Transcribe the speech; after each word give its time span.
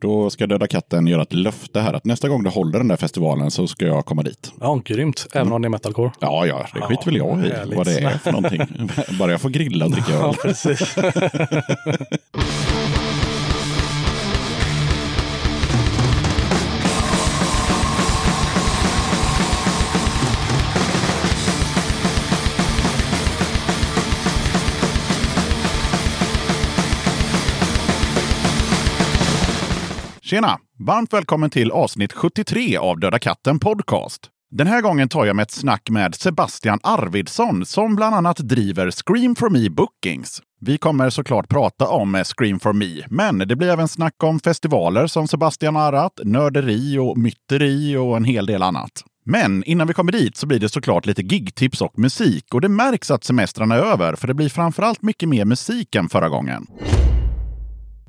Då 0.00 0.30
ska 0.30 0.46
Döda 0.46 0.66
katten 0.66 1.06
göra 1.06 1.22
ett 1.22 1.32
löfte 1.32 1.80
här 1.80 1.92
att 1.92 2.04
nästa 2.04 2.28
gång 2.28 2.42
du 2.42 2.50
håller 2.50 2.78
den 2.78 2.88
där 2.88 2.96
festivalen 2.96 3.50
så 3.50 3.66
ska 3.66 3.86
jag 3.86 4.06
komma 4.06 4.22
dit. 4.22 4.52
Ja, 4.60 4.80
grymt. 4.84 5.26
Även 5.32 5.52
om 5.52 5.62
det 5.62 5.66
är 5.66 5.70
metalcore. 5.70 6.10
Ja, 6.20 6.46
ja, 6.46 6.66
det 6.74 6.80
skiter 6.80 7.04
väl 7.04 7.16
jag 7.16 7.44
i 7.46 7.74
vad 7.76 7.86
det 7.86 7.98
är 7.98 8.18
för 8.18 8.32
någonting. 8.32 8.90
Bara 9.18 9.30
jag 9.30 9.40
får 9.40 9.50
grilla 9.50 9.84
och 9.84 9.90
dricka 9.90 10.12
öl. 10.12 10.34
precis. 10.42 10.96
Tjena! 30.30 30.58
Varmt 30.78 31.12
välkommen 31.12 31.50
till 31.50 31.70
avsnitt 31.70 32.12
73 32.12 32.76
av 32.76 33.00
Döda 33.00 33.18
katten 33.18 33.58
Podcast. 33.58 34.30
Den 34.50 34.66
här 34.66 34.80
gången 34.80 35.08
tar 35.08 35.26
jag 35.26 35.36
med 35.36 35.42
ett 35.42 35.50
snack 35.50 35.90
med 35.90 36.14
Sebastian 36.14 36.78
Arvidsson 36.82 37.66
som 37.66 37.96
bland 37.96 38.14
annat 38.14 38.36
driver 38.36 38.90
Scream 38.90 39.34
for 39.34 39.50
Me 39.50 39.70
Bookings. 39.70 40.42
Vi 40.60 40.78
kommer 40.78 41.10
såklart 41.10 41.48
prata 41.48 41.88
om 41.88 42.24
Scream 42.24 42.60
for 42.60 42.72
Me, 42.72 43.04
men 43.10 43.38
det 43.38 43.56
blir 43.56 43.68
även 43.68 43.88
snack 43.88 44.22
om 44.22 44.40
festivaler 44.40 45.06
som 45.06 45.28
Sebastian 45.28 45.76
har 45.76 45.92
arrat, 45.92 46.20
nörderi 46.24 46.98
och 46.98 47.18
myteri 47.18 47.96
och 47.96 48.16
en 48.16 48.24
hel 48.24 48.46
del 48.46 48.62
annat. 48.62 48.92
Men 49.24 49.64
innan 49.64 49.86
vi 49.86 49.94
kommer 49.94 50.12
dit 50.12 50.36
så 50.36 50.46
blir 50.46 50.60
det 50.60 50.68
såklart 50.68 51.06
lite 51.06 51.22
gigtips 51.22 51.82
och 51.82 51.98
musik 51.98 52.54
och 52.54 52.60
det 52.60 52.68
märks 52.68 53.10
att 53.10 53.24
semestrarna 53.24 53.74
är 53.74 53.82
över 53.82 54.16
för 54.16 54.26
det 54.26 54.34
blir 54.34 54.48
framförallt 54.48 55.02
mycket 55.02 55.28
mer 55.28 55.44
musik 55.44 55.94
än 55.94 56.08
förra 56.08 56.28
gången. 56.28 56.66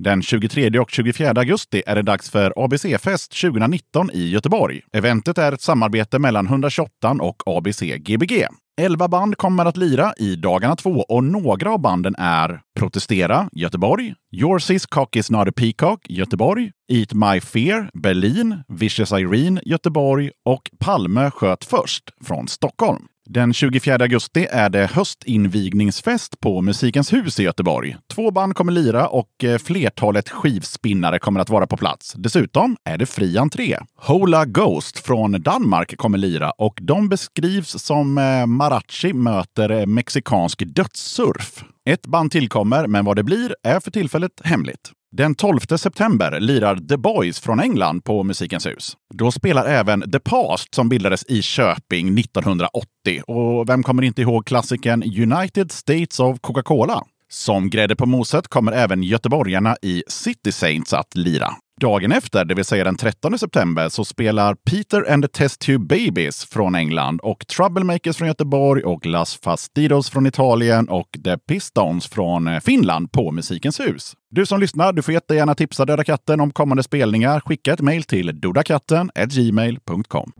Den 0.03 0.21
23 0.21 0.79
och 0.79 0.89
24 0.89 1.29
augusti 1.29 1.83
är 1.87 1.95
det 1.95 2.01
dags 2.01 2.29
för 2.29 2.53
ABC-fest 2.55 3.41
2019 3.41 4.11
i 4.13 4.29
Göteborg. 4.29 4.81
Eventet 4.93 5.37
är 5.37 5.51
ett 5.51 5.61
samarbete 5.61 6.19
mellan 6.19 6.45
128 6.45 7.15
och 7.21 7.43
ABC 7.45 7.81
Gbg. 7.81 8.45
Elva 8.81 9.07
band 9.07 9.37
kommer 9.37 9.65
att 9.65 9.77
lira 9.77 10.13
i 10.17 10.35
dagarna 10.35 10.75
två 10.75 11.05
och 11.09 11.23
några 11.23 11.71
av 11.71 11.81
banden 11.81 12.15
är 12.17 12.61
Protestera, 12.79 13.49
Göteborg, 13.51 14.13
Your 14.31 14.59
Sis 14.59 14.85
Cock 14.85 15.15
Is 15.15 15.31
Not 15.31 15.47
A 15.47 15.51
Peacock, 15.55 16.05
Göteborg, 16.09 16.71
Eat 16.91 17.13
My 17.13 17.41
Fear, 17.41 17.89
Berlin, 17.93 18.63
Vicious 18.67 19.11
Irene, 19.11 19.61
Göteborg 19.65 20.31
och 20.45 20.69
Palme 20.79 21.31
sköt 21.31 21.65
först 21.65 22.03
från 22.23 22.47
Stockholm. 22.47 23.03
Den 23.31 23.53
24 23.53 23.95
augusti 23.95 24.47
är 24.51 24.69
det 24.69 24.85
höstinvigningsfest 24.91 26.39
på 26.39 26.61
Musikens 26.61 27.13
hus 27.13 27.39
i 27.39 27.43
Göteborg. 27.43 27.97
Två 28.13 28.31
band 28.31 28.55
kommer 28.55 28.71
lira 28.71 29.07
och 29.07 29.43
eh, 29.43 29.57
flertalet 29.57 30.29
skivspinnare 30.29 31.19
kommer 31.19 31.39
att 31.39 31.49
vara 31.49 31.67
på 31.67 31.77
plats. 31.77 32.13
Dessutom 32.17 32.77
är 32.83 32.97
det 32.97 33.05
fri 33.05 33.37
entré. 33.37 33.77
Hola 33.95 34.45
Ghost 34.45 34.99
från 34.99 35.31
Danmark 35.41 35.97
kommer 35.97 36.17
lira 36.17 36.51
och 36.51 36.79
de 36.81 37.09
beskrivs 37.09 37.83
som 37.83 38.17
eh, 38.17 38.45
Marachi 38.45 39.13
möter 39.13 39.69
eh, 39.69 39.85
mexikansk 39.85 40.63
dödssurf. 40.65 41.63
Ett 41.89 42.07
band 42.07 42.31
tillkommer, 42.31 42.87
men 42.87 43.05
vad 43.05 43.15
det 43.15 43.23
blir 43.23 43.55
är 43.63 43.79
för 43.79 43.91
tillfället 43.91 44.41
hemligt. 44.43 44.91
Den 45.11 45.35
12 45.35 45.59
september 45.59 46.39
lirar 46.39 46.75
The 46.75 46.97
Boys 46.97 47.39
från 47.39 47.59
England 47.59 48.03
på 48.03 48.23
Musikens 48.23 48.65
hus. 48.65 48.97
Då 49.13 49.31
spelar 49.31 49.65
även 49.65 50.11
The 50.11 50.19
Past 50.19 50.75
som 50.75 50.89
bildades 50.89 51.23
i 51.23 51.41
Köping 51.41 52.19
1980. 52.19 52.87
Och 53.27 53.69
vem 53.69 53.83
kommer 53.83 54.03
inte 54.03 54.21
ihåg 54.21 54.45
klassikern 54.45 55.03
United 55.03 55.71
States 55.71 56.19
of 56.19 56.39
Coca-Cola? 56.41 57.03
Som 57.29 57.69
grädde 57.69 57.95
på 57.95 58.05
moset 58.05 58.47
kommer 58.47 58.71
även 58.71 59.03
göteborgarna 59.03 59.75
i 59.81 60.03
City 60.07 60.51
Saints 60.51 60.93
att 60.93 61.15
lira. 61.15 61.55
Dagen 61.79 62.11
efter, 62.11 62.45
det 62.45 62.55
vill 62.55 62.65
säga 62.65 62.83
den 62.83 62.95
13 62.95 63.39
september, 63.39 63.89
så 63.89 64.05
spelar 64.05 64.55
Peter 64.55 65.11
and 65.11 65.23
the 65.23 65.27
Test 65.27 65.61
Tube 65.61 65.85
Babies 65.85 66.45
från 66.45 66.75
England 66.75 67.19
och 67.19 67.47
Troublemakers 67.47 68.17
från 68.17 68.27
Göteborg 68.27 68.83
och 68.83 69.05
Las 69.05 69.39
Fastidos 69.43 70.09
från 70.09 70.27
Italien 70.27 70.89
och 70.89 71.07
The 71.23 71.37
Pistons 71.37 72.07
från 72.07 72.47
eh, 72.47 72.59
Finland 72.59 73.11
på 73.11 73.31
Musikens 73.31 73.79
hus. 73.79 74.13
Du 74.31 74.45
som 74.45 74.59
lyssnar, 74.59 74.93
du 74.93 75.01
får 75.01 75.13
jättegärna 75.13 75.55
tipsa 75.55 75.85
Döda 75.85 76.03
katten 76.03 76.41
om 76.41 76.51
kommande 76.51 76.83
spelningar. 76.83 77.39
Skicka 77.39 77.73
ett 77.73 77.81
mejl 77.81 78.03
till 78.03 78.41
dodakatten.gmail.com. 78.41 80.31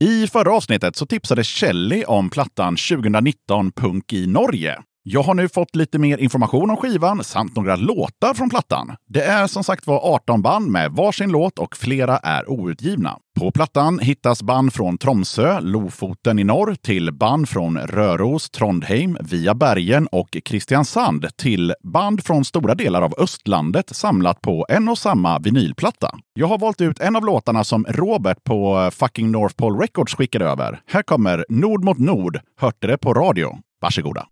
I 0.00 0.26
förra 0.26 0.52
avsnittet 0.52 0.96
så 0.96 1.06
tipsade 1.06 1.44
Kelly 1.44 2.04
om 2.04 2.30
plattan 2.30 2.76
2019 2.76 3.72
Punk 3.72 4.12
i 4.12 4.26
Norge. 4.26 4.78
Jag 5.10 5.22
har 5.22 5.34
nu 5.34 5.48
fått 5.48 5.76
lite 5.76 5.98
mer 5.98 6.18
information 6.18 6.70
om 6.70 6.76
skivan 6.76 7.24
samt 7.24 7.56
några 7.56 7.76
låtar 7.76 8.34
från 8.34 8.50
plattan. 8.50 8.96
Det 9.06 9.22
är 9.22 9.46
som 9.46 9.64
sagt 9.64 9.86
var 9.86 10.14
18 10.14 10.42
band 10.42 10.70
med 10.70 10.92
varsin 10.92 11.30
låt 11.30 11.58
och 11.58 11.76
flera 11.76 12.18
är 12.18 12.50
outgivna. 12.50 13.18
På 13.40 13.50
plattan 13.50 13.98
hittas 13.98 14.42
band 14.42 14.72
från 14.72 14.98
Tromsö, 14.98 15.60
Lofoten 15.60 16.38
i 16.38 16.44
norr 16.44 16.74
till 16.74 17.12
band 17.12 17.48
från 17.48 17.78
Röros, 17.78 18.50
Trondheim, 18.50 19.18
via 19.20 19.54
bergen 19.54 20.06
och 20.06 20.36
Kristiansand 20.44 21.26
till 21.36 21.74
band 21.92 22.24
från 22.24 22.44
stora 22.44 22.74
delar 22.74 23.02
av 23.02 23.14
östlandet 23.18 23.96
samlat 23.96 24.40
på 24.40 24.66
en 24.68 24.88
och 24.88 24.98
samma 24.98 25.38
vinylplatta. 25.38 26.18
Jag 26.34 26.46
har 26.46 26.58
valt 26.58 26.80
ut 26.80 27.00
en 27.00 27.16
av 27.16 27.24
låtarna 27.24 27.64
som 27.64 27.86
Robert 27.88 28.44
på 28.44 28.78
eh, 28.80 28.90
fucking 28.90 29.30
North 29.30 29.54
Pole 29.54 29.84
Records 29.84 30.14
skickade 30.14 30.44
över. 30.44 30.80
Här 30.86 31.02
kommer 31.02 31.44
Nord 31.48 31.84
mot 31.84 31.98
Nord. 31.98 32.40
Hörte 32.60 32.86
det 32.86 32.98
på 32.98 33.14
radio. 33.14 33.58
Varsågoda. 33.80 34.26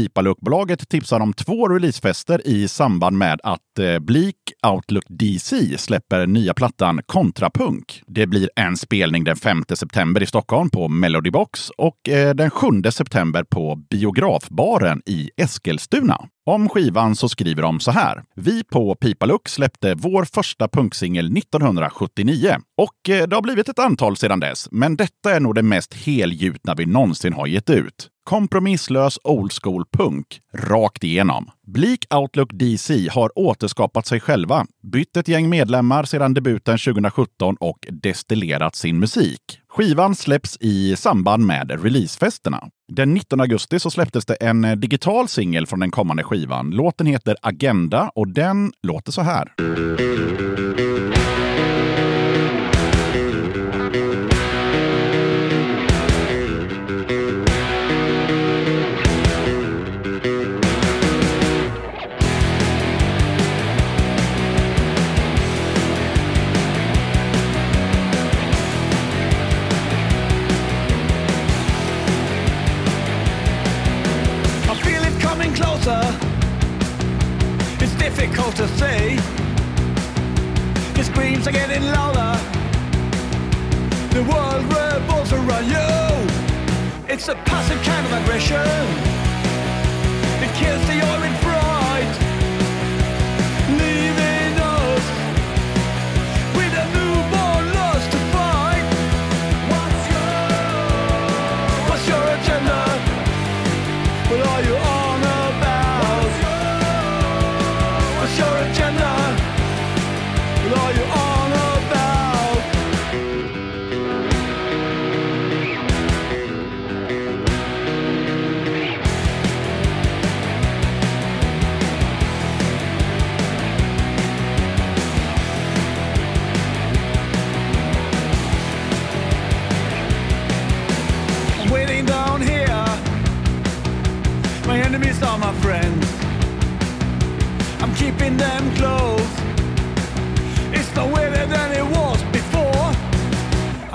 Pipalook-bolaget 0.00 0.88
tipsar 0.88 1.20
om 1.20 1.32
två 1.32 1.68
releasefester 1.68 2.46
i 2.46 2.68
samband 2.68 3.18
med 3.18 3.40
att 3.42 3.78
eh, 3.78 3.98
Bleak 3.98 4.34
Outlook 4.66 5.04
DC 5.08 5.78
släpper 5.78 6.26
nya 6.26 6.54
plattan 6.54 7.00
Kontrapunk. 7.06 8.02
Det 8.06 8.26
blir 8.26 8.50
en 8.56 8.76
spelning 8.76 9.24
den 9.24 9.36
5 9.36 9.64
september 9.74 10.22
i 10.22 10.26
Stockholm 10.26 10.70
på 10.70 10.88
Melody 10.88 11.30
Box 11.30 11.70
och 11.70 12.08
eh, 12.08 12.34
den 12.34 12.50
7 12.50 12.66
september 12.90 13.44
på 13.44 13.76
Biografbaren 13.90 15.02
i 15.06 15.30
Eskilstuna. 15.36 16.20
Om 16.46 16.68
skivan 16.68 17.16
så 17.16 17.28
skriver 17.28 17.62
de 17.62 17.80
så 17.80 17.90
här. 17.90 18.22
Vi 18.36 18.64
på 18.64 18.94
Pipalook 18.94 19.48
släppte 19.48 19.94
vår 19.94 20.24
första 20.24 20.68
punksingel 20.68 21.38
1979 21.38 22.56
och 22.76 23.10
eh, 23.10 23.26
det 23.26 23.36
har 23.36 23.42
blivit 23.42 23.68
ett 23.68 23.78
antal 23.78 24.16
sedan 24.16 24.40
dess, 24.40 24.68
men 24.70 24.96
detta 24.96 25.34
är 25.34 25.40
nog 25.40 25.54
det 25.54 25.62
mest 25.62 25.94
helgjutna 25.94 26.74
vi 26.74 26.86
någonsin 26.86 27.32
har 27.32 27.46
gett 27.46 27.70
ut. 27.70 28.08
Kompromisslös 28.30 29.18
old 29.24 29.52
school 29.62 29.84
punk, 29.92 30.40
rakt 30.54 31.04
igenom. 31.04 31.50
Bleak 31.66 32.06
Outlook 32.14 32.50
DC 32.52 33.08
har 33.10 33.38
återskapat 33.38 34.06
sig 34.06 34.20
själva, 34.20 34.66
bytt 34.92 35.16
ett 35.16 35.28
gäng 35.28 35.48
medlemmar 35.48 36.04
sedan 36.04 36.34
debuten 36.34 36.78
2017 36.78 37.56
och 37.60 37.86
destillerat 37.90 38.76
sin 38.76 38.98
musik. 38.98 39.40
Skivan 39.68 40.14
släpps 40.14 40.56
i 40.60 40.96
samband 40.96 41.46
med 41.46 41.82
releasefesterna. 41.82 42.68
Den 42.88 43.14
19 43.14 43.40
augusti 43.40 43.80
så 43.80 43.90
släpptes 43.90 44.26
det 44.26 44.34
en 44.34 44.80
digital 44.80 45.28
singel 45.28 45.66
från 45.66 45.80
den 45.80 45.90
kommande 45.90 46.22
skivan. 46.22 46.70
Låten 46.70 47.06
heter 47.06 47.36
Agenda 47.42 48.10
och 48.14 48.28
den 48.28 48.72
låter 48.82 49.12
så 49.12 49.22
här. 49.22 49.52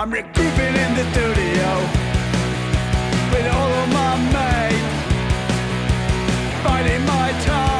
I'm 0.05 0.11
regrouping 0.11 0.75
in 0.85 0.93
the 0.93 1.03
studio 1.13 1.69
with 3.31 3.47
all 3.51 3.71
of 3.81 3.89
my 3.91 4.15
mates, 4.35 5.01
biding 6.63 7.05
my 7.07 7.31
time. 7.43 7.74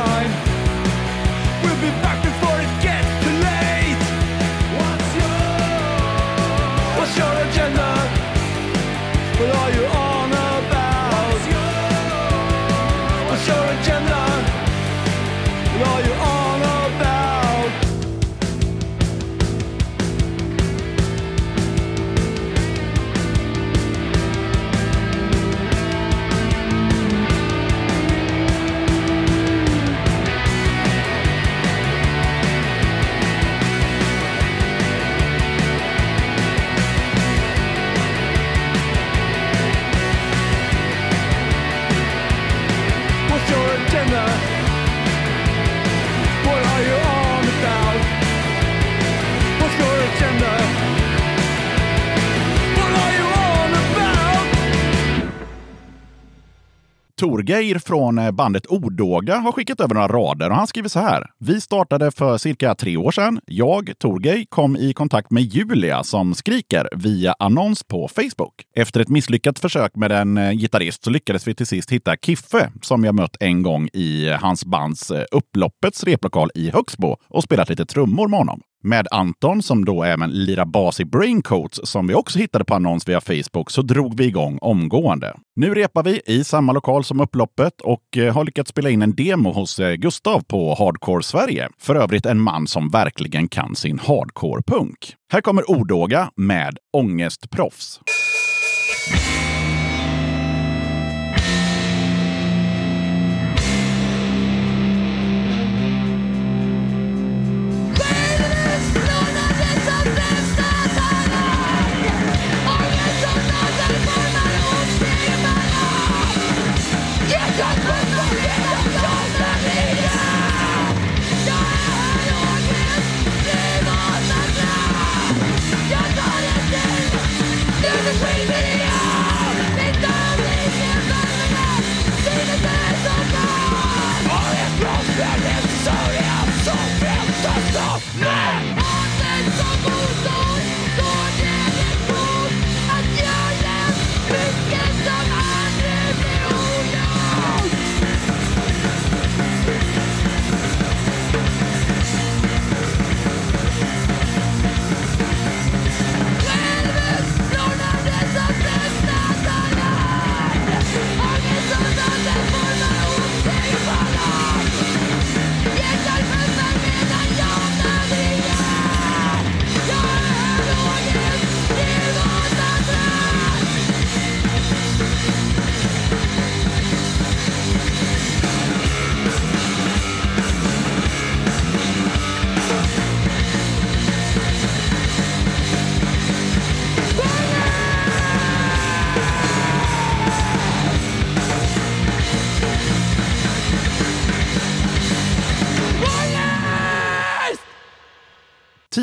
Torgeir 57.25 57.79
från 57.79 58.17
eh, 58.17 58.32
bandet 58.32 58.67
Odåga 58.67 59.38
har 59.38 59.51
skickat 59.51 59.79
över 59.79 59.96
några 59.96 60.08
rader 60.08 60.50
och 60.50 60.55
han 60.55 60.67
skriver 60.67 60.89
så 60.89 61.00
här. 61.00 61.27
Vi 61.39 61.62
startade 61.62 62.12
för 62.12 62.38
cirka 62.38 62.75
tre 62.75 62.98
år 62.98 63.12
sedan. 63.12 63.39
Jag, 63.46 63.91
Torgeir, 64.00 64.46
kom 64.50 64.75
i 64.75 64.94
kontakt 64.94 65.32
med 65.32 65.44
Julia 65.44 66.03
som 66.03 66.36
skriker 66.36 66.89
via 66.96 67.36
annons 67.39 67.84
på 67.84 68.08
Facebook. 68.08 68.53
Efter 68.75 69.00
ett 69.00 69.10
misslyckat 69.10 69.60
försök 69.60 69.96
med 69.96 70.12
en 70.12 70.38
eh, 70.38 70.51
gitarrist 70.51 71.03
så 71.03 71.10
lyckades 71.10 71.48
vi 71.48 71.55
till 71.55 71.67
sist 71.67 71.91
hitta 71.91 72.15
Kiffe 72.15 72.72
som 72.82 73.03
jag 73.03 73.15
mött 73.15 73.38
en 73.39 73.63
gång 73.63 73.89
i 73.94 74.27
eh, 74.29 74.39
hans 74.39 74.65
bands 74.65 75.12
Upploppets 75.32 76.03
replokal 76.03 76.50
i 76.55 76.70
Högsbo 76.70 77.17
och 77.27 77.44
spelat 77.44 77.70
lite 77.70 77.86
trummor 77.86 78.27
med 78.27 78.39
honom. 78.39 78.62
Med 78.86 79.08
Anton, 79.12 79.62
som 79.62 79.86
då 79.86 80.04
även 80.04 80.32
lirar 80.32 80.65
bas 80.65 81.00
i 81.00 81.06
Braincoats, 81.06 81.80
som 81.84 82.08
vi 82.08 82.13
också 82.13 82.39
hittade 82.39 82.65
på 82.65 82.75
annons 82.75 83.08
via 83.08 83.22
Facebook, 83.22 83.72
så 83.72 83.82
drog 83.82 84.18
vi 84.18 84.25
igång 84.25 84.60
omgående. 84.62 85.36
Nu 85.56 85.74
repar 85.74 86.04
vi 86.04 86.22
i 86.25 86.44
samma 86.44 86.74
lokal 86.74 87.04
som 87.04 87.20
upploppet 87.20 87.82
och 87.82 88.18
eh, 88.18 88.34
har 88.34 88.44
lyckats 88.44 88.70
spela 88.70 88.89
in 88.89 89.01
en 89.01 89.15
demo 89.15 89.51
hos 89.51 89.80
eh, 89.80 89.94
Gustav 89.94 90.42
på 90.48 90.75
Hardcore 90.80 91.24
Sverige. 91.24 91.70
För 91.80 91.96
övrigt 91.96 92.25
en 92.25 92.42
man 92.42 92.68
som 92.68 92.89
verkligen 92.89 93.48
kan 93.48 93.75
sin 93.75 94.00
hardcore-punk. 94.00 95.15
Här 95.32 95.42
kommer 95.42 95.72
Odåga 95.72 96.32
med 96.36 96.77
Ångestproffs. 96.94 98.00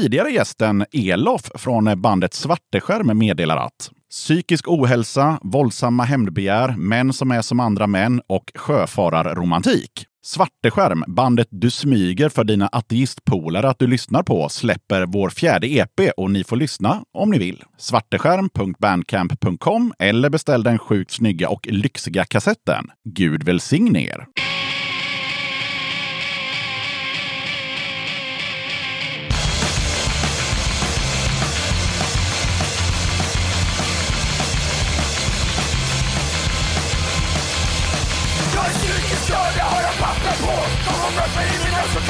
Tidigare 0.03 0.31
gästen 0.31 0.85
Elof 0.93 1.51
från 1.55 2.01
bandet 2.01 2.35
Svarteskärm 2.35 3.19
meddelar 3.19 3.57
att 3.57 3.91
Psykisk 4.11 4.69
ohälsa, 4.69 5.39
våldsamma 5.43 6.05
hämndbegär, 6.05 6.75
män 6.77 7.13
som 7.13 7.31
är 7.31 7.43
som 7.43 7.61
andra 7.61 7.87
män 7.87 8.23
och 8.27 8.53
sjöfararromantik. 8.55 10.07
Svarteskärm, 10.25 11.05
bandet 11.07 11.49
du 11.51 11.71
smyger 11.71 12.29
för 12.29 12.45
dina 12.45 12.69
ateistpolare 12.73 13.69
att 13.69 13.79
du 13.79 13.87
lyssnar 13.87 14.23
på, 14.23 14.49
släpper 14.49 15.07
vår 15.07 15.31
fjärde 15.31 15.67
EP 15.67 16.01
och 16.17 16.31
ni 16.31 16.45
får 16.45 16.57
lyssna 16.57 17.05
om 17.13 17.31
ni 17.31 17.39
vill. 17.39 17.63
Svarteskärm.bandcamp.com 17.79 19.95
eller 19.99 20.31
beställ 20.31 20.63
den 20.63 20.79
sjukt 20.79 21.11
snygga 21.11 21.49
och 21.49 21.67
lyxiga 21.67 22.25
kassetten. 22.25 22.91
Gud 23.05 23.43
välsigne 23.43 24.03
er! 24.03 24.27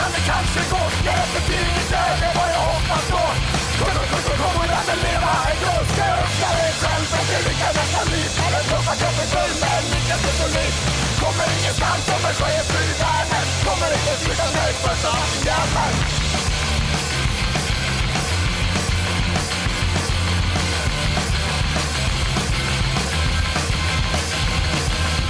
Kan 0.03 0.13
det 0.17 0.25
kanske 0.33 0.61
gå 0.73 0.83
Jag 1.07 1.15
är 1.23 1.29
för 1.33 1.43
tidigt 1.49 1.91
det 1.93 2.03
är 2.29 2.35
vad 2.39 2.49
jag 2.57 2.65
hoppas 2.73 3.05
på. 3.15 3.25
Kom, 3.79 3.93
kom, 3.97 4.21
kom, 4.27 4.37
kom, 4.43 4.55
och 4.61 4.67
låt 4.73 4.87
mig 4.89 4.99
leva. 5.07 5.33
En 5.51 5.59
dag 5.65 5.83
Ska 5.93 6.03
jag 6.13 6.19
öppna 6.27 6.51
dig 6.59 6.73
själv 6.83 7.05
för 7.11 7.19
att 7.23 7.29
du 7.33 7.39
lyckas 7.49 7.75
nästan 7.79 8.07
liv 8.13 8.31
den 8.55 8.65
tuffa 8.71 8.95
kroppen 9.01 9.29
full 9.35 9.55
med 9.63 9.73
en 9.79 9.85
lika 9.93 10.17
solid 10.39 10.75
Kommer 11.23 11.47
ingenstans 11.59 12.05
om 12.15 12.23
en 12.31 12.35
chef 12.41 12.69
i 12.83 12.87
världen? 13.03 13.45
Kommer 13.67 13.89
inte 13.97 14.13
sluta 14.23 14.47
nöjd 14.57 14.77
för 14.83 14.95
av 15.11 15.25
min 15.33 15.45
jävel 15.51 15.95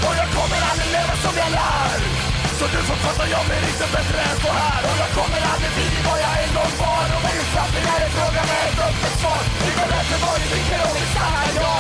Och 0.06 0.14
jag 0.20 0.28
kommer 0.36 0.60
aldrig 0.70 0.90
leva 0.96 1.14
som 1.24 1.34
jag 1.42 1.50
lär. 1.58 2.11
Så 2.62 2.68
du 2.76 2.82
får 2.90 2.98
fatta, 3.06 3.24
jag 3.34 3.42
blir 3.48 3.64
inte 3.72 3.86
bättre 3.96 4.18
än 4.30 4.36
så 4.44 4.50
här. 4.60 4.80
Och 4.88 4.96
jag 5.02 5.10
kommer 5.18 5.40
aldrig 5.52 5.72
bli 5.76 5.88
vad 6.08 6.18
jag 6.24 6.34
en 6.44 6.52
gång 6.56 6.74
var. 6.82 7.06
Och 7.14 7.22
min 7.26 7.44
framtid 7.52 7.86
är 7.94 8.00
en 8.06 8.12
fråga 8.16 8.42
med 8.50 8.62
ett 8.68 8.80
öppet 8.88 9.14
svar. 9.20 9.42
Vi 9.64 9.70
går 9.78 9.90
efter 10.00 10.18
vad 10.24 10.34
vi 10.40 10.44
dricker 10.52 10.80
och 10.86 10.94
vi 10.98 11.04
stannar, 11.14 11.46
ja 11.60 11.76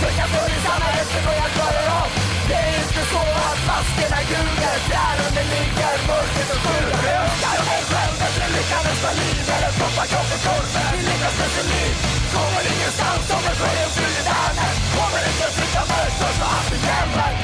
Tänka 0.00 0.24
för 0.32 0.44
vi 0.52 0.58
stannar 0.64 0.92
efter 1.02 1.20
vad 1.26 1.36
jag 1.42 1.50
klarar 1.56 1.86
av. 2.00 2.08
Det 2.48 2.58
är 2.68 2.72
inte 2.84 3.02
så 3.12 3.22
att 3.48 3.60
maskerna 3.70 4.20
ljuger. 4.30 4.78
Där 4.92 5.16
under 5.26 5.44
ligger 5.54 5.96
mörkret 6.08 6.50
och 6.54 6.60
skjuter. 6.64 7.02
Jag 7.14 7.22
önskar 7.26 7.60
mig 7.70 7.82
själv 7.90 8.14
bättre 8.22 8.46
lycka 8.56 8.78
nästa 8.86 9.10
liv. 9.20 9.42
Eller 9.54 9.72
proppa 9.78 10.04
kroppen 10.10 10.40
full 10.44 10.66
Vi 10.92 11.00
lyckas 11.08 11.34
med 11.40 11.50
sin 11.56 11.68
liv. 11.74 11.94
Kommer 12.34 12.64
ingenstans 12.72 13.26
om 13.36 13.42
en 13.50 13.56
sjöjungfru 13.60 14.08
i 14.20 14.22
världen. 14.28 14.72
Kommer 14.96 15.22
inte 15.30 15.46
flytta 15.56 15.82
med, 15.90 16.08
först 16.20 16.40
och 16.44 16.50
allt 16.56 16.70
gäller 16.88 17.39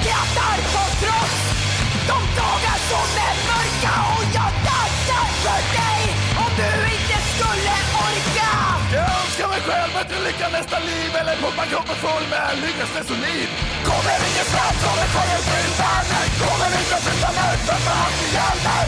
lycka 10.27 10.49
nästa 10.49 10.79
liv 10.79 11.11
eller 11.21 11.37
pumpa 11.37 11.65
kroppen 11.71 11.97
full 12.05 12.27
med 12.31 12.43
en 12.53 12.59
lyckas 12.65 12.91
solid 13.09 13.51
Kommer 13.89 14.19
ingenstans 14.29 14.77
som 14.83 14.97
en 15.03 15.11
sjöjungfru 15.15 15.61
i 15.69 15.73
världen 15.81 16.27
Kommer 16.43 16.71
inte 16.81 16.97
flytta 17.05 17.31
mig 17.39 17.57
för 17.67 17.79
fan 17.87 18.13
det 18.21 18.31
gäller 18.39 18.85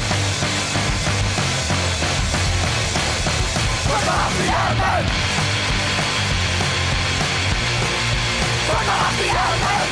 För 3.87 4.00
fan 4.07 4.33
det 4.38 4.47
gäller 4.54 5.02
För 8.68 8.80
fan 8.88 9.12
det 9.18 9.26
gäller 9.37 9.85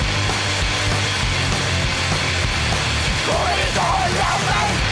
Kommer 3.26 3.66
inte 3.66 3.80
hålla 3.80 4.32
mig. 4.46 4.85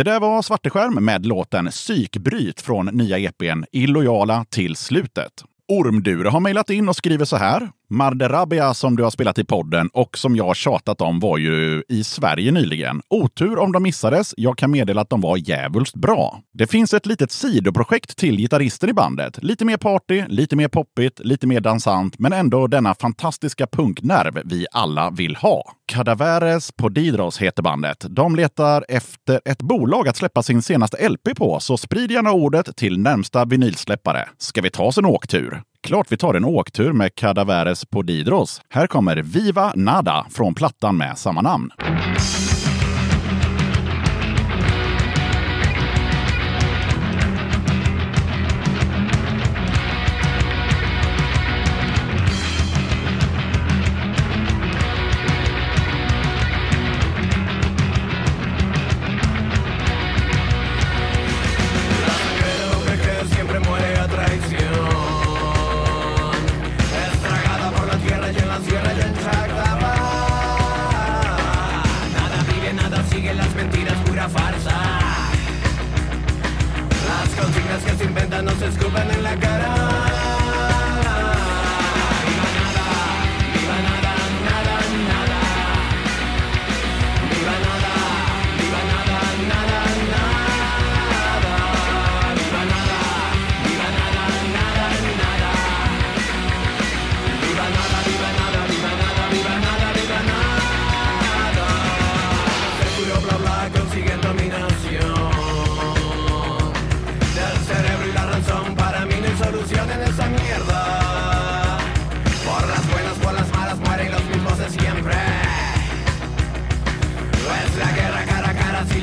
Det 0.00 0.04
där 0.04 0.20
var 0.20 0.42
Svarteskärm 0.42 1.04
med 1.04 1.26
låten 1.26 1.66
Psykbryt 1.66 2.60
från 2.60 2.86
nya 2.86 3.18
EPn 3.18 3.64
Illojala 3.72 4.44
till 4.50 4.76
slutet. 4.76 5.32
Ormdure 5.68 6.28
har 6.28 6.40
mejlat 6.40 6.70
in 6.70 6.88
och 6.88 6.96
skriver 6.96 7.24
så 7.24 7.36
här. 7.36 7.70
Marderabia 7.92 8.74
som 8.74 8.96
du 8.96 9.02
har 9.02 9.10
spelat 9.10 9.38
i 9.38 9.44
podden 9.44 9.90
och 9.92 10.18
som 10.18 10.36
jag 10.36 10.56
tjatat 10.56 11.00
om 11.00 11.20
var 11.20 11.38
ju 11.38 11.82
i 11.88 12.04
Sverige 12.04 12.52
nyligen. 12.52 13.02
Otur 13.10 13.58
om 13.58 13.72
de 13.72 13.82
missades. 13.82 14.34
Jag 14.36 14.58
kan 14.58 14.70
meddela 14.70 15.00
att 15.00 15.10
de 15.10 15.20
var 15.20 15.36
jävulst 15.48 15.96
bra. 15.96 16.40
Det 16.52 16.66
finns 16.66 16.94
ett 16.94 17.06
litet 17.06 17.32
sidoprojekt 17.32 18.16
till 18.16 18.36
gitarristen 18.36 18.90
i 18.90 18.92
bandet. 18.92 19.42
Lite 19.42 19.64
mer 19.64 19.76
party, 19.76 20.24
lite 20.28 20.56
mer 20.56 20.68
poppigt, 20.68 21.18
lite 21.18 21.46
mer 21.46 21.60
dansant, 21.60 22.18
men 22.18 22.32
ändå 22.32 22.66
denna 22.66 22.94
fantastiska 22.94 23.66
punknerv 23.66 24.42
vi 24.44 24.66
alla 24.72 25.10
vill 25.10 25.36
ha. 25.36 25.72
Cadaveres 25.86 26.72
Podidros 26.72 27.38
heter 27.38 27.62
bandet. 27.62 28.06
De 28.08 28.36
letar 28.36 28.84
efter 28.88 29.40
ett 29.44 29.62
bolag 29.62 30.08
att 30.08 30.16
släppa 30.16 30.42
sin 30.42 30.62
senaste 30.62 31.08
LP 31.08 31.36
på, 31.36 31.60
så 31.60 31.76
sprid 31.76 32.10
gärna 32.10 32.32
ordet 32.32 32.76
till 32.76 32.98
närmsta 32.98 33.44
vinylsläppare. 33.44 34.28
Ska 34.38 34.62
vi 34.62 34.70
ta 34.70 34.84
oss 34.84 34.98
en 34.98 35.06
åktur? 35.06 35.62
Klart 35.82 36.12
vi 36.12 36.16
tar 36.16 36.34
en 36.34 36.44
åktur 36.44 36.92
med 36.92 37.14
Cadaveres 37.14 37.84
på 37.84 38.02
Didros. 38.02 38.60
Här 38.68 38.86
kommer 38.86 39.16
Viva 39.16 39.72
Nada 39.76 40.26
från 40.30 40.54
plattan 40.54 40.96
med 40.96 41.18
samma 41.18 41.40
namn. 41.42 41.70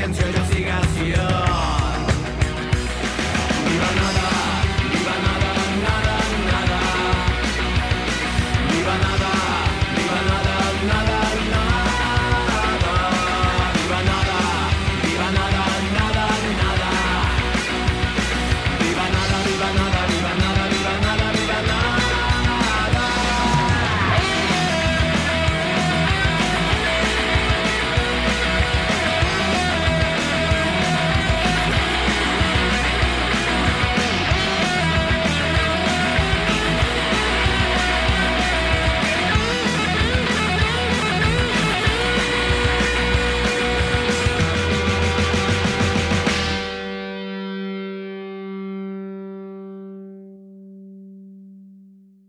canción 0.08 0.32
no 0.32 0.56
sigas 0.56 0.87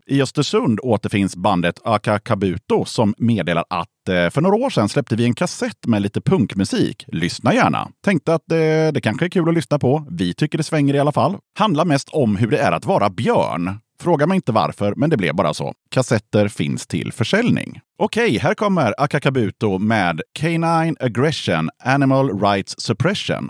I 0.09 0.21
Östersund 0.21 0.79
återfinns 0.83 1.35
bandet 1.35 1.79
Aka 1.83 2.19
Kabuto 2.19 2.85
som 2.85 3.13
meddelar 3.17 3.63
att 3.69 4.09
eh, 4.09 4.29
för 4.29 4.41
några 4.41 4.55
år 4.55 4.69
sedan 4.69 4.89
släppte 4.89 5.15
vi 5.15 5.25
en 5.25 5.35
kassett 5.35 5.87
med 5.87 6.01
lite 6.01 6.21
punkmusik. 6.21 7.05
Lyssna 7.07 7.53
gärna. 7.53 7.87
Tänkte 8.05 8.33
att 8.33 8.41
det, 8.47 8.91
det 8.91 9.01
kanske 9.01 9.25
är 9.25 9.29
kul 9.29 9.49
att 9.49 9.55
lyssna 9.55 9.79
på. 9.79 10.07
Vi 10.11 10.33
tycker 10.33 10.57
det 10.57 10.63
svänger 10.63 10.93
i 10.93 10.99
alla 10.99 11.11
fall. 11.11 11.37
Handlar 11.59 11.85
mest 11.85 12.09
om 12.09 12.35
hur 12.35 12.47
det 12.47 12.57
är 12.57 12.71
att 12.71 12.85
vara 12.85 13.09
björn. 13.09 13.79
Fråga 14.01 14.27
mig 14.27 14.35
inte 14.35 14.51
varför, 14.51 14.93
men 14.95 15.09
det 15.09 15.17
blev 15.17 15.35
bara 15.35 15.53
så. 15.53 15.73
Kassetter 15.91 16.47
finns 16.47 16.87
till 16.87 17.11
försäljning. 17.13 17.79
Okej, 17.99 18.37
här 18.37 18.53
kommer 18.53 18.93
Akakabuto 18.97 19.77
med 19.77 20.21
Canine 20.39 20.95
Aggression 20.99 21.69
Animal 21.83 22.41
Rights 22.41 22.75
Suppression. 22.77 23.49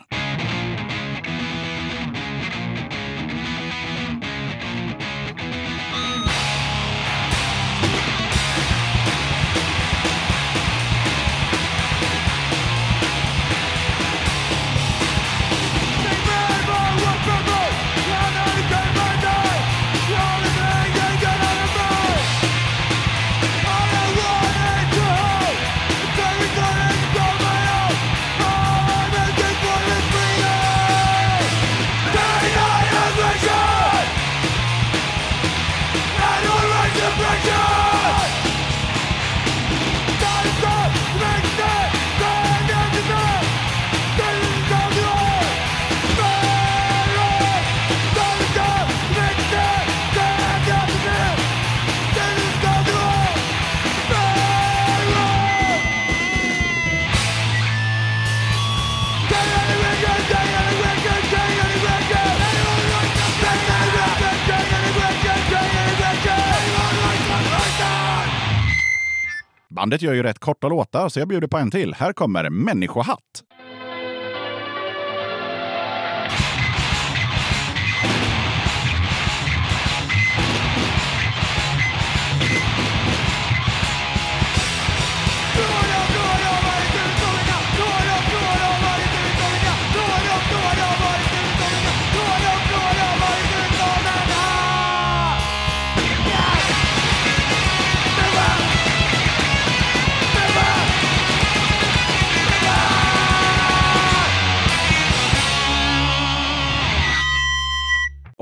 Bandet 69.76 70.02
gör 70.02 70.14
ju 70.14 70.24
rätt 70.24 70.40
korta 70.40 70.68
låtar, 70.68 71.10
så 71.10 71.20
jag 71.20 71.28
bjuder 71.28 71.48
på 71.48 71.58
en 71.58 71.72
till. 71.72 71.94
Här 71.94 72.14
kommer 72.14 72.50
Människohatt. 72.50 73.44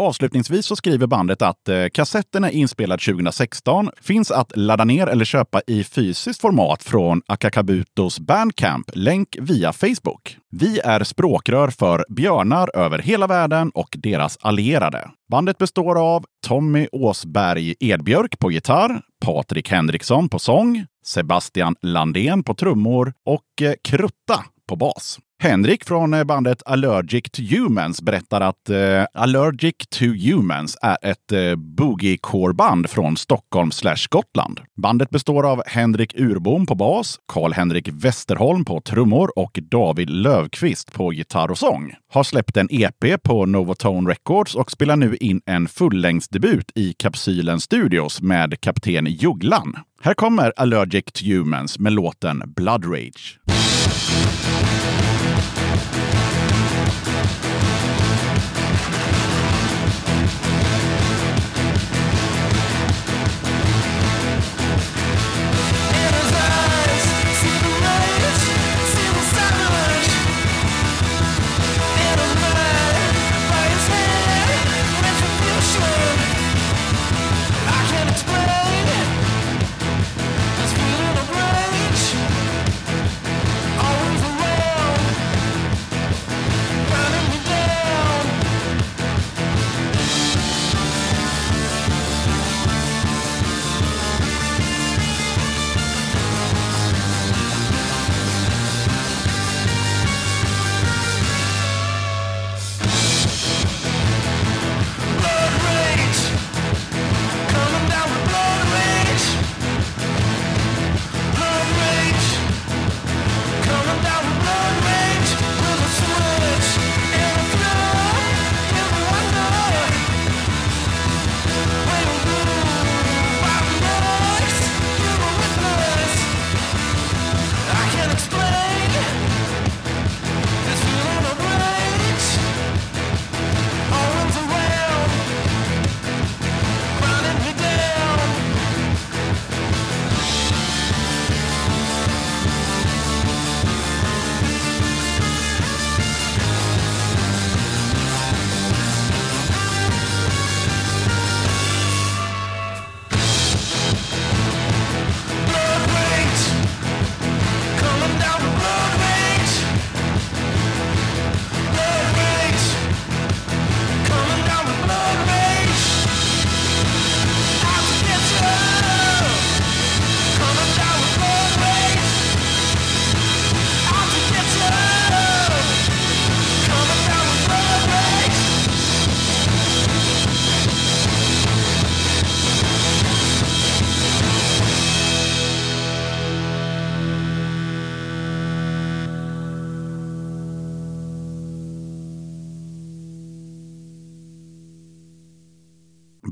Avslutningsvis 0.08 0.65
så 0.65 0.76
skriver 0.76 1.08
bandet 1.08 1.41
att 1.41 1.70
eh, 1.70 1.86
kassetten 1.93 2.43
är 2.43 2.50
inspelad 2.50 3.00
2016, 3.00 3.89
finns 4.02 4.32
att 4.32 4.58
ladda 4.58 4.84
ner 4.84 5.08
eller 5.08 5.26
köpa 5.26 5.62
i 5.67 5.84
fysiskt 5.84 6.41
format 6.41 6.84
från 6.84 7.22
Akakabutos 7.28 8.20
Bandcamp, 8.20 8.91
länk 8.93 9.38
via 9.39 9.74
Facebook. 9.74 10.38
Vi 10.52 10.80
är 10.80 11.04
språkrör 11.04 11.70
för 11.70 12.06
björnar 12.10 12.78
över 12.78 13.00
hela 13.00 13.28
världen 13.28 13.70
och 13.70 13.96
deras 13.98 14.38
allierade. 14.41 15.12
Bandet 15.32 15.58
består 15.58 16.15
av 16.15 16.26
Tommy 16.48 16.88
Åsberg 16.91 17.76
Edbjörk 17.80 18.39
på 18.39 18.52
gitarr, 18.52 19.02
Patrik 19.26 19.72
Henriksson 19.72 20.30
på 20.30 20.39
sång, 20.39 20.86
Sebastian 21.06 21.76
Landén 21.82 22.43
på 22.43 22.54
trummor 22.54 23.13
och 23.26 23.62
eh, 23.62 23.74
Krutta 23.84 24.46
på 24.70 24.76
bas. 24.76 25.20
Henrik 25.39 25.86
från 25.86 26.13
eh, 26.13 26.23
bandet 26.23 26.63
Allergic 26.65 27.23
to 27.32 27.41
Humans 27.41 28.02
berättar 28.02 28.41
att 28.41 28.69
eh, 28.69 29.06
Allergic 29.13 29.76
to 29.89 30.06
Humans 30.06 30.78
är 30.82 30.97
ett 31.02 31.32
eh, 31.32 31.56
boogie-core-band 31.56 32.89
från 32.89 33.17
Stockholm 33.17 33.71
slash 33.71 34.08
Gotland. 34.10 34.60
Bandet 34.82 35.10
består 35.10 35.52
av 35.52 35.63
Henrik 35.65 36.19
Urbom 36.19 36.65
på 36.65 36.76
bas, 36.76 37.19
Karl-Henrik 37.34 37.89
Westerholm 37.93 38.65
på 38.65 38.82
trummor 38.82 39.32
och 39.36 39.60
David 39.62 40.10
Lövqvist 40.10 40.93
på 40.93 41.13
gitarr 41.13 41.52
och 41.52 41.58
sång. 41.58 41.93
Har 42.13 42.23
släppt 42.23 42.58
en 42.58 42.67
EP 42.71 43.23
på 43.23 43.45
Novotone 43.45 44.10
Records 44.10 44.56
och 44.56 44.71
spelar 44.71 44.95
nu 44.95 45.15
in 45.15 45.41
en 45.45 45.67
fullängdsdebut 45.67 46.71
i 46.76 46.93
Kapsylen 46.93 47.60
Studios 47.60 48.21
med 48.21 48.62
Kapten 48.62 49.06
Jugglan. 49.06 49.76
Här 50.02 50.13
kommer 50.13 50.54
Allergic 50.56 51.06
to 51.06 51.26
Humans 51.26 51.80
med 51.80 51.93
låten 51.93 52.43
Blood 52.56 52.86
Rage. 52.86 53.39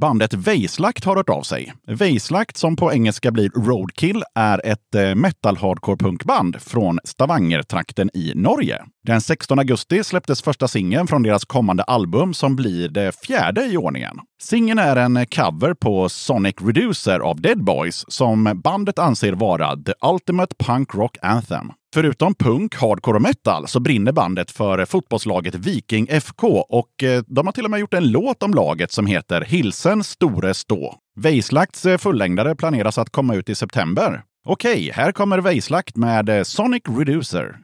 Bandet 0.05 0.33
Vejslakt 0.33 1.05
har 1.05 1.15
hört 1.15 1.29
av 1.29 1.41
sig. 1.41 1.73
Vejslakt, 1.87 2.57
som 2.57 2.75
på 2.75 2.93
engelska 2.93 3.31
blir 3.31 3.49
Roadkill, 3.49 4.23
är 4.35 4.61
ett 4.65 4.95
eh, 4.95 5.15
metal 5.15 5.57
hardcore 5.57 5.97
punkband 5.97 6.61
från 6.61 6.99
Stavanger-trakten 7.03 8.09
i 8.13 8.31
Norge. 8.35 8.81
Den 9.03 9.21
16 9.21 9.59
augusti 9.59 10.03
släpptes 10.03 10.41
första 10.41 10.67
singeln 10.67 11.07
från 11.07 11.23
deras 11.23 11.45
kommande 11.45 11.83
album 11.83 12.33
som 12.33 12.55
blir 12.55 12.89
det 12.89 13.25
fjärde 13.25 13.65
i 13.65 13.77
ordningen. 13.77 14.19
Singeln 14.41 14.79
är 14.79 14.95
en 14.95 15.25
cover 15.25 15.73
på 15.73 16.09
Sonic 16.09 16.55
Reducer 16.61 17.19
av 17.19 17.41
Dead 17.41 17.63
Boys 17.63 18.05
som 18.07 18.61
bandet 18.63 18.99
anser 18.99 19.33
vara 19.33 19.75
the 19.75 19.93
ultimate 20.01 20.55
punk 20.55 20.95
rock 20.95 21.17
anthem. 21.21 21.71
Förutom 21.95 22.35
punk, 22.35 22.75
hardcore 22.75 23.15
och 23.15 23.21
metal 23.21 23.67
så 23.67 23.79
brinner 23.79 24.11
bandet 24.11 24.51
för 24.51 24.85
fotbollslaget 24.85 25.55
Viking 25.55 26.07
FK 26.09 26.47
och 26.69 27.03
eh, 27.03 27.23
de 27.27 27.47
har 27.47 27.51
till 27.51 27.65
och 27.65 27.71
med 27.71 27.79
gjort 27.79 27.93
en 27.93 28.11
låt 28.11 28.43
om 28.43 28.53
laget 28.53 28.91
som 28.91 29.05
heter 29.05 29.41
Hilsen 29.41 30.03
Store 30.03 30.53
Stå. 30.53 30.95
Weislakts 31.15 31.85
eh, 31.85 31.97
fullängdare 31.97 32.55
planeras 32.55 32.97
att 32.97 33.09
komma 33.09 33.35
ut 33.35 33.49
i 33.49 33.55
september. 33.55 34.23
Okej, 34.45 34.91
här 34.93 35.11
kommer 35.11 35.39
Weislakt 35.39 35.95
med 35.95 36.29
eh, 36.29 36.43
Sonic 36.43 36.83
Reducer. 36.97 37.55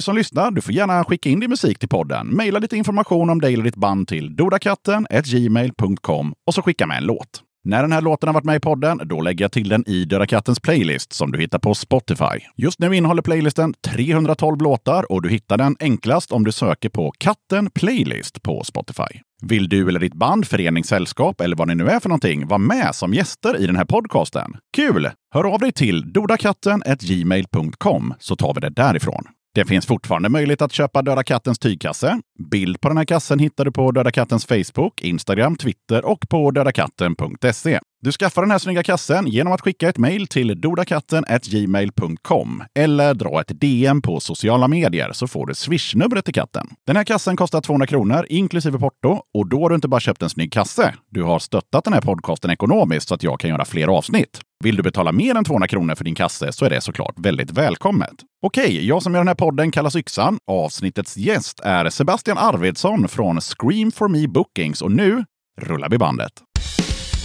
Du 0.00 0.04
som 0.04 0.16
lyssnar, 0.16 0.50
du 0.50 0.60
får 0.60 0.74
gärna 0.74 1.04
skicka 1.04 1.28
in 1.28 1.40
din 1.40 1.50
musik 1.50 1.78
till 1.78 1.88
podden. 1.88 2.36
Maila 2.36 2.58
lite 2.58 2.76
information 2.76 3.30
om 3.30 3.40
dig 3.40 3.54
eller 3.54 3.64
ditt 3.64 3.76
band 3.76 4.08
till 4.08 4.36
dodakatten 4.36 5.06
gmail.com 5.24 6.32
och 6.46 6.54
så 6.54 6.62
skicka 6.62 6.86
med 6.86 6.96
en 6.96 7.04
låt. 7.04 7.42
När 7.64 7.82
den 7.82 7.92
här 7.92 8.00
låten 8.00 8.28
har 8.28 8.34
varit 8.34 8.44
med 8.44 8.56
i 8.56 8.60
podden, 8.60 9.00
då 9.04 9.20
lägger 9.20 9.44
jag 9.44 9.52
till 9.52 9.68
den 9.68 9.88
i 9.88 10.04
Döda 10.04 10.26
Kattens 10.26 10.60
playlist 10.60 11.12
som 11.12 11.32
du 11.32 11.38
hittar 11.38 11.58
på 11.58 11.74
Spotify. 11.74 12.38
Just 12.56 12.78
nu 12.78 12.96
innehåller 12.96 13.22
playlisten 13.22 13.74
312 13.74 14.60
låtar 14.60 15.12
och 15.12 15.22
du 15.22 15.28
hittar 15.28 15.58
den 15.58 15.76
enklast 15.80 16.32
om 16.32 16.44
du 16.44 16.52
söker 16.52 16.88
på 16.88 17.12
Katten 17.18 17.70
Playlist 17.70 18.42
på 18.42 18.64
Spotify. 18.64 19.20
Vill 19.42 19.68
du 19.68 19.88
eller 19.88 20.00
ditt 20.00 20.14
band, 20.14 20.46
förening, 20.46 20.84
sällskap 20.84 21.40
eller 21.40 21.56
vad 21.56 21.68
ni 21.68 21.74
nu 21.74 21.88
är 21.88 22.00
för 22.00 22.08
någonting 22.08 22.46
vara 22.46 22.58
med 22.58 22.94
som 22.94 23.14
gäster 23.14 23.56
i 23.56 23.66
den 23.66 23.76
här 23.76 23.84
podcasten? 23.84 24.56
Kul! 24.76 25.10
Hör 25.34 25.54
av 25.54 25.60
dig 25.60 25.72
till 25.72 26.12
dodakatten 26.12 26.82
gmail.com 27.00 28.14
så 28.18 28.36
tar 28.36 28.54
vi 28.54 28.60
det 28.60 28.70
därifrån. 28.70 29.24
Det 29.54 29.64
finns 29.64 29.86
fortfarande 29.86 30.28
möjlighet 30.28 30.62
att 30.62 30.72
köpa 30.72 31.02
Döda 31.02 31.22
Kattens 31.22 31.58
tygkasse. 31.58 32.20
Bild 32.40 32.80
på 32.80 32.88
den 32.88 32.96
här 32.96 33.04
kassen 33.04 33.38
hittar 33.38 33.64
du 33.64 33.72
på 33.72 33.90
Döda 33.90 34.10
Kattens 34.10 34.46
Facebook, 34.46 35.00
Instagram, 35.00 35.56
Twitter 35.56 36.04
och 36.04 36.28
på 36.28 36.50
dödakatten.se. 36.50 37.80
Du 38.02 38.12
skaffar 38.12 38.42
den 38.42 38.50
här 38.50 38.58
snygga 38.58 38.82
kassen 38.82 39.26
genom 39.26 39.52
att 39.52 39.60
skicka 39.60 39.88
ett 39.88 39.98
mejl 39.98 40.26
till 40.26 40.60
dodakatten.gmail.com 40.60 42.64
eller 42.74 43.14
dra 43.14 43.40
ett 43.40 43.60
DM 43.60 44.02
på 44.02 44.20
sociala 44.20 44.68
medier 44.68 45.12
så 45.12 45.28
får 45.28 45.46
du 45.46 45.54
swishnumret 45.54 46.24
till 46.24 46.34
katten. 46.34 46.68
Den 46.86 46.96
här 46.96 47.04
kassen 47.04 47.36
kostar 47.36 47.60
200 47.60 47.86
kronor 47.86 48.26
inklusive 48.28 48.78
porto 48.78 49.22
och 49.34 49.48
då 49.48 49.62
har 49.62 49.68
du 49.68 49.74
inte 49.74 49.88
bara 49.88 50.00
köpt 50.00 50.22
en 50.22 50.30
snygg 50.30 50.52
kasse. 50.52 50.94
Du 51.10 51.22
har 51.22 51.38
stöttat 51.38 51.84
den 51.84 51.92
här 51.92 52.00
podcasten 52.00 52.50
ekonomiskt 52.50 53.08
så 53.08 53.14
att 53.14 53.22
jag 53.22 53.40
kan 53.40 53.50
göra 53.50 53.64
fler 53.64 53.88
avsnitt. 53.88 54.40
Vill 54.64 54.76
du 54.76 54.82
betala 54.82 55.12
mer 55.12 55.34
än 55.34 55.44
200 55.44 55.68
kronor 55.68 55.94
för 55.94 56.04
din 56.04 56.14
kasse 56.14 56.52
så 56.52 56.64
är 56.64 56.70
det 56.70 56.80
såklart 56.80 57.14
väldigt 57.18 57.50
välkommet. 57.50 58.14
Okej, 58.42 58.86
jag 58.86 59.02
som 59.02 59.14
gör 59.14 59.20
den 59.20 59.28
här 59.28 59.34
podden 59.34 59.70
kallas 59.70 59.96
Yxan. 59.96 60.38
Avsnittets 60.46 61.16
gäst 61.16 61.60
är 61.60 61.90
Sebastian 61.90 62.29
Arvidsson 62.38 63.08
från 63.08 63.40
Scream 63.40 63.92
for 63.92 64.08
Me 64.08 64.28
Bookings 64.28 64.82
och 64.82 64.92
nu 64.92 65.24
rullar 65.60 65.88
vi 65.88 65.98
bandet. 65.98 66.32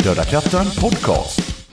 Döda 0.04 0.24
katten 0.24 0.66
podcast. 0.82 1.66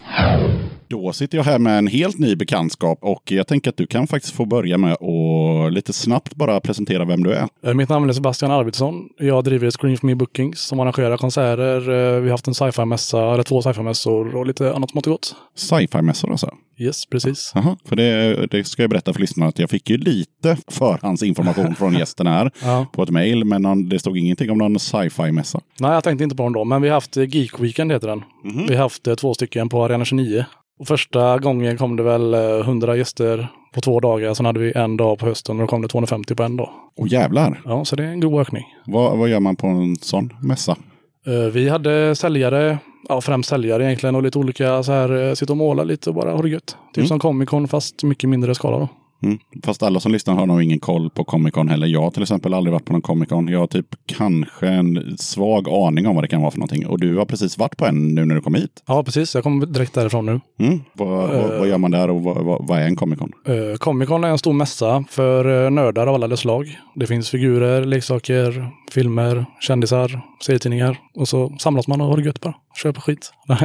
Då 0.93 1.13
sitter 1.13 1.39
jag 1.39 1.45
här 1.45 1.59
med 1.59 1.79
en 1.79 1.87
helt 1.87 2.19
ny 2.19 2.37
bekantskap 2.37 2.99
och 3.03 3.33
jag 3.33 3.47
tänker 3.47 3.71
att 3.71 3.77
du 3.77 3.87
kan 3.87 4.07
faktiskt 4.07 4.35
få 4.35 4.45
börja 4.45 4.79
med 4.79 4.93
att 4.93 5.73
lite 5.73 5.93
snabbt 5.93 6.35
bara 6.35 6.61
presentera 6.61 7.05
vem 7.05 7.23
du 7.25 7.33
är. 7.33 7.49
Eh, 7.67 7.75
Mitt 7.75 7.89
namn 7.89 8.09
är 8.09 8.13
Sebastian 8.13 8.51
Arvidsson. 8.51 9.09
Jag 9.19 9.45
driver 9.45 9.71
Screen 9.71 9.97
for 9.97 10.07
Me 10.07 10.15
Bookings 10.15 10.61
som 10.61 10.81
arrangerar 10.81 11.17
konserter. 11.17 11.77
Eh, 11.91 12.21
Vi 12.21 12.29
har 12.29 12.31
haft 12.31 12.47
en 12.49 12.55
sci-fi-mässa, 12.55 13.33
eller 13.33 13.43
två 13.43 13.63
sci-fi-mässor 13.63 14.37
och 14.37 14.47
lite 14.47 14.73
annat 14.75 14.91
smått 14.91 15.07
och 15.07 15.11
gott. 15.13 15.35
Sci-fi-mässor 15.57 16.31
alltså? 16.31 16.51
Yes, 16.79 17.07
precis. 17.07 17.53
Jaha, 17.55 17.77
för 17.85 17.97
det, 17.97 18.47
det 18.47 18.65
ska 18.65 18.83
jag 18.83 18.91
berätta 18.91 19.13
för 19.13 19.21
lyssnarna 19.21 19.49
att 19.49 19.59
jag 19.59 19.71
fick 19.71 19.91
ju 19.91 19.97
lite 19.97 20.57
förhandsinformation 20.71 21.75
från 21.75 21.95
gästen 21.95 22.27
här 22.27 22.51
Ja. 22.65 22.87
på 22.93 23.03
ett 23.03 23.11
mejl, 23.11 23.45
men 23.45 23.63
någon, 23.63 23.89
det 23.89 23.99
stod 23.99 24.19
ingenting 24.19 24.51
om 24.51 24.59
någon 24.59 24.79
sci-fi-mässa. 24.79 25.61
Nej, 25.81 25.93
jag 25.93 26.05
tänkte 26.05 26.25
inte 26.25 26.37
på 26.37 26.43
dem 26.43 26.53
då, 26.53 26.65
men 26.65 26.83
vi 26.83 26.89
har 26.89 26.95
haft 26.95 27.17
Geek 27.17 27.61
Weekend 27.61 27.93
heter 27.93 28.09
den. 28.09 28.23
Vi 28.69 28.75
har 28.75 28.83
haft 28.83 29.07
eh, 29.07 29.15
två 29.15 29.35
stycken 29.35 29.69
på 29.69 29.85
Arena 29.85 30.05
29. 30.05 30.45
Och 30.83 30.89
första 30.89 31.39
gången 31.39 31.77
kom 31.79 31.97
det 31.97 32.03
väl 32.03 32.35
eh, 32.35 32.41
100 32.61 32.97
gäster 32.97 33.49
på 33.75 33.81
två 33.81 34.01
dagar. 34.01 34.35
Sen 34.35 34.47
hade 34.47 34.61
vi 34.61 34.73
en 34.73 34.97
dag 34.97 35.19
på 35.19 35.27
hösten 35.27 35.57
och 35.57 35.61
då 35.63 35.67
kom 35.67 35.83
det 35.83 35.89
250 35.89 36.35
på 36.35 36.43
en 36.43 36.57
dag. 36.57 36.71
Och 36.97 37.09
jävlar, 37.09 37.61
Ja, 37.65 37.85
så 37.85 37.97
det 37.97 38.05
är 38.05 38.09
en 38.09 38.21
god 38.21 38.41
ökning. 38.41 38.65
vad, 38.87 39.19
vad 39.19 39.29
gör 39.29 39.41
man 39.41 39.57
på 39.57 39.67
en 39.67 39.97
sån 39.97 40.33
mässa? 40.43 40.77
Eh, 41.27 41.33
Vi 41.53 41.69
hade 41.69 42.15
säljare, 42.15 42.79
ja 43.09 43.21
främst 43.21 43.49
säljare 43.49 43.85
egentligen 43.85 44.15
och 44.15 44.23
lite 44.23 44.39
olika 44.39 44.83
så 44.83 44.93
här, 44.93 45.29
eh, 45.29 45.35
sitta 45.35 45.53
och 45.53 45.57
måla 45.57 45.85
lite 45.85 46.11
och 46.11 46.15
bara 46.17 46.33
ha 46.33 46.43
det 46.43 46.49
gött. 46.49 46.77
Typ 46.95 47.07
som 47.09 47.19
Comic 47.19 47.49
Con 47.49 47.69
fast 47.69 48.03
mycket 48.03 48.31
mindre 48.31 48.55
skala 48.55 48.79
då. 48.79 48.89
Mm. 49.23 49.39
Fast 49.65 49.83
alla 49.83 50.01
som 50.01 50.13
lyssnar 50.13 50.35
har 50.35 50.47
nog 50.47 50.63
ingen 50.63 50.81
koll 50.81 51.11
på 51.11 51.25
Comic 51.25 51.55
Con 51.55 51.69
heller. 51.69 51.87
Jag 51.87 52.03
har 52.03 52.11
till 52.11 52.23
exempel 52.23 52.55
aldrig 52.55 52.73
varit 52.73 52.85
på 52.85 52.93
någon 52.93 53.03
Comic 53.03 53.29
Con. 53.29 53.49
Jag 53.49 53.59
har 53.59 53.67
typ 53.67 53.87
kanske 54.07 54.69
en 54.69 55.17
svag 55.19 55.69
aning 55.69 56.07
om 56.07 56.15
vad 56.15 56.25
det 56.25 56.29
kan 56.29 56.41
vara 56.41 56.51
för 56.51 56.59
någonting. 56.59 56.87
Och 56.87 57.01
du 57.01 57.17
har 57.17 57.25
precis 57.25 57.59
varit 57.59 57.77
på 57.77 57.87
en 57.87 58.15
nu 58.15 58.25
när 58.25 58.35
du 58.35 58.41
kom 58.41 58.55
hit. 58.55 58.83
Ja, 58.87 59.05
precis. 59.05 59.35
Jag 59.35 59.45
kommer 59.45 59.67
direkt 59.67 59.95
därifrån 59.95 60.27
nu. 60.27 60.41
Mm. 60.59 60.81
Vad, 60.93 61.09
vad, 61.09 61.59
vad 61.59 61.69
gör 61.69 61.79
man 61.79 61.91
där 61.91 62.11
och 62.11 62.23
vad, 62.23 62.45
vad, 62.45 62.67
vad 62.67 62.79
är 62.79 62.87
en 62.87 62.97
Comic 62.97 63.19
Con? 63.19 63.33
Uh, 63.49 63.77
Comic 63.77 64.09
Con 64.09 64.25
är 64.25 64.29
en 64.29 64.39
stor 64.39 64.53
mässa 64.53 65.05
för 65.09 65.65
eh, 65.65 65.71
nördar 65.71 66.07
av 66.07 66.15
alla 66.15 66.29
dess 66.29 66.41
slag. 66.41 66.79
Det 66.95 67.07
finns 67.07 67.31
figurer, 67.31 67.85
leksaker, 67.85 68.71
filmer, 68.93 69.47
kändisar, 69.61 70.21
serietidningar. 70.47 70.99
Och 71.15 71.29
så 71.29 71.57
samlas 71.59 71.89
man 71.89 72.01
och 72.01 72.07
har 72.07 72.17
det 72.17 72.23
gött 72.23 72.41
bara. 72.41 72.55
Köper 72.83 73.01
skit. 73.01 73.33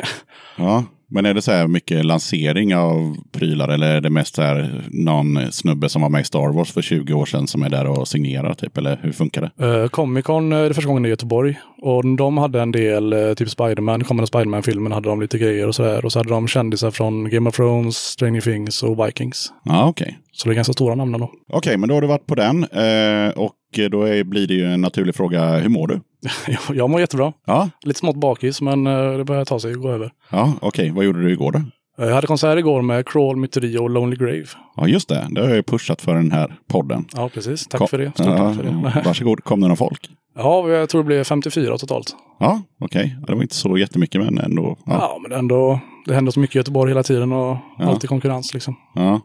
Ja, 0.59 0.83
men 1.09 1.25
är 1.25 1.33
det 1.33 1.41
så 1.41 1.51
här 1.51 1.67
mycket 1.67 2.05
lansering 2.05 2.75
av 2.75 3.15
prylar 3.31 3.67
eller 3.67 3.95
är 3.95 4.01
det 4.01 4.09
mest 4.09 4.35
så 4.35 4.41
här 4.41 4.83
någon 4.89 5.51
snubbe 5.51 5.89
som 5.89 6.01
var 6.01 6.09
med 6.09 6.21
i 6.21 6.23
Star 6.23 6.53
Wars 6.53 6.71
för 6.71 6.81
20 6.81 7.13
år 7.13 7.25
sedan 7.25 7.47
som 7.47 7.63
är 7.63 7.69
där 7.69 7.87
och 7.87 8.07
signerar 8.07 8.53
typ? 8.53 8.77
Eller 8.77 8.99
hur 9.01 9.11
funkar 9.11 9.51
det? 9.55 9.65
Uh, 9.65 9.87
Comic 9.87 10.25
Con 10.25 10.51
är 10.51 10.67
det 10.67 10.73
första 10.73 10.87
gången 10.87 11.05
i 11.05 11.09
Göteborg. 11.09 11.59
Och 11.81 12.15
de 12.17 12.37
hade 12.37 12.61
en 12.61 12.71
del, 12.71 13.13
eh, 13.13 13.33
typ 13.33 13.49
Spiderman, 13.49 14.03
kommande 14.03 14.27
Spiderman-filmen 14.27 14.91
hade 14.91 15.09
de 15.09 15.21
lite 15.21 15.37
grejer 15.37 15.67
och 15.67 15.75
sådär. 15.75 16.05
Och 16.05 16.11
så 16.11 16.19
hade 16.19 16.29
de 16.29 16.47
kändisar 16.47 16.91
från 16.91 17.29
Game 17.29 17.49
of 17.49 17.55
Thrones, 17.55 17.97
Stranger 17.97 18.41
Things 18.41 18.83
och 18.83 19.07
Vikings. 19.07 19.51
Ja, 19.63 19.87
okej. 19.87 20.19
Så 20.37 20.47
det 20.49 20.53
är 20.53 20.55
ganska 20.55 20.73
stora 20.73 20.95
namn 20.95 21.13
ändå. 21.13 21.31
Okej, 21.53 21.77
men 21.77 21.89
då 21.89 21.95
har 21.95 22.01
du 22.01 22.07
varit 22.07 22.25
på 22.27 22.35
den. 22.35 22.63
Eh, 22.63 23.29
och 23.29 23.53
då 23.91 24.03
är, 24.03 24.23
blir 24.23 24.47
det 24.47 24.53
ju 24.53 24.65
en 24.65 24.81
naturlig 24.81 25.15
fråga, 25.15 25.57
hur 25.57 25.69
mår 25.69 25.87
du? 25.87 25.99
Jag- 26.67 26.75
jag 26.77 26.89
mår 26.89 26.99
jättebra. 26.99 27.33
Ja, 27.45 27.69
Lite 27.83 27.99
smått 27.99 28.15
bakis, 28.15 28.61
men 28.61 28.87
eh, 28.87 29.11
det 29.17 29.23
börjar 29.25 29.45
ta 29.45 29.59
sig 29.59 29.75
och 29.75 29.81
gå 29.81 29.89
över. 29.91 30.11
ja 30.31 30.53
okej. 30.61 30.91
Vad 30.91 31.05
gjorde 31.05 31.21
du 31.21 31.31
igår 31.31 31.51
då? 31.51 31.61
Jag 31.99 32.13
hade 32.15 32.27
konsert 32.27 32.57
igår 32.59 32.81
med 32.81 33.07
Crawl, 33.07 33.35
Myteri 33.35 33.77
och 33.77 33.89
Lonely 33.89 34.15
Grave. 34.15 34.45
Ja, 34.75 34.87
just 34.87 35.09
det. 35.09 35.27
Det 35.29 35.41
har 35.41 35.47
jag 35.47 35.55
ju 35.55 35.63
pushat 35.63 36.01
för 36.01 36.15
den 36.15 36.31
här 36.31 36.55
podden. 36.69 37.05
Ja, 37.15 37.29
precis. 37.33 37.67
Tack 37.67 37.79
Kom- 37.79 37.87
för 37.87 37.97
det. 37.97 38.11
Stort 38.13 38.25
ja, 38.27 38.37
tack 38.37 38.55
för 38.55 38.63
det. 38.63 39.01
Varsågod. 39.05 39.43
Kom 39.43 39.61
det 39.61 39.67
någon 39.67 39.77
folk? 39.77 40.09
Ja, 40.35 40.69
jag 40.69 40.89
tror 40.89 41.01
det 41.03 41.07
blev 41.07 41.23
54 41.23 41.77
totalt. 41.77 42.15
Ja, 42.39 42.61
okej. 42.81 43.15
Ja, 43.19 43.25
det 43.27 43.35
var 43.35 43.41
inte 43.41 43.55
så 43.55 43.77
jättemycket, 43.77 44.21
men 44.23 44.37
ändå. 44.37 44.77
Ja, 44.85 44.93
Ja. 44.93 45.19
men 45.29 45.39
ändå. 45.39 45.79
Det 46.07 46.15
händer 46.15 46.31
så 46.31 46.39
mycket 46.39 46.55
i 46.55 46.59
Göteborg 46.59 46.91
hela 46.91 47.03
tiden 47.03 47.31
och 47.31 47.57
alltid 47.79 48.09
konkurrens 48.09 48.53
liksom. 48.53 48.75
Ja. 48.95 49.21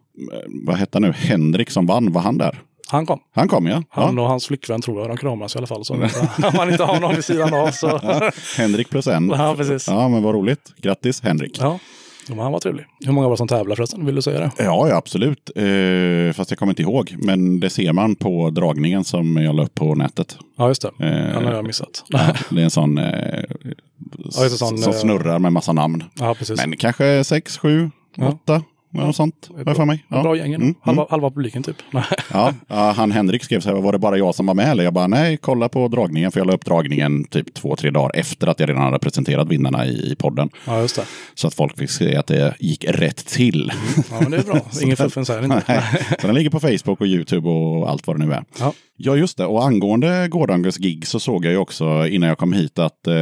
Vad 0.66 0.77
hette 0.77 0.97
han 0.97 1.03
nu? 1.03 1.12
Henrik 1.12 1.71
som 1.71 1.87
vann, 1.87 2.12
var 2.12 2.21
han 2.21 2.38
där? 2.38 2.62
Han 2.88 3.07
kom. 3.07 3.21
Han 3.35 3.49
kom 3.49 3.66
ja. 3.66 3.83
Han 3.90 4.16
ja. 4.16 4.23
och 4.23 4.29
hans 4.29 4.47
flickvän 4.47 4.83
tror 4.83 5.01
jag. 5.01 5.11
De 5.11 5.16
kramas 5.16 5.55
i 5.55 5.59
alla 5.59 5.66
fall. 5.66 5.85
Så 5.85 5.95
om 5.95 6.01
man 6.57 6.71
inte 6.71 6.85
har 6.85 7.01
någon 7.01 7.14
vid 7.14 7.25
sidan 7.25 7.55
av 7.55 7.71
så. 7.71 7.99
Henrik 8.59 8.90
plus 8.90 9.07
en. 9.07 9.29
Ja, 9.29 9.55
precis. 9.57 9.88
Ja, 9.88 10.09
men 10.09 10.23
vad 10.23 10.35
roligt. 10.35 10.75
Grattis 10.77 11.23
Henrik. 11.23 11.59
Ja, 11.61 11.79
han 12.29 12.53
var 12.53 12.61
trevlig. 12.61 12.85
Hur 13.05 13.12
många 13.12 13.27
var 13.27 13.35
det 13.35 13.38
som 13.38 13.49
tävlar 13.49 13.77
förresten? 13.77 14.07
Vill 14.07 14.14
du 14.14 14.23
säga 14.23 14.40
det? 14.40 14.51
Ja, 14.59 14.88
ja 14.88 14.97
absolut. 14.97 15.51
Eh, 15.57 16.33
fast 16.33 16.51
jag 16.51 16.59
kommer 16.59 16.73
inte 16.73 16.83
ihåg. 16.83 17.14
Men 17.18 17.61
det 17.61 17.71
ser 17.71 17.92
man 17.92 18.16
på 18.16 18.51
dragningen 18.51 19.05
som 19.05 19.37
jag 19.37 19.55
la 19.55 19.64
upp 19.64 19.75
på 19.75 19.95
nätet. 19.95 20.37
Ja, 20.59 20.68
just 20.68 20.83
det. 20.83 20.88
Eh, 20.88 21.35
Den 21.35 21.45
har 21.45 21.53
jag 21.53 21.66
missat. 21.66 22.05
Ja, 22.09 22.21
det 22.51 22.61
är 22.61 22.64
en 22.64 22.71
sån 22.71 22.99
eh, 22.99 23.45
Ja, 24.24 24.48
sån, 24.48 24.78
som 24.78 24.92
eh, 24.92 24.98
snurrar 24.98 25.38
med 25.38 25.52
massa 25.52 25.72
namn. 25.72 26.04
Ja. 26.18 26.34
Men 26.56 26.76
kanske 26.76 27.24
sex, 27.24 27.58
sju, 27.58 27.90
Ja. 28.16 28.28
åtta. 28.28 28.62
Något 28.94 29.16
sånt, 29.16 29.48
har 29.56 29.62
jag 29.66 29.76
för 29.76 29.84
mig. 29.84 30.04
Ja. 30.08 30.22
Bra 30.22 30.36
gäng. 30.36 30.54
Mm, 30.54 30.74
halva, 30.82 31.06
halva 31.10 31.30
publiken 31.30 31.62
typ. 31.62 31.76
Ja, 32.32 32.54
ja, 32.68 32.92
han 32.96 33.12
Henrik 33.12 33.44
skrev 33.44 33.60
så 33.60 33.68
här, 33.68 33.76
var 33.82 33.92
det 33.92 33.98
bara 33.98 34.18
jag 34.18 34.34
som 34.34 34.46
var 34.46 34.54
med? 34.54 34.68
Eller 34.70 34.84
jag 34.84 34.92
bara, 34.92 35.06
nej, 35.06 35.36
kolla 35.36 35.68
på 35.68 35.88
dragningen. 35.88 36.32
För 36.32 36.40
jag 36.40 36.46
la 36.46 36.52
upp 36.52 36.64
dragningen 36.64 37.24
typ 37.24 37.54
två, 37.54 37.76
tre 37.76 37.90
dagar 37.90 38.10
efter 38.14 38.46
att 38.46 38.60
jag 38.60 38.68
redan 38.68 38.82
hade 38.82 38.98
presenterat 38.98 39.48
vinnarna 39.48 39.86
i, 39.86 40.16
podden. 40.18 40.50
Ja, 40.66 40.80
just 40.80 40.96
det. 40.96 41.04
Så 41.34 41.46
att 41.46 41.54
folk 41.54 41.78
fick 41.78 41.90
se 41.90 42.16
att 42.16 42.26
det 42.26 42.54
gick 42.58 42.84
rätt 42.88 43.26
till. 43.26 43.72
Ja, 44.10 44.16
men 44.20 44.30
det 44.30 44.36
är 44.36 44.42
bra. 44.42 44.60
Ingen 44.82 44.96
fuffens 44.96 45.28
här 45.28 45.44
inte. 45.44 45.84
Så 46.20 46.26
den 46.26 46.34
ligger 46.34 46.50
på 46.50 46.60
Facebook 46.60 47.00
och 47.00 47.06
YouTube 47.06 47.48
och 47.48 47.90
allt 47.90 48.06
vad 48.06 48.18
det 48.20 48.26
nu 48.26 48.32
är. 48.32 48.44
Ja. 48.60 48.72
Ja, 49.04 49.16
just 49.16 49.38
det. 49.38 49.46
Och 49.46 49.64
angående 49.64 50.28
gårdagens 50.28 50.76
gig 50.76 51.06
så 51.06 51.20
såg 51.20 51.44
jag 51.44 51.52
ju 51.52 51.58
också 51.58 52.06
innan 52.06 52.28
jag 52.28 52.38
kom 52.38 52.52
hit 52.52 52.78
att 52.78 53.06
eh, 53.06 53.12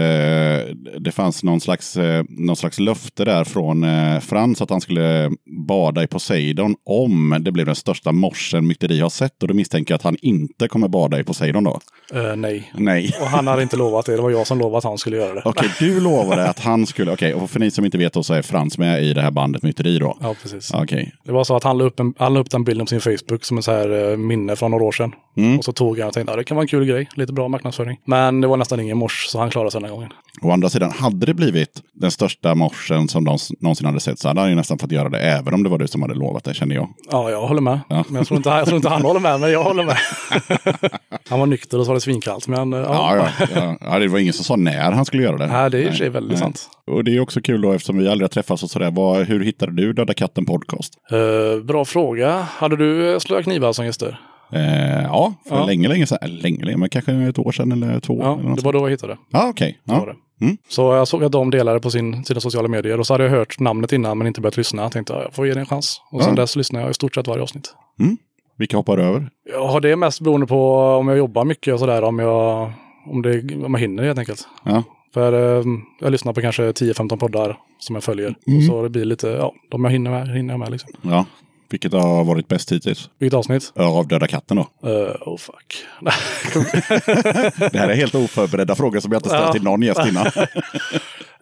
det 1.00 1.12
fanns 1.14 1.42
någon 1.42 1.60
slags, 1.60 1.96
eh, 1.96 2.24
någon 2.28 2.56
slags 2.56 2.78
löfte 2.78 3.24
där 3.24 3.44
från 3.44 3.84
eh, 3.84 4.20
Frans 4.20 4.62
att 4.62 4.70
han 4.70 4.80
skulle 4.80 5.30
bada 5.66 6.02
i 6.02 6.06
Poseidon 6.06 6.74
om 6.84 7.36
det 7.40 7.52
blev 7.52 7.66
den 7.66 7.74
största 7.74 8.12
morsen 8.12 8.66
myteri 8.66 9.00
har 9.00 9.08
sett. 9.10 9.42
Och 9.42 9.48
då 9.48 9.54
misstänker 9.54 9.92
jag 9.92 9.96
att 9.96 10.02
han 10.02 10.16
inte 10.22 10.68
kommer 10.68 10.88
bada 10.88 11.20
i 11.20 11.24
Poseidon 11.24 11.64
då. 11.64 11.80
Eh, 12.14 12.36
nej. 12.36 12.72
Nej. 12.74 13.14
Och 13.20 13.26
han 13.26 13.46
hade 13.46 13.62
inte 13.62 13.76
lovat 13.76 14.06
det. 14.06 14.16
Det 14.16 14.22
var 14.22 14.30
jag 14.30 14.46
som 14.46 14.58
lovade 14.58 14.78
att 14.78 14.84
han 14.84 14.98
skulle 14.98 15.16
göra 15.16 15.34
det. 15.34 15.42
Okej, 15.44 15.70
du 15.78 16.00
lovade 16.00 16.48
att 16.48 16.60
han 16.60 16.86
skulle... 16.86 17.12
Okej, 17.12 17.34
och 17.34 17.50
för 17.50 17.60
ni 17.60 17.70
som 17.70 17.84
inte 17.84 17.98
vet 17.98 18.12
då 18.12 18.22
så 18.22 18.34
är 18.34 18.42
Frans 18.42 18.78
med 18.78 19.04
i 19.04 19.14
det 19.14 19.22
här 19.22 19.30
bandet 19.30 19.62
Myteri 19.62 19.98
då. 19.98 20.18
Ja, 20.20 20.34
precis. 20.42 20.74
Okej. 20.74 21.14
Det 21.24 21.32
var 21.32 21.44
så 21.44 21.56
att 21.56 21.64
han 21.64 21.78
la 21.78 21.84
upp, 21.84 22.00
en, 22.00 22.14
han 22.18 22.34
la 22.34 22.40
upp 22.40 22.50
den 22.50 22.64
bilden 22.64 22.86
på 22.86 22.90
sin 22.90 23.00
Facebook 23.00 23.44
som 23.44 23.56
en 23.56 23.62
så 23.62 23.72
här 23.72 24.10
eh, 24.10 24.16
minne 24.16 24.56
från 24.56 24.70
några 24.70 24.84
år 24.84 24.92
sedan. 24.92 25.14
Mm. 25.36 25.62
Så 25.70 25.74
tog 25.74 25.98
jag 25.98 26.08
och 26.08 26.14
tänkte 26.14 26.32
att 26.32 26.38
det 26.38 26.44
kan 26.44 26.54
vara 26.54 26.62
en 26.62 26.68
kul 26.68 26.84
grej. 26.84 27.08
Lite 27.14 27.32
bra 27.32 27.48
marknadsföring. 27.48 28.00
Men 28.04 28.40
det 28.40 28.46
var 28.46 28.56
nästan 28.56 28.80
ingen 28.80 28.98
mors 28.98 29.26
så 29.26 29.38
han 29.38 29.50
klarade 29.50 29.70
sig 29.70 29.80
den 29.80 29.90
här 29.90 29.96
gången. 29.96 30.10
Å 30.42 30.50
andra 30.50 30.68
sidan, 30.68 30.90
hade 30.90 31.26
det 31.26 31.34
blivit 31.34 31.82
den 31.94 32.10
största 32.10 32.54
morsen 32.54 33.08
som 33.08 33.24
de 33.24 33.38
någonsin 33.60 33.86
hade 33.86 34.00
sett 34.00 34.18
så 34.18 34.28
hade 34.28 34.40
han 34.40 34.50
ju 34.50 34.56
nästan 34.56 34.78
fått 34.78 34.92
göra 34.92 35.08
det, 35.08 35.18
även 35.18 35.54
om 35.54 35.62
det 35.62 35.68
var 35.68 35.78
du 35.78 35.88
som 35.88 36.02
hade 36.02 36.14
lovat 36.14 36.44
det, 36.44 36.54
kände 36.54 36.74
jag. 36.74 36.88
Ja, 37.10 37.30
jag 37.30 37.46
håller 37.46 37.60
med. 37.60 37.80
Ja. 37.88 38.04
Men 38.08 38.16
jag 38.16 38.26
tror, 38.26 38.36
inte, 38.36 38.48
jag 38.48 38.66
tror 38.66 38.76
inte 38.76 38.88
han 38.88 39.02
håller 39.02 39.20
med, 39.20 39.40
men 39.40 39.52
jag 39.52 39.64
håller 39.64 39.84
med. 39.84 39.96
han 41.28 41.38
var 41.38 41.46
nykter 41.46 41.78
och 41.78 41.84
så 41.84 41.90
var 41.90 41.94
det 41.94 42.00
svinkallt. 42.00 42.48
Men 42.48 42.72
eh, 42.72 42.78
ja, 42.78 43.16
Ja, 43.16 43.28
ja, 43.38 43.46
ja. 43.54 43.76
ja, 43.80 43.98
det 43.98 44.08
var 44.08 44.18
ingen 44.18 44.32
som 44.32 44.44
sa 44.44 44.56
när 44.56 44.92
han 44.92 45.04
skulle 45.04 45.22
göra 45.22 45.36
det. 45.36 45.46
Nej, 45.46 45.70
det 45.70 45.78
är 45.78 45.82
i 45.82 45.86
och 45.86 45.90
för 45.90 45.98
sig 45.98 46.08
väldigt 46.08 46.30
Nej. 46.30 46.38
sant. 46.38 46.68
Och 46.86 47.04
det 47.04 47.16
är 47.16 47.20
också 47.20 47.40
kul 47.40 47.62
då 47.62 47.72
eftersom 47.72 47.98
vi 47.98 48.08
aldrig 48.08 48.24
har 48.24 48.28
träffats 48.32 48.62
och 48.62 48.70
sådär. 48.70 48.90
Vad, 48.90 49.26
hur 49.26 49.44
hittade 49.44 49.72
du 49.72 49.92
Döda 49.92 50.14
katten 50.14 50.46
podcast? 50.46 50.94
Eh, 51.10 51.64
bra 51.64 51.84
fråga. 51.84 52.46
Hade 52.56 52.76
du 52.76 53.12
eh, 53.12 53.18
Slöa 53.18 53.42
knivar 53.42 53.72
som 53.72 53.86
gäster? 53.86 54.20
Eh, 54.52 55.02
ja, 55.02 55.34
för 55.48 55.56
Ja. 55.56 55.66
länge, 55.66 55.88
länge 55.88 56.06
sedan. 56.06 56.18
Eller 56.22 56.42
länge, 56.42 56.64
länge, 56.64 56.76
men 56.76 56.88
kanske 56.88 57.12
ett 57.12 57.38
år 57.38 57.52
sedan 57.52 57.72
eller 57.72 58.00
två. 58.00 58.18
Ja, 58.22 58.38
eller 58.40 58.56
det 58.56 58.62
var 58.64 58.72
då 58.72 58.78
jag 58.78 58.90
hittade. 58.90 59.16
Okej. 59.32 59.78
Det 59.84 59.92
var 59.92 59.98
Ja. 60.00 60.06
det. 60.06 60.44
Mm. 60.44 60.56
Så 60.68 60.82
jag 60.94 61.08
såg 61.08 61.24
att 61.24 61.32
de 61.32 61.50
delade 61.50 61.80
på 61.80 61.90
sin, 61.90 62.24
sina 62.24 62.40
sociala 62.40 62.68
medier 62.68 62.98
och 63.00 63.06
så 63.06 63.14
hade 63.14 63.24
jag 63.24 63.30
hört 63.30 63.60
namnet 63.60 63.92
innan 63.92 64.18
men 64.18 64.26
inte 64.26 64.40
börjat 64.40 64.56
lyssna. 64.56 64.82
Jag 64.82 64.92
tänkte 64.92 65.16
att 65.16 65.22
jag 65.22 65.34
får 65.34 65.46
ge 65.46 65.54
det 65.54 65.60
en 65.60 65.66
chans. 65.66 66.00
Och 66.12 66.22
sen 66.22 66.34
Ja. 66.36 66.42
dess 66.42 66.56
lyssnar 66.56 66.80
jag 66.80 66.90
i 66.90 66.94
stort 66.94 67.14
sett 67.14 67.26
varje 67.26 67.42
avsnitt. 67.42 67.74
Vilka 68.58 68.76
hoppar 68.76 68.98
över? 68.98 69.30
Ja, 69.52 69.80
det 69.80 69.90
är 69.90 69.96
mest 69.96 70.20
beroende 70.20 70.46
på 70.46 70.74
om 70.78 71.08
jag 71.08 71.18
jobbar 71.18 71.44
mycket 71.44 71.74
och 71.74 71.80
sådär. 71.80 72.02
Om 72.02 72.18
jag, 72.18 72.72
om, 73.06 73.22
det, 73.22 73.54
om 73.64 73.74
jag 73.74 73.80
hinner 73.80 74.02
helt 74.02 74.18
enkelt. 74.18 74.48
Ja. 74.64 74.82
För 75.14 75.58
eh, 75.58 75.64
jag 76.00 76.12
lyssnar 76.12 76.32
på 76.32 76.40
kanske 76.40 76.62
10-15 76.62 77.16
poddar 77.16 77.58
som 77.78 77.96
jag 77.96 78.04
följer. 78.04 78.30
Och 78.30 78.62
så 78.68 78.82
det 78.82 78.88
blir 78.90 79.04
lite, 79.04 79.28
ja, 79.28 79.52
de 79.70 79.84
jag 79.84 79.90
hinner 79.90 80.10
med, 80.10 80.28
hinner 80.36 80.52
jag 80.54 80.58
med 80.58 80.70
liksom. 80.70 80.90
ja. 81.02 81.24
Vilket 81.70 81.92
har 81.92 82.24
varit 82.24 82.48
bäst 82.48 82.72
hittills? 82.72 83.10
Vilket 83.18 83.36
avsnitt? 83.38 83.72
Ja, 83.74 83.84
Av 83.98 84.08
Döda 84.08 84.26
katten 84.26 84.56
då? 84.56 84.88
Uh, 84.88 85.28
oh 85.28 85.36
fuck. 85.38 85.84
Det 87.72 87.78
här 87.78 87.88
är 87.88 87.94
helt 87.94 88.14
oförberedda 88.14 88.74
frågor 88.74 89.00
som 89.00 89.12
jag 89.12 89.18
inte 89.18 89.28
ställt 89.28 89.44
Ja. 89.46 89.52
till 89.52 89.62
någon 89.62 89.82
gäst 89.82 90.00
innan. 90.08 90.26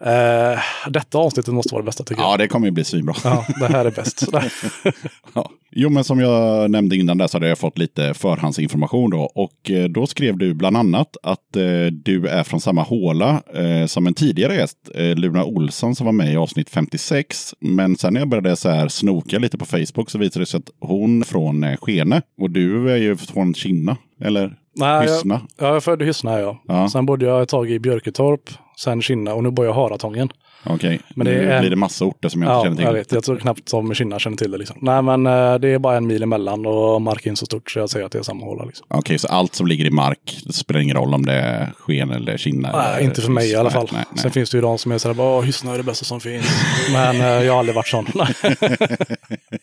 Eh, 0.01 0.59
detta 0.89 1.17
avsnittet 1.17 1.53
måste 1.53 1.73
vara 1.73 1.81
det 1.81 1.85
bästa 1.85 2.03
tycker 2.03 2.21
jag. 2.21 2.31
Ja, 2.33 2.37
det 2.37 2.47
kommer 2.47 2.67
ju 2.67 2.71
bli 2.71 2.83
svinbra. 2.83 3.15
Ja, 3.23 3.45
det 3.59 3.67
här 3.67 3.85
är 3.85 3.91
bäst. 3.91 4.23
Ja. 5.33 5.49
Jo, 5.71 5.89
men 5.89 6.03
som 6.03 6.19
jag 6.19 6.71
nämnde 6.71 6.95
innan 6.95 7.17
där 7.17 7.27
så 7.27 7.37
hade 7.37 7.47
jag 7.49 7.57
fått 7.57 7.77
lite 7.77 8.13
förhandsinformation 8.13 9.09
då. 9.09 9.21
Och 9.35 9.71
eh, 9.71 9.83
då 9.89 10.07
skrev 10.07 10.37
du 10.37 10.53
bland 10.53 10.77
annat 10.77 11.17
att 11.23 11.55
eh, 11.55 11.85
du 11.91 12.27
är 12.27 12.43
från 12.43 12.61
samma 12.61 12.81
håla 12.81 13.41
eh, 13.53 13.85
som 13.85 14.07
en 14.07 14.13
tidigare 14.13 14.55
gäst, 14.55 14.77
eh, 14.95 15.15
Luna 15.15 15.43
Olsson 15.43 15.95
som 15.95 16.05
var 16.05 16.13
med 16.13 16.33
i 16.33 16.35
avsnitt 16.35 16.69
56. 16.69 17.53
Men 17.59 17.95
sen 17.97 18.13
när 18.13 18.21
jag 18.21 18.29
började 18.29 18.55
så 18.55 18.69
här 18.69 18.87
snoka 18.87 19.39
lite 19.39 19.57
på 19.57 19.65
Facebook 19.65 20.09
så 20.09 20.17
visade 20.19 20.41
det 20.41 20.45
sig 20.45 20.57
att 20.57 20.69
hon 20.89 21.23
från 21.23 21.63
eh, 21.63 21.77
Skene 21.81 22.21
och 22.41 22.49
du 22.51 22.91
är 22.91 22.97
ju 22.97 23.15
från 23.17 23.53
Kinna. 23.53 23.97
Eller 24.21 24.53
Nej, 24.75 24.89
jag, 24.89 25.01
Hyssna. 25.13 25.41
ja, 25.57 25.67
jag 25.67 25.75
är 25.75 25.79
född 25.79 26.01
i 26.01 26.05
Hyssna. 26.05 26.39
Ja. 26.39 26.61
Ja. 26.67 26.89
Sen 26.89 27.05
bodde 27.05 27.25
jag 27.25 27.41
ett 27.41 27.49
tag 27.49 27.71
i 27.71 27.79
Björketorp, 27.79 28.41
sen 28.77 29.01
Kinna 29.01 29.33
och 29.33 29.43
nu 29.43 29.51
bor 29.51 29.65
jag 29.65 29.73
i 29.73 29.75
Haratången. 29.75 30.29
Okej, 30.65 30.99
Men 31.15 31.25
det 31.25 31.31
nu 31.31 31.51
är 31.51 31.59
blir 31.59 31.69
det 31.69 31.75
massa 31.75 32.05
orter 32.05 32.29
som 32.29 32.41
jag 32.41 32.49
inte 32.49 32.57
Ja, 32.57 32.63
känner 32.63 32.75
till. 32.75 32.85
jag 32.85 32.93
vet. 32.93 33.11
Jag 33.11 33.23
tror 33.23 33.37
knappt 33.37 33.69
som 33.69 33.93
Kinna 33.93 34.19
känner 34.19 34.37
till 34.37 34.51
det. 34.51 34.57
Liksom. 34.57 34.77
Nej, 34.81 35.01
men 35.01 35.25
eh, 35.27 35.55
det 35.55 35.67
är 35.69 35.79
bara 35.79 35.97
en 35.97 36.07
mil 36.07 36.23
emellan 36.23 36.65
och 36.65 37.01
marken 37.01 37.31
är 37.31 37.35
så 37.35 37.45
stort 37.45 37.71
så 37.71 37.79
jag 37.79 37.89
säger 37.89 38.05
att 38.05 38.11
det 38.11 38.17
är 38.19 38.23
samma 38.23 38.45
håla. 38.45 38.65
Liksom. 38.65 38.87
Okej, 38.89 39.17
så 39.19 39.27
allt 39.27 39.55
som 39.55 39.67
ligger 39.67 39.85
i 39.85 39.89
mark, 39.91 40.37
spelar 40.51 40.79
ingen 40.81 40.95
roll 40.97 41.13
om 41.13 41.25
det 41.25 41.33
är 41.33 41.73
Sken 41.79 42.11
eller 42.11 42.37
Kinna? 42.37 42.71
Nej, 42.71 42.87
eller 42.95 43.05
inte 43.05 43.21
för 43.21 43.31
mig 43.31 43.51
i 43.51 43.55
alla 43.55 43.69
fall. 43.69 43.89
Nej, 43.91 44.03
nej. 44.11 44.21
Sen 44.21 44.31
finns 44.31 44.49
det 44.49 44.57
ju 44.57 44.61
de 44.61 44.77
som 44.77 44.91
är 44.91 44.97
sådär, 44.97 45.41
Hyssna 45.41 45.73
är 45.73 45.77
det 45.77 45.83
bästa 45.83 46.05
som 46.05 46.19
finns. 46.19 46.45
Men 46.93 47.15
eh, 47.15 47.27
jag 47.45 47.53
har 47.53 47.59
aldrig 47.59 47.75
varit 47.75 47.87
sån. 47.87 48.05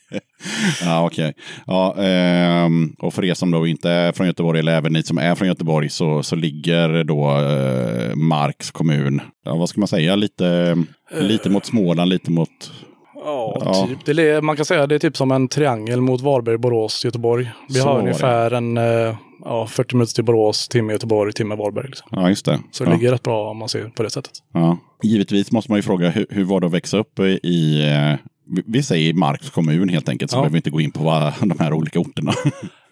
Ja, 0.85 1.07
okej. 1.07 1.35
Ja, 1.67 1.95
ehm, 1.99 2.93
och 2.99 3.15
för 3.15 3.25
er 3.25 3.35
som 3.35 3.51
då 3.51 3.67
inte 3.67 3.91
är 3.91 4.13
från 4.13 4.27
Göteborg, 4.27 4.59
eller 4.61 4.73
även 4.77 4.93
ni 4.93 5.03
som 5.03 5.19
är 5.19 5.35
från 5.35 5.49
Göteborg, 5.49 5.89
så, 5.89 6.23
så 6.23 6.37
ligger 6.37 7.05
då 7.05 7.39
eh, 7.39 8.15
Marks 8.17 8.71
kommun, 8.71 9.21
ja, 9.45 9.55
vad 9.57 9.69
ska 9.69 9.81
man 9.81 9.89
säga, 9.89 10.17
lite, 10.17 10.77
lite 11.21 11.51
mot 11.51 11.67
Småland, 11.67 12.09
lite 12.11 12.31
mot... 12.31 12.49
Ja, 13.25 13.63
Ja. 13.65 13.87
typ. 13.89 14.17
Det 14.17 14.31
är, 14.31 14.41
man 14.41 14.57
kan 14.57 14.65
säga 14.65 14.83
att 14.83 14.89
det 14.89 14.95
är 14.95 14.99
typ 14.99 15.17
som 15.17 15.31
en 15.31 15.49
triangel 15.49 16.01
mot 16.01 16.21
Varberg, 16.21 16.59
Borås, 16.59 17.05
Göteborg. 17.05 17.51
Vi 17.69 17.75
Så 17.75 17.81
har 17.83 17.95
var 17.95 17.99
det. 17.99 18.03
ungefär 18.03 18.51
en 18.51 18.77
eh, 18.77 19.17
ja, 19.45 19.67
40 19.67 19.97
minuter 19.97 20.15
till 20.15 20.25
Borås, 20.25 20.69
timme 20.69 20.93
Göteborg, 20.93 21.33
timme 21.33 21.55
Varberg. 21.55 21.87
Liksom. 21.87 22.09
Ja, 22.11 22.29
just 22.29 22.45
det. 22.45 22.59
Så 22.73 22.85
det 22.85 22.91
ja. 22.91 22.97
ligger 22.97 23.13
rätt 23.13 23.23
bra 23.23 23.51
om 23.51 23.57
man 23.59 23.69
ser 23.69 23.85
på 23.85 24.03
det 24.03 24.11
sättet. 24.11 24.33
Ja. 24.55 24.79
Givetvis 25.03 25.53
måste 25.53 25.71
man 25.71 25.79
ju 25.79 25.83
fråga, 25.83 26.11
hur, 26.11 26.27
hur 26.31 26.45
var 26.45 26.61
det 26.61 26.67
att 26.67 26.73
växa 26.73 26.99
upp 26.99 27.19
i, 27.43 27.83
eh, 27.85 28.15
vi- 28.67 28.83
säger 28.83 29.15
Marks 29.15 29.51
kommun 29.51 29.89
helt 29.89 30.09
enkelt, 30.09 30.31
så 30.31 30.37
Ja. 30.37 30.41
behöver 30.41 30.53
vi 30.53 30.59
inte 30.59 30.71
gå 30.71 30.81
in 30.81 30.91
på 30.91 31.05
vad, 31.05 31.33
de 31.41 31.59
här 31.59 31.73
olika 31.73 31.99
orterna. 32.01 32.33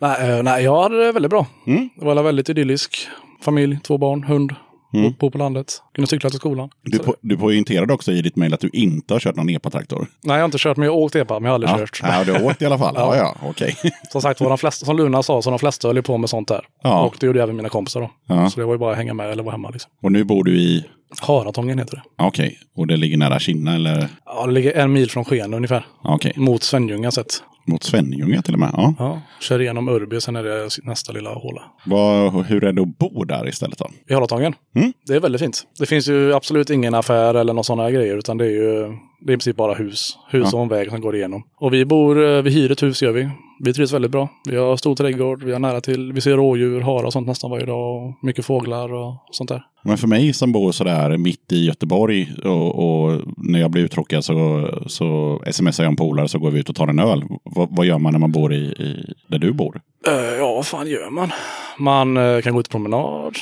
Nej, 0.01 0.31
eh, 0.31 0.43
nej, 0.43 0.65
jag 0.65 0.83
hade 0.83 1.07
det 1.07 1.13
väldigt 1.13 1.31
bra. 1.31 1.47
Mm. 1.67 1.89
Det 1.97 2.05
var 2.05 2.23
väldigt 2.23 2.49
idyllisk. 2.49 2.97
Familj, 3.45 3.79
två 3.83 3.99
barn, 3.99 4.23
hund. 4.25 4.53
Mm. 4.95 5.13
Bo 5.19 5.31
på 5.31 5.39
landet. 5.39 5.83
Kunde 5.95 6.07
cykla 6.07 6.31
till 6.31 6.39
skolan. 6.39 6.71
Du, 6.83 6.99
po 6.99 7.15
du 7.21 7.37
poängterade 7.37 7.93
också 7.93 8.13
i 8.13 8.23
ditt 8.23 8.37
mejl 8.37 8.55
att 8.55 8.61
du 8.61 8.71
inte 8.73 9.15
har 9.15 9.21
kört 9.21 9.37
någon 9.37 9.49
epatraktor. 9.49 9.99
Nej, 10.23 10.35
jag 10.37 10.41
har 10.41 10.45
inte 10.45 10.59
kört, 10.61 10.77
men 10.77 10.87
jag 10.87 10.93
har 10.93 10.99
åkt 11.01 11.15
epa, 11.15 11.35
men 11.35 11.45
jag 11.45 11.51
har 11.51 11.55
aldrig 11.55 11.71
Ja, 11.73 11.79
kört. 11.79 12.01
ja, 12.03 12.25
du 12.25 12.33
har 12.33 12.45
åkt 12.45 12.63
i 12.63 12.67
alla 12.67 12.79
fall. 12.79 12.95
Ja, 12.99 13.17
Ja. 13.17 13.37
okej. 13.43 13.77
Som 14.13 14.21
sagt 14.23 14.39
de 14.39 14.59
flesta, 14.59 14.87
som 14.87 14.97
Luna 14.97 15.23
sa, 15.23 15.43
så 15.43 15.51
de 15.51 15.59
flesta 15.59 15.89
höll 15.89 15.97
ju 15.97 16.03
på 16.03 16.19
med 16.19 16.31
sånt 16.31 16.49
där. 16.49 16.61
Ja. 16.83 17.03
Och 17.05 17.17
det 17.21 17.27
gjorde 17.27 17.43
även 17.43 17.57
mina 17.57 17.69
kompisar 17.69 18.01
då. 18.01 18.11
Ja. 18.27 18.51
Så 18.51 18.61
det 18.61 18.67
var 18.67 18.75
ju 18.75 18.79
bara 18.79 18.91
att 18.93 18.97
hänga 18.97 19.15
med 19.15 19.31
eller 19.31 19.43
vara 19.43 19.53
hemma 19.53 19.71
liksom. 19.71 19.91
Och 20.03 20.13
nu 20.13 20.25
bor 20.25 20.45
du 20.45 20.59
i, 20.59 20.85
Haratången 21.21 21.79
heter 21.79 21.97
det. 21.97 22.03
okej, 22.25 22.59
och 22.77 22.87
det 22.87 22.97
ligger 22.97 23.17
nära 23.17 23.39
Kinna 23.39 23.75
eller? 23.75 24.09
Ja, 24.27 24.47
det 24.47 24.53
ligger 24.53 24.73
en 24.73 24.93
mil 24.93 25.11
från 25.11 25.25
Skene 25.25 25.57
ungefär. 25.57 25.87
Okej, 26.03 26.33
Mot 26.37 26.63
Svenljunga 26.63 27.11
sett. 27.11 27.43
Mot 27.67 27.83
Svenljunga 27.83 28.43
till 28.43 28.55
och 28.55 28.61
med. 28.61 28.71
Ja. 28.73 28.95
Ja, 28.99 29.21
kör 29.41 29.61
igenom 29.61 29.89
Örby, 29.89 30.21
sen 30.21 30.37
är 30.37 30.45
det 30.45 30.69
nästa 30.83 31.13
lilla 31.13 31.35
håla. 31.35 31.63
Vad, 31.87 32.47
hur 32.47 32.65
är 32.65 32.73
det 32.73 32.83
att 32.83 32.99
bo 32.99 33.25
där 33.25 33.49
istället 33.49 33.79
då? 33.79 33.91
I 34.09 34.15
Haratången. 34.15 34.55
Mm. 34.77 34.93
Det 35.07 35.15
är 35.15 35.21
väldigt 35.21 35.41
fint. 35.41 35.63
Det 35.79 35.87
finns 35.87 36.09
ju 36.09 36.35
absolut 36.35 36.71
ingen 36.71 36.95
affär 36.95 37.35
eller 37.35 37.53
några 37.53 37.63
sådana 37.63 37.91
grejer, 37.91 38.17
utan 38.17 38.39
det 38.39 38.45
är 38.45 38.51
ju 38.51 38.93
det 39.21 39.33
är 39.33 39.35
i 39.35 39.37
princip 39.37 39.57
bara 39.57 39.75
hus. 39.75 40.19
Hus 40.31 40.49
Ja. 40.53 40.57
och 40.59 40.63
en 40.63 40.69
väg 40.69 40.91
som 40.91 41.01
går 41.01 41.17
igenom. 41.17 41.43
Och 41.61 41.75
vi 41.75 41.85
bor, 41.85 42.25
eh, 42.25 42.43
vi 42.43 42.51
hyr 42.51 42.73
ett 42.73 42.83
hus 42.83 43.03
gör 43.03 43.13
vi. 43.13 43.29
Vi 43.65 43.73
trivs 43.75 43.93
väldigt 43.93 44.11
bra. 44.11 44.29
Vi 44.51 44.57
har 44.57 44.77
stor 44.77 44.95
trädgård, 44.97 45.43
vi 45.43 45.53
har 45.53 45.59
nära 45.59 45.81
till, 45.81 46.13
vi 46.13 46.21
ser 46.21 46.37
rådjur, 46.37 46.81
harar 46.81 47.05
och 47.05 47.13
sånt 47.13 47.27
nästan 47.27 47.51
varje 47.51 47.67
dag. 47.67 47.97
Och 48.05 48.15
mycket 48.23 48.45
fåglar 48.47 48.93
och 48.95 49.15
sånt 49.31 49.49
där. 49.51 49.63
Men 49.87 49.99
för 49.99 50.07
mig 50.09 50.33
som 50.33 50.53
bor 50.53 50.73
sådär 50.73 51.17
mitt 51.17 51.53
i 51.53 51.65
Göteborg 51.65 52.33
och, 52.45 53.05
och 53.05 53.21
när 53.37 53.61
jag 53.61 53.71
blir 53.71 53.83
uttråkad 53.83 54.25
så, 54.25 54.69
så 54.87 55.41
smsar 55.51 55.85
jag 55.85 55.91
en 55.91 55.97
polare 55.97 56.29
så 56.29 56.39
går 56.39 56.51
vi 56.51 56.61
ut 56.61 56.69
och 56.69 56.77
tar 56.77 56.89
en 56.89 56.99
öl. 56.99 57.25
Vad, 57.43 57.69
vad 57.77 57.87
gör 57.87 57.99
man 57.99 58.13
när 58.13 58.21
man 58.21 58.33
bor 58.33 58.53
i, 58.53 58.57
i 58.57 59.15
där 59.29 59.39
du 59.39 59.53
bor? 59.53 59.81
Eh, 60.07 60.13
ja, 60.15 60.55
vad 60.55 60.67
fan 60.67 60.87
gör 60.87 61.11
man? 61.11 61.33
Man 61.79 62.17
eh, 62.17 62.41
kan 62.41 62.55
gå 62.55 62.61
ut 62.61 62.69
på 62.69 62.71
promenad. 62.71 63.35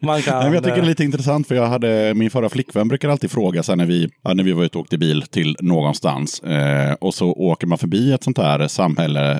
man 0.00 0.22
kan... 0.22 0.44
Nej, 0.44 0.54
jag 0.54 0.64
tycker 0.64 0.76
det 0.76 0.80
är 0.80 0.82
eh, 0.82 0.88
lite 0.88 1.04
intressant 1.04 1.48
för 1.48 1.54
jag 1.54 1.66
hade, 1.66 2.14
min 2.14 2.30
förra 2.30 2.48
flickvän 2.48 2.88
brukar 2.88 3.08
alltid 3.08 3.30
fråga 3.30 3.62
så 3.62 3.74
när 3.74 3.86
vi, 3.86 4.08
när 4.34 4.44
vi 4.44 4.52
var 4.52 4.64
ute 4.64 4.78
och 4.78 4.82
åkte 4.82 4.98
bil 4.98 5.22
till 5.22 5.56
någonstans 5.60 6.40
eh, 6.40 6.92
och 6.92 7.14
så 7.14 7.32
åker 7.32 7.66
man 7.66 7.78
förbi 7.78 8.12
ett 8.12 8.24
sånt 8.24 8.38
här 8.38 8.68
samhälle 8.68 9.38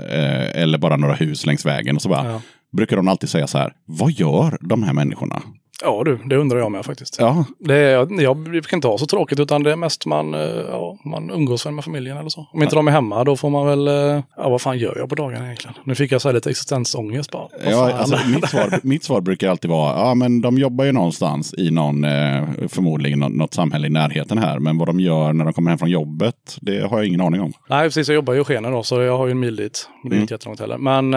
eller 0.54 0.78
bara 0.78 0.96
några 0.96 1.14
hus 1.14 1.46
längs 1.46 1.66
vägen 1.66 1.96
och 1.96 2.02
så 2.02 2.08
bara 2.08 2.30
Ja 2.30 2.40
brukar 2.70 2.96
de 2.96 3.08
alltid 3.08 3.28
säga 3.30 3.46
så 3.46 3.58
här, 3.58 3.72
vad 3.86 4.12
gör 4.12 4.58
de 4.60 4.82
här 4.82 4.92
människorna? 4.92 5.42
Ja 5.84 6.02
du, 6.04 6.16
det 6.24 6.36
undrar 6.36 6.58
jag 6.58 6.72
med 6.72 6.84
faktiskt. 6.84 7.16
Ja, 7.20 7.44
Det 7.58 7.74
är, 7.76 7.90
jag, 7.92 8.22
jag 8.22 8.36
brukar 8.36 8.76
inte 8.76 8.88
ha 8.88 8.98
så 8.98 9.06
tråkigt 9.06 9.40
utan 9.40 9.62
det 9.62 9.72
är 9.72 9.76
mest 9.76 10.06
man, 10.06 10.34
eh, 10.34 10.40
ja, 10.68 10.98
man 11.04 11.30
umgås 11.30 11.66
väl 11.66 11.72
med 11.72 11.84
familjen 11.84 12.16
eller 12.16 12.28
så. 12.28 12.46
Om 12.52 12.62
inte 12.62 12.74
de 12.76 12.88
är 12.88 12.92
hemma 12.92 13.24
då 13.24 13.36
får 13.36 13.50
man 13.50 13.66
väl, 13.66 13.88
eh, 13.88 14.22
ja 14.36 14.48
vad 14.48 14.60
fan 14.60 14.78
gör 14.78 14.94
jag 14.98 15.08
på 15.08 15.14
dagarna 15.14 15.44
egentligen? 15.44 15.74
Nu 15.84 15.94
fick 15.94 16.12
jag 16.12 16.20
så 16.20 16.28
här 16.28 16.34
lite 16.34 16.50
existensångest 16.50 17.30
bara. 17.30 17.48
Ja 17.70 17.92
alltså, 17.92 18.18
mitt, 18.34 18.48
svar, 18.48 18.78
mitt 18.82 19.04
svar 19.04 19.20
brukar 19.20 19.50
alltid 19.50 19.70
vara, 19.70 19.98
ja 20.08 20.14
men 20.14 20.40
de 20.40 20.58
jobbar 20.58 20.84
ju 20.84 20.92
någonstans 20.92 21.54
i 21.58 21.70
någon, 21.70 22.04
eh, 22.04 22.44
förmodligen 22.68 23.18
nå- 23.18 23.28
något 23.28 23.54
samhälle 23.54 23.86
i 23.86 23.90
närheten 23.90 24.38
här, 24.38 24.58
men 24.58 24.78
vad 24.78 24.88
de 24.88 25.00
gör 25.00 25.32
när 25.32 25.44
de 25.44 25.52
kommer 25.54 25.70
hem 25.70 25.78
från 25.78 25.90
jobbet, 25.90 26.34
det 26.60 26.80
har 26.90 26.98
jag 26.98 27.06
ingen 27.06 27.20
aning 27.20 27.40
om. 27.40 27.52
Nej 27.68 27.86
precis, 27.86 28.08
jag 28.08 28.14
jobbar 28.14 28.34
ju 28.34 28.40
i 28.40 28.44
Skene 28.44 28.70
då 28.70 28.82
så 28.82 29.00
jag 29.02 29.18
har 29.18 29.26
ju 29.26 29.30
en 29.30 29.40
mil 29.40 29.56
dit. 29.56 29.88
Men 30.02 30.10
det 30.10 30.14
är 30.14 30.16
Mm. 30.16 30.22
inte 30.22 30.34
jättelångt 30.34 30.60
heller. 30.60 30.78
Men, 30.78 31.12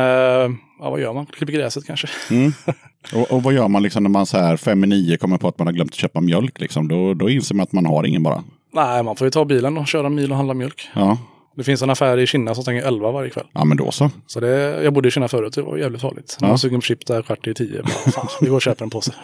ja 0.79 0.89
vad 0.89 0.99
gör 1.01 1.13
man? 1.13 1.25
Klipper 1.25 1.53
gräset 1.53 1.85
kanske? 1.87 2.07
Och, 3.13 3.31
och 3.31 3.43
vad 3.43 3.53
gör 3.53 3.67
man 3.67 3.83
liksom 3.83 4.03
när 4.03 4.09
man 4.09 4.25
så 4.25 4.37
här 4.37 4.57
fem 4.57 4.83
i 4.83 4.87
nio 4.87 5.17
kommer 5.17 5.37
på 5.37 5.47
att 5.47 5.57
man 5.57 5.67
har 5.67 5.73
glömt 5.73 5.91
att 5.91 5.95
köpa 5.97 6.21
mjölk? 6.21 6.59
Liksom? 6.59 6.87
Då, 6.87 7.13
då 7.13 7.29
inser 7.29 7.55
man 7.55 7.63
att 7.63 7.71
man 7.71 7.85
har 7.85 8.03
ingen 8.05 8.23
bara. 8.23 8.43
Nej, 8.73 9.03
man 9.03 9.15
får 9.15 9.27
ju 9.27 9.31
ta 9.31 9.45
bilen 9.45 9.77
och 9.77 9.87
köra 9.87 10.07
en 10.07 10.15
mil 10.15 10.31
och 10.31 10.37
handla 10.37 10.53
mjölk. 10.53 10.89
Ja, 10.95 11.17
Det 11.57 11.63
finns 11.63 11.81
en 11.81 11.89
affär 11.89 12.17
i 12.17 12.27
Kinna 12.27 12.55
som 12.55 12.63
stänger 12.63 12.83
11 12.83 13.11
varje 13.11 13.29
kväll. 13.29 13.45
ja 13.53 13.65
men 13.65 13.77
då 13.77 13.91
så. 13.91 14.09
Så 14.27 14.39
det, 14.39 14.83
jag 14.83 14.93
bodde 14.93 15.07
i 15.07 15.11
Kinna 15.11 15.27
förut, 15.27 15.53
det 15.53 15.61
var 15.61 15.77
jävligt 15.77 16.01
farligt. 16.01 16.37
Ja. 16.41 16.47
var 16.47 16.57
sugen 16.57 16.79
på 16.79 16.83
chip 16.85 17.05
där 17.05 17.21
kvart 17.21 17.47
i 17.47 17.53
tio. 17.53 17.81
Bara, 17.83 18.11
fan, 18.11 18.27
vi 18.41 18.47
går 18.47 18.55
och 18.55 18.61
köper 18.61 18.83
en 18.83 18.89
påse. 18.89 19.11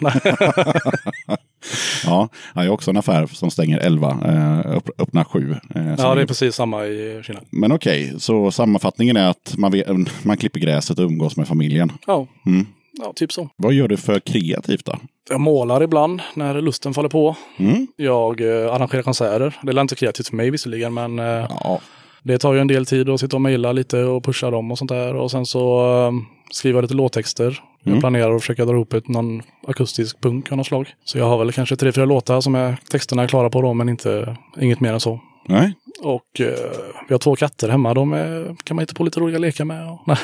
Ja, 2.04 2.28
jag 2.54 2.62
har 2.62 2.68
också 2.68 2.90
en 2.90 2.96
affär 2.96 3.26
som 3.26 3.50
stänger 3.50 3.78
11, 3.78 4.08
eh, 4.24 4.76
öppnar 4.98 5.24
7. 5.24 5.56
Eh, 5.74 5.94
ja, 5.98 6.14
det 6.14 6.22
är 6.22 6.26
precis 6.26 6.54
samma 6.54 6.86
i 6.86 7.22
Kina. 7.24 7.40
Men 7.50 7.72
okej, 7.72 8.14
så 8.18 8.50
sammanfattningen 8.50 9.16
är 9.16 9.28
att 9.28 9.54
man, 9.58 9.72
vet, 9.72 9.86
man 10.24 10.36
klipper 10.36 10.60
gräset 10.60 10.98
och 10.98 11.04
umgås 11.04 11.36
med 11.36 11.48
familjen. 11.48 11.92
Ja. 12.06 12.26
Mm. 12.46 12.66
Ja, 12.92 13.12
typ 13.16 13.32
så. 13.32 13.48
Vad 13.56 13.72
gör 13.72 13.88
du 13.88 13.96
för 13.96 14.20
kreativt 14.20 14.84
då? 14.84 14.94
Jag 15.30 15.40
målar 15.40 15.82
ibland 15.82 16.22
när 16.34 16.60
lusten 16.60 16.94
faller 16.94 17.08
på. 17.08 17.36
Mm? 17.56 17.86
Jag 17.96 18.40
eh, 18.40 18.74
arrangerar 18.74 19.02
konserter. 19.02 19.56
Det 19.62 19.72
är 19.72 19.80
inte 19.80 19.94
kreativt 19.96 20.28
för 20.28 20.36
mig 20.36 20.50
visserligen, 20.50 20.94
men 20.94 21.18
eh, 21.18 21.24
Ja, 21.64 21.80
det 22.22 22.38
tar 22.38 22.52
ju 22.54 22.60
en 22.60 22.66
del 22.66 22.86
tid 22.86 23.08
att 23.08 23.20
sitta 23.20 23.36
och 23.36 23.40
mejla 23.40 23.72
lite 23.72 24.04
och 24.04 24.24
pusha 24.24 24.50
dem 24.50 24.70
och 24.70 24.78
sånt 24.78 24.88
där. 24.88 25.14
Och 25.14 25.30
sen 25.30 25.46
så 25.46 25.80
eh, 26.06 26.12
skriva 26.52 26.80
lite 26.80 26.94
låttexter. 26.94 27.60
Jag 27.82 27.90
Mm. 27.90 28.00
planerar 28.00 28.34
att 28.34 28.40
försöka 28.40 28.64
dra 28.64 28.72
ihop 28.74 28.92
ett, 28.92 29.08
någon 29.08 29.42
akustisk 29.66 30.20
punk 30.20 30.50
av 30.52 30.56
något 30.58 30.66
slag. 30.66 30.88
Så 31.04 31.18
jag 31.18 31.24
har 31.28 31.38
väl 31.38 31.52
kanske 31.52 31.76
tre, 31.76 31.92
fyra 31.92 32.04
låtar 32.04 32.40
som 32.40 32.54
är 32.54 32.76
texterna 32.90 33.22
är 33.22 33.28
klara 33.28 33.50
på 33.50 33.62
då, 33.62 33.74
men 33.74 33.88
inte, 33.88 34.36
inget 34.60 34.80
mer 34.80 34.92
än 34.92 35.00
så. 35.00 35.20
Nej. 35.48 35.74
Och 36.02 36.40
eh, 36.40 36.70
vi 37.08 37.14
har 37.14 37.18
två 37.18 37.36
katter 37.36 37.68
hemma. 37.68 37.94
De 37.94 38.12
är, 38.12 38.56
kan 38.64 38.74
man 38.74 38.82
hitta 38.82 38.94
på 38.94 39.04
lite 39.04 39.20
roliga 39.20 39.38
lekar 39.38 39.64
med. 39.64 39.88
Och. 39.90 40.00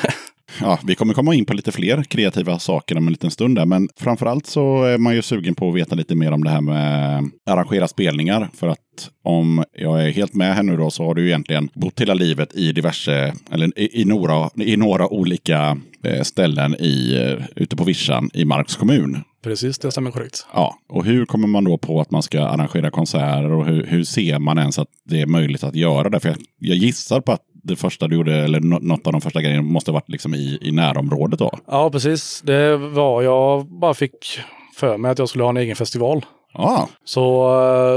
Ja, 0.61 0.79
vi 0.83 0.95
kommer 0.95 1.13
komma 1.13 1.35
in 1.35 1.45
på 1.45 1.53
lite 1.53 1.71
fler 1.71 2.03
kreativa 2.03 2.59
saker 2.59 2.97
om 2.97 3.07
en 3.07 3.13
liten 3.13 3.31
stund 3.31 3.55
där. 3.55 3.65
Men 3.65 3.89
framförallt 3.99 4.45
så 4.45 4.83
är 4.83 4.97
man 4.97 5.15
ju 5.15 5.21
sugen 5.21 5.55
på 5.55 5.69
att 5.69 5.75
veta 5.75 5.95
lite 5.95 6.15
mer 6.15 6.31
om 6.31 6.43
det 6.43 6.49
här 6.49 6.61
med 6.61 7.29
arrangera 7.45 7.87
spelningar. 7.87 8.49
För 8.53 8.67
att 8.67 9.09
om 9.23 9.63
jag 9.73 10.05
är 10.05 10.11
helt 10.11 10.33
med 10.33 10.55
här 10.55 10.63
nu 10.63 10.77
då 10.77 10.91
så 10.91 11.05
har 11.05 11.15
du 11.15 11.27
egentligen 11.27 11.69
bott 11.73 12.01
hela 12.01 12.13
livet 12.13 12.55
i 12.55 12.71
diverse, 12.71 13.33
eller 13.51 13.79
i, 13.79 14.01
i, 14.01 14.05
några, 14.05 14.49
i 14.55 14.77
några 14.77 15.07
olika 15.07 15.77
eh, 16.03 16.21
ställen 16.21 16.75
i, 16.79 17.15
eh, 17.15 17.45
ute 17.55 17.75
på 17.75 17.83
vischan 17.83 18.29
i 18.33 18.45
Marks 18.45 18.75
kommun. 18.75 19.23
Precis, 19.47 19.79
det 19.79 19.91
stämmer 19.91 20.11
korrekt. 20.11 20.45
Ja, 20.53 20.75
och 20.89 21.05
hur 21.05 21.25
kommer 21.25 21.47
man 21.47 21.63
då 21.63 21.77
på 21.77 22.01
att 22.01 22.11
man 22.11 22.23
ska 22.23 22.41
arrangera 22.41 22.91
konserter 22.91 23.51
och 23.51 23.65
hur, 23.65 23.85
hur 23.85 24.03
ser 24.03 24.39
man 24.39 24.57
ens 24.57 24.79
att 24.79 24.87
det 25.05 25.21
är 25.21 25.25
möjligt 25.25 25.63
att 25.63 25.75
göra 25.75 26.09
det? 26.09 26.19
För 26.19 26.29
jag, 26.29 26.37
jag 26.59 26.77
gissar 26.77 27.21
på 27.21 27.31
att 27.31 27.41
det 27.63 27.75
första 27.75 28.07
du 28.07 28.15
gjorde, 28.15 28.35
eller 28.35 28.59
nå- 28.59 28.79
något 28.81 29.07
av 29.07 29.11
de 29.13 29.21
första 29.21 29.41
grejerna, 29.41 29.61
måste 29.61 29.91
ha 29.91 29.93
varit 29.93 30.09
liksom 30.09 30.35
i, 30.35 30.57
i 30.61 30.71
närområdet 30.71 31.39
då. 31.39 31.51
Ja, 31.67 31.89
precis. 31.89 32.41
Det 32.45 32.77
var, 32.77 33.21
jag 33.21 33.65
bara 33.65 33.93
fick 33.93 34.39
för 34.75 34.97
mig 34.97 35.11
att 35.11 35.19
jag 35.19 35.29
skulle 35.29 35.43
ha 35.43 35.49
en 35.49 35.57
egen 35.57 35.75
festival. 35.75 36.25
Ja, 36.53 36.89
Så 37.05 37.47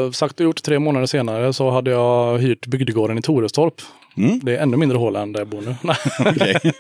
eh, 0.07 0.11
sagt 0.11 0.41
och 0.41 0.45
gjort, 0.45 0.63
tre 0.63 0.79
månader 0.79 1.07
senare 1.07 1.53
så 1.53 1.71
hade 1.71 1.91
jag 1.91 2.39
hyrt 2.39 2.67
bygdegården 2.67 3.19
i 3.19 3.23
Torestorp. 3.23 3.75
Mm. 4.17 4.41
Det 4.43 4.57
är 4.57 4.63
ännu 4.63 4.77
mindre 4.77 4.99
hål 4.99 5.17
än 5.17 5.33
där 5.33 5.41
jag 5.41 5.49
bor 5.49 5.61
nu. 5.61 5.75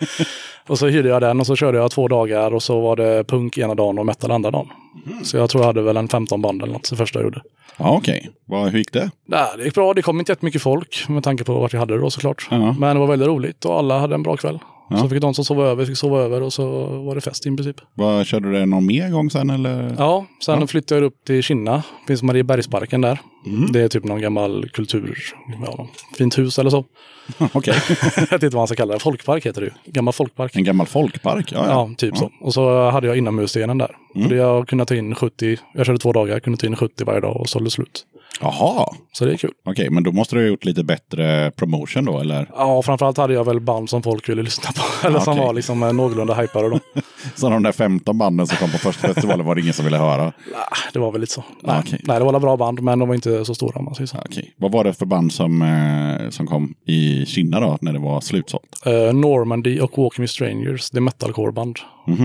och 0.66 0.78
så 0.78 0.86
hyrde 0.86 1.08
jag 1.08 1.22
den 1.22 1.40
och 1.40 1.46
så 1.46 1.56
körde 1.56 1.78
jag 1.78 1.90
två 1.90 2.08
dagar 2.08 2.54
och 2.54 2.62
så 2.62 2.80
var 2.80 2.96
det 2.96 3.24
punk 3.24 3.58
ena 3.58 3.74
dagen 3.74 3.98
och 3.98 4.06
metal 4.06 4.30
andra 4.30 4.50
dagen. 4.50 4.68
Så 5.22 5.36
jag 5.36 5.50
tror 5.50 5.62
jag 5.62 5.66
hade 5.66 5.82
väl 5.82 5.96
en 5.96 6.08
15 6.08 6.42
band 6.42 6.62
eller 6.62 6.72
något 6.72 6.90
det 6.90 6.96
första 6.96 7.18
jag 7.18 7.24
gjorde. 7.24 7.42
ja, 7.76 7.90
okej. 7.96 8.30
Vad- 8.46 8.70
Hur 8.70 8.78
gick 8.78 8.92
det? 8.92 9.10
Nej, 9.26 9.46
det 9.58 9.64
gick 9.64 9.74
bra. 9.74 9.94
Det 9.94 10.02
kom 10.02 10.18
inte 10.20 10.32
jättemycket 10.32 10.62
folk 10.62 11.04
med 11.08 11.24
tanke 11.24 11.44
på 11.44 11.52
vart 11.54 11.72
jag 11.72 11.80
hade 11.80 11.94
det 11.94 12.00
då 12.00 12.10
såklart. 12.10 12.48
Ja. 12.50 12.74
Men 12.78 12.96
det 12.96 13.00
var 13.00 13.06
väldigt 13.06 13.28
roligt 13.28 13.64
och 13.64 13.78
alla 13.78 13.98
hade 13.98 14.14
en 14.14 14.22
bra 14.22 14.36
kväll. 14.36 14.58
Ja. 14.91 14.99
Så 14.99 15.09
fick 15.09 15.20
de 15.20 15.34
som 15.34 15.45
sova 15.45 15.64
över 15.66 15.84
fick 15.86 15.97
sova 15.97 16.18
över 16.20 16.43
och 16.43 16.53
så 16.53 16.86
var 16.86 17.14
det 17.14 17.20
fest 17.20 17.47
i 17.47 17.57
princip. 17.57 17.76
Vad, 17.95 18.26
körde 18.26 18.49
du 18.49 18.59
det 18.59 18.66
någon 18.66 18.86
mer 18.86 19.11
gång 19.11 19.30
sen 19.30 19.51
eller? 19.51 19.95
Ja, 19.99 20.26
sen 20.45 20.61
Ja. 20.61 20.66
flyttade 20.66 21.01
jag 21.01 21.07
upp 21.07 21.24
till 21.26 21.43
Kinna. 21.43 21.82
Finns 22.07 22.22
Mariebergsparken 22.22 23.01
där. 23.01 23.20
Mm. 23.47 23.72
Det 23.72 23.80
är 23.80 23.88
typ 23.88 24.05
någon 24.05 24.20
gammal 24.20 24.68
kultur, 24.72 25.18
ja, 25.66 25.88
fint 26.18 26.38
hus 26.38 26.59
eller 26.59 26.70
så. 26.70 26.84
Okej. 27.53 27.74
jag 28.16 28.20
vet 28.30 28.32
inte 28.32 28.47
vad 28.49 28.55
man 28.55 28.66
ska 28.66 28.76
kalla 28.76 28.95
det. 28.95 29.01
Folkpark 29.01 29.47
heter 29.47 29.61
det 29.61 29.66
ju. 29.66 29.93
Gammal 29.93 30.14
folkpark. 30.14 30.57
En 30.57 30.64
gammal 30.64 30.86
folkpark? 30.86 31.53
Ja, 31.53 31.59
Ja, 31.66 31.70
ja. 31.70 31.91
typ 31.99 32.16
så. 32.16 32.30
Och 32.41 32.55
så 32.55 32.91
hade 32.91 33.07
jag 33.07 33.16
inomhusscenen 33.18 33.78
där. 33.78 33.97
Mm. 34.14 34.24
Och 34.26 34.30
det 34.32 34.36
jag 34.36 34.68
kunde 34.68 34.84
ta 34.84 34.95
in 34.95 35.14
70, 35.14 35.57
jag 35.74 35.86
körde 35.86 35.99
två 35.99 36.12
dagar, 36.12 36.41
kunde 36.41 36.59
ta 36.59 36.66
in 36.66 36.76
70 36.76 37.05
varje 37.05 37.20
dag 37.20 37.36
och 37.36 37.49
sålde 37.49 37.70
slut. 37.70 38.05
Jaha, 38.40 38.86
Så 39.12 39.24
det 39.24 39.32
är 39.32 39.36
kul. 39.36 39.50
okej, 39.64 39.90
men 39.90 40.02
då 40.02 40.12
måste 40.12 40.36
du 40.36 40.40
ha 40.42 40.48
gjort 40.48 40.64
lite 40.64 40.84
bättre 40.84 41.50
promotion 41.50 42.04
då, 42.04 42.18
eller? 42.18 42.50
Ja, 42.56 42.82
framförallt 42.82 43.16
hade 43.16 43.34
jag 43.34 43.44
väl 43.44 43.60
band 43.60 43.90
som 43.90 44.02
folk 44.02 44.28
ville 44.28 44.42
lyssna 44.42 44.70
på. 44.72 45.06
Eller 45.06 45.20
som 45.20 45.32
okej. 45.32 45.44
var 45.46 45.52
liksom 45.52 45.82
eh, 45.82 45.92
någorlunda 45.92 46.34
hypade 46.34 46.68
då. 46.68 46.80
Så 47.34 47.48
de 47.48 47.62
där 47.62 47.72
15 47.72 48.18
banden 48.18 48.46
som 48.46 48.56
kom 48.56 48.70
på 48.70 48.78
första 48.78 49.08
festivalen 49.08 49.46
var 49.46 49.54
det 49.54 49.60
ingen 49.60 49.72
som 49.74 49.84
ville 49.84 49.96
höra? 49.98 50.24
Nej, 50.24 50.32
det 50.92 50.98
var 50.98 51.12
väl 51.12 51.20
lite 51.20 51.32
så. 51.32 51.44
Nej. 51.62 51.82
Nej 51.90 52.00
det 52.18 52.20
var 52.24 52.28
alla 52.28 52.40
bra 52.40 52.56
band, 52.56 52.80
men 52.82 52.98
de 52.98 53.08
var 53.08 53.14
inte 53.14 53.44
så 53.44 53.54
stora 53.54 53.78
om 53.78 53.84
man 53.84 53.94
säger 53.94 54.06
så. 54.06 54.18
Okej. 54.24 54.54
Vad 54.56 54.72
var 54.72 54.84
det 54.84 54.92
för 54.92 55.06
band 55.06 55.32
som, 55.32 55.62
eh, 55.62 56.30
som 56.30 56.46
kom 56.46 56.74
i 56.86 57.26
Kina 57.26 57.60
då, 57.60 57.78
när 57.80 57.92
det 57.92 57.98
var 57.98 58.20
slutsålt? 58.20 58.82
Eh, 58.86 58.92
Normandy 59.14 59.80
och 59.80 59.98
Walking 59.98 60.22
with 60.22 60.32
Strangers, 60.32 60.90
det 60.90 60.98
är 60.98 61.00
metalcore-band. 61.00 61.78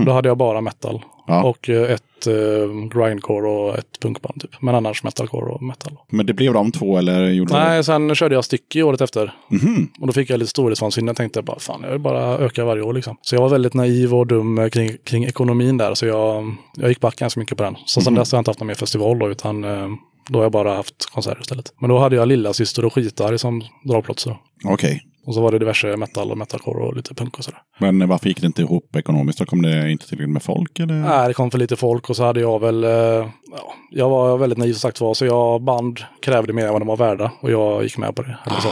Då 0.06 0.12
hade 0.12 0.28
jag 0.28 0.36
bara 0.36 0.60
metal. 0.60 1.02
Ja. 1.26 1.42
Och 1.42 1.68
eh, 1.68 1.96
ett 2.26 2.62
eh, 2.62 3.00
grindcore 3.00 3.48
och 3.48 3.78
ett 3.78 4.00
punkband 4.00 4.40
typ. 4.40 4.50
Men 4.62 4.74
annars 4.74 5.02
metalcore 5.04 5.52
och 5.52 5.62
metal. 5.62 5.92
Men 6.08 6.26
det 6.26 6.32
blev 6.34 6.52
de 6.52 6.72
två 6.72 6.98
eller 6.98 7.28
gjorde 7.30 7.52
Nej, 7.52 7.84
sen 7.84 8.14
körde 8.14 8.34
jag 8.34 8.44
Sticky 8.44 8.82
året 8.82 9.00
efter. 9.00 9.34
Mhm. 9.50 9.88
Och 10.00 10.06
då 10.06 10.12
fick 10.12 10.30
jag 10.30 10.38
lite 10.38 10.50
storhetsvansinne. 10.50 11.08
Jag 11.08 11.16
tänkte 11.16 11.42
bara, 11.42 11.58
fan 11.58 11.80
jag 11.84 11.90
vill 11.90 12.00
bara 12.00 12.38
öka 12.38 12.64
varje 12.64 12.82
år 12.82 12.92
liksom. 12.92 13.16
Så 13.22 13.34
jag 13.34 13.42
var 13.42 13.48
väldigt 13.48 13.74
naiv 13.74 14.14
och 14.14 14.26
dum 14.26 14.58
eh, 14.58 14.68
kring, 14.68 14.90
kring 15.04 15.24
ekonomin 15.24 15.76
där. 15.76 15.94
Så 15.94 16.06
jag, 16.06 16.54
jag 16.76 16.88
gick 16.88 17.00
back 17.00 17.16
ganska 17.16 17.40
mycket 17.40 17.56
på 17.58 17.64
den. 17.64 17.76
Så 17.86 18.00
sen 18.00 18.12
Mhm. 18.12 18.18
dess 18.20 18.32
har 18.32 18.36
jag 18.36 18.40
inte 18.40 18.50
haft 18.50 18.60
någon 18.60 18.66
mer 18.66 18.74
festival 18.74 19.18
då, 19.18 19.28
utan 19.30 19.64
eh, 19.64 19.88
då 20.28 20.38
har 20.38 20.44
jag 20.44 20.52
bara 20.52 20.74
haft 20.74 21.10
konserter 21.12 21.40
istället. 21.40 21.72
Men 21.80 21.90
då 21.90 21.98
hade 21.98 22.16
jag 22.16 22.28
lilla 22.28 22.52
syster 22.52 22.84
och 22.84 22.92
skitar 22.94 23.36
som 23.36 23.62
dragplåtsar. 23.84 24.30
då. 24.62 24.70
Okej. 24.72 25.02
Och 25.26 25.34
så 25.34 25.40
var 25.40 25.52
det 25.52 25.58
diverse 25.58 25.96
metal 25.96 26.30
och 26.30 26.38
metalcore 26.38 26.84
och 26.84 26.96
lite 26.96 27.14
punk 27.14 27.38
och 27.38 27.44
sådär. 27.44 27.60
Men 27.78 28.08
varför 28.08 28.28
gick 28.28 28.40
det 28.40 28.46
inte 28.46 28.62
ihop 28.62 28.96
ekonomiskt? 28.96 29.38
Då 29.38 29.44
kom 29.44 29.62
det 29.62 29.90
inte 29.90 30.08
tillräckligt 30.08 30.32
med 30.32 30.42
folk? 30.42 30.80
Eller? 30.80 30.94
Nej, 30.94 31.28
det 31.28 31.34
kom 31.34 31.50
för 31.50 31.58
lite 31.58 31.76
folk 31.76 32.10
och 32.10 32.16
så 32.16 32.24
hade 32.24 32.40
jag 32.40 32.60
väl, 32.60 32.84
eh, 32.84 32.90
ja, 32.90 33.28
jag 33.90 34.08
var 34.08 34.38
väldigt 34.38 34.58
naiv 34.58 34.72
som 34.72 34.80
sagt 34.80 35.00
var, 35.00 35.14
så 35.14 35.26
jag 35.26 35.62
band 35.62 36.00
krävde 36.22 36.52
mer 36.52 36.66
än 36.66 36.72
vad 36.72 36.80
de 36.80 36.88
var 36.88 36.96
värda 36.96 37.32
och 37.40 37.50
jag 37.50 37.82
gick 37.82 37.98
med 37.98 38.14
på 38.14 38.22
det. 38.22 38.38
Eller 38.46 38.60
så. 38.60 38.68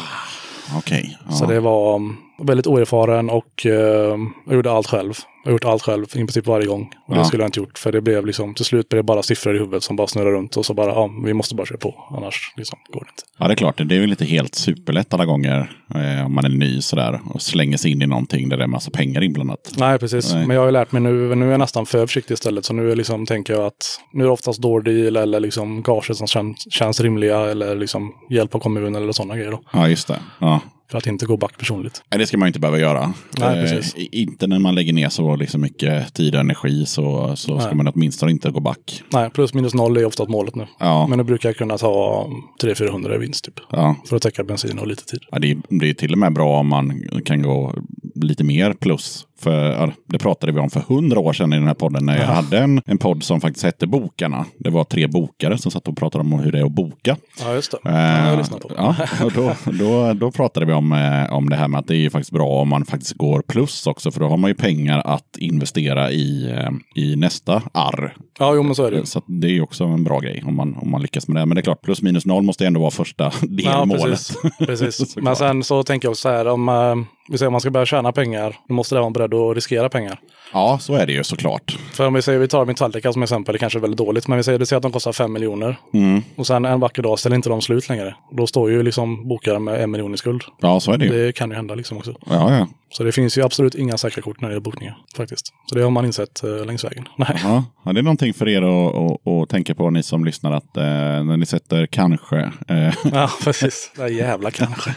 Okej. 0.78 1.18
Ja. 1.26 1.32
så 1.32 1.46
det 1.46 1.60
var 1.60 1.94
um, 1.94 2.16
väldigt 2.38 2.66
oerfaren 2.66 3.30
och 3.30 3.66
eh, 3.66 4.18
jag 4.46 4.54
gjorde 4.54 4.72
allt 4.72 4.86
själv. 4.86 5.14
Jag 5.44 5.50
har 5.50 5.52
gjort 5.54 5.64
allt 5.64 5.82
själv, 5.82 6.04
i 6.04 6.06
princip 6.06 6.46
varje 6.46 6.66
gång. 6.66 6.90
Och 7.06 7.14
Ja. 7.14 7.18
det 7.18 7.24
skulle 7.24 7.42
jag 7.42 7.48
inte 7.48 7.60
gjort, 7.60 7.78
för 7.78 7.92
det 7.92 8.00
blev 8.00 8.26
liksom, 8.26 8.54
till 8.54 8.64
slut 8.64 8.88
blev 8.88 8.98
det 8.98 9.02
bara 9.06 9.22
siffror 9.22 9.56
i 9.56 9.58
huvudet 9.58 9.82
som 9.82 9.96
bara 9.96 10.06
snurrar 10.06 10.30
runt 10.30 10.56
och 10.56 10.66
så 10.66 10.74
bara, 10.74 10.86
ja, 10.90 11.10
vi 11.24 11.34
måste 11.34 11.54
bara 11.54 11.66
köra 11.66 11.78
på, 11.78 11.94
annars 12.16 12.52
liksom 12.56 12.78
går 12.92 13.00
det 13.00 13.10
inte. 13.10 13.22
Ja, 13.38 13.46
det 13.48 13.54
är 13.54 13.56
klart. 13.56 13.76
Det 13.88 13.96
är 13.96 14.00
väl 14.00 14.10
inte 14.10 14.24
helt 14.24 14.54
superlätt 14.54 15.14
alla 15.14 15.24
gånger 15.24 15.70
eh, 15.94 16.26
om 16.26 16.34
man 16.34 16.44
är 16.44 16.48
ny 16.48 16.80
sådär 16.82 17.20
och 17.34 17.42
slänger 17.42 17.76
sig 17.76 17.90
in 17.90 18.02
i 18.02 18.06
någonting 18.06 18.48
där 18.48 18.56
det 18.56 18.62
är 18.64 18.68
massa 18.68 18.90
pengar 18.90 19.22
inblandat. 19.22 19.72
Nej, 19.76 19.98
precis. 19.98 20.32
Nej. 20.34 20.46
Men 20.46 20.54
jag 20.54 20.60
har 20.62 20.66
ju 20.66 20.72
lärt 20.72 20.92
mig 20.92 21.02
nu, 21.02 21.34
nu 21.34 21.46
är 21.46 21.50
jag 21.50 21.58
nästan 21.60 21.86
för 21.86 22.06
försiktig 22.06 22.34
istället. 22.34 22.64
Så 22.64 22.74
nu 22.74 22.92
är 22.92 22.96
liksom, 22.96 23.26
tänker 23.26 23.52
jag 23.52 23.64
att 23.66 24.00
nu 24.12 24.22
är 24.24 24.26
det 24.26 24.32
oftast 24.32 24.62
door 24.62 24.80
deal 24.82 25.16
eller 25.16 25.40
liksom 25.40 25.82
gager 25.82 26.14
som 26.14 26.26
känns, 26.26 26.72
känns 26.72 27.00
rimliga 27.00 27.40
eller 27.40 27.74
liksom 27.76 28.12
hjälp 28.30 28.54
av 28.54 28.58
kommunen 28.58 28.94
eller 29.02 29.12
sådana 29.12 29.36
grejer. 29.36 29.50
Då, 29.50 29.60
Ja, 29.72 29.88
just 29.88 30.08
det. 30.08 30.18
Ja. 30.38 30.60
För 30.90 30.98
att 30.98 31.06
inte 31.06 31.26
gå 31.26 31.36
back 31.36 31.58
personligt. 31.58 32.02
Nej, 32.10 32.18
det 32.18 32.26
ska 32.26 32.38
man 32.38 32.46
inte 32.46 32.60
behöva 32.60 32.78
göra. 32.78 33.12
Nej, 33.38 33.64
Eh, 33.96 34.06
inte 34.12 34.46
när 34.46 34.58
man 34.58 34.74
lägger 34.74 34.92
ner 34.92 35.08
så 35.08 35.36
liksom 35.36 35.60
mycket 35.60 36.14
tid 36.14 36.34
och 36.34 36.40
energi 36.40 36.86
så, 36.86 37.36
så 37.36 37.60
ska 37.60 37.74
man 37.74 37.88
åtminstone 37.88 38.32
inte 38.32 38.50
gå 38.50 38.60
back. 38.60 39.02
Nej, 39.12 39.30
plus 39.30 39.54
minus 39.54 39.74
noll 39.74 39.96
är 39.96 40.04
oftast 40.04 40.30
målet 40.30 40.54
nu. 40.54 40.66
Ja, 40.78 41.06
Men 41.06 41.18
nu 41.18 41.24
brukar 41.24 41.48
jag 41.48 41.56
kunna 41.56 41.78
ta 41.78 42.26
300-400 42.62 43.14
i 43.14 43.18
vinst 43.18 43.44
typ. 43.44 43.54
ja. 43.70 43.96
För 44.08 44.16
att 44.16 44.22
täcka 44.22 44.44
bensin 44.44 44.78
och 44.78 44.86
lite 44.86 45.04
tid. 45.04 45.20
ja 45.30 45.38
det, 45.38 45.50
är, 45.50 45.56
det 45.68 45.90
är 45.90 45.94
till 45.94 46.12
och 46.12 46.18
med 46.18 46.32
bra 46.32 46.58
om 46.60 46.68
man 46.68 47.02
kan 47.24 47.42
gå 47.42 47.74
lite 48.14 48.44
mer 48.44 48.72
plus. 48.72 49.26
För 49.38 49.94
det 50.08 50.18
pratade 50.18 50.52
vi 50.52 50.58
om 50.60 50.70
för 50.70 50.80
hundra 50.80 51.20
år 51.20 51.32
sedan 51.32 51.52
i 51.52 51.56
den 51.56 51.66
här 51.66 51.74
podden 51.74 52.06
när 52.06 52.18
jag 52.18 52.26
hade 52.26 52.58
en, 52.58 52.82
en 52.86 52.98
podd 52.98 53.22
som 53.22 53.40
faktiskt 53.40 53.64
hette 53.64 53.86
Bokarna. 53.86 54.46
Det 54.58 54.70
var 54.70 54.84
tre 54.84 55.06
bokare 55.06 55.58
som 55.58 55.70
satt 55.70 55.88
och 55.88 55.96
pratade 55.96 56.24
om 56.24 56.32
hur 56.32 56.52
det 56.52 56.58
är 56.58 56.64
att 56.64 56.72
boka. 56.72 57.16
Ja, 57.40 57.54
just 57.54 57.70
det. 57.82 57.90
Har 57.90 58.28
jag 58.28 58.38
lyssnat 58.38 58.60
på. 58.60 58.68
Eh, 58.68 58.74
Ja, 58.76 58.96
och 59.24 59.32
då, 59.32 59.54
då, 59.72 60.12
då 60.12 60.30
pratade 60.30 60.66
vi 60.66 60.72
om, 60.72 60.92
eh, 60.92 61.32
om 61.32 61.50
det 61.50 61.56
här 61.56 61.68
med 61.68 61.80
att 61.80 61.86
det 61.86 61.94
är 61.94 61.98
ju 61.98 62.10
faktiskt 62.10 62.32
bra 62.32 62.48
om 62.48 62.68
man 62.68 62.84
faktiskt 62.84 63.12
går 63.12 63.42
plus 63.48 63.86
också. 63.86 64.10
För 64.10 64.20
då 64.20 64.28
har 64.28 64.36
man 64.36 64.50
ju 64.50 64.54
pengar 64.54 65.02
att 65.04 65.36
investera 65.38 66.10
i, 66.10 66.50
eh, 66.50 67.02
i 67.02 67.16
nästa 67.16 67.62
arr. 67.72 68.16
Ja, 68.38 68.54
jo 68.54 68.62
men 68.62 68.74
så 68.74 68.84
är 68.84 68.90
det. 68.90 69.06
Så 69.06 69.22
det 69.26 69.46
är 69.46 69.50
ju 69.50 69.62
också 69.62 69.84
en 69.84 70.04
bra 70.04 70.18
grej 70.20 70.42
om 70.46 70.56
man, 70.56 70.76
om 70.82 70.90
man 70.90 71.02
lyckas 71.02 71.28
med 71.28 71.36
det. 71.42 71.46
Men 71.46 71.54
det 71.54 71.60
är 71.60 71.62
klart, 71.62 71.82
plus 71.82 72.02
minus 72.02 72.26
noll 72.26 72.42
måste 72.42 72.66
ändå 72.66 72.80
vara 72.80 72.90
första 72.90 73.24
Ja, 73.42 73.78
delmålet. 73.78 74.04
precis. 74.04 74.36
precis. 74.58 74.96
Såklart. 75.10 75.24
Men 75.24 75.36
sen 75.36 75.64
så 75.64 75.82
tänker 75.82 76.06
jag 76.06 76.10
också 76.10 76.20
så 76.22 76.28
här, 76.28 76.46
om, 76.46 76.68
eh, 76.68 76.94
vi 77.28 77.38
säger 77.38 77.46
om 77.48 77.52
man 77.52 77.60
ska 77.60 77.70
börja 77.70 77.86
tjäna 77.86 78.12
pengar, 78.12 78.56
då 78.68 78.74
måste 78.74 78.94
det 78.94 79.00
vara 79.00 79.10
beredd 79.10 79.34
att 79.34 79.54
riskera 79.54 79.88
pengar. 79.88 80.20
Ja, 80.52 80.78
så 80.80 80.94
är 80.94 81.06
det 81.06 81.12
ju 81.12 81.24
såklart. 81.24 81.78
För 81.92 82.06
om 82.06 82.14
vi 82.14 82.22
säger, 82.22 82.38
vi 82.38 82.48
tar 82.48 82.64
Metallica 82.64 83.12
som 83.12 83.22
exempel, 83.22 83.52
det 83.52 83.58
kanske 83.58 83.78
är 83.78 83.80
väldigt 83.80 83.98
dåligt, 83.98 84.28
men 84.28 84.36
vi 84.36 84.42
säger, 84.42 84.58
vi 84.58 84.66
säger 84.66 84.78
att 84.78 84.82
de 84.82 84.92
kostar 84.92 85.12
5 85.12 85.32
miljoner. 85.32 85.76
Mm. 85.92 86.22
Och 86.36 86.46
sen 86.46 86.64
en 86.64 86.80
vacker 86.80 87.02
dag 87.02 87.18
ställer 87.18 87.36
inte 87.36 87.48
de 87.48 87.60
slut 87.60 87.88
längre. 87.88 88.14
Då 88.32 88.46
står 88.46 88.70
ju 88.70 88.82
liksom 88.82 89.28
bokaren 89.28 89.64
med 89.64 89.80
en 89.82 89.90
miljon 89.90 90.14
i 90.14 90.16
skuld. 90.16 90.42
Ja, 90.60 90.80
så 90.80 90.92
är 90.92 90.98
det 90.98 91.04
ju. 91.06 91.26
Det 91.26 91.32
kan 91.32 91.50
ju 91.50 91.56
hända 91.56 91.74
liksom 91.74 91.96
också. 91.98 92.14
Ja, 92.26 92.56
ja. 92.58 92.66
Så 92.96 93.04
det 93.04 93.12
finns 93.12 93.38
ju 93.38 93.42
absolut 93.44 93.74
inga 93.74 93.96
säkra 93.98 94.22
kort 94.22 94.40
när 94.40 94.48
det 94.48 94.52
gäller 94.52 94.64
bokningar 94.64 94.96
faktiskt. 95.16 95.46
Så 95.68 95.74
det 95.74 95.82
har 95.82 95.90
man 95.90 96.04
insett 96.04 96.44
eh, 96.44 96.64
längs 96.66 96.84
vägen. 96.84 97.08
Nej. 97.18 97.40
Ja, 97.84 97.92
det 97.92 97.98
är 97.98 98.02
någonting 98.02 98.34
för 98.34 98.48
er 98.48 98.62
att, 98.62 98.94
att, 98.94 99.28
att 99.28 99.48
tänka 99.48 99.74
på, 99.74 99.90
ni 99.90 100.02
som 100.02 100.24
lyssnar, 100.24 100.52
att 100.52 100.76
eh, 100.76 100.82
när 100.84 101.36
ni 101.36 101.46
sätter 101.46 101.86
kanske, 101.86 102.38
eh, 102.68 102.94
Ja, 103.12 103.30
precis. 103.44 103.90
Det 103.96 104.08
jävla 104.08 104.50
kanske. 104.50 104.94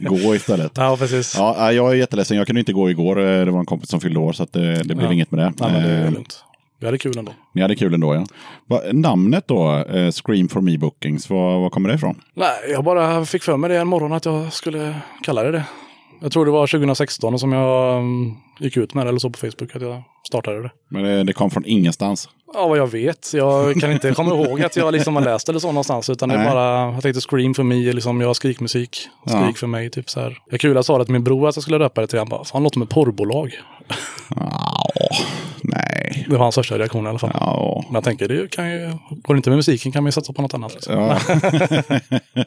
Gå 0.00 0.34
istället. 0.34 0.72
Ja, 0.74 0.96
precis. 0.98 1.34
Ja, 1.38 1.54
ja, 1.58 1.72
jag 1.72 1.90
är 1.90 1.94
jätteledsen. 1.94 2.36
Jag 2.36 2.46
kunde 2.46 2.60
inte 2.60 2.72
gå 2.72 2.90
igår. 2.90 3.20
Eh, 3.20 3.44
Det 3.44 3.50
var 3.50 3.60
en 3.60 3.66
kompis 3.66 3.88
som 3.90 4.00
fyllde 4.00 4.18
år 4.18 4.32
så 4.32 4.42
att 4.42 4.52
det, 4.52 4.74
det 4.82 4.94
blev 4.94 5.02
Ja. 5.08 5.12
inget 5.12 5.30
med 5.30 5.40
det. 5.40 5.52
Nej, 5.60 5.72
men 5.72 5.82
det 5.82 5.88
är 5.88 6.04
Eh, 6.06 6.12
lugnt. 6.12 6.44
Vi 6.80 6.86
hade 6.86 6.98
kul 6.98 7.18
ändå. 7.18 7.32
Ni 7.54 7.62
hade 7.62 7.76
kul 7.76 7.94
ändå 7.94 8.14
ja. 8.14 8.24
Va, 8.66 8.80
namnet 8.92 9.48
då, 9.48 9.76
eh, 9.76 10.10
Scream 10.10 10.48
for 10.48 10.60
me 10.60 10.78
bookings, 10.78 11.30
var, 11.30 11.60
var 11.60 11.70
kommer 11.70 11.88
det 11.88 11.94
ifrån? 11.94 12.20
Nej, 12.34 12.48
jag 12.70 12.84
bara 12.84 13.24
fick 13.24 13.42
för 13.42 13.56
mig 13.56 13.70
det 13.70 13.76
en 13.78 13.88
morgon 13.88 14.12
att 14.12 14.24
jag 14.24 14.52
skulle 14.52 14.94
kalla 15.22 15.42
det 15.42 15.50
det. 15.52 15.64
Jag 16.22 16.32
tror 16.32 16.44
det 16.44 16.50
var 16.50 16.66
2016 16.66 17.38
som 17.38 17.52
jag 17.52 17.98
mm, 17.98 18.34
gick 18.58 18.76
ut 18.76 18.94
med 18.94 19.06
det 19.06 19.08
eller 19.08 19.18
så 19.18 19.30
på 19.30 19.38
Facebook 19.38 19.76
att 19.76 19.82
jag 19.82 20.02
startade 20.26 20.62
det. 20.62 20.70
Men 20.88 21.02
det, 21.04 21.24
det 21.24 21.32
kom 21.32 21.50
från 21.50 21.64
ingenstans. 21.66 22.28
Ja, 22.54 22.68
vad 22.68 22.78
jag 22.78 22.86
vet. 22.86 23.34
Jag 23.34 23.80
kan 23.80 23.92
inte 23.92 24.12
komma 24.12 24.34
ihåg 24.34 24.62
att 24.62 24.76
jag 24.76 24.92
liksom 24.92 25.16
har 25.16 25.22
läst 25.22 25.48
eller 25.48 25.58
så 25.58 25.66
någonstans. 25.66 26.10
Utan 26.10 26.28
det 26.28 26.34
är 26.34 26.38
Nej. 26.38 26.48
bara, 26.48 26.92
jag 26.92 27.02
tänkte 27.02 27.20
Scream 27.20 27.54
för 27.54 27.62
mig, 27.62 27.92
liksom, 27.92 28.20
jag 28.20 28.28
har 28.28 28.34
skrikmusik. 28.34 28.96
Skrik 29.26 29.34
Ja. 29.34 29.52
för 29.56 29.66
mig, 29.66 29.90
typ 29.90 30.10
så 30.10 30.20
här. 30.20 30.38
Är 30.50 30.58
kul, 30.58 30.76
jag 30.76 30.84
sa 30.84 30.98
det 30.98 31.04
till 31.04 31.12
min 31.12 31.24
bror 31.24 31.48
att 31.48 31.56
jag 31.56 31.62
skulle 31.62 31.78
döpa 31.78 32.00
det 32.00 32.06
till. 32.06 32.18
Han 32.18 32.28
bara, 32.28 32.44
fan 32.44 32.62
låter 32.62 32.74
som 32.74 32.82
ett 32.82 32.88
porrbolag. 32.90 33.52
Nej. 35.76 36.26
Det 36.28 36.36
var 36.36 36.42
hans 36.42 36.54
första 36.54 36.78
reaktion 36.78 37.06
i 37.06 37.08
alla 37.08 37.18
fall. 37.18 37.30
Ja. 37.34 37.84
Men 37.86 37.94
jag 37.94 38.04
tänker, 38.04 38.28
det 38.28 38.50
kan 38.50 38.72
ju, 38.72 38.92
går 39.10 39.34
det 39.34 39.38
inte 39.38 39.50
med 39.50 39.56
musiken 39.56 39.92
kan 39.92 40.02
man 40.02 40.08
ju 40.08 40.12
satsa 40.12 40.32
på 40.32 40.42
något 40.42 40.54
annat. 40.54 40.74
Liksom. 40.74 40.94
Ja. 40.94 41.18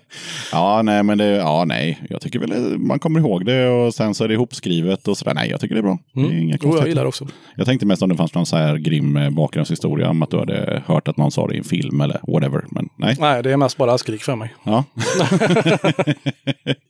ja, 0.52 0.82
nej, 0.82 1.04
men 1.04 1.18
det, 1.18 1.26
ja, 1.26 1.66
nej. 1.66 2.00
Jag 2.10 2.22
tycker 2.22 2.40
väl 2.40 2.78
man 2.78 3.00
kommer 3.00 3.20
ihåg 3.20 3.46
det 3.46 3.68
och 3.68 3.94
sen 3.94 4.14
så 4.16 4.24
är 4.24 4.28
det 4.28 4.34
ihopskrivet 4.34 5.08
och 5.08 5.18
sådär. 5.18 5.34
Nej, 5.34 5.50
jag 5.50 5.60
tycker 5.60 5.76
det 5.76 5.80
är 5.80 5.84
bra. 5.84 5.98
Det 6.14 6.22
är 6.22 6.40
inga 6.40 6.58
Jo, 6.62 6.78
jag 6.78 6.88
gillar 6.88 7.02
det 7.02 7.08
också. 7.08 7.28
Jag 7.56 7.66
tänkte 7.66 7.86
mest 7.86 8.02
om 8.02 8.10
det 8.10 8.16
fanns 8.16 8.34
någon 8.34 8.46
så 8.46 8.58
här 8.58 8.78
grym 8.78 9.18
eh, 9.18 9.30
bakgrundshistoria 9.30 10.10
om 10.10 10.24
att 10.24 10.32
du 10.32 10.38
hade 10.38 10.84
hört 10.86 11.08
att 11.08 11.18
någon 11.18 11.32
sa 11.32 11.48
det 11.48 11.54
i 11.54 11.58
en 11.58 11.64
film 11.64 12.02
eller 12.02 12.20
whatever. 12.28 12.66
Men 12.70 12.90
nej. 12.98 13.16
Nej, 13.20 13.44
det 13.44 13.52
är 13.52 13.58
mest 13.58 13.78
bara 13.78 13.98
skrik 13.98 14.24
för 14.24 14.36
mig. 14.36 14.54
Ja, 14.64 14.84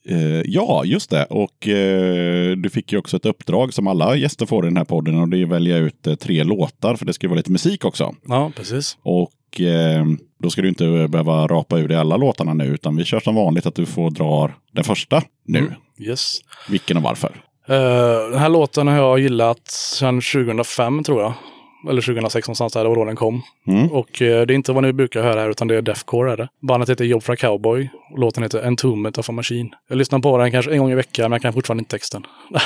Eh, 0.10 0.42
ja 0.46 0.86
just 0.86 1.10
det. 1.10 1.26
Och 1.26 1.68
eh, 1.68 2.58
du 2.58 2.70
fick 2.70 2.92
ju 2.92 2.98
också 2.98 3.18
ett 3.18 3.26
uppdrag 3.26 3.74
som 3.74 3.88
alla 3.88 4.16
gäster 4.16 4.46
får 4.46 4.66
i 4.66 4.68
den 4.68 4.78
här 4.78 4.84
podden 4.84 5.20
och 5.20 5.30
det 5.30 5.38
är 5.38 5.44
att 5.44 5.50
välja 5.50 5.78
ut 5.78 6.08
tre 6.24 6.44
låtar 6.44 6.96
för 6.96 7.06
det 7.06 7.14
ska 7.14 7.26
ju 7.26 7.30
vara 7.30 7.38
lite 7.38 7.52
musik 7.52 7.86
också. 7.86 8.16
Ja, 8.28 8.52
precis. 8.56 8.98
Och 9.04 9.62
eh, 9.62 10.06
då 10.40 10.50
ska 10.50 10.62
du 10.62 10.70
inte 10.70 11.08
behöva 11.08 11.48
rapa 11.48 11.80
ur 11.80 11.88
dig 11.88 11.98
alla 11.98 12.18
låtarna 12.18 12.54
nu 12.54 12.66
utan 12.66 12.96
vi 12.96 13.06
kör 13.06 13.20
som 13.20 13.36
vanligt 13.36 13.66
att 13.66 13.76
du 13.76 13.86
får 13.86 14.12
dra 14.12 14.52
den 14.72 14.84
första 14.84 15.24
nu. 15.46 15.60
Mm. 15.60 15.74
Yes. 16.00 16.40
Vilken 16.70 16.98
och 16.98 17.04
varför? 17.04 17.44
Eh, 17.68 18.30
den 18.32 18.40
här 18.40 18.50
låten 18.50 18.88
har 18.88 18.96
jag 18.96 19.20
gillat 19.20 19.68
sedan 19.68 20.22
2005 20.22 21.04
tror 21.04 21.22
jag. 21.22 21.34
Eller 21.90 22.02
2006 22.02 22.48
någonstans 22.48 22.74
där, 22.74 22.84
det 22.84 22.90
var 22.90 22.96
då 22.96 23.06
den 23.06 23.16
kom. 23.16 23.42
Mm. 23.68 23.92
Och 23.92 24.22
eh, 24.22 24.46
det 24.46 24.54
är 24.54 24.56
inte 24.56 24.72
vad 24.72 24.84
ni 24.84 24.94
brukar 24.94 25.24
höra 25.24 25.42
här, 25.42 25.50
utan 25.50 25.68
det 25.68 25.76
är 25.76 25.82
Deathcore. 25.82 26.32
Är 26.32 26.38
det. 26.38 26.48
Bandet 26.62 26.90
heter 26.90 27.06
Job 27.06 27.24
for 27.24 27.34
a 27.34 27.36
Cowboy. 27.36 27.90
Och 28.12 28.20
låten 28.20 28.44
heter 28.44 28.68
Entombment 28.68 29.18
of 29.18 29.30
a 29.30 29.32
Machine. 29.32 29.70
Jag 29.90 29.98
lyssnar 29.98 30.20
på 30.20 30.38
den 30.38 30.52
kanske 30.52 30.72
en 30.72 30.80
gång 30.80 30.92
i 30.92 30.96
veckan, 30.96 31.24
men 31.24 31.32
jag 31.32 31.42
kan 31.42 31.54
fortfarande 31.54 31.82
inte 31.82 31.92
texten. 31.92 32.26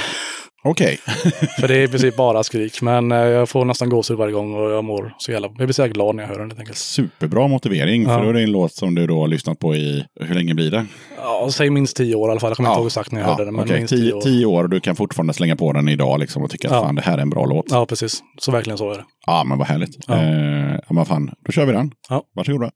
Okej. 0.63 0.97
För 1.59 1.67
det 1.67 1.75
är 1.77 1.83
i 1.83 1.87
princip 1.87 2.15
bara 2.15 2.43
skrik. 2.43 2.81
Men 2.81 3.11
eh, 3.11 3.17
jag 3.17 3.49
får 3.49 3.65
nästan 3.65 3.89
gåshud 3.89 4.17
varje 4.17 4.33
gång 4.33 4.53
och 4.53 4.71
jag 4.71 4.83
mår 4.83 5.13
så 5.17 5.31
jävla... 5.31 5.47
Jag 5.47 5.55
blir 5.55 5.71
så 5.73 5.81
jävla 5.81 5.93
glad 5.93 6.15
när 6.15 6.23
jag 6.23 6.27
hör 6.29 6.39
den 6.39 6.49
helt 6.49 6.59
enkelt. 6.59 6.77
Superbra 6.77 7.47
motivering. 7.47 8.03
Ja. 8.03 8.09
För 8.09 8.23
då 8.23 8.29
är 8.29 8.33
det 8.33 8.41
en 8.43 8.51
låt 8.51 8.73
som 8.73 8.95
du 8.95 9.07
då 9.07 9.19
har 9.21 9.27
lyssnat 9.27 9.59
på 9.59 9.75
i, 9.75 10.05
hur 10.19 10.35
länge 10.35 10.53
blir 10.53 10.71
det? 10.71 10.85
Ja, 11.17 11.49
säg 11.51 11.69
minst 11.69 11.97
tio 11.97 12.15
år 12.15 12.29
i 12.29 12.31
alla 12.31 12.39
fall. 12.39 12.49
Jag 12.49 12.57
kommer 12.57 12.69
inte 12.69 12.79
ihåg 12.79 12.87
exakt 12.87 13.11
när 13.11 13.19
jag 13.21 13.27
hörde 13.27 13.45
den. 13.45 13.53
Men 13.55 13.63
okej. 13.63 13.77
minst 13.77 13.93
tio 13.93 14.13
år. 14.13 14.21
tio 14.21 14.45
år 14.45 14.63
och 14.63 14.69
du 14.69 14.79
kan 14.79 14.95
fortfarande 14.95 15.33
slänga 15.33 15.55
på 15.55 15.73
den 15.73 15.89
idag 15.89 16.19
liksom 16.19 16.43
och 16.43 16.49
tycka 16.49 16.67
att 16.67 16.73
Ja. 16.73 16.81
fan 16.81 16.95
det 16.95 17.01
här 17.01 17.17
är 17.17 17.21
en 17.21 17.29
bra 17.29 17.45
låt. 17.45 17.65
Ja, 17.69 17.77
Ja, 17.77 17.85
precis. 17.85 18.23
Så 18.37 18.51
verkligen 18.51 18.77
så 18.77 18.91
är 18.91 18.95
det. 18.97 19.03
men 19.45 19.57
vad 19.57 19.67
härligt. 19.67 19.97
Ja. 20.07 20.15
Eh, 20.15 20.73
ja, 20.87 20.93
men 20.93 21.05
fan, 21.05 21.31
då 21.45 21.51
kör 21.51 21.65
vi 21.65 21.71
den. 21.71 21.91
Ja. 22.09 22.23
Varsågoda. 22.35 22.71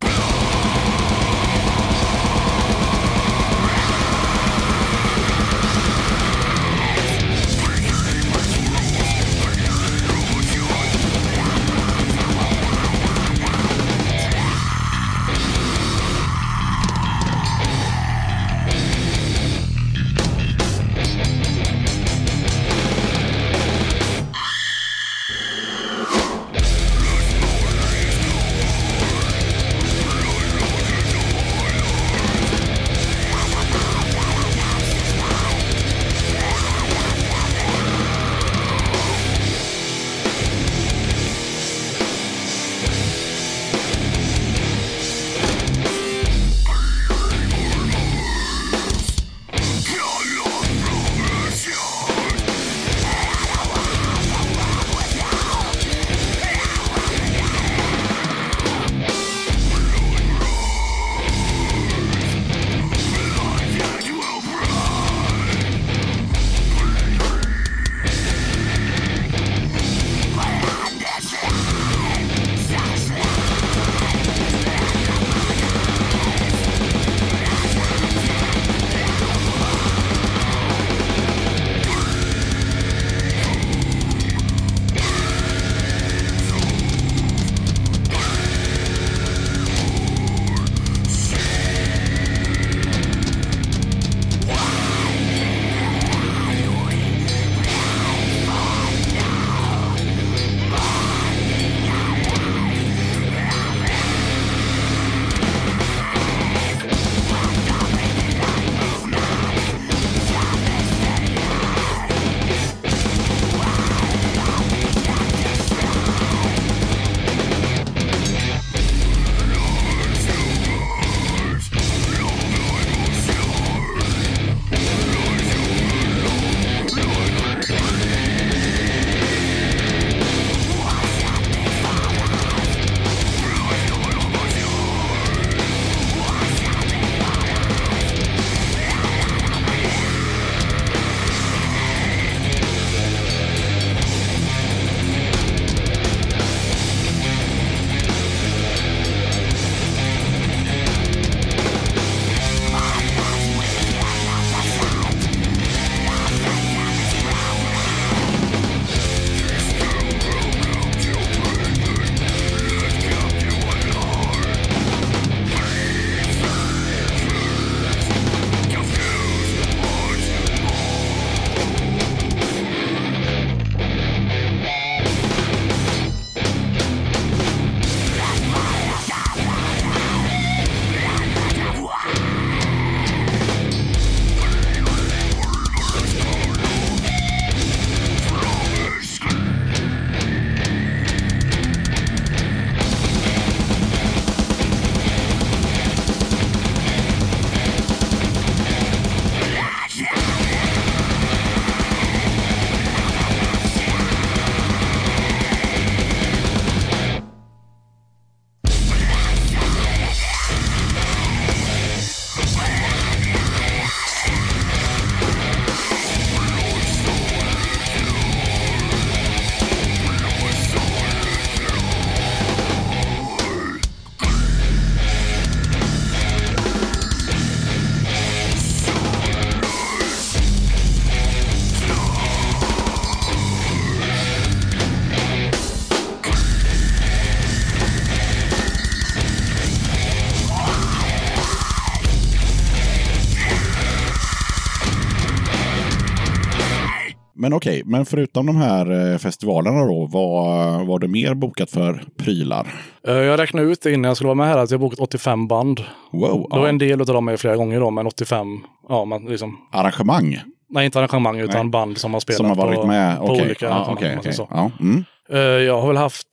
Men 247.42 247.54
okej, 247.54 247.82
men 247.86 248.06
förutom 248.06 248.46
de 248.46 248.56
här 248.56 249.12
eh, 249.14 249.18
festivalerna 249.18 249.86
då, 249.86 250.06
vad 250.12 250.88
var 250.88 251.00
det 251.00 251.08
mer 251.08 251.34
bokat 251.34 251.72
för 251.72 252.04
prylar? 252.18 252.68
Eh, 253.08 253.14
Jag 253.14 253.40
räknade 253.40 253.68
ut 253.68 253.82
det 253.82 253.92
innan 253.92 254.04
jag 254.10 254.16
skulle 254.18 254.28
vara 254.28 254.36
med 254.36 254.48
här 254.48 254.58
att 254.58 254.72
jag 254.72 254.80
bokat 254.80 255.00
85 255.00 255.48
band. 255.48 255.84
Wow, 256.12 256.48
var 256.50 256.60
ja. 256.60 256.68
en 256.70 256.78
del 256.78 257.02
av 257.02 257.08
dem 257.08 257.28
är 257.28 257.38
flera 257.38 257.56
gånger 257.56 257.80
då, 257.80 257.90
men 257.92 258.08
85, 258.08 258.48
ja 258.90 259.06
man 259.06 259.26
liksom, 259.26 259.58
arrangemang 259.72 260.40
nej 260.70 260.86
inte 260.86 261.00
arrangemang 261.00 261.40
utan 261.40 261.62
Nej. 261.62 261.70
band 261.72 261.98
som 261.98 262.14
har 262.14 262.20
spelat 262.20 262.38
som 262.38 262.46
har 262.46 262.56
varit 262.56 262.80
på, 262.80 262.88
med. 262.88 263.18
på 263.18 263.24
olika 263.26 263.66
ja, 263.66 263.72
arrangemang. 263.72 264.14
och 264.14 264.20
okej. 264.20 264.34
så. 264.34 264.48
Ja, 264.52 264.72
mm. 264.80 265.04
Eh, 265.30 265.40
Jag 265.40 265.82
har 265.82 265.88
väl 265.88 265.98
haft, 265.98 266.28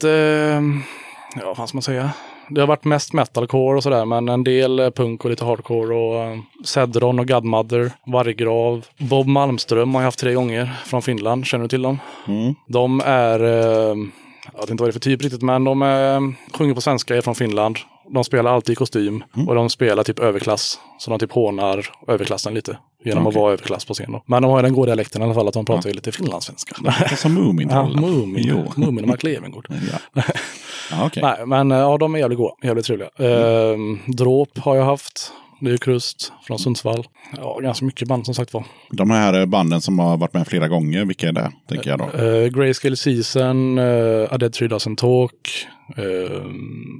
ja 1.43 1.55
vad 1.57 1.69
ska 1.69 1.77
man 1.77 1.83
säga, 1.83 2.11
Det 2.51 2.61
har 2.61 2.67
varit 2.67 2.85
mest 2.85 3.13
metalcore 3.13 3.77
och 3.77 3.83
sådär, 3.83 4.05
men 4.05 4.29
en 4.29 4.45
del 4.45 4.79
eh, 4.79 4.91
punk 4.91 5.25
och 5.25 5.31
lite 5.31 5.45
hardcore 5.45 5.95
och 5.95 6.33
uh, 6.33 6.43
Cedron 6.65 7.19
och 7.19 7.29
Godmother, 7.29 7.93
Varggrav. 8.07 8.87
Bob 8.99 9.27
Malmström 9.27 9.95
har 9.95 10.01
jag 10.03 10.07
haft 10.07 10.19
tre 10.19 10.35
gånger 10.35 10.71
från 10.85 11.03
Finland. 11.03 11.47
Känner 11.47 11.65
du 11.65 11.69
till 11.69 11.83
dem? 11.83 11.99
Mm. 12.29 12.55
De 12.67 13.03
är, 13.05 13.43
uh, 13.43 13.97
jag 14.53 14.61
vet 14.61 14.71
inte 14.71 14.83
vad 14.83 14.89
det 14.89 14.91
är 14.91 14.93
för 14.93 15.01
typ 15.01 15.23
riktigt, 15.23 15.43
men 15.43 15.65
de 15.65 15.83
uh, 15.83 16.21
sjunger 16.53 16.75
på 16.75 16.81
svenska, 16.81 17.17
är 17.17 17.21
från 17.21 17.35
Finland. 17.35 17.79
De 18.11 18.25
spelar 18.25 18.55
alltid 18.55 18.73
i 18.73 18.77
kostym 18.77 19.25
och 19.47 19.55
de 19.55 19.71
spelar 19.71 20.03
typ 20.05 20.19
överklass. 20.19 20.81
Så 20.99 21.11
de 21.11 21.19
typ 21.19 21.33
hånar 21.33 21.87
överklassen 22.09 22.55
lite. 22.55 22.79
Genom 23.05 23.27
Okej. 23.27 23.29
att 23.29 23.43
vara 23.43 23.53
överklass 23.53 23.85
på 23.85 23.95
scen. 23.95 24.13
Då. 24.13 24.23
Men 24.27 24.43
de 24.43 24.51
har 24.51 24.59
ju 24.59 24.63
den 24.63 24.73
goda 24.75 24.87
dialekten 24.87 25.23
i 25.23 25.25
alla 25.25 25.35
fall, 25.35 25.49
att 25.49 25.55
de 25.55 25.65
pratar 25.65 25.89
ju 25.91 25.95
lite 25.95 26.13
finlandssvenska. 26.13 26.77
Det 27.11 27.17
som 27.17 27.37
Ja, 27.37 27.43
Mumintrollen. 27.43 28.01
Mumin. 28.01 28.45
Jo. 28.49 28.73
Mumin 28.77 29.05
och 29.05 29.09
Mark 29.09 29.23
Levengood. 29.23 29.67
Ja, 30.15 30.23
ja 30.91 31.07
okej. 31.07 31.23
Nej, 31.23 31.47
men 31.47 31.71
ja, 31.71 31.99
de 31.99 32.15
är 32.15 32.19
jävligt 32.19 32.39
goda. 32.39 32.55
Jävligt 32.63 32.87
trevliga. 32.87 33.09
Ehm, 33.19 33.99
Dråp 34.07 34.59
har 34.59 34.77
jag 34.77 34.85
haft. 34.85 35.33
Det 35.61 35.71
är 35.71 35.77
Krust 35.77 36.33
från 36.43 36.59
Sundsvall. 36.59 37.07
Ja, 37.37 37.59
ganska 37.63 37.85
mycket 37.85 38.09
band 38.09 38.25
som 38.25 38.35
sagt 38.35 38.55
var. 38.55 38.65
De 38.91 39.11
här 39.11 39.47
banden 39.47 39.81
som 39.81 39.99
har 39.99 40.17
varit 40.17 40.35
med 40.35 40.47
flera 40.47 40.69
gånger, 40.69 41.05
vilka 41.05 41.29
är 41.29 41.33
det? 41.33 41.53
Tänker 41.69 41.91
jag 41.91 41.99
då. 41.99 42.05
Uh, 42.05 42.49
Grayscale 42.49 42.97
Season, 42.97 43.79
uh, 43.79 44.29
A 44.31 44.39
Dead 44.39 44.53
Tree 44.53 44.69
Doesn't 44.69 44.97
Talk, 44.97 45.67
uh, 45.99 46.05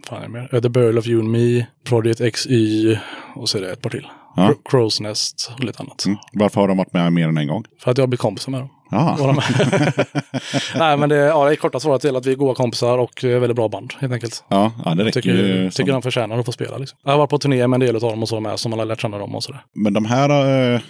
fan 0.09 0.19
är 0.19 0.23
det 0.23 0.29
mer? 0.29 0.55
Uh, 0.55 0.61
The 0.61 0.69
Burl 0.69 0.99
of 0.99 1.07
You 1.07 1.21
and 1.21 1.31
Me, 1.31 1.67
Project 1.85 2.35
XY 2.35 2.97
och 3.35 3.49
så 3.49 3.59
är 3.59 3.63
det 3.63 3.73
ett 3.73 3.83
par 3.83 3.91
till. 3.91 4.07
Ja. 4.41 4.49
Cro- 4.49 4.71
Crow's 4.71 5.03
Nest 5.03 5.51
och 5.59 5.65
lite 5.65 5.83
annat. 5.83 6.05
Mm. 6.07 6.19
Varför 6.33 6.61
har 6.61 6.69
de 6.69 6.77
varit 6.77 6.93
med 6.93 7.13
mer 7.13 7.29
än 7.29 7.39
en 7.39 7.47
gång? 7.47 7.65
För 7.83 7.91
att 7.91 7.99
jag 7.99 8.09
blivit 8.09 8.21
kompisar 8.21 8.51
med 8.53 8.61
dem. 8.61 8.69
Ja, 8.91 9.33
med. 9.33 10.07
Nej, 10.79 10.97
men 10.97 11.09
det, 11.09 11.17
ja, 11.17 11.45
det 11.45 11.51
är 11.53 11.57
korta 11.57 11.81
svaret 11.81 12.01
till 12.03 12.17
att 12.17 12.27
vi 12.27 12.33
är 12.33 12.37
goda 12.37 12.55
kompisar 12.55 12.99
och 12.99 13.25
eh, 13.25 13.41
väldigt 13.41 13.57
bra 13.57 13.69
band 13.69 13.93
helt 14.01 14.13
enkelt. 14.13 14.45
ja, 14.49 14.73
ja 14.85 14.95
det 14.95 15.05
räcker 15.05 15.21
Tycker, 15.21 15.37
ju. 15.37 15.71
tycker 15.71 15.71
som- 15.71 15.87
de 15.93 16.03
förtjänar 16.03 16.39
att 16.39 16.47
få 16.47 16.53
spela. 16.53 16.79
Liksom. 16.79 16.99
Jag 17.05 17.11
har 17.11 17.19
varit 17.19 17.31
på 17.31 17.39
turné 17.39 17.67
med 17.67 17.77
en 17.77 17.81
del 17.87 17.95
av 17.97 18.01
dem 18.03 18.23
och 18.23 18.29
så 18.29 18.41
med 18.41 18.59
som 18.61 18.71
man 18.71 18.79
har 18.79 18.87
lärt 18.87 19.01
känna 19.01 19.19
dem 19.19 19.35
och 19.35 19.43
sådär. 19.45 19.61
Men 19.75 19.93
de 19.93 20.05
här 20.05 20.73
eh, 20.75 20.81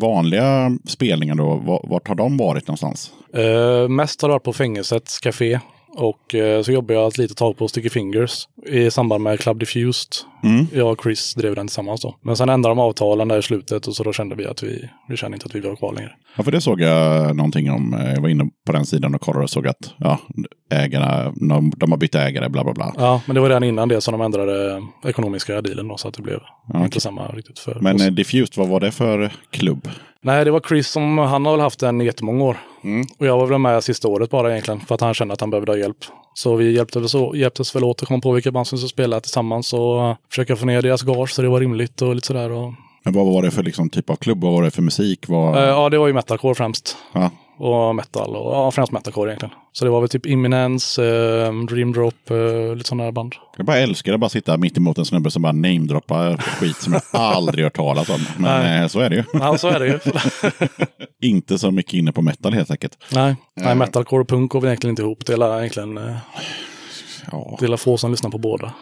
vanliga 0.00 0.70
spelningarna 0.88 1.42
då, 1.42 1.54
va- 1.54 1.80
vart 1.84 2.08
har 2.08 2.14
de 2.14 2.36
varit 2.36 2.68
någonstans? 2.68 3.10
Uh, 3.38 3.88
mest 3.88 4.22
har 4.22 4.28
det 4.28 4.32
varit 4.32 4.42
på 4.44 4.52
fängelsets 4.52 5.18
café. 5.18 5.60
Och 5.96 6.34
eh, 6.34 6.62
så 6.62 6.72
jobbar 6.72 6.94
jag 6.94 7.08
ett 7.08 7.18
litet 7.18 7.36
tag 7.36 7.56
på 7.56 7.68
Sticky 7.68 7.90
Fingers 7.90 8.48
i 8.66 8.90
samband 8.90 9.22
med 9.24 9.40
Club 9.40 9.58
Diffused. 9.60 10.08
Mm. 10.44 10.66
Jag 10.72 10.92
och 10.92 11.02
Chris 11.02 11.34
drev 11.34 11.54
den 11.54 11.66
tillsammans 11.66 12.00
då. 12.02 12.14
Men 12.22 12.36
sen 12.36 12.48
ändrade 12.48 12.70
de 12.74 12.78
avtalen 12.78 13.28
där 13.28 13.38
i 13.38 13.42
slutet 13.42 13.86
och 13.86 13.94
så 13.96 14.02
då 14.02 14.12
kände 14.12 14.34
vi 14.34 14.46
att 14.46 14.62
vi, 14.62 14.88
vi 15.08 15.16
kände 15.16 15.34
inte 15.36 15.46
att 15.46 15.54
vi 15.54 15.60
var 15.60 15.76
kvar 15.76 15.92
längre. 15.92 16.12
Ja, 16.36 16.42
för 16.42 16.50
det 16.52 16.60
såg 16.60 16.80
jag 16.80 17.36
någonting 17.36 17.70
om. 17.70 17.96
Jag 18.14 18.20
var 18.22 18.28
inne 18.28 18.44
på 18.66 18.72
den 18.72 18.86
sidan 18.86 19.14
och 19.14 19.20
kollade 19.20 19.44
och 19.44 19.50
såg 19.50 19.66
att 19.66 19.94
ja, 19.98 20.18
ägarna, 20.70 21.32
de, 21.36 21.72
de 21.76 21.90
har 21.92 21.98
bytt 21.98 22.14
ägare, 22.14 22.48
bla 22.48 22.64
bla 22.64 22.72
bla. 22.72 22.92
Ja, 22.96 23.20
men 23.26 23.34
det 23.34 23.40
var 23.40 23.48
redan 23.48 23.64
innan 23.64 23.88
det 23.88 24.00
som 24.00 24.12
de 24.12 24.20
ändrade 24.20 24.82
ekonomiska 25.04 25.60
dealen 25.62 25.88
då 25.88 25.96
så 25.96 26.08
att 26.08 26.14
det 26.14 26.22
blev 26.22 26.40
okej. 26.68 26.84
inte 26.84 27.00
samma 27.00 27.26
riktigt 27.28 27.58
för 27.58 27.78
Men 27.80 27.96
oss. 27.96 28.02
eh, 28.02 28.10
Diffused, 28.12 28.56
vad 28.56 28.68
var 28.68 28.80
det 28.80 28.90
för 28.92 29.32
klubb? 29.50 29.88
Nej, 30.22 30.44
det 30.44 30.50
var 30.50 30.60
Chris 30.68 30.88
som, 30.88 31.18
han 31.18 31.44
har 31.46 31.52
väl 31.52 31.60
haft 31.60 31.80
den 31.80 32.00
i 32.00 32.04
jättemånga 32.04 32.44
år. 32.44 32.56
Mm. 32.84 33.06
Och 33.18 33.26
jag 33.26 33.36
var 33.38 33.46
väl 33.46 33.58
med 33.58 33.84
sista 33.84 34.08
året 34.08 34.30
bara 34.30 34.50
egentligen 34.50 34.80
för 34.80 34.94
att 34.94 35.00
han 35.00 35.14
kände 35.14 35.34
att 35.34 35.40
han 35.40 35.50
behövde 35.50 35.72
ha 35.72 35.76
hjälp. 35.78 35.96
Så 36.34 36.56
vi 36.56 36.72
hjälpte 36.72 36.98
väl 37.00 37.08
så, 37.08 37.32
hjälptes 37.36 37.76
väl 37.76 37.84
åt 37.84 38.02
att 38.02 38.08
komma 38.08 38.20
på 38.20 38.32
vilka 38.32 38.50
band 38.52 38.66
som 38.66 38.78
skulle 38.78 38.88
spela 38.88 39.20
tillsammans 39.20 39.72
och 39.72 40.16
försöka 40.34 40.56
få 40.56 40.66
ner 40.66 40.82
deras 40.82 41.02
gage 41.02 41.30
så 41.30 41.42
det 41.42 41.48
var 41.48 41.60
rimligt 41.60 42.02
och 42.02 42.14
lite 42.14 42.26
sådär. 42.26 42.50
Och, 42.50 42.74
Men 43.04 43.14
vad 43.14 43.26
var 43.26 43.42
det 43.42 43.50
för 43.50 43.62
liksom, 43.62 43.90
typ 43.90 44.10
av 44.10 44.16
klubb? 44.16 44.40
Vad 44.40 44.52
var 44.52 44.62
det 44.62 44.70
för 44.70 44.82
musik? 44.82 45.28
Vad... 45.28 45.56
Eh, 45.56 45.62
ja, 45.62 45.88
det 45.88 45.98
var 45.98 46.06
ju 46.06 46.12
metalcore 46.12 46.54
främst. 46.54 46.96
ja. 47.12 47.30
Och 47.58 47.94
metal 47.94 48.36
och 48.36 48.54
ja, 48.54 48.70
främst 48.70 48.92
metalcore 48.92 49.30
egentligen. 49.30 49.54
Så 49.72 49.84
det 49.84 49.90
var 49.90 50.00
väl 50.00 50.08
typ 50.08 50.26
Imminence, 50.26 51.02
uh, 51.02 51.64
Dream 51.64 51.92
Drop, 51.92 52.14
uh, 52.30 52.74
lite 52.76 52.88
sådana 52.88 53.04
här 53.04 53.12
band. 53.12 53.34
Jag 53.56 53.66
bara 53.66 53.78
älskar 53.78 54.12
att 54.12 54.20
bara 54.20 54.30
sitta 54.30 54.56
mitt 54.56 54.76
emot 54.76 54.98
en 54.98 55.04
snubbe 55.04 55.30
som 55.30 55.42
bara 55.42 55.52
namedroppar 55.52 56.36
skit 56.36 56.76
som 56.76 56.92
jag 56.92 57.02
aldrig 57.12 57.64
hört 57.64 57.76
talas 57.76 58.08
om. 58.08 58.20
Men 58.36 58.62
Nej. 58.62 58.82
eh, 58.82 58.86
så 58.86 59.00
är 59.00 59.10
det 59.10 59.16
ju. 59.16 59.24
Ja, 59.32 59.58
så 59.58 59.68
är 59.68 59.80
det 59.80 59.86
ju. 59.86 59.98
Inte 61.28 61.58
så 61.58 61.70
mycket 61.70 61.94
inne 61.94 62.12
på 62.12 62.22
metal 62.22 62.52
helt 62.52 62.70
enkelt. 62.70 62.98
Nej, 63.12 63.36
Nej 63.54 63.74
metalcore 63.74 64.22
och 64.22 64.28
punk 64.28 64.52
går 64.52 64.60
väl 64.60 64.68
egentligen 64.68 64.92
inte 64.92 65.02
ihop. 65.02 65.26
Det 65.26 65.32
är 65.32 65.58
egentligen 65.58 66.00
Ja, 67.32 67.56
det 67.60 67.66
är 67.66 67.76
få 67.76 67.96
som 67.96 68.10
lyssnar 68.10 68.30
på 68.30 68.38
båda. 68.38 68.72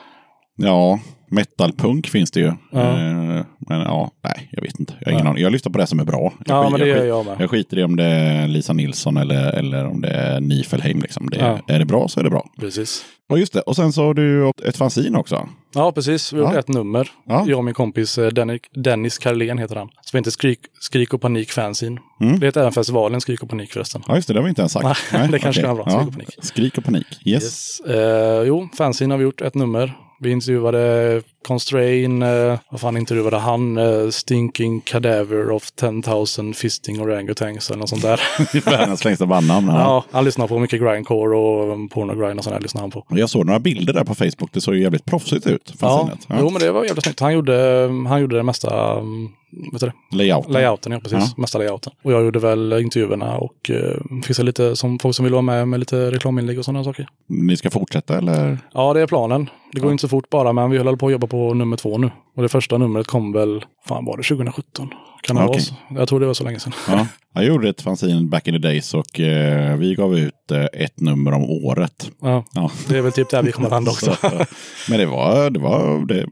Ja 0.56 1.00
metalpunk 1.30 2.06
finns 2.08 2.30
det 2.30 2.40
ju. 2.40 2.52
Ja. 2.72 2.80
Eh, 2.80 3.44
men 3.68 3.80
ja, 3.80 4.10
nej, 4.24 4.48
jag 4.52 4.62
vet 4.62 4.80
inte. 4.80 4.94
Jag 5.00 5.06
har 5.06 5.12
ingen 5.12 5.26
aning. 5.26 5.42
Jag 5.42 5.52
lyssnar 5.52 5.72
på 5.72 5.78
det 5.78 5.86
som 5.86 6.00
är 6.00 6.04
bra. 6.04 6.32
Jag, 6.46 6.64
Ja, 6.64 6.70
men 6.70 6.80
det 6.80 6.86
jag, 6.86 6.98
gör 6.98 7.04
jag 7.04 7.26
med. 7.26 7.36
jag 7.40 7.50
skiter 7.50 7.78
i 7.78 7.82
om 7.84 7.96
det 7.96 8.04
är 8.04 8.48
Lisa 8.48 8.72
Nilsson 8.72 9.16
eller, 9.16 9.52
eller 9.52 9.86
om 9.86 10.00
det 10.00 10.08
är 10.08 10.40
Nifelheim. 10.40 11.00
Liksom. 11.00 11.30
Det, 11.30 11.36
Ja. 11.36 11.74
Är 11.74 11.78
det 11.78 11.84
bra 11.84 12.08
så 12.08 12.20
är 12.20 12.24
det 12.24 12.30
bra. 12.30 12.46
Precis. 12.60 13.04
Och 13.30 13.38
just 13.38 13.52
det, 13.52 13.60
och 13.60 13.76
sen 13.76 13.92
så 13.92 14.04
har 14.04 14.14
du 14.14 14.50
ett 14.64 14.76
fanzine 14.76 15.18
också. 15.18 15.48
Ja, 15.74 15.92
precis. 15.92 16.32
Vi 16.32 16.36
har 16.38 16.44
gjort 16.44 16.54
Ja. 16.54 16.58
ett 16.60 16.68
nummer. 16.68 17.08
Ja. 17.28 17.44
Jag 17.48 17.58
och 17.58 17.64
min 17.64 17.74
kompis 17.74 18.18
eh, 18.18 18.28
Dennis, 18.28 18.60
Dennis 18.74 19.18
Karlén 19.18 19.58
heter 19.58 19.76
han. 19.76 19.88
Som 20.02 20.16
heter 20.18 20.30
Skrik, 20.30 20.58
Skrik 20.80 21.14
och 21.14 21.20
panik 21.20 21.50
fanzine. 21.50 21.98
Mm. 22.20 22.38
Det 22.40 22.46
heter 22.46 22.60
även 22.60 22.72
festivalen 22.72 23.20
Skrik 23.20 23.42
och 23.42 23.48
panik 23.50 23.72
förresten. 23.72 24.02
Ja, 24.08 24.14
just 24.16 24.28
det, 24.28 24.34
det 24.34 24.40
har 24.40 24.44
vi 24.44 24.48
inte 24.48 24.62
ens 24.62 24.72
sagt. 24.72 24.98
Nej, 25.12 25.28
det 25.30 25.38
kanske 25.38 25.48
okej. 25.48 25.62
kan 25.62 25.76
vara 25.76 25.84
bra. 25.84 25.92
Skrik 26.00 26.08
och 26.08 26.12
panik. 26.14 26.28
Skrik 26.42 26.78
och 26.78 26.84
panik. 26.84 27.06
Yes. 27.26 27.42
Yes. 27.42 27.80
Eh, 27.96 28.42
jo, 28.46 28.68
fanzine 28.78 29.12
har 29.14 29.18
vi 29.18 29.24
gjort 29.24 29.40
ett 29.40 29.54
nummer. 29.54 29.92
Vi 30.22 30.30
intervjuade 30.30 31.22
Constrain, 31.42 32.22
eh, 32.22 32.58
vad 32.68 32.80
fan 32.80 32.96
intervjuade 32.96 33.36
han? 33.38 33.78
Eh, 33.78 34.08
Stinking 34.10 34.80
Cadaver 34.80 35.50
of 35.50 35.70
10,000 35.70 36.54
Fisting 36.54 37.00
Orangutans 37.00 37.70
eller 37.70 37.78
något 37.80 37.88
sånt 37.88 38.02
där. 38.02 38.20
Världens 38.70 39.04
längsta 39.04 39.26
bandnamn. 39.26 39.68
Ja. 39.68 39.74
ja, 39.80 40.04
han 40.10 40.24
lyssnar 40.24 40.46
på 40.48 40.58
mycket 40.58 40.80
grindcore 40.80 41.36
och 41.36 41.72
um, 41.72 41.88
pornogrind 41.88 42.38
och 42.38 42.44
sånt 42.44 42.56
där 42.56 42.60
lyssnar 42.62 42.80
han 42.80 42.90
på. 42.90 43.04
Jag 43.08 43.30
såg 43.30 43.46
några 43.46 43.58
bilder 43.60 43.92
där 43.92 44.04
på 44.04 44.14
Facebook. 44.14 44.50
Det 44.52 44.60
såg 44.60 44.74
ju 44.74 44.82
jävligt 44.82 45.04
proffsigt 45.04 45.46
ut. 45.46 45.74
Ja, 45.80 45.88
fanzinet. 45.88 46.26
jo 46.40 46.50
men 46.50 46.60
det 46.62 46.72
var 46.72 46.84
jävligt 46.84 47.04
snyggt. 47.04 47.20
Han 47.20 47.32
gjorde, 47.34 47.88
han 48.08 48.20
gjorde 48.20 48.36
det 48.36 48.42
mesta, 48.42 48.98
um, 48.98 49.32
vet 49.72 49.80
du 49.80 49.86
det? 49.86 50.16
Layouten. 50.16 50.52
Layouten, 50.52 50.92
ja 50.92 51.00
precis. 51.00 51.18
Ja. 51.18 51.34
Mesta 51.36 51.58
layouten. 51.58 51.92
Och 52.02 52.12
jag 52.12 52.24
gjorde 52.24 52.38
väl 52.38 52.72
intervjuerna 52.72 53.36
och 53.38 53.70
uh, 53.70 54.22
fixade 54.24 54.46
lite 54.46 54.76
som 54.76 54.98
folk 54.98 55.16
som 55.16 55.24
vill 55.24 55.32
vara 55.32 55.42
med 55.42 55.68
med 55.68 55.80
lite 55.80 56.10
reklaminlägg 56.10 56.58
och 56.58 56.64
sådana 56.64 56.84
saker. 56.84 57.08
Ni 57.26 57.56
ska 57.56 57.70
fortsätta 57.70 58.18
eller? 58.18 58.58
Ja, 58.74 58.92
det 58.94 59.00
är 59.00 59.06
planen. 59.06 59.50
Det 59.72 59.80
går 59.80 59.88
Ja. 59.88 59.92
inte 59.92 60.00
så 60.02 60.08
fort 60.08 60.30
bara, 60.30 60.52
men 60.52 60.70
vi 60.70 60.78
håller 60.78 60.96
på 60.96 61.06
att 61.06 61.12
jobba 61.12 61.26
på 61.32 61.54
nummer 61.54 61.76
två 61.76 61.98
nu. 61.98 62.10
Och 62.36 62.42
det 62.42 62.48
första 62.48 62.78
numret 62.78 63.06
kom 63.06 63.32
väl, 63.32 63.64
fan 63.88 64.04
var 64.04 64.16
det 64.16 64.22
2017? 64.22 64.88
Kan 65.22 65.36
det 65.36 65.42
Ja, 65.42 65.46
vara 65.46 65.50
okej. 65.56 65.62
så? 65.62 65.74
Jag 65.90 66.08
tror 66.08 66.20
det 66.20 66.26
var 66.26 66.34
så 66.34 66.44
länge 66.44 66.60
sedan. 66.60 66.72
Ja. 66.88 67.06
Jag 67.34 67.44
gjorde 67.44 67.68
ett 67.68 67.82
fanzine 67.82 68.22
back 68.28 68.48
in 68.48 68.54
the 68.54 68.58
days 68.58 68.94
och 68.94 69.20
eh, 69.20 69.76
vi 69.76 69.94
gav 69.94 70.18
ut 70.18 70.50
eh, 70.50 70.64
ett 70.72 71.00
nummer 71.00 71.32
om 71.32 71.42
året. 71.42 72.10
Ja, 72.22 72.44
Ja. 72.54 72.70
det 72.88 72.98
är 72.98 73.02
väl 73.02 73.12
typ 73.12 73.30
där 73.30 73.42
vi 73.42 73.52
kommer 73.52 73.70
landa 73.76 73.90
också. 73.90 74.16
Så, 74.20 74.26
eh, 74.26 74.42
men 74.90 74.98
det 74.98 75.06
var, 75.06 75.50
det 75.50 75.58
var, 75.60 76.06
det, 76.06 76.26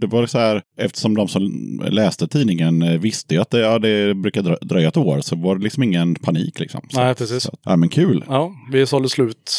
det 0.00 0.06
var 0.06 0.26
så 0.26 0.38
här, 0.38 0.62
eftersom 0.78 1.14
de 1.16 1.28
som 1.28 1.42
läste 1.90 2.28
tidningen 2.28 2.82
eh, 2.82 3.00
visste 3.00 3.34
ju 3.34 3.40
att 3.40 3.50
det, 3.50 3.58
ja, 3.58 3.78
det 3.78 4.14
brukar 4.14 4.42
drö- 4.42 4.64
dröja 4.64 4.88
ett 4.88 4.96
år 4.96 5.20
så 5.20 5.36
var 5.36 5.56
det 5.56 5.62
liksom 5.64 5.82
ingen 5.82 6.14
panik 6.14 6.60
liksom. 6.60 6.80
Så, 6.90 7.00
Nej, 7.00 7.14
precis. 7.14 7.42
Så, 7.42 7.56
ja 7.64 7.76
men 7.76 7.88
kul. 7.88 8.24
Ja, 8.28 8.52
vi 8.72 8.86
sålde 8.86 9.08
slut 9.08 9.52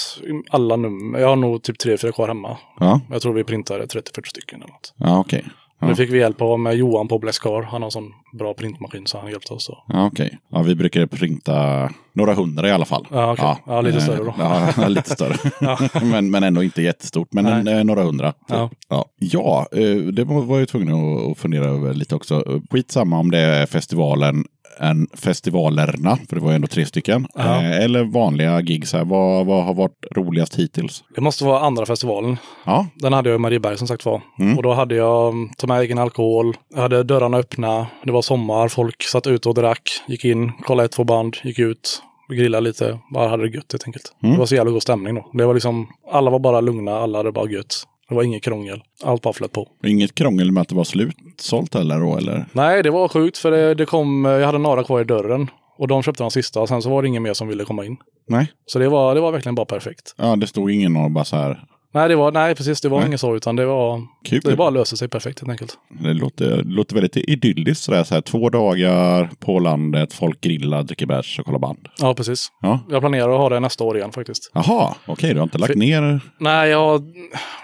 alla 0.50 0.76
nummer. 0.76 1.20
Jag 1.20 1.28
har 1.28 1.36
nog 1.36 1.64
typ 1.64 1.80
tre, 1.80 1.98
fyra 1.98 2.12
kvar 2.12 2.28
hemma. 2.28 2.58
Ja, 2.80 3.02
Jag 3.12 3.22
tror 3.22 3.34
vi 3.34 3.44
printade 3.44 3.86
30-40 3.86 4.28
stycken 4.28 4.62
eller 4.62 4.72
något. 4.74 4.94
ja 4.98 5.20
okej. 5.20 5.46
Ja. 5.82 5.88
Nu 5.88 5.96
fick 5.96 6.10
vi 6.12 6.18
hjälp 6.18 6.42
av 6.42 6.60
med 6.60 6.76
Johan 6.76 7.08
på 7.08 7.20
Blaskar. 7.20 7.62
Han 7.62 7.82
har 7.82 7.88
en 7.88 7.92
sån 7.92 8.12
bra 8.40 8.54
printmaskin 8.54 9.08
så 9.08 9.18
han 9.20 9.32
hjälpte 9.32 9.54
oss. 9.54 9.66
Så. 9.66 9.78
Ja, 9.88 10.06
okej. 10.06 10.38
Ja, 10.52 10.62
vi 10.62 10.76
brukar 10.76 11.06
printa 11.06 11.90
några 12.14 12.34
hundra 12.34 12.68
i 12.68 12.72
alla 12.72 12.86
fall. 12.86 13.08
Ja, 13.12 13.32
okej. 13.34 13.56
Ja, 13.66 13.82
lite 13.82 13.98
eh, 13.98 14.04
större 14.04 14.24
då. 14.24 14.34
Ja, 14.40 14.88
lite 14.88 15.10
större. 15.10 15.36
Ja. 15.62 15.78
men, 16.04 16.32
men 16.32 16.44
ändå 16.44 16.64
inte 16.64 16.82
jättestort. 16.82 17.28
Men 17.34 17.46
en, 17.46 17.68
eh, 17.68 17.84
några 17.84 18.04
hundra. 18.04 18.34
Ja. 18.48 18.70
Ja, 18.90 19.06
ja 19.18 19.68
eh, 19.72 19.96
det 19.96 20.24
var 20.24 20.60
jag 20.60 20.68
tvungen 20.68 20.94
att- 20.96 21.32
att 21.32 21.38
fundera 21.38 21.66
över 21.66 21.94
lite 21.94 22.16
också. 22.16 22.62
Skitsamma 22.72 23.20
om 23.20 23.32
det 23.32 23.40
är 23.40 23.66
festivalen 23.66 24.46
än 24.80 25.08
festivalerna, 25.14 26.18
för 26.30 26.36
det 26.36 26.42
var 26.42 26.50
ju 26.50 26.56
ändå 26.56 26.68
tre 26.68 26.86
stycken. 26.86 27.28
Ja. 27.34 27.62
Eh, 27.62 27.84
eller 27.84 28.04
vanliga 28.04 28.62
gigs 28.62 28.94
här. 28.94 29.06
Vad, 29.06 29.46
vad 29.46 29.64
har 29.64 29.74
varit 29.74 30.06
roligast 30.12 30.56
hittills? 30.56 31.04
Det 31.16 31.22
måste 31.22 31.46
vara 31.46 31.60
andra 31.60 31.86
festivalen. 31.86 32.38
Ja, 32.66 32.88
Den 32.96 33.14
hade 33.14 33.30
jag 33.30 33.36
i 33.36 33.40
Marieberg 33.40 33.78
som 33.78 33.88
sagt 33.88 34.06
var. 34.06 34.22
Mm. 34.40 34.58
Och 34.58 34.64
då 34.64 34.74
hade 34.74 34.96
jag 34.96 35.30
mm, 35.30 35.50
tog 35.58 35.68
med 35.68 35.82
egen 35.82 35.98
alkohol. 35.98 36.58
Jag 36.76 36.82
hade 36.82 37.04
dörrarna 37.04 37.38
öppna. 37.38 37.88
Det 38.04 38.12
var 38.12 38.22
sommar. 38.22 38.68
Folk 38.68 39.04
satt 39.04 39.28
ute 39.28 39.50
och 39.50 39.56
drack. 39.56 39.90
Gick 40.08 40.26
in, 40.26 40.52
kollade 40.52 40.86
ett, 40.86 40.92
två 40.92 41.04
band, 41.04 41.38
gick 41.44 41.60
ut. 41.60 42.02
Grillade 42.30 42.64
lite. 42.64 43.00
Bara 43.14 43.30
hade 43.30 43.44
det 43.44 43.56
gött 43.56 43.72
helt 43.72 43.84
enkelt. 43.86 44.16
Mm. 44.24 44.34
Det 44.34 44.40
var 44.40 44.46
så 44.46 44.56
jävla 44.56 44.72
god 44.72 44.82
stämning 44.82 45.16
då. 45.16 45.30
Det 45.34 45.46
var 45.46 45.54
liksom, 45.54 45.88
alla 46.12 46.32
var 46.32 46.40
bara 46.40 46.62
lugna. 46.62 46.92
Alla 46.92 47.20
hade 47.20 47.32
bara 47.32 47.50
gött. 47.50 47.88
Det 48.12 48.16
var 48.16 48.24
inget 48.24 48.44
krångel. 48.44 48.84
Allt 49.04 49.22
bara 49.22 49.34
flöt 49.34 49.52
på. 49.52 49.68
inget 49.86 50.16
krångel 50.16 50.52
med 50.52 50.62
att 50.62 50.70
det 50.70 50.76
var 50.76 50.84
slutsålt 50.84 51.76
eller 51.76 52.00
då? 52.00 52.18
Eller? 52.18 52.46
Nej, 52.52 52.84
det 52.84 52.90
var 52.90 53.08
sjukt 53.08 53.38
för 53.38 53.52
det, 53.52 53.76
det 53.76 53.86
kom, 53.86 54.26
jag 54.26 54.46
hade 54.46 54.58
några 54.58 54.84
kvar 54.84 55.02
i 55.02 55.04
dörren. 55.04 55.50
Och 55.78 55.88
de 55.88 56.04
köpte 56.04 56.24
de 56.24 56.32
sista 56.32 56.60
och 56.62 56.68
sen 56.68 56.82
så 56.82 56.90
var 56.90 57.02
det 57.02 57.08
ingen 57.08 57.24
mer 57.24 57.34
som 57.34 57.48
ville 57.48 57.64
komma 57.64 57.86
in. 57.86 57.98
Nej. 58.28 58.52
Så 58.66 58.80
det 58.80 58.90
var, 58.90 59.16
det 59.16 59.22
var 59.22 59.32
verkligen 59.32 59.56
bara 59.56 59.66
perfekt. 59.66 60.16
Ja, 60.18 60.36
det 60.36 60.48
stod 60.48 60.72
ingen 60.72 60.96
och 60.98 61.12
bara 61.12 61.26
så 61.26 61.36
här 61.36 61.64
Nej, 61.94 62.10
det 62.10 62.16
var, 62.16 62.32
nej 62.32 62.56
precis. 62.56 62.82
Det 62.82 62.90
var 62.90 62.98
Nej. 62.98 63.08
inget 63.08 63.20
så, 63.20 63.36
utan 63.36 63.56
det 63.56 63.66
var... 63.66 64.02
Kul. 64.26 64.42
Det 64.44 64.56
bara 64.56 64.70
löste 64.70 64.98
sig 64.98 65.08
perfekt 65.08 65.40
helt 65.40 65.52
enkelt. 65.52 65.78
Det 66.04 66.14
låter, 66.14 66.64
låter 66.64 66.96
väldigt 66.96 67.18
idylliskt 67.18 67.84
sådär. 67.84 68.04
Så 68.04 68.14
här, 68.14 68.22
två 68.22 68.50
dagar 68.50 69.30
på 69.40 69.60
landet, 69.60 70.14
folk 70.14 70.42
grillar, 70.42 70.84
dricker 70.84 71.06
bärs 71.06 71.40
och 71.40 71.46
kollar 71.46 71.60
band. 71.60 71.88
Ja, 72.02 72.14
precis. 72.14 72.48
Ja. 72.62 72.80
Jag 72.90 73.02
planerar 73.02 73.30
att 73.34 73.38
ha 73.40 73.50
det 73.50 73.60
nästa 73.60 73.84
år 73.84 73.98
igen 73.98 74.12
faktiskt. 74.12 74.52
Jaha, 74.54 74.96
okej, 75.06 75.34
du 75.34 75.40
har 75.40 75.44
inte 75.44 75.58
lagt 75.58 75.72
För- 75.74 75.80
ner? 75.80 76.20
Nej, 76.40 76.70
jag, 76.70 77.04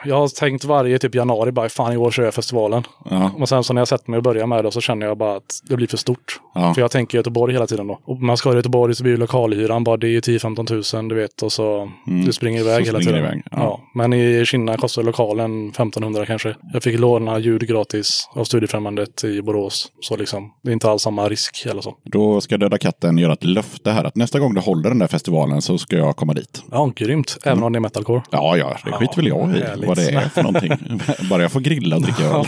jag 0.06 0.16
har 0.16 0.28
tänkt 0.40 0.66
varje 0.66 1.00
typ 1.00 1.16
januari 1.16 1.52
bara, 1.52 1.70
fan 1.70 1.94
i 1.94 1.98
år 1.98 2.12
kör 2.12 2.24
jag 2.24 2.34
festivalen. 2.34 2.84
Ja, 3.10 3.32
Och 3.38 3.50
sen 3.50 3.64
så 3.64 3.74
när 3.74 3.82
jag 3.82 3.88
sätter 3.88 4.12
mig 4.12 4.18
och 4.18 4.24
börjar 4.24 4.48
med 4.48 4.64
det 4.64 4.72
så 4.72 4.82
känner 4.82 5.06
jag 5.08 5.18
bara 5.18 5.36
att 5.36 5.60
det 5.70 5.76
blir 5.76 5.88
för 5.88 5.98
stort. 5.98 6.40
Ja. 6.56 6.74
För 6.74 6.82
jag 6.82 6.92
tänker 6.92 7.18
Göteborg 7.18 7.54
hela 7.54 7.68
tiden 7.68 7.88
då. 7.88 8.00
Och 8.04 8.22
man 8.22 8.38
ska 8.38 8.54
i 8.54 8.56
Göteborg 8.56 8.96
så 8.96 9.04
blir 9.04 9.14
ju 9.14 9.18
lokalhyran 9.18 9.84
bara 9.84 9.98
det 9.98 10.08
är 10.08 10.12
ju 10.12 10.20
10-15 10.20 10.66
tusen 10.66 11.08
du 11.08 11.16
vet 11.16 11.42
och 11.44 11.52
så 11.52 11.92
det 12.26 12.34
springer 12.34 12.60
iväg 12.60 12.74
Mm. 12.74 12.86
Så 12.86 12.90
hela 12.92 13.00
springer 13.02 13.20
tiden. 13.22 13.34
iväg, 13.34 13.44
ja. 13.52 13.58
ja. 13.58 13.82
Men 13.96 14.14
i 14.18 14.46
Kina 14.46 14.78
kostar 14.78 15.04
lokalen 15.04 15.70
1500 15.70 16.26
kanske. 16.26 16.56
Jag 16.74 16.84
fick 16.84 17.00
låna 17.00 17.40
ljud 17.40 17.68
gratis 17.68 18.30
av 18.36 18.44
Studiefrämjandet 18.44 19.24
i 19.24 19.42
Borås. 19.42 19.88
Så 20.02 20.16
liksom, 20.16 20.52
det 20.64 20.70
är 20.70 20.74
inte 20.74 20.90
alls 20.90 21.02
samma 21.02 21.30
risk 21.30 21.66
eller 21.72 21.82
så. 21.82 21.96
då 22.04 22.42
ska 22.42 22.58
Döda 22.58 22.78
katten 22.78 23.18
göra 23.18 23.34
ett 23.34 23.44
löfte 23.44 23.92
här. 23.92 24.04
Att 24.04 24.16
nästa 24.16 24.40
gång 24.40 24.54
du 24.54 24.62
håller 24.62 24.90
den 24.90 25.00
där 25.00 25.08
festivalen 25.08 25.62
så 25.62 25.78
ska 25.78 25.98
jag 25.98 26.16
komma 26.16 26.34
dit. 26.34 26.64
Ja, 26.72 26.92
grymt. 26.96 27.38
Även 27.44 27.64
om 27.64 27.74
det 27.74 27.78
är 27.78 27.82
metalcore. 27.82 28.22
Ja, 28.32 28.58
ja, 28.58 28.78
det 28.86 28.92
skiter 28.92 29.16
väl 29.16 29.28
jag 29.28 29.50
i 29.58 29.62
härligt. 29.62 29.88
vad 29.88 29.98
det 29.98 30.10
är 30.10 30.30
för 30.30 30.44
någonting. 30.44 30.72
Bara 31.30 31.42
jag 31.42 31.52
får 31.52 31.60
grilla 31.60 31.96
och 31.96 32.02
dricka 32.02 32.24
öl. 32.24 32.46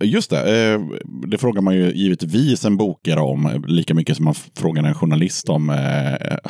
Just 0.00 0.30
det, 0.30 0.72
eh, 0.74 0.80
det 1.04 1.38
frågar 1.38 1.60
man 1.62 1.74
ju 1.74 1.92
givetvis 1.94 2.64
en 2.64 2.76
bokare 2.76 3.20
om. 3.20 3.64
Lika 3.66 3.94
mycket 3.94 4.16
som 4.16 4.24
man 4.24 4.34
frågar 4.34 4.82
en 4.84 4.94
journalist 4.94 5.48
om. 5.48 5.70
eh, 5.70 5.76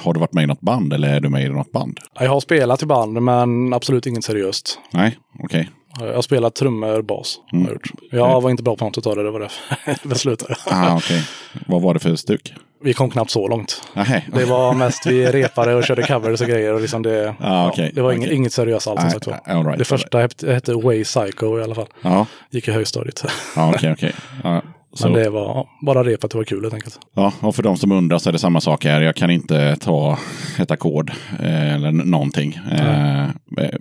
Har 0.03 0.15
du 0.15 0.21
varit 0.21 0.33
med 0.33 0.45
i 0.45 0.47
något 0.47 0.61
band 0.61 0.93
eller 0.93 1.09
är 1.17 1.21
du 1.21 1.29
med 1.29 1.45
i 1.45 1.49
något 1.49 1.73
band? 1.73 1.99
jag 2.21 2.31
har 2.31 2.41
spelat 2.41 2.83
i 2.83 2.87
band, 2.87 3.13
men 3.21 3.73
absolut 3.73 4.07
inget 4.07 4.25
seriöst. 4.25 4.79
Nej, 4.93 5.19
okej. 5.45 5.71
Jag 6.01 6.15
har 6.15 6.23
spelat 6.23 6.55
trummor, 6.55 7.03
bas. 7.03 7.39
Har 7.53 7.79
jag, 8.11 8.29
jag 8.35 8.41
var 8.41 8.51
inte 8.51 8.63
bra 8.63 8.77
på 8.77 8.85
något 8.85 9.07
av 9.07 9.17
det, 9.17 9.23
det 9.23 9.31
var 9.31 9.41
det 9.41 9.49
jag 9.87 9.97
beslutade. 10.03 10.55
Ah, 10.67 10.97
okej. 10.97 11.23
Vad 11.67 11.83
var 11.83 11.95
det 11.95 12.01
för 12.01 12.17
stuk? 12.17 12.55
Vi 12.83 12.95
kom 12.95 13.11
knappt 13.11 13.31
så 13.31 13.49
långt. 13.49 13.83
Nej. 13.95 14.29
Det 14.33 14.45
var 14.45 14.75
mest 14.75 15.07
vi 15.07 15.27
repade 15.27 15.75
och 15.75 15.85
körde 15.85 16.03
covers 16.07 16.41
och 16.41 16.47
grejer. 16.49 16.73
Och 16.75 16.81
liksom 16.81 17.03
det, 17.03 17.35
Ah, 17.41 17.69
okej. 17.69 17.91
det 17.95 18.03
var 18.03 18.13
inget, 18.13 18.27
Okej. 18.27 18.37
inget 18.37 18.53
seriöst 18.53 18.87
alls. 18.87 19.01
som 19.01 19.05
Nej, 19.05 19.13
sagt 19.13 19.27
var. 19.27 19.41
all 19.57 19.65
right, 19.67 19.79
det 19.79 19.85
första 19.85 20.19
hette, 20.47 20.75
Way 20.75 21.05
Psycho 21.05 21.59
i 21.59 21.63
alla 21.63 21.75
fall. 21.75 21.87
Ja, 22.03 22.27
Gick 22.51 22.69
i 22.69 22.73
högstadiet. 22.73 23.25
ja 23.57 23.73
okej, 23.75 23.93
okej. 23.93 24.13
Ja, 24.45 24.63
så- 24.95 25.09
Men 25.09 25.23
det 25.23 25.31
var 25.31 25.67
bara 25.87 26.05
rep 26.05 26.25
att 26.25 26.31
det 26.31 26.37
var 26.39 26.45
kul 26.45 26.63
helt 26.63 26.75
enkelt. 26.75 26.99
Ja, 27.15 27.33
och 27.41 27.57
för 27.57 27.63
de 27.63 27.77
som 27.77 27.93
undrar 27.93 28.19
så 28.19 28.29
är 28.29 28.33
det 28.33 28.39
samma 28.39 28.61
sak 28.61 28.85
här. 28.85 29.01
Jag 29.01 29.17
kan 29.17 29.31
inte 29.31 29.77
ta 29.77 30.19
ett 30.59 30.71
ackord 30.71 31.11
eh, 31.41 31.75
eller 31.75 31.93
någonting. 31.93 32.59
Eh, 32.73 33.27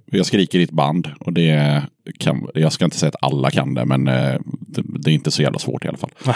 jag 0.05 0.26
skriker 0.26 0.59
i 0.59 0.64
ett 0.64 0.72
band 0.72 1.09
och 1.20 1.34
det 1.34 1.82
kan, 2.20 2.47
jag 2.53 2.72
ska 2.74 2.86
inte 2.86 2.97
säga 2.97 3.09
att 3.09 3.24
alla 3.32 3.51
kan 3.51 3.74
det, 3.74 3.86
men 3.86 4.07
eh, 4.07 4.36
det, 4.45 4.82
det 4.99 5.11
är 5.11 5.14
inte 5.14 5.32
så 5.32 5.41
jävla 5.41 5.59
svårt 5.59 5.86
i 5.86 5.88
alla 5.88 5.97
fall. 5.97 6.09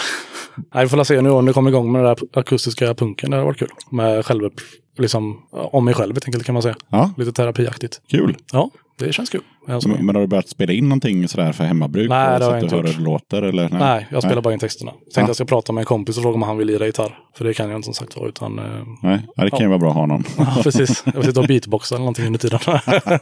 Nej, 0.74 0.84
vi 0.86 0.90
får 0.90 1.04
se 1.04 1.22
nu 1.22 1.30
om 1.30 1.46
det 1.46 1.54
kommer 1.54 1.70
igång 1.70 1.92
med 1.92 2.04
den 2.04 2.16
där 2.16 2.40
akustiska 2.40 2.94
punken. 2.94 3.32
Det 3.32 3.38
har 3.38 3.44
varit 3.46 3.60
kul. 3.60 3.70
Med 3.92 4.26
själv, 4.26 4.50
liksom, 4.98 5.38
om 5.52 5.86
mig 5.86 5.94
själv 5.94 6.16
helt 6.16 6.26
enkelt 6.26 6.44
kan 6.46 6.54
man 6.54 6.62
säga. 6.62 6.76
Ja, 6.90 7.12
Lite 7.18 7.32
terapiaktigt. 7.32 8.02
kul. 8.12 8.36
Ja, 8.52 8.70
det 9.00 9.14
känns 9.14 9.30
kul. 9.30 9.42
Men, 9.68 10.06
men 10.06 10.16
har 10.16 10.22
du 10.22 10.28
börjat 10.28 10.50
spela 10.50 10.74
in 10.74 10.90
någonting 10.90 11.28
sådär 11.28 11.52
för 11.52 11.64
hemmabruk? 11.64 12.10
Nej, 12.10 12.40
det 12.40 12.46
så 12.46 12.52
har 12.52 12.58
att 12.58 12.62
jag 12.62 12.62
du 12.62 12.64
inte 12.66 12.76
hör 12.76 12.84
hur 12.84 12.94
det 12.94 13.04
låter? 13.04 13.42
Eller? 13.42 13.70
Nej, 13.70 14.08
jag 14.12 14.24
spelar 14.24 14.42
bara 14.42 14.54
in 14.54 14.60
texterna. 14.60 14.92
Tänkte 14.92 15.20
Ja. 15.22 15.28
jag 15.28 15.36
ska 15.36 15.46
prata 15.46 15.74
med 15.74 15.82
en 15.82 15.86
kompis 15.86 16.18
och 16.18 16.24
fråga 16.24 16.36
om 16.36 16.42
han 16.42 16.58
vill 16.58 16.68
lira 16.68 16.86
gitarr. 16.86 17.20
För 17.38 17.46
det 17.46 17.54
kan 17.54 17.70
jag 17.70 17.78
inte 17.78 17.86
som 17.86 17.94
sagt 17.94 18.18
var. 18.18 18.28
Utan, 18.28 18.60
eh, 18.60 18.66
Nej, 19.04 19.20
ja, 19.36 19.44
det 19.44 19.50
kan 19.50 19.60
ju 19.60 19.68
vara 19.68 19.80
bra 19.80 19.90
att 19.90 19.96
ha 19.96 20.06
någon. 20.06 20.24
ja, 20.38 20.58
precis. 20.64 21.04
Jag 21.06 21.14
vill 21.14 21.24
sitta 21.24 21.40
och 21.40 21.48
beatboxa 21.48 21.96
eller 21.96 22.00
någonting 22.06 22.26
under 22.26 22.40
tiden. 22.40 22.60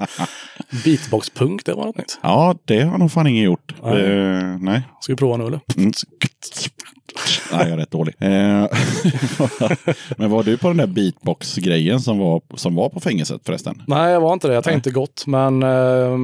Beatbox-punk, 0.83 1.61
det 1.65 1.73
var 1.73 1.85
något 1.85 1.97
nytt. 1.97 2.19
Ja, 2.23 2.55
det 2.65 2.81
har 2.81 2.97
nog 2.97 3.11
fan 3.11 3.27
ingen 3.27 3.43
gjort. 3.43 3.75
Nej. 3.83 4.03
Eh, 4.03 4.57
nej. 4.59 4.81
Ska 5.01 5.13
vi 5.13 5.17
prova 5.17 5.37
nu 5.37 5.45
eller? 5.45 5.59
Mm. 5.77 5.91
Nej, 7.51 7.61
jag 7.61 7.69
är 7.69 7.77
rätt 7.77 7.91
dålig. 7.91 8.15
Eh, 8.19 8.29
men 10.17 10.29
var 10.29 10.43
du 10.43 10.57
på 10.57 10.67
den 10.67 10.77
där 10.77 10.87
beatbox-grejen 10.87 11.99
som 11.99 12.17
var, 12.17 12.41
som 12.55 12.75
var 12.75 12.89
på 12.89 12.99
fängelset 12.99 13.41
förresten? 13.45 13.81
Nej, 13.87 14.11
jag 14.11 14.21
var 14.21 14.33
inte 14.33 14.47
det. 14.47 14.53
Jag 14.53 14.63
tänkte 14.63 14.91
gott. 14.91 15.23
Men 15.27 15.63
eh, 15.63 15.69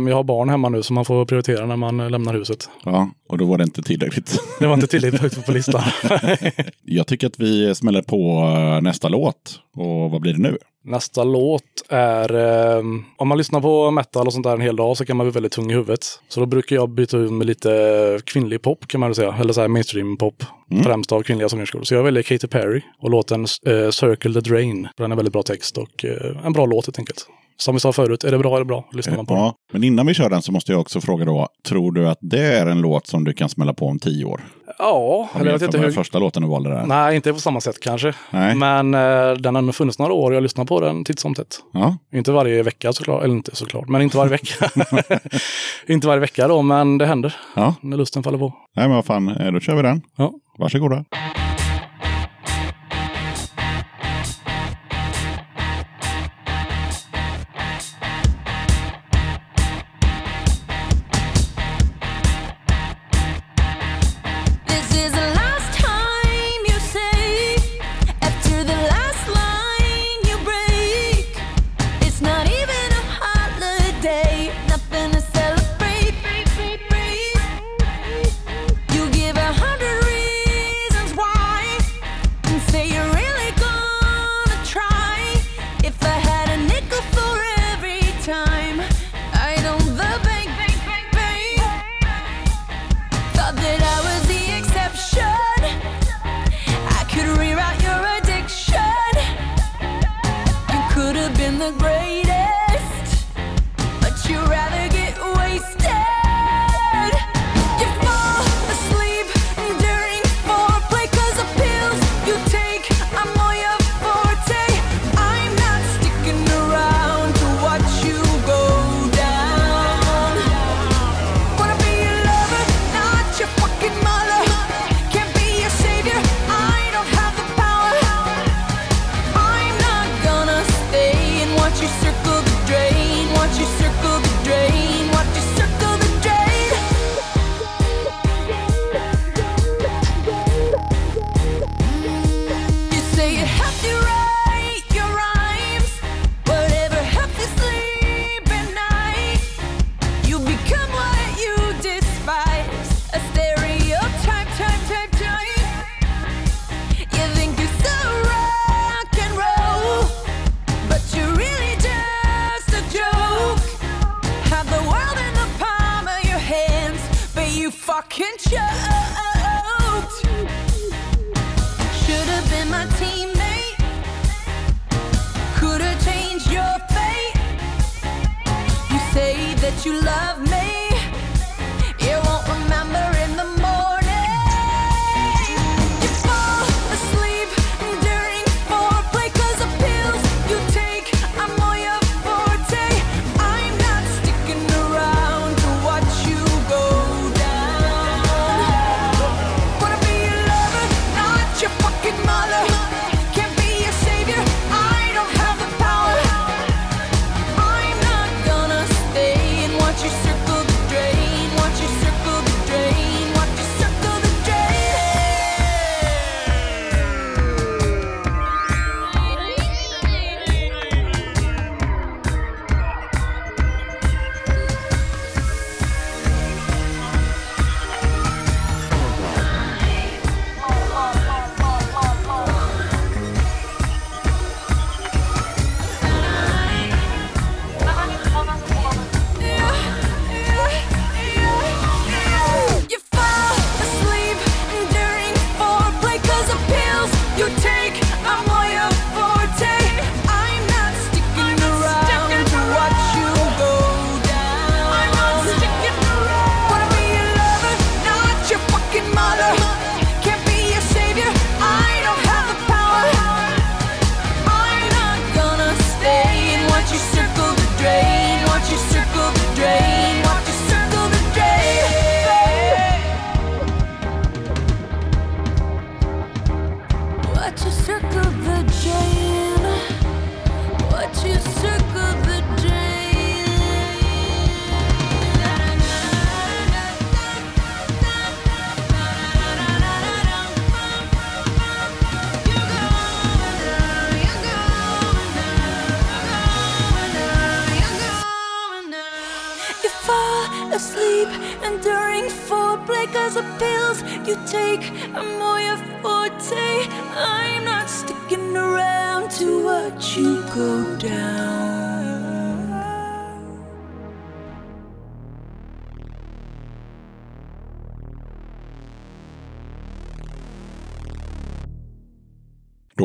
jag 0.10 0.16
har 0.16 0.24
barn 0.24 0.50
hemma 0.50 0.70
nu 0.70 0.84
så 0.84 0.94
man 0.94 1.06
får 1.06 1.26
prioritera 1.26 1.66
när 1.66 1.76
man 1.76 2.00
eh, 2.00 2.10
lämnar 2.10 2.34
huset. 2.34 2.70
Ja, 2.86 3.10
och 3.30 3.38
då 3.38 3.46
var 3.46 3.58
det 3.58 3.64
inte 3.64 3.84
tillräckligt. 3.84 4.40
Det 4.60 4.68
var 4.68 4.74
inte 4.74 4.88
tillräckligt 4.88 5.22
högt 5.22 5.46
på 5.46 5.52
listan. 5.52 5.84
Jag 6.84 7.08
tycker 7.08 7.28
att 7.28 7.40
vi 7.40 7.76
smäller 7.76 8.02
på 8.02 8.44
eh, 8.58 8.82
nästa 8.82 9.10
låt. 9.10 9.60
Och 9.76 10.12
vad 10.12 10.22
blir 10.22 10.34
det 10.34 10.40
nu? 10.42 10.58
Nästa 10.84 11.24
låt 11.24 11.64
är, 11.90 12.36
eh, 12.36 12.84
om 13.18 13.28
man 13.28 13.38
lyssnar 13.38 13.62
på 13.62 13.92
metal 13.92 14.28
och 14.28 14.34
sånt 14.34 14.44
där 14.44 14.54
en 14.54 14.62
hel 14.62 14.76
dag 14.76 14.98
så 14.98 15.06
kan 15.06 15.18
man 15.18 15.26
bli 15.26 15.32
väldigt 15.32 15.52
tung 15.52 15.72
i 15.72 15.74
huvudet. 15.74 16.06
Så 16.28 16.40
då 16.40 16.46
brukar 16.46 16.76
jag 16.76 16.90
byta 16.90 17.18
ut 17.18 17.32
med 17.32 17.48
lite 17.48 18.20
kvinnlig 18.26 18.62
pop 18.62 18.88
kan 18.88 19.00
man 19.00 19.10
väl 19.10 19.16
säga, 19.16 19.36
eller 19.40 19.54
så 19.54 19.62
här 19.62 19.68
mainstream 19.68 20.18
pop. 20.18 20.44
Främst 20.84 21.12
av 21.12 21.24
kvinnliga 21.24 21.50
sångerskor. 21.50 21.84
Så 21.84 21.94
jag 21.94 22.04
väljer 22.04 22.24
Katy 22.24 22.48
Perry 22.48 22.82
och 23.02 23.10
låten 23.10 23.42
eh, 23.42 23.90
Circle 23.90 24.34
the 24.34 24.50
Drain. 24.50 24.88
Den 24.98 25.12
är 25.12 25.16
väldigt 25.16 25.34
bra 25.34 25.44
text 25.44 25.78
och 25.78 26.06
eh, 26.06 26.46
en 26.46 26.54
bra 26.54 26.66
låt 26.66 26.86
helt 26.86 27.00
enkelt. 27.00 27.28
Som 27.58 27.76
vi 27.76 27.80
sa 27.80 27.94
förut, 27.94 28.24
är 28.24 28.32
det 28.32 28.38
bra 28.38 28.60
det 28.60 28.66
bra. 28.66 28.86
Lyssnar 28.92 29.16
man 29.16 29.26
på 29.26 29.34
den. 29.34 29.44
Ja, 29.44 29.56
men 29.72 29.84
innan 29.84 30.08
vi 30.08 30.14
kör 30.14 30.30
den 30.30 30.42
så 30.42 30.52
måste 30.52 30.72
jag 30.72 30.82
också 30.82 31.02
fråga 31.02 31.26
då. 31.26 31.48
Tror 31.68 31.92
du 31.92 32.08
att 32.10 32.18
det 32.22 32.44
är 32.44 32.68
en 32.68 32.82
låt 32.82 33.08
som 33.08 33.24
du 33.24 33.34
kan 33.34 33.50
smälla 33.50 33.74
på 33.74 33.88
om 33.88 34.00
tio 34.00 34.26
år? 34.26 34.42
Ja, 34.82 35.30
jag 35.36 35.44
vet 35.44 35.62
inte 35.62 35.78
hur... 35.78 35.92
första 35.92 36.20
låten 36.20 36.42
du 36.42 36.50
valde 36.50 36.70
där. 36.70 36.86
Nej, 36.86 37.16
inte 37.16 37.34
på 37.34 37.40
samma 37.40 37.62
sätt 37.62 37.80
kanske. 37.80 38.14
Nej. 38.32 38.56
Men 38.56 38.94
eh, 38.94 39.34
den 39.34 39.56
har 39.56 39.72
funnits 39.72 40.00
några 40.00 40.14
år 40.14 40.32
och 40.32 40.36
jag 40.36 40.44
lyssnar 40.44 40.66
på 40.66 40.80
den 40.82 41.04
titt 41.04 41.20
som 41.20 41.36
tätt. 41.36 41.60
Ja, 41.74 41.98
Inte 42.14 42.32
varje 42.32 42.64
vecka 42.64 42.94
såklart, 42.94 43.24
eller 43.24 43.36
inte 43.36 43.56
såklart, 43.56 43.88
men 43.88 44.02
inte 44.02 44.18
varje 44.18 44.30
vecka. 44.30 44.70
inte 45.88 46.08
varje 46.08 46.20
vecka 46.20 46.48
då, 46.48 46.62
men 46.62 46.98
det 46.98 47.06
händer 47.06 47.36
ja. 47.56 47.76
när 47.82 47.98
lusten 47.98 48.24
faller 48.24 48.38
på. 48.38 48.54
Nej, 48.76 48.88
men 48.88 48.96
vad 48.96 49.06
fan, 49.06 49.30
eh, 49.30 49.52
då 49.52 49.60
kör 49.60 49.76
vi 49.76 49.82
den. 49.82 50.02
Ja. 50.18 50.34
Varsågoda. 50.58 51.06
This 51.12 51.41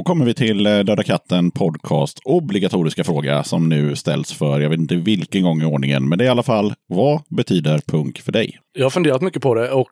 kommer 0.06 0.24
vi 0.24 0.34
till 0.34 0.66
eh, 0.66 0.78
Döda 0.78 1.02
katten 1.02 1.50
podcast 1.50 2.20
obligatoriska 2.24 3.04
fråga 3.04 3.44
som 3.44 3.68
nu 3.68 3.96
ställs 3.96 4.32
för, 4.32 4.60
jag 4.60 4.70
vet 4.70 4.80
inte 4.80 4.96
vilken 4.96 5.42
gång 5.42 5.62
i 5.62 5.64
ordningen, 5.64 6.08
men 6.08 6.18
det 6.18 6.24
är 6.24 6.26
i 6.26 6.30
alla 6.30 6.42
fall, 6.42 6.74
vad 6.88 7.22
betyder 7.28 7.80
punk 7.86 8.20
för 8.20 8.32
dig? 8.32 8.58
Jag 8.72 8.84
har 8.84 8.90
funderat 8.90 9.22
mycket 9.22 9.42
på 9.42 9.54
det 9.54 9.70
och 9.70 9.90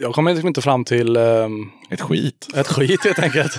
jag 0.00 0.14
kommer 0.14 0.30
liksom 0.30 0.48
inte 0.48 0.62
fram 0.62 0.84
till 0.84 1.16
ehm, 1.16 1.70
ett 1.90 2.00
skit. 2.00 2.48
ett 2.56 2.66
skit 2.66 3.04
helt 3.04 3.18
enkelt. 3.18 3.52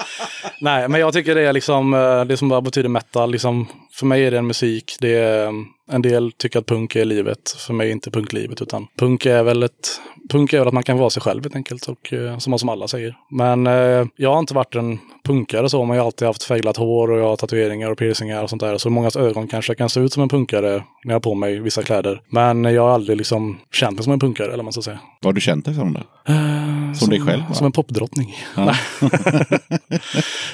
Nej, 0.60 0.88
men 0.88 1.00
jag 1.00 1.12
tycker 1.12 1.34
det 1.34 1.40
är 1.42 1.52
liksom 1.52 1.94
eh, 1.94 2.24
det 2.24 2.36
som 2.36 2.48
bara 2.48 2.60
betyder 2.60 2.88
metal. 2.88 3.30
Liksom, 3.30 3.66
för 3.92 4.06
mig 4.06 4.26
är 4.26 4.30
det 4.30 4.38
en 4.38 4.46
musik. 4.46 4.96
Det 5.00 5.14
är, 5.14 5.46
ehm, 5.48 5.64
en 5.90 6.02
del 6.02 6.32
tycker 6.32 6.58
att 6.58 6.66
punk 6.66 6.96
är 6.96 7.04
livet. 7.04 7.50
För 7.58 7.74
mig 7.74 7.88
är 7.88 7.92
inte 7.92 8.10
punk 8.10 8.32
livet. 8.32 8.62
Utan 8.62 8.86
punk 8.98 9.26
är 9.26 9.42
väl 9.42 9.62
ett 9.62 10.00
Punk 10.28 10.52
är 10.52 10.58
väl 10.58 10.68
att 10.68 10.74
man 10.74 10.82
kan 10.82 10.98
vara 10.98 11.10
sig 11.10 11.22
själv 11.22 11.42
helt 11.42 11.56
enkelt. 11.56 11.86
Och, 11.88 12.12
eh, 12.12 12.38
som, 12.38 12.58
som 12.58 12.68
alla 12.68 12.88
säger. 12.88 13.16
Men 13.30 13.66
eh, 13.66 14.06
jag 14.16 14.32
har 14.32 14.38
inte 14.38 14.54
varit 14.54 14.74
en 14.74 14.98
punkare 15.24 15.68
så. 15.68 15.84
Men 15.84 15.96
jag 15.96 16.02
har 16.02 16.06
alltid 16.06 16.26
haft 16.28 16.42
färgglatt 16.42 16.76
hår 16.76 17.10
och 17.10 17.18
jag 17.18 17.24
har 17.24 17.36
tatueringar 17.36 17.90
och 17.90 17.98
piercingar 17.98 18.42
och 18.42 18.50
sånt 18.50 18.62
där. 18.62 18.78
Så 18.78 18.90
mångas 18.90 19.16
ögon 19.16 19.48
kanske 19.48 19.74
kan 19.74 19.88
se 19.88 20.00
ut 20.00 20.12
som 20.12 20.22
en 20.22 20.28
punkare 20.28 20.70
när 21.04 21.12
jag 21.12 21.14
har 21.14 21.20
på 21.20 21.34
mig 21.34 21.60
vissa 21.60 21.82
kläder. 21.82 22.20
Men 22.28 22.64
jag 22.64 22.82
har 22.82 22.90
aldrig 22.90 23.18
liksom 23.18 23.58
känt 23.72 23.96
mig 23.96 24.04
som 24.04 24.12
en 24.12 24.20
punkare 24.20 24.46
eller 24.46 24.56
vad 24.56 24.64
man 24.64 24.72
ska 24.72 24.82
säga. 24.82 24.98
Vad 25.20 25.28
har 25.28 25.32
du 25.32 25.40
känt 25.40 25.64
dig 25.64 25.74
som 25.74 25.92
då? 25.92 26.00
Eh, 26.32 26.92
Som 26.94 27.10
dig 27.10 27.20
själv, 27.20 27.42
va? 27.48 27.54
Som 27.62 27.66
en 27.66 27.72
popdrottning. 27.72 28.34
Ja. 28.56 28.74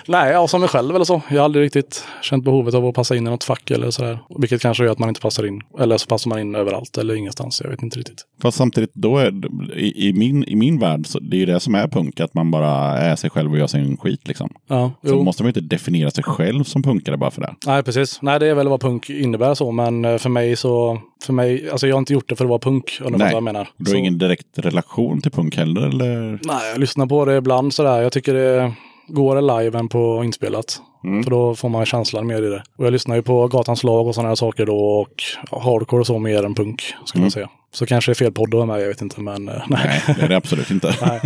Nej, 0.07 0.33
ja, 0.33 0.49
som 0.49 0.61
mig 0.61 0.69
själv 0.69 0.95
eller 0.95 1.05
så. 1.05 1.23
Jag 1.31 1.37
har 1.37 1.45
aldrig 1.45 1.65
riktigt 1.65 2.05
känt 2.23 2.45
behovet 2.45 2.75
av 2.75 2.87
att 2.87 2.95
passa 2.95 3.17
in 3.17 3.27
i 3.27 3.31
något 3.31 3.45
fack 3.45 3.71
eller 3.71 3.91
sådär. 3.91 4.19
Vilket 4.39 4.63
kanske 4.63 4.85
gör 4.85 4.93
att 4.93 4.99
man 4.99 5.09
inte 5.09 5.21
passar 5.21 5.47
in. 5.47 5.63
Eller 5.81 5.99
så 5.99 6.07
passar 6.07 6.29
man 6.29 6.39
in 6.39 6.55
överallt 6.55 6.99
eller 6.99 7.15
ingenstans. 7.15 7.61
Jag 7.65 7.71
vet 7.71 7.83
inte 7.83 7.99
riktigt. 7.99 8.25
Fast 8.43 8.59
samtidigt, 8.59 8.91
då 8.95 9.19
är, 9.19 9.33
i, 9.77 10.09
i, 10.09 10.13
min, 10.13 10.45
i 10.45 10.57
min 10.57 10.79
värld, 10.79 11.07
så 11.07 11.19
det 11.19 11.37
är 11.37 11.39
ju 11.39 11.47
det 11.47 11.61
som 11.61 11.75
är 11.75 11.89
punk, 11.89 12.21
att 12.21 12.35
man 12.35 12.51
bara 12.51 12.99
är 12.99 13.17
sig 13.17 13.31
själv 13.31 13.53
och 13.53 13.59
gör 13.59 13.67
sin 13.67 13.97
skit 13.97 14.29
liksom. 14.29 14.51
Ja, 14.67 14.93
Så 15.03 15.09
jo. 15.09 15.23
måste 15.23 15.43
man 15.43 15.47
ju 15.47 15.61
inte 15.61 15.75
definiera 15.77 16.11
sig 16.11 16.25
själv 16.25 16.65
som 16.65 16.83
punkare 16.83 17.17
bara 17.17 17.31
för 17.31 17.41
det. 17.41 17.55
Nej, 17.67 17.83
precis. 17.83 18.23
Nej, 18.23 18.41
det 18.41 18.47
är 18.47 18.55
väl 18.55 18.69
vad 18.69 18.81
punk 18.81 19.11
innebär 19.11 19.55
så. 19.55 19.73
Men 19.73 20.05
eh, 20.05 20.19
för 20.19 20.31
mig 20.31 20.57
så... 20.57 21.01
För 21.23 21.33
mig, 21.33 21.71
alltså 21.71 21.87
jag 21.89 21.95
har 21.95 21.99
inte 21.99 22.13
gjort 22.13 22.29
det 22.29 22.37
för 22.37 22.45
att 22.45 22.49
vara 22.49 22.59
punk. 22.59 22.85
Du 22.99 23.05
fattar 23.05 23.19
vad 23.19 23.33
jag 23.33 23.43
menar. 23.43 23.69
Du 23.77 23.85
har 23.91 23.93
Så- 23.93 23.97
ingen 23.99 24.19
direkt 24.19 24.47
relation 24.59 25.21
till 25.21 25.31
punk 25.33 25.57
heller, 25.57 25.81
eller? 25.89 26.39
Nej, 26.45 26.71
jag 26.71 26.79
lyssnar 26.79 27.07
på 27.07 27.25
det 27.25 27.37
ibland 27.37 27.75
sådär. 27.75 28.03
Jag 28.03 28.13
tycker 28.13 28.35
det 28.35 28.73
går 29.09 29.35
det 29.35 29.41
live 29.63 29.79
än 29.79 29.89
på 29.89 30.25
inspelat. 30.25 30.81
Mm. 31.05 31.23
För 31.25 31.31
då 31.31 31.55
får 31.55 31.69
man 31.69 31.87
känslan 31.87 32.27
mer 32.27 32.43
i 32.43 32.49
det. 32.51 32.63
Och 32.77 32.87
jag 32.87 32.93
lyssnar 32.93 33.17
ju 33.17 33.23
på 33.23 33.49
Gatans 33.49 33.85
lag 33.85 34.07
och 34.07 34.15
sådana 34.15 34.29
här 34.29 34.35
saker 34.37 34.67
då. 34.67 34.77
Och 34.79 35.23
hardcore 35.63 36.01
och 36.01 36.07
så 36.07 36.19
mer 36.19 36.43
än 36.45 36.55
punk, 36.55 36.83
skulle 37.05 37.25
jag 37.25 37.33
säga. 37.33 37.49
Så 37.75 37.87
kanske 37.87 38.11
det 38.11 38.13
är 38.13 38.15
fel 38.25 38.33
podd 38.33 38.55
ha 38.55 38.67
med, 38.67 38.81
jag 38.83 38.89
vet 38.89 39.03
inte. 39.03 39.21
Men 39.21 39.49
eh, 39.49 39.55
nej. 39.69 39.81
Mm. 39.85 40.01
Nej, 40.07 40.17
det 40.19 40.25
är 40.25 40.29
det 40.29 40.37
absolut 40.37 40.71
inte. 40.71 40.95
Nej. 41.03 41.21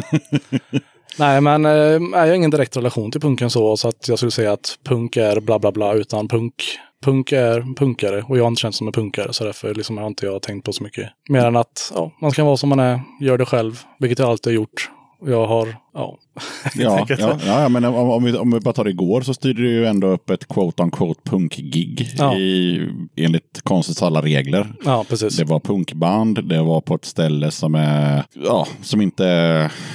Nej, 1.18 1.40
men 1.40 1.64
eh, 1.66 1.72
jag 1.72 2.18
har 2.18 2.34
ingen 2.34 2.50
direkt 2.50 2.76
relation 2.76 3.10
till 3.10 3.20
punken 3.20 3.50
så, 3.50 3.76
så 3.76 3.88
att 3.88 4.08
jag 4.08 4.18
skulle 4.18 4.30
säga 4.32 4.52
att 4.52 4.78
punk 4.84 5.16
är 5.16 5.40
bla 5.40 5.58
bla 5.58 5.72
bla, 5.72 5.92
utan 5.94 6.28
punk, 6.28 6.54
punk 7.02 7.32
är 7.32 7.74
punkare 7.76 8.24
och 8.28 8.38
jag 8.38 8.44
har 8.44 8.48
inte 8.48 8.60
känt 8.60 8.74
som 8.74 8.86
en 8.86 8.92
punkare 8.92 9.32
så 9.32 9.44
därför 9.44 9.74
liksom 9.74 9.98
har 9.98 10.06
inte 10.06 10.26
jag 10.26 10.42
tänkt 10.42 10.64
på 10.64 10.72
så 10.72 10.82
mycket. 10.82 11.10
Mer 11.28 11.44
än 11.44 11.56
att 11.56 11.92
ja, 11.94 12.10
man 12.20 12.30
ska 12.30 12.44
vara 12.44 12.56
som 12.56 12.68
man 12.68 12.80
är, 12.80 13.00
gör 13.20 13.38
det 13.38 13.44
själv, 13.44 13.80
vilket 13.98 14.18
jag 14.18 14.28
alltid 14.28 14.52
har 14.52 14.54
gjort. 14.54 14.90
Jag 15.24 15.46
har, 15.46 15.76
ja, 15.94 16.18
Ja, 16.74 17.06
ja, 17.18 17.36
ja, 17.46 17.68
men 17.68 17.84
om, 17.84 17.94
om, 18.10 18.24
vi, 18.24 18.36
om 18.36 18.50
vi 18.50 18.60
bara 18.60 18.72
tar 18.74 18.84
det 18.84 18.90
igår 18.90 19.20
så 19.22 19.34
styrde 19.34 19.62
du 19.62 19.70
ju 19.70 19.86
ändå 19.86 20.06
upp 20.06 20.30
ett 20.30 20.48
quote 20.48 20.82
on 20.82 20.90
quote 20.90 21.20
punk-gig 21.30 22.08
Ja. 22.18 22.34
i, 22.36 22.80
enligt 23.16 23.60
konstens 23.62 24.02
alla 24.02 24.22
regler. 24.22 24.72
ja 24.84 25.04
precis. 25.08 25.36
Det 25.36 25.44
var 25.44 25.60
punkband, 25.60 26.44
det 26.44 26.62
var 26.62 26.80
på 26.80 26.94
ett 26.94 27.04
ställe 27.04 27.50
som 27.50 27.74
är, 27.74 28.24
ja, 28.32 28.66
som 28.82 29.00
inte 29.00 29.26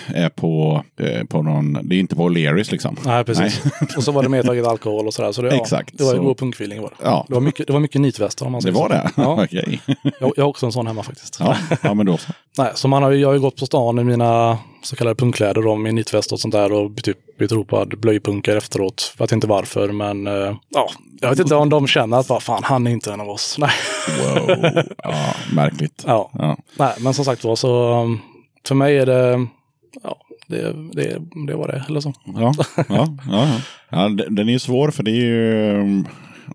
är 0.08 0.30
på, 0.30 0.84
eh, 1.00 1.24
på 1.24 1.42
någon, 1.42 1.74
det 1.90 1.96
är 1.96 2.00
inte 2.00 2.16
på 2.16 2.30
O'Learys 2.30 2.72
liksom. 2.72 2.96
Nej, 3.06 3.24
precis. 3.24 3.62
och 3.98 4.04
så 4.04 4.12
var 4.12 4.24
det 4.24 4.30
medtaget 4.30 4.66
alkohol 4.68 5.08
och 5.08 5.14
sådär. 5.14 5.32
Så 5.32 5.42
det, 5.42 5.48
ja, 5.56 5.62
Exakt, 5.62 5.98
det 5.98 6.04
var 6.04 6.12
så- 6.16 6.22
god 6.22 6.38
punkfeeling 6.38 6.82
var 6.82 6.90
det. 6.90 6.96
Ja. 7.04 7.26
Det 7.28 7.34
var 7.34 7.42
mycket, 7.42 7.68
det 7.68 7.74
var 7.74 7.80
mycket 7.80 8.02
nitvästar 8.02 8.46
om 8.46 8.52
man 8.52 8.60
Det 8.62 8.64
säger 8.64 8.76
var 8.76 8.88
så. 8.90 8.94
det? 8.94 9.12
Ja, 9.16 9.44
Okej. 9.44 9.80
jag, 10.20 10.32
jag 10.36 10.44
har 10.44 10.50
också 10.50 10.66
en 10.66 10.72
sån 10.72 10.88
hemma 10.88 11.04
faktiskt. 11.04 11.38
Ja, 11.40 11.56
ja, 11.84 11.94
men 11.94 12.06
då 12.06 12.18
så. 12.18 12.32
Nej, 12.58 12.72
så 12.76 12.88
man 12.88 13.04
har 13.04 13.12
ju, 13.12 13.18
jag 13.22 13.28
har 13.28 13.34
ju 13.34 13.40
gått 13.40 13.56
på 13.60 13.66
stan 13.66 14.00
i 14.00 14.04
mina 14.04 14.58
så 14.84 14.96
kallade 14.96 15.16
punkkläder 15.16 15.62
då, 15.62 15.76
med 15.88 15.96
nitväst 15.96 16.32
och 16.32 16.40
sånt 16.40 16.52
där 16.52 16.72
och 16.72 16.96
typ 17.04 17.38
blivit 17.38 17.52
ropad 17.52 18.00
blöjpunkare 18.00 18.58
efteråt. 18.58 19.14
Jag 19.18 19.24
vet 19.26 19.32
inte 19.32 19.48
varför, 19.48 19.92
men 19.92 20.28
eh, 20.28 20.56
ja, 20.70 20.90
jag 21.22 21.30
vet 21.30 21.40
inte 21.40 21.56
om 21.56 21.70
de 21.70 21.88
känner 21.88 22.18
att 22.18 22.30
vad 22.30 22.44
fan, 22.44 22.64
han 22.64 22.88
är 22.88 22.92
inte 22.92 23.14
en 23.14 23.22
av 23.22 23.30
oss. 23.30 23.56
Nej, 23.60 23.70
Wow. 24.20 24.58
Ja, 25.04 25.34
märkligt. 25.54 26.04
ja. 26.08 26.30
Ja. 26.34 26.58
Nej 26.80 26.94
men 27.00 27.14
som 27.14 27.26
sagt 27.26 27.44
var 27.44 27.56
så 27.56 28.02
um, 28.02 28.20
för 28.68 28.76
mig 28.76 28.98
är 28.98 29.06
det, 29.06 29.48
ja, 30.04 30.18
det, 30.48 30.74
det, 30.94 31.18
det 31.48 31.56
var 31.56 31.68
det 31.68 31.84
eller 31.90 32.00
så. 32.00 32.14
Ja, 32.26 32.54
ja, 32.90 33.08
ja, 33.32 33.48
ja. 33.90 34.10
den- 34.30 34.50
är 34.50 34.52
ju 34.54 34.60
svår 34.60 34.92
för 34.92 35.04
det 35.04 35.12
är 35.12 35.26
ju, 35.26 36.04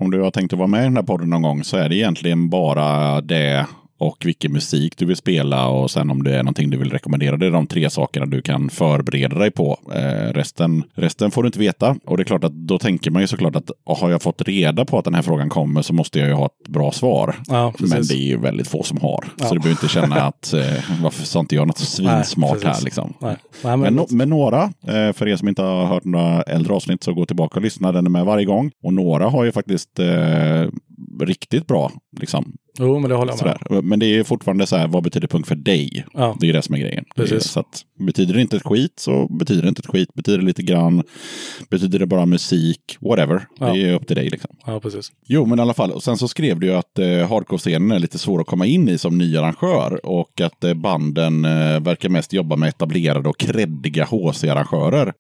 om 0.01 0.11
du 0.11 0.21
har 0.21 0.31
tänkt 0.31 0.53
att 0.53 0.59
vara 0.59 0.69
med 0.69 0.81
i 0.81 0.85
den 0.85 0.97
här 0.97 1.03
podden 1.03 1.31
någon 1.31 1.43
gång 1.43 1.65
så 1.65 1.77
är 1.77 1.89
det 1.89 1.97
egentligen 1.97 2.49
bara 2.51 3.21
det 3.21 3.67
och 4.03 4.27
vilken 4.27 4.53
musik 4.53 4.97
du 4.97 5.07
vill 5.07 5.17
spela 5.17 5.69
och 5.69 5.91
sen 5.91 6.11
om 6.11 6.23
det 6.23 6.35
är 6.35 6.43
någonting 6.43 6.71
du 6.71 6.77
vill 6.77 6.91
rekommendera. 6.91 7.37
Det 7.37 7.47
är 7.47 7.51
de 7.51 7.67
tre 7.67 7.91
sakerna 7.91 8.27
du 8.27 8.43
kan 8.43 8.71
förbereda 8.71 9.39
dig 9.39 9.51
på. 9.51 9.79
Eh, 9.95 10.33
resten, 10.33 10.83
resten 10.95 11.31
får 11.31 11.43
du 11.43 11.47
inte 11.47 11.59
veta. 11.59 11.97
Och 12.05 12.17
det 12.17 12.23
är 12.23 12.25
klart 12.25 12.45
att 12.45 12.53
då 12.53 12.79
tänker 12.79 13.11
man 13.11 13.23
ju 13.23 13.29
såklart 13.29 13.57
att 13.57 13.71
har 13.85 14.11
jag 14.11 14.23
fått 14.23 14.43
reda 14.43 14.85
på 14.85 14.99
att 14.99 15.05
den 15.05 15.15
här 15.15 15.23
frågan 15.23 15.49
kommer 15.49 15.83
så 15.83 15.95
måste 15.95 16.19
jag 16.19 16.29
ju 16.29 16.35
ha 16.35 16.47
ett 16.47 16.69
bra 16.69 16.93
svar. 16.93 17.35
Ja. 17.49 17.73
Men 17.79 18.03
det 18.03 18.15
är 18.15 18.27
ju 18.27 18.37
väldigt 18.37 18.69
få 18.69 18.83
som 18.83 18.99
har. 18.99 19.25
Ja. 19.39 19.45
Så 19.47 19.55
du 19.55 19.61
behöver 19.61 19.83
inte 19.83 19.95
känna 19.95 20.17
att 20.23 20.53
eh, 20.53 20.63
varför 21.03 21.25
sa 21.25 21.41
inte 21.41 21.55
jag 21.55 21.67
något 21.67 21.79
svinsmart 21.97 22.53
precis. 22.53 22.67
här 22.69 22.85
liksom. 22.85 23.15
Nej. 23.21 23.37
Nej, 23.65 23.77
men, 23.77 23.81
Men, 23.81 23.99
no- 23.99 24.15
men 24.15 24.29
några, 24.31 24.63
eh, 24.63 25.13
för 25.13 25.29
er 25.29 25.37
som 25.37 25.49
inte 25.49 25.63
har 25.63 25.87
hört 25.87 26.05
några 26.05 26.43
äldre 26.43 26.75
avsnitt, 26.75 27.03
så 27.05 27.15
gå 27.15 27.27
tillbaka 27.27 27.57
och 27.59 27.63
lyssna. 27.63 27.93
Den 27.93 28.07
är 28.07 28.11
med 28.11 28.25
varje 28.25 28.45
gång. 28.45 28.71
Och 28.83 28.95
några 28.95 29.29
har 29.29 29.45
ju 29.45 29.53
faktiskt 29.53 29.99
eh, 29.99 30.65
riktigt 31.21 31.67
bra. 31.67 31.93
Liksom, 32.21 32.53
jo, 32.79 32.99
men 32.99 33.11
det 33.11 33.17
håller 33.17 33.33
jag 33.33 33.45
med 33.47 33.59
sådär. 33.69 33.83
Men 33.83 33.99
det 33.99 34.07
är 34.07 34.25
fortfarande 34.25 34.67
så 34.67 34.77
här, 34.77 34.89
vad 34.89 35.03
betyder 35.03 35.29
punk 35.29 35.47
för 35.47 35.55
dig? 35.55 36.05
Ja. 36.13 36.37
Det 36.41 36.49
är 36.49 36.53
det 36.53 36.63
som 36.63 36.75
är 36.75 36.79
grejen. 36.79 37.05
Precis. 37.17 37.45
Är- 37.45 37.49
Så 37.49 37.61
att, 37.61 37.83
betyder 38.07 38.35
det 38.35 38.41
inte 38.41 38.57
ett 38.57 38.63
skit 38.63 38.93
så 38.97 39.29
betyder 39.39 39.63
det 39.63 39.69
inte 39.69 39.81
ett 39.81 39.87
skit. 39.87 40.15
Betyder 40.15 40.39
det 40.39 40.45
lite 40.45 40.63
grann, 40.63 41.03
betyder 41.71 41.99
det 41.99 42.07
bara 42.07 42.27
musik, 42.27 42.97
whatever. 43.01 43.47
Ja. 43.61 43.73
Det 43.73 43.83
är 43.89 43.95
upp 43.95 44.07
till 44.07 44.17
dig 44.17 44.31
liksom. 44.31 44.51
Ja, 44.67 44.81
precis. 44.81 45.09
Jo, 45.27 45.47
men 45.47 45.59
i 45.59 45.63
alla 45.63 45.75
fall. 45.75 45.91
Och 45.93 46.03
sen 46.03 46.17
så 46.17 46.29
skrev 46.29 46.61
du 46.61 46.67
ju 46.67 46.73
att 46.75 46.99
eh, 46.99 47.07
hardcore-scenen 47.29 47.91
är 47.91 47.99
lite 47.99 48.19
svår 48.19 48.41
att 48.41 48.47
komma 48.47 48.67
in 48.67 48.89
i 48.89 48.99
som 48.99 49.19
ny 49.19 49.37
arrangör 49.37 50.07
och 50.07 50.41
att 50.41 50.65
eh, 50.65 50.75
banden 50.75 51.45
eh, 51.45 51.81
verkar 51.81 52.09
mest 52.09 52.33
jobba 52.33 52.57
med 52.57 52.69
etablerade 52.69 53.29
och 53.29 53.39
kreddiga 53.39 54.05
HC-arrangörer. 54.05 55.13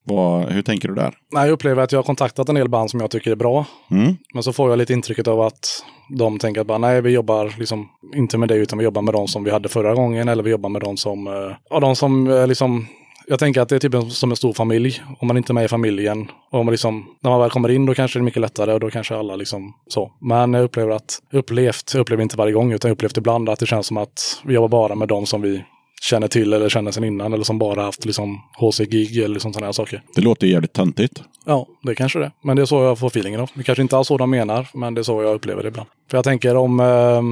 Hur 0.53 0.62
tänker 0.62 0.89
du 0.89 0.95
där? 0.95 1.14
Nej, 1.33 1.45
jag 1.45 1.53
upplever 1.53 1.83
att 1.83 1.93
jag 1.93 1.99
har 1.99 2.05
kontaktat 2.05 2.49
en 2.49 2.55
del 2.55 2.68
band 2.68 2.91
som 2.91 3.01
jag 3.01 3.11
tycker 3.11 3.30
är 3.30 3.37
bra. 3.37 3.66
Mm. 3.91 4.16
Men 4.35 4.43
så 4.43 4.53
får 4.53 4.70
jag 4.70 4.78
lite 4.78 4.93
intrycket 4.93 5.28
av 5.28 5.41
att 5.41 5.72
de 6.09 6.39
tänker 6.39 6.61
att 6.61 6.66
bara, 6.66 6.79
nej, 6.79 7.01
vi 7.01 7.11
jobbar 7.11 7.55
liksom 7.59 7.89
inte 8.14 8.39
med 8.39 8.49
det 8.49 8.55
utan 8.55 8.79
vi 8.79 8.85
jobbar 8.85 9.03
med 9.03 9.14
de 9.14 9.29
som 9.29 9.45
vi 9.45 9.51
hade 9.51 9.68
förra 9.68 9.95
gången 9.95 10.29
eller 10.29 10.43
vi 10.43 10.51
jobbar 10.51 10.68
med 10.68 10.83
de 10.83 10.97
som, 10.97 11.27
eh, 11.27 11.57
ja, 11.70 11.81
de 11.81 11.97
som 11.97 12.31
eh, 12.31 12.47
liksom 12.47 12.87
jag 13.27 13.39
tänker 13.39 13.61
att 13.61 13.68
det 13.68 13.75
är 13.75 13.81
typ 13.81 14.12
som 14.12 14.31
en 14.31 14.37
stor 14.37 14.53
familj. 14.53 15.03
Om 15.18 15.29
man 15.29 15.37
inte 15.37 15.53
är 15.53 15.55
med 15.55 15.64
i 15.64 15.68
familjen. 15.68 16.31
Och 16.51 16.61
om 16.61 16.66
man 16.66 16.73
liksom, 16.73 17.07
när 17.20 17.31
man 17.31 17.41
väl 17.41 17.51
kommer 17.51 17.68
in 17.68 17.87
då 17.87 17.95
kanske 17.95 18.18
det 18.18 18.20
är 18.20 18.25
mycket 18.25 18.41
lättare 18.41 18.73
och 18.73 18.81
då 18.81 18.91
kanske 18.91 19.16
alla 19.16 19.37
liksom 19.37 19.75
så. 19.89 20.12
Men 20.20 20.55
jag 20.55 20.64
upplever 20.64 20.93
att, 20.93 21.23
upplevt, 21.33 21.91
jag 21.95 22.01
upplever 22.01 22.23
inte 22.23 22.37
varje 22.37 22.53
gång 22.53 22.73
utan 22.73 22.91
upplevt 22.91 23.16
ibland 23.16 23.49
att 23.49 23.59
det 23.59 23.66
känns 23.66 23.87
som 23.87 23.97
att 23.97 24.43
vi 24.45 24.55
jobbar 24.55 24.68
bara 24.68 24.95
med 24.95 25.09
de 25.09 25.27
som 25.27 25.43
vi 25.43 25.64
känner 26.03 26.29
till 26.29 26.53
eller 26.53 26.69
känner 26.69 26.91
sedan 26.91 27.05
innan 27.05 27.33
eller 27.33 27.45
som 27.45 27.59
bara 27.59 27.83
haft 27.83 28.05
liksom 28.05 28.41
HC-gig 28.59 29.25
eller 29.25 29.39
sånt 29.41 29.61
här 29.61 29.73
saker. 29.73 30.03
Det 30.15 30.21
låter 30.21 30.47
ju 30.47 30.53
jävligt 30.53 30.73
töntigt. 30.73 31.23
Ja, 31.45 31.67
det 31.83 31.95
kanske 31.95 32.19
det. 32.19 32.33
Men 32.43 32.57
det 32.57 32.63
är 32.63 32.67
så 32.67 32.83
jag 32.83 32.99
får 32.99 33.07
feelingen 33.07 33.41
av. 33.41 33.51
Det 33.55 33.63
kanske 33.63 33.83
inte 33.83 33.97
alls 33.97 34.09
så 34.09 34.19
de 34.19 34.31
menar, 34.31 34.69
men 34.75 34.95
det 34.95 35.01
är 35.01 35.03
så 35.03 35.23
jag 35.23 35.35
upplever 35.35 35.63
det 35.63 35.69
ibland. 35.69 35.89
För 36.11 36.19
jag 36.19 36.25
tänker 36.25 36.57
om, 36.57 36.81
eh, 36.81 37.23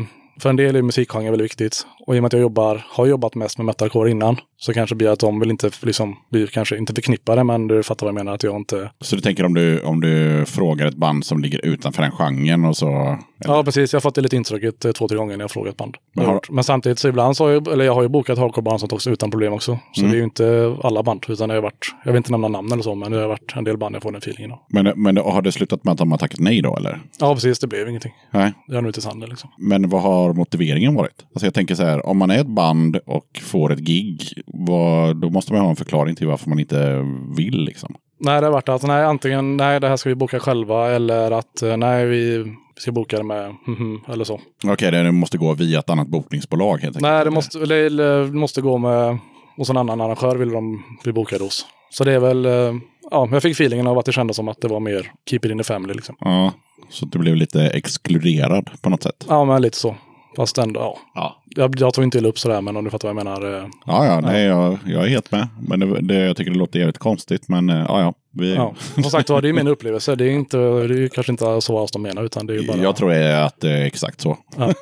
för 0.43 0.51
en 0.51 0.57
del 0.57 0.77
är 0.77 0.83
musikgenre 0.83 1.31
väldigt 1.31 1.45
viktigt. 1.45 1.87
Och 2.07 2.17
i 2.17 2.19
och 2.19 2.23
med 2.23 2.27
att 2.27 2.33
jag 2.33 2.43
jobbar, 2.43 2.85
har 2.89 3.07
jobbat 3.07 3.35
mest 3.35 3.59
med 3.59 3.65
metalcore 3.65 4.11
innan, 4.11 4.37
så 4.57 4.73
kanske 4.73 4.95
blir 4.95 5.09
att 5.09 5.21
de 5.21 5.41
vill 5.41 5.51
inte, 5.51 5.71
liksom, 5.83 6.17
blir 6.31 6.47
kanske 6.47 6.77
inte 6.77 6.95
förknippade, 6.95 7.45
men 7.45 7.69
du 7.69 7.83
fattar 7.83 8.07
vad 8.07 8.11
jag 8.11 8.25
menar, 8.25 8.35
att 8.35 8.43
jag 8.43 8.57
inte... 8.57 8.91
Så 9.01 9.17
du 9.17 9.23
tänker 9.23 9.45
om 9.45 9.55
du, 9.55 9.81
om 9.81 10.01
du 10.01 10.45
frågar 10.47 10.87
ett 10.87 10.97
band 10.97 11.27
som 11.27 11.43
ligger 11.43 11.67
utanför 11.67 12.03
den 12.03 12.13
genren 12.13 12.65
och 12.65 12.77
så... 12.77 13.19
Ja, 13.45 13.65
precis. 13.65 13.93
Jag 13.93 13.97
har 13.97 14.03
fått 14.03 14.15
det 14.15 14.21
lite 14.21 14.37
intrycket 14.37 14.85
eh, 14.85 14.93
två, 14.93 15.09
tre 15.09 15.17
gånger 15.19 15.37
när 15.37 15.45
jag 15.45 15.51
frågat 15.51 15.77
band. 15.77 15.97
Men 16.15 16.41
Men, 16.51 16.65
samtidigt 16.65 16.99
så 16.99 17.09
ibland 17.09 17.37
så 17.37 17.45
har 17.45 17.51
jag, 17.51 17.69
eller 17.69 17.85
jag 17.85 17.95
har 17.95 18.03
ju 18.03 18.09
bokat 18.09 18.39
hardcore-band 18.39 18.81
sånt 18.81 18.93
också 18.93 19.11
utan 19.11 19.31
problem 19.31 19.53
också. 19.53 19.79
Så 19.93 20.01
Mm. 20.01 20.11
det 20.11 20.17
är 20.17 20.19
ju 20.19 20.25
inte 20.25 20.77
alla 20.83 21.03
band, 21.03 21.25
utan 21.29 21.49
det 21.49 21.55
har 21.55 21.63
varit, 21.63 21.95
jag 22.05 22.13
vill 22.13 22.17
inte 22.17 22.31
nämna 22.31 22.49
namn 22.49 22.73
eller 22.73 22.83
så, 22.83 22.95
men 22.95 23.13
det 23.13 23.21
har 23.21 23.29
varit 23.29 23.53
en 23.57 23.65
del 23.65 23.77
band 23.79 23.95
jag 23.95 24.03
får 24.03 24.13
den 24.13 24.19
feelingen 24.19 24.53
av. 24.53 24.59
Men, 24.69 24.93
men 25.03 25.17
har 25.17 25.43
det 25.43 25.53
slutat 25.53 25.85
med 25.85 25.93
att 25.93 25.99
de 25.99 26.11
har 26.11 26.19
tackat 26.19 26.41
nej 26.41 26.63
då 26.63 26.77
eller? 26.77 27.01
Ja, 27.21 27.35
precis. 27.35 27.59
Det 27.59 27.67
blev 27.67 27.89
ingenting. 27.89 28.13
Nej. 28.31 28.53
Det 28.69 28.75
har 28.75 28.83
nog 28.83 28.89
inte 28.89 29.01
sanden 29.01 29.29
liksom. 29.31 29.51
Men 29.59 29.89
vad 29.89 30.03
har 30.03 30.33
motiveringen 30.33 30.95
varit? 30.95 31.27
Alltså 31.35 31.47
jag 31.47 31.55
tänker 31.55 31.75
så 31.75 31.83
här, 31.83 32.07
om 32.07 32.19
man 32.19 32.31
är 32.31 32.41
ett 32.41 32.47
band 32.55 32.97
och 33.07 33.27
får 33.43 33.73
ett 33.73 33.79
gig, 33.81 34.23
vad, 34.47 35.17
då 35.21 35.31
måste 35.31 35.53
man 35.53 35.63
ha 35.63 35.71
en 35.71 35.77
förklaring 35.77 36.15
till 36.17 36.27
varför 36.27 36.49
man 36.49 36.59
inte 36.61 37.05
vill 37.37 37.65
liksom. 37.65 37.95
Nej, 38.21 38.41
det 38.41 38.47
har 38.47 38.53
varit 38.53 38.69
att 38.69 38.83
nej, 38.83 39.05
antingen 39.05 39.57
nej, 39.57 39.81
det 39.81 39.89
här 39.89 39.97
ska 39.97 40.09
vi 40.09 40.15
boka 40.15 40.41
själva 40.41 40.91
eller 40.91 41.31
att 41.31 41.63
eh, 41.63 41.77
nej, 41.77 42.07
vi 42.07 42.55
ska 42.79 42.93
boka 42.93 43.17
det 43.17 43.25
med 43.25 43.55
mhm, 43.67 44.01
eller 44.09 44.25
så. 44.25 44.41
Okej, 44.65 44.91
det 44.91 45.13
måste 45.13 45.39
gå 45.39 45.55
via 45.55 45.79
ett 45.79 45.91
annat 45.91 46.09
bokningsbolag 46.09 46.79
helt 46.79 46.97
enkelt. 46.97 47.03
Nej, 47.03 47.25
det 47.25 47.31
måste, 47.31 47.59
det 47.59 48.33
måste 48.33 48.61
gå 48.61 48.79
med 48.79 49.19
hos 49.57 49.71
en 49.71 49.77
annan 49.77 50.01
arrangör 50.01 50.37
vill 50.37 50.51
de 50.53 50.83
bli 51.03 51.13
bokade 51.13 51.45
hos. 51.45 51.67
Så 51.91 52.05
det 52.05 52.13
är 52.13 52.21
väl, 52.21 52.47
eh, 52.47 52.75
ja, 53.11 53.29
jag 53.33 53.43
fick 53.43 53.53
feelingen 53.53 53.87
av 53.87 53.99
att 53.99 54.05
det 54.07 54.13
kändes 54.13 54.37
som 54.37 54.49
att 54.49 54.61
det 54.61 54.69
var 54.69 54.81
mer 54.81 55.13
keep 55.31 55.41
it 55.43 55.51
in 55.51 55.59
the 55.59 55.65
family 55.65 55.95
liksom. 55.95 56.17
Ja, 56.21 56.53
så 56.91 57.07
du 57.07 57.19
blev 57.19 57.37
lite 57.37 57.67
exkluderad 57.67 58.71
på 58.83 58.91
något 58.91 59.03
sätt. 59.03 59.27
Ja, 59.29 59.45
men 59.45 59.63
lite 59.63 59.77
så. 59.77 59.97
Fast 60.37 60.59
ändå, 60.59 60.81
ja. 60.81 60.99
Ja. 61.15 61.40
Jag, 61.57 61.75
jag 61.81 61.95
tog 61.95 62.05
inte 62.05 62.19
illa 62.19 62.29
upp 62.29 62.39
sådär, 62.39 62.61
men 62.61 62.77
om 62.77 62.85
du 62.85 62.91
fattar 62.91 63.13
vad 63.15 63.17
jag 63.17 63.25
menar. 63.41 63.59
eh, 63.59 63.67
Ja, 63.87 64.07
ja, 64.07 64.21
nej, 64.21 64.45
jag, 64.47 64.79
jag 64.87 65.05
är 65.05 65.09
helt 65.09 65.33
med. 65.33 65.49
Men 65.69 65.81
det, 65.81 66.01
det, 66.01 66.15
jag 66.15 66.37
tycker 66.37 66.51
det 66.51 66.59
låter 66.59 66.79
jävligt 66.79 66.99
konstigt, 66.99 67.49
men 67.49 67.71
eh, 67.71 67.85
ja, 67.89 68.01
ja. 68.01 68.15
Vi, 68.33 68.55
Ja. 68.55 68.75
Som 68.95 69.03
sagt 69.05 69.31
var, 69.31 69.43
det 69.43 69.49
är 69.49 69.53
min 69.53 69.69
upplevelse. 69.69 70.15
Det 70.15 70.25
är, 70.25 70.31
inte, 70.31 70.57
det 70.59 71.05
är 71.05 71.09
kanske 71.09 71.33
inte 71.33 71.61
så 71.61 71.79
alls 71.79 71.91
de 71.91 72.03
menar, 72.03 72.25
utan 72.25 72.47
det 72.47 72.55
är 72.55 72.67
bara... 72.67 72.77
Jag 72.77 72.97
tror 72.97 73.13
att 73.13 73.61
det 73.61 73.71
är 73.71 73.85
exakt 73.85 74.21
så. 74.21 74.39
Ja. 74.57 74.73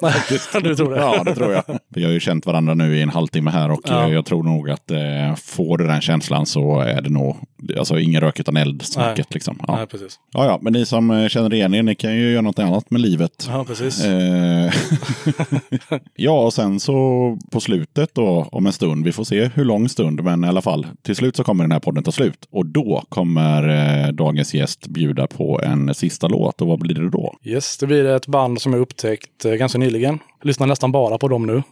du 0.63 0.75
tror 0.75 0.91
det? 0.95 1.01
Ja, 1.01 1.23
det 1.25 1.35
tror 1.35 1.53
jag. 1.53 1.63
Vi 1.89 2.05
har 2.05 2.11
ju 2.13 2.21
känt 2.21 2.47
varandra 2.47 2.75
nu 2.75 2.97
i 2.97 3.03
en 3.03 3.09
halvtimme 3.09 3.51
här 3.51 3.71
och 3.71 3.81
Ja. 3.85 4.07
eh, 4.07 4.13
jag 4.15 4.25
tror 4.27 4.43
nog 4.43 4.71
att 4.71 4.91
eh, 4.91 5.35
får 5.37 5.79
du 5.79 5.87
den 5.87 6.01
känslan 6.01 6.47
så 6.47 6.81
är 6.81 7.03
det 7.03 7.11
nog, 7.11 7.37
alltså 7.79 7.99
ingen 7.99 8.21
rök 8.21 8.41
utan 8.41 8.57
eld 8.57 8.83
snacket 8.83 9.35
liksom. 9.35 9.59
Ja. 9.69 9.77
Nej, 9.77 9.87
precis. 9.87 10.19
ja, 10.33 10.45
ja, 10.47 10.59
men 10.63 10.73
ni 10.73 10.87
som 10.87 11.11
eh, 11.11 11.29
känner 11.29 11.55
igen 11.55 11.75
er, 11.75 11.83
ni 11.83 11.95
kan 11.95 12.17
ju 12.17 12.31
göra 12.33 12.43
något 12.43 12.59
annat 12.59 12.91
med 12.91 13.01
livet. 13.01 13.49
Ja, 13.51 13.65
precis. 13.65 14.05
Eh, 14.05 14.73
ja, 16.17 16.45
och 16.45 16.53
sen 16.55 16.81
så 16.81 17.39
på 17.51 17.61
slutet 17.61 18.11
då, 18.15 18.49
om 18.53 18.67
en 18.67 18.73
stund, 18.73 19.05
vi 19.05 19.13
får 19.13 19.25
se 19.25 19.51
hur 19.55 19.65
lång 19.65 19.89
stund, 19.89 20.25
men 20.25 20.45
i 20.45 20.49
alla 20.49 20.63
fall, 20.63 20.87
till 21.03 21.17
slut 21.17 21.37
så 21.37 21.45
kommer 21.45 21.65
den 21.65 21.73
här 21.73 21.81
podden 21.81 22.03
ta 22.05 22.13
slut. 22.13 22.49
Och 22.51 22.67
då 22.67 23.03
kommer 23.09 23.38
eh, 23.69 24.13
dagens 24.13 24.55
gäst 24.55 24.87
bjuda 24.87 25.27
på 25.27 25.61
en 25.63 25.95
sista 25.95 26.29
låt. 26.29 26.61
Och 26.61 26.69
vad 26.69 26.79
blir 26.79 26.95
det 26.95 27.11
då? 27.11 27.35
Yes, 27.45 27.79
det 27.79 27.87
blir 27.87 28.05
ett 28.05 28.27
band 28.27 28.61
som 28.61 28.73
jag 28.73 28.83
upptäckt 28.83 29.45
eh, 29.45 29.53
ganska 29.53 29.79
nyligen. 29.79 30.19
Jag 30.41 30.47
lyssnar 30.47 30.67
nästan 30.67 30.93
bara 30.93 31.19
på 31.19 31.29
dem 31.29 31.47
nu. 31.47 31.63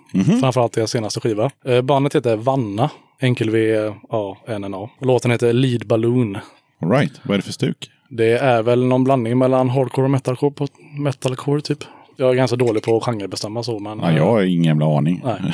Framförallt 0.40 0.72
deras 0.72 0.90
senaste 0.90 1.20
skiva. 1.20 1.50
Eh, 1.64 1.82
bandet 1.82 2.14
heter 2.14 2.36
Vanna. 2.36 2.90
Enkel 3.20 3.50
V, 3.50 3.76
A, 4.10 4.36
N, 4.46 4.64
N, 4.64 4.74
A. 4.74 4.90
Låten 5.00 5.30
heter 5.30 5.52
Lead 5.52 5.86
Balloon. 5.86 6.38
All 6.82 6.90
right, 6.90 7.20
vad 7.22 7.34
är 7.34 7.38
det 7.38 7.42
för 7.42 7.52
stuk? 7.52 7.90
Det 8.08 8.38
är 8.38 8.62
väl 8.62 8.84
någon 8.84 9.04
blandning 9.04 9.38
mellan 9.38 9.70
hardcore 9.70 10.04
och 10.04 10.10
metalcore, 10.10 10.52
på, 10.52 10.66
metalcore 10.98 11.60
typ. 11.60 11.78
Jag 12.16 12.30
är 12.30 12.34
ganska 12.34 12.56
dålig 12.56 12.82
på 12.82 12.96
att 12.96 13.04
genrebestämma 13.04 13.62
så, 13.62 13.78
men... 13.78 13.98
Ja, 13.98 14.12
jag 14.12 14.26
har 14.26 14.42
ingen 14.42 14.64
jävla 14.64 14.96
aning. 14.98 15.22
Nej. 15.24 15.40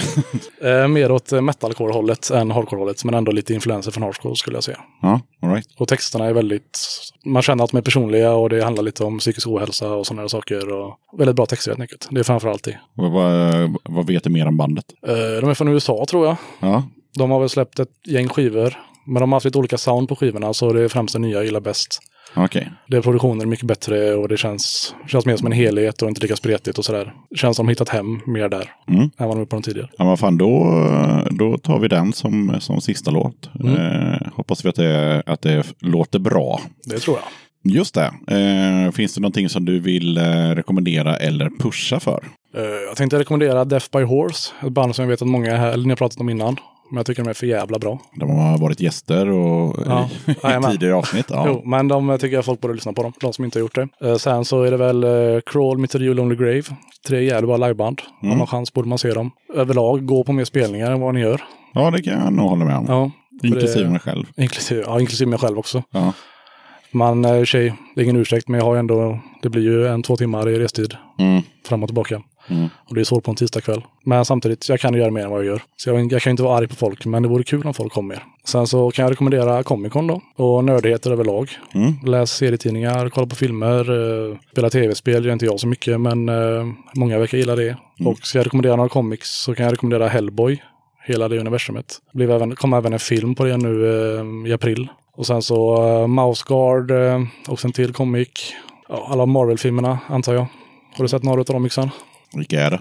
Eh, 0.64 0.88
mer 0.88 1.12
åt 1.12 1.32
eh, 1.32 1.40
metalcore-hållet 1.40 2.30
än 2.30 2.50
hardcore-hållet, 2.50 3.04
men 3.04 3.14
ändå 3.14 3.32
lite 3.32 3.54
influenser 3.54 3.90
från 3.90 4.02
hardcore 4.02 4.36
skulle 4.36 4.56
jag 4.56 4.64
säga. 4.64 4.78
Ja, 5.02 5.20
all 5.42 5.50
right. 5.50 5.66
Och 5.78 5.88
texterna 5.88 6.24
är 6.26 6.32
väldigt, 6.32 6.78
man 7.24 7.42
känner 7.42 7.64
att 7.64 7.70
de 7.70 7.76
är 7.76 7.82
personliga 7.82 8.32
och 8.32 8.48
det 8.48 8.64
handlar 8.64 8.82
lite 8.82 9.04
om 9.04 9.18
psykisk 9.18 9.46
ohälsa 9.48 9.92
och 9.92 10.06
sådana 10.06 10.28
saker. 10.28 10.72
Och 10.72 10.98
väldigt 11.18 11.36
bra 11.36 11.46
texter 11.46 11.70
helt 11.70 11.80
enkelt. 11.80 12.08
Det 12.10 12.20
är 12.20 12.24
framförallt 12.24 12.62
det. 12.64 12.78
Vad, 12.94 13.12
vad, 13.12 13.76
vad 13.84 14.06
vet 14.06 14.24
du 14.24 14.30
mer 14.30 14.46
om 14.46 14.56
bandet? 14.56 14.84
Eh, 15.06 15.40
De 15.40 15.50
är 15.50 15.54
från 15.54 15.68
USA 15.68 16.04
tror 16.08 16.26
jag. 16.26 16.36
Ja, 16.60 16.82
De 17.18 17.30
har 17.30 17.40
väl 17.40 17.48
släppt 17.48 17.78
ett 17.78 18.06
gäng 18.08 18.28
skivor. 18.28 18.78
Men 19.06 19.20
de 19.20 19.32
har 19.32 19.36
haft 19.36 19.44
lite 19.44 19.58
olika 19.58 19.78
sound 19.78 20.08
på 20.08 20.16
skivorna 20.16 20.54
så 20.54 20.72
det 20.72 20.82
är 20.82 20.88
främst 20.88 21.12
det 21.14 21.18
nya 21.18 21.36
jag 21.36 21.44
gillar 21.44 21.60
bäst. 21.60 21.98
Okej. 22.36 22.70
Det 22.88 22.96
är 22.96 23.00
produktionen 23.02 23.40
är 23.40 23.46
mycket 23.46 23.66
bättre 23.66 24.14
och 24.14 24.28
det 24.28 24.36
känns, 24.36 24.94
känns 25.06 25.26
mer 25.26 25.36
som 25.36 25.46
en 25.46 25.52
helhet 25.52 26.02
och 26.02 26.08
inte 26.08 26.20
lika 26.20 26.36
spretigt 26.36 26.78
och 26.78 26.84
sådär. 26.84 27.12
Känns 27.36 27.56
som 27.56 27.66
de 27.66 27.70
hittat 27.70 27.88
hem 27.88 28.20
mer 28.26 28.48
där 28.48 28.70
Mm. 28.88 29.00
än 29.02 29.10
vad 29.28 29.30
de 29.36 29.40
gjort 29.40 29.48
på 29.48 29.56
de 29.56 29.62
tidigare. 29.62 29.88
Ja, 29.98 30.04
vad 30.04 30.18
fan, 30.18 30.38
då, 30.38 30.82
då 31.30 31.58
tar 31.58 31.78
vi 31.78 31.88
den 31.88 32.12
som, 32.12 32.56
som 32.60 32.80
sista 32.80 33.10
låt. 33.10 33.50
Eh, 33.64 34.28
hoppas 34.34 34.64
vi 34.64 34.68
att 34.68 34.76
det, 34.76 35.22
att 35.26 35.42
det 35.42 35.66
låter 35.80 36.18
bra. 36.18 36.60
Det 36.84 36.98
tror 36.98 37.16
jag. 37.16 37.24
Just 37.74 37.94
det. 37.94 38.10
Eh, 38.36 38.92
finns 38.92 39.14
det 39.14 39.20
någonting 39.20 39.48
som 39.48 39.64
du 39.64 39.80
vill 39.80 40.18
eh, 40.18 40.22
rekommendera 40.50 41.16
eller 41.16 41.50
pusha 41.58 42.00
för? 42.00 42.24
Eh, 42.56 42.62
Jag 42.88 42.96
tänkte 42.96 43.18
rekommendera 43.18 43.64
Death 43.64 43.86
by 43.92 44.02
Horse. 44.02 44.52
Ett 44.66 44.72
band 44.72 44.96
som 44.96 45.02
jag 45.02 45.10
vet 45.10 45.22
att 45.22 45.28
många 45.28 45.56
här, 45.56 45.72
eller 45.72 45.84
ni 45.84 45.88
har 45.90 45.96
pratat 45.96 46.20
om 46.20 46.28
innan. 46.30 46.56
Men 46.92 46.96
jag 46.96 47.06
tycker 47.06 47.22
de 47.24 47.28
är 47.30 47.34
för 47.34 47.46
jävla 47.46 47.78
bra. 47.78 47.98
De 48.16 48.30
har 48.30 48.58
varit 48.58 48.80
gäster 48.80 49.28
och, 49.30 49.76
Ja. 49.86 50.08
i, 50.26 50.30
i 50.32 50.70
tidigare 50.72 50.94
avsnitt. 50.94 51.26
Ja. 51.28 51.44
Jo, 51.48 51.62
men 51.64 51.88
de 51.88 52.18
tycker 52.20 52.36
jag 52.36 52.44
folk 52.44 52.60
borde 52.60 52.74
lyssna 52.74 52.92
på 52.92 53.02
dem. 53.02 53.12
De 53.20 53.32
som 53.32 53.44
inte 53.44 53.58
har 53.58 53.60
gjort 53.60 53.74
det. 53.74 53.88
Eh, 54.08 54.16
sen 54.16 54.44
så 54.44 54.62
är 54.62 54.70
det 54.70 54.76
väl 54.76 55.04
eh, 55.04 55.40
Crawl, 55.46 55.78
Meet 55.78 55.94
You 55.94 56.14
Lonely 56.14 56.36
Grave. 56.36 56.62
Tre 57.08 57.24
jävligt 57.24 57.48
bra 57.48 57.56
liveband. 57.56 58.02
Om 58.22 58.38
man 58.38 58.46
chans 58.46 58.72
borde 58.72 58.88
man 58.88 58.98
se 58.98 59.12
dem. 59.12 59.30
Överlag, 59.54 60.06
gå 60.06 60.24
på 60.24 60.32
mer 60.32 60.44
spelningar 60.44 60.90
än 60.92 61.00
vad 61.00 61.14
ni 61.14 61.20
gör. 61.20 61.40
ja, 61.74 61.90
det 61.90 62.02
kan 62.02 62.12
jag 62.24 62.32
nog 62.32 62.50
hålla 62.50 62.64
med 62.64 62.76
om. 62.76 62.84
Ja, 62.88 63.10
Inklusive 63.42 63.84
det- 63.84 63.90
mig 63.90 64.00
själv. 64.00 64.24
Inklusive, 64.36 64.82
ja, 64.86 65.00
inklusive 65.00 65.30
mig 65.30 65.38
själv 65.38 65.58
också. 65.58 65.82
Ja. 65.90 66.12
Man, 66.90 67.24
eh, 67.24 67.30
i 67.30 67.34
och 67.34 67.38
för 67.38 67.44
sig, 67.44 67.74
det 67.94 68.00
är 68.00 68.04
ingen 68.04 68.16
ursäkt, 68.16 68.48
men 68.48 68.58
jag 68.60 68.64
har 68.66 68.76
ändå, 68.76 69.18
det 69.42 69.48
blir 69.48 69.62
ju 69.62 69.86
en, 69.86 70.02
två 70.02 70.16
timmar 70.16 70.48
i 70.48 70.58
restid 70.58 70.94
Mm. 71.18 71.42
fram 71.68 71.82
och 71.82 71.88
tillbaka. 71.88 72.22
Och 72.88 72.94
det 72.94 73.00
är 73.00 73.04
svårt 73.04 73.24
på 73.24 73.30
en 73.30 73.36
tisdagkväll. 73.36 73.82
Men 74.04 74.24
samtidigt, 74.24 74.68
jag 74.68 74.80
kan 74.80 74.94
ju 74.94 75.00
göra 75.00 75.10
mer 75.10 75.24
än 75.24 75.30
vad 75.30 75.38
jag 75.38 75.46
gör. 75.46 75.62
Så 75.76 75.90
jag, 75.90 76.12
jag 76.12 76.22
kan 76.22 76.30
inte 76.30 76.42
vara 76.42 76.58
arg 76.58 76.68
på 76.68 76.74
folk, 76.74 77.06
men 77.06 77.22
det 77.22 77.28
vore 77.28 77.44
kul 77.44 77.66
om 77.66 77.74
folk 77.74 77.92
kom 77.92 78.08
mer. 78.08 78.24
Sen 78.44 78.66
så 78.66 78.90
kan 78.90 79.02
jag 79.02 79.12
rekommendera 79.12 79.62
Comic 79.62 79.92
Con 79.92 80.06
då. 80.06 80.20
Och 80.36 80.64
nördigheter 80.64 81.10
överlag. 81.10 81.50
Läs 82.06 82.30
serietidningar, 82.30 83.08
kolla 83.08 83.26
på 83.26 83.36
filmer, 83.36 83.78
eh, 84.30 84.36
spela 84.52 84.70
tv-spel 84.70 85.24
gör 85.24 85.32
inte 85.32 85.46
jag 85.46 85.60
så 85.60 85.66
mycket, 85.66 86.00
men 86.00 86.28
eh, 86.28 86.66
många 86.94 87.18
verkar 87.18 87.38
gilla 87.38 87.56
det. 87.56 87.76
Och 88.04 88.18
ska 88.18 88.38
jag 88.38 88.46
rekommendera 88.46 88.76
några 88.76 88.88
comics 88.88 89.42
så 89.42 89.54
kan 89.54 89.64
jag 89.64 89.72
rekommendera 89.72 90.08
Hellboy. 90.08 90.62
Hela 91.04 91.28
det 91.28 91.38
universumet. 91.38 91.98
Det 92.12 92.16
blev 92.16 92.30
även, 92.30 92.56
kom 92.56 92.72
även 92.72 92.92
en 92.92 92.98
film 92.98 93.34
på 93.34 93.44
det 93.44 93.56
nu 93.56 93.86
eh, 93.86 94.50
i 94.50 94.52
april. 94.52 94.88
Och 95.14 95.26
sen 95.26 95.42
så 95.42 95.82
uh, 96.00 96.06
Mouse 96.06 96.44
Guard, 96.48 96.90
eh, 96.90 97.22
också 97.48 97.66
en 97.66 97.72
till 97.72 97.92
comic. 97.92 98.28
Ja, 98.88 99.08
alla 99.10 99.26
Marvel-filmerna 99.26 99.98
antar 100.08 100.34
jag. 100.34 100.46
Har 100.96 101.04
du 101.04 101.08
sett 101.08 101.22
några 101.22 101.40
av 101.40 101.44
dem 101.44 101.66
Yxan? 101.66 101.90
Vilka 102.34 102.60
är 102.62 102.70
det? 102.70 102.80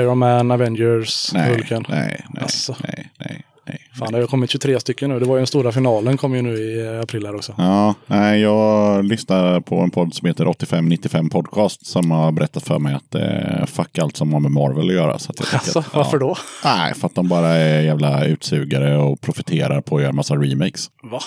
Iron 0.00 0.18
Man, 0.18 0.50
Avengers, 0.50 1.30
Nej, 1.34 1.50
Hulken. 1.50 1.84
nej, 1.88 2.24
nej, 2.34 2.42
Alltså. 2.42 2.76
nej, 2.84 3.10
nej, 3.20 3.44
nej. 3.66 3.78
Fan, 3.98 4.12
det 4.12 4.18
har 4.18 4.26
kommit 4.26 4.50
23 4.50 4.80
stycken 4.80 5.10
nu. 5.10 5.18
Det 5.20 5.24
var 5.26 5.34
ju 5.36 5.40
den 5.40 5.46
stora 5.46 5.72
finalen 5.72 6.16
kom 6.16 6.34
ju 6.34 6.42
nu 6.42 6.54
i 6.54 6.86
eh, 6.94 7.00
april 7.00 7.26
här 7.26 7.34
också. 7.36 7.54
Ja, 7.58 7.94
nej, 8.06 8.40
jag 8.40 9.04
lyssnar 9.04 9.60
på 9.60 9.80
en 9.80 9.90
podd 9.90 10.14
som 10.14 10.28
heter 10.28 10.48
8595 10.48 11.30
Podcast 11.30 11.86
som 11.86 12.10
har 12.10 12.32
berättat 12.32 12.62
för 12.62 12.78
mig 12.78 12.94
att 12.94 13.14
eh, 13.14 13.66
fuck 13.66 13.98
allt 13.98 14.16
som 14.16 14.32
har 14.32 14.40
med 14.40 14.50
Marvel 14.50 14.88
att 14.88 14.94
göra. 14.94 15.18
Så 15.18 15.30
att 15.30 15.40
jag 15.40 15.54
Alltså, 15.54 15.78
att, 15.78 15.94
varför 15.94 16.18
då? 16.18 16.36
Nej, 16.64 16.94
för 16.94 17.06
att 17.06 17.14
de 17.14 17.28
bara 17.28 17.48
är 17.48 17.82
jävla 17.82 18.24
utsugare 18.24 18.96
och 18.98 19.20
profiterar 19.20 19.80
på 19.80 19.96
att 19.96 20.02
göra 20.02 20.12
massa 20.12 20.34
remakes. 20.34 20.86
Va? 21.02 21.20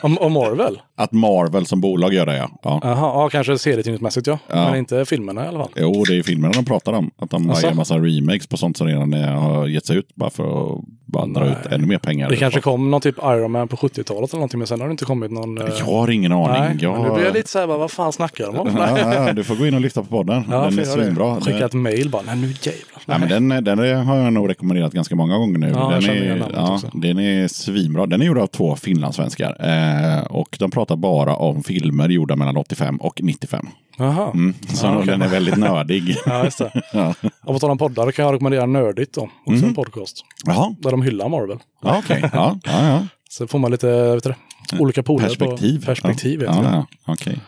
Om, 0.00 0.18
om 0.18 0.32
Marvel? 0.32 0.80
Att 0.96 1.12
Marvel 1.12 1.66
som 1.66 1.80
bolag 1.80 2.14
gör 2.14 2.26
det, 2.26 2.36
ja. 2.36 2.50
ja. 2.62 2.80
Ja, 2.82 3.28
kanske 3.32 3.58
serietidningsmässigt 3.58 4.26
ja. 4.26 4.38
Men 4.48 4.76
inte 4.76 5.04
filmerna 5.04 5.44
i 5.44 5.48
alla 5.48 5.58
fall. 5.58 5.68
Jo, 5.76 6.04
det 6.06 6.12
är 6.12 6.16
ju 6.16 6.22
filmerna 6.22 6.52
de 6.52 6.64
pratar 6.64 6.92
om. 6.92 7.10
Att 7.18 7.30
de 7.30 7.50
Asså? 7.50 7.66
gör 7.66 7.74
massa 7.74 7.94
remakes 7.98 8.46
på 8.46 8.56
sånt 8.56 8.76
som 8.76 8.86
redan 8.86 9.12
är- 9.14 9.32
har 9.32 9.66
gett 9.66 9.86
sig 9.86 9.96
ut. 9.96 10.08
Bara 10.14 10.30
för 10.30 10.72
att 10.74 10.80
bara 11.06 11.26
dra 11.26 11.46
ut 11.46 11.66
ännu 11.70 11.86
mer 11.86 11.98
pengar. 11.98 12.28
Det 12.30 12.36
kanske 12.36 12.60
kom 12.60 12.90
någon 12.90 13.00
typ 13.00 13.18
Iron 13.18 13.50
Man 13.52 13.68
på 13.68 13.76
70-talet 13.76 14.30
eller 14.30 14.34
någonting, 14.38 14.58
men 14.58 14.66
sen 14.66 14.80
har 14.80 14.88
det 14.88 14.92
inte 14.92 15.04
kommit 15.04 15.30
någon... 15.30 15.58
eh, 15.58 15.64
Jag 15.78 15.84
har 15.84 16.10
ingen 16.10 16.32
aning. 16.32 16.62
Nej, 16.62 16.76
jag... 16.80 17.02
nu 17.02 17.14
blir 17.14 17.24
jag 17.24 17.34
lite 17.34 17.48
så 17.48 17.58
här, 17.58 17.66
bara, 17.66 17.78
vad 17.78 17.90
fan 17.90 18.12
snackar 18.12 18.46
de 18.46 18.56
om? 18.58 18.68
ja, 18.76 18.98
ja, 19.26 19.32
du 19.32 19.44
får 19.44 19.54
gå 19.56 19.66
in 19.66 19.74
och 19.74 19.80
lyssna 19.80 20.02
på 20.02 20.08
podden. 20.08 20.44
Ja, 20.50 20.60
den 20.70 20.78
är 20.78 20.84
svinbra. 20.84 21.40
Skicka 21.40 21.64
ett 21.66 21.72
mail 21.72 22.10
bara, 22.10 22.22
nej 22.22 22.36
nu 22.36 22.46
jävlar. 22.46 22.99
Nej, 23.18 23.28
men 23.28 23.48
den, 23.48 23.64
den 23.64 24.06
har 24.06 24.16
jag 24.16 24.32
nog 24.32 24.48
rekommenderat 24.50 24.92
ganska 24.92 25.16
många 25.16 25.36
gånger 25.38 25.58
nu. 25.58 25.68
Ja, 25.74 25.88
den, 26.00 26.10
är, 26.10 26.50
ja, 26.54 26.80
den 26.92 27.18
är 27.18 27.48
svinbra. 27.48 28.06
Den 28.06 28.20
är 28.22 28.26
gjord 28.26 28.38
av 28.38 28.46
två 28.46 28.76
finlandssvenskar. 28.76 29.56
Eh, 29.68 30.22
och 30.22 30.56
de 30.58 30.70
pratar 30.70 30.96
bara 30.96 31.34
om 31.36 31.62
filmer 31.62 32.08
gjorda 32.08 32.36
mellan 32.36 32.56
85 32.56 32.96
och 32.96 33.20
95. 33.22 33.66
Jaha. 33.98 34.30
Mm. 34.34 34.54
Så 34.74 34.86
Ja, 34.86 35.02
den 35.06 35.22
är 35.22 35.28
väldigt 35.28 35.56
nördig. 35.56 36.16
Ja, 36.26 36.44
just 36.44 36.58
det. 36.58 36.82
ja. 36.92 37.14
Och 37.44 37.54
på 37.54 37.58
tal 37.58 37.70
om 37.70 37.78
poddar 37.78 38.10
kan 38.10 38.24
jag 38.24 38.34
rekommendera 38.34 38.66
Nördigt 38.66 39.14
då. 39.14 39.22
Också 39.22 39.52
Mm. 39.52 39.64
en 39.64 39.74
podcast. 39.74 40.24
Jaha, 40.44 40.74
Där 40.78 40.90
de 40.90 41.02
hyllar 41.02 41.28
Marvel. 41.28 41.58
ja, 41.82 41.98
okej. 42.04 42.20
Ja, 42.32 42.58
ja, 42.64 42.86
ja. 42.88 43.02
Så 43.30 43.46
får 43.46 43.58
man 43.58 43.70
lite, 43.70 44.14
vet 44.14 44.24
du 44.24 44.30
det, 44.30 44.36
olika 44.78 45.02
poler 45.02 45.26
Perspektiv. 45.26 45.80
på 45.80 45.86
perspektiv. 45.86 46.42
Ja, 46.42 46.54
ja, 46.62 46.70
ja. 46.72 47.12
okej. 47.12 47.38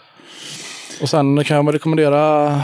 Och 1.03 1.09
sen 1.09 1.45
kan 1.45 1.57
jag 1.67 1.75
rekommendera 1.75 2.61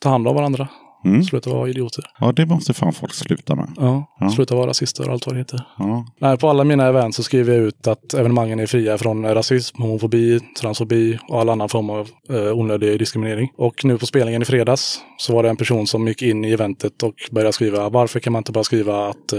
ta 0.00 0.08
hand 0.08 0.28
om 0.28 0.34
varandra. 0.36 0.68
Mm. 1.06 1.24
Sluta 1.24 1.50
vara 1.50 1.68
idioter. 1.68 2.04
Ja, 2.20 2.32
det 2.32 2.46
måste 2.46 2.74
fan 2.74 2.92
folk 2.92 3.14
sluta 3.14 3.54
med. 3.54 3.68
Ja, 3.76 4.04
Ja. 4.20 4.30
sluta 4.30 4.54
vara 4.54 4.66
rasister 4.66 5.06
och 5.06 5.12
allt 5.12 5.26
vad 5.26 5.34
det 5.34 5.38
heter. 5.38 5.60
Ja. 5.78 6.06
Nej, 6.20 6.38
på 6.38 6.48
alla 6.48 6.64
mina 6.64 6.86
event 6.86 7.14
så 7.14 7.22
skriver 7.22 7.54
jag 7.54 7.62
ut 7.62 7.86
att 7.86 8.14
evenemangen 8.14 8.58
är 8.60 8.66
fria 8.66 8.98
från 8.98 9.34
rasism, 9.34 9.82
homofobi, 9.82 10.40
transfobi 10.60 11.18
och 11.28 11.40
all 11.40 11.48
annan 11.48 11.68
form 11.68 11.90
av 11.90 12.08
eh, 12.30 12.52
onödig 12.58 12.98
diskriminering. 12.98 13.52
Och 13.56 13.84
nu 13.84 13.98
på 13.98 14.06
spelningen 14.06 14.42
i 14.42 14.44
fredags 14.44 14.98
så 15.18 15.32
var 15.34 15.42
det 15.42 15.48
en 15.48 15.56
person 15.56 15.86
som 15.86 16.08
gick 16.08 16.22
in 16.22 16.44
i 16.44 16.52
eventet 16.52 17.02
och 17.02 17.14
började 17.30 17.52
skriva 17.52 17.88
varför 17.88 18.20
kan 18.20 18.32
man 18.32 18.40
inte 18.40 18.52
bara 18.52 18.64
skriva 18.64 19.08
att 19.08 19.32
eh, 19.32 19.38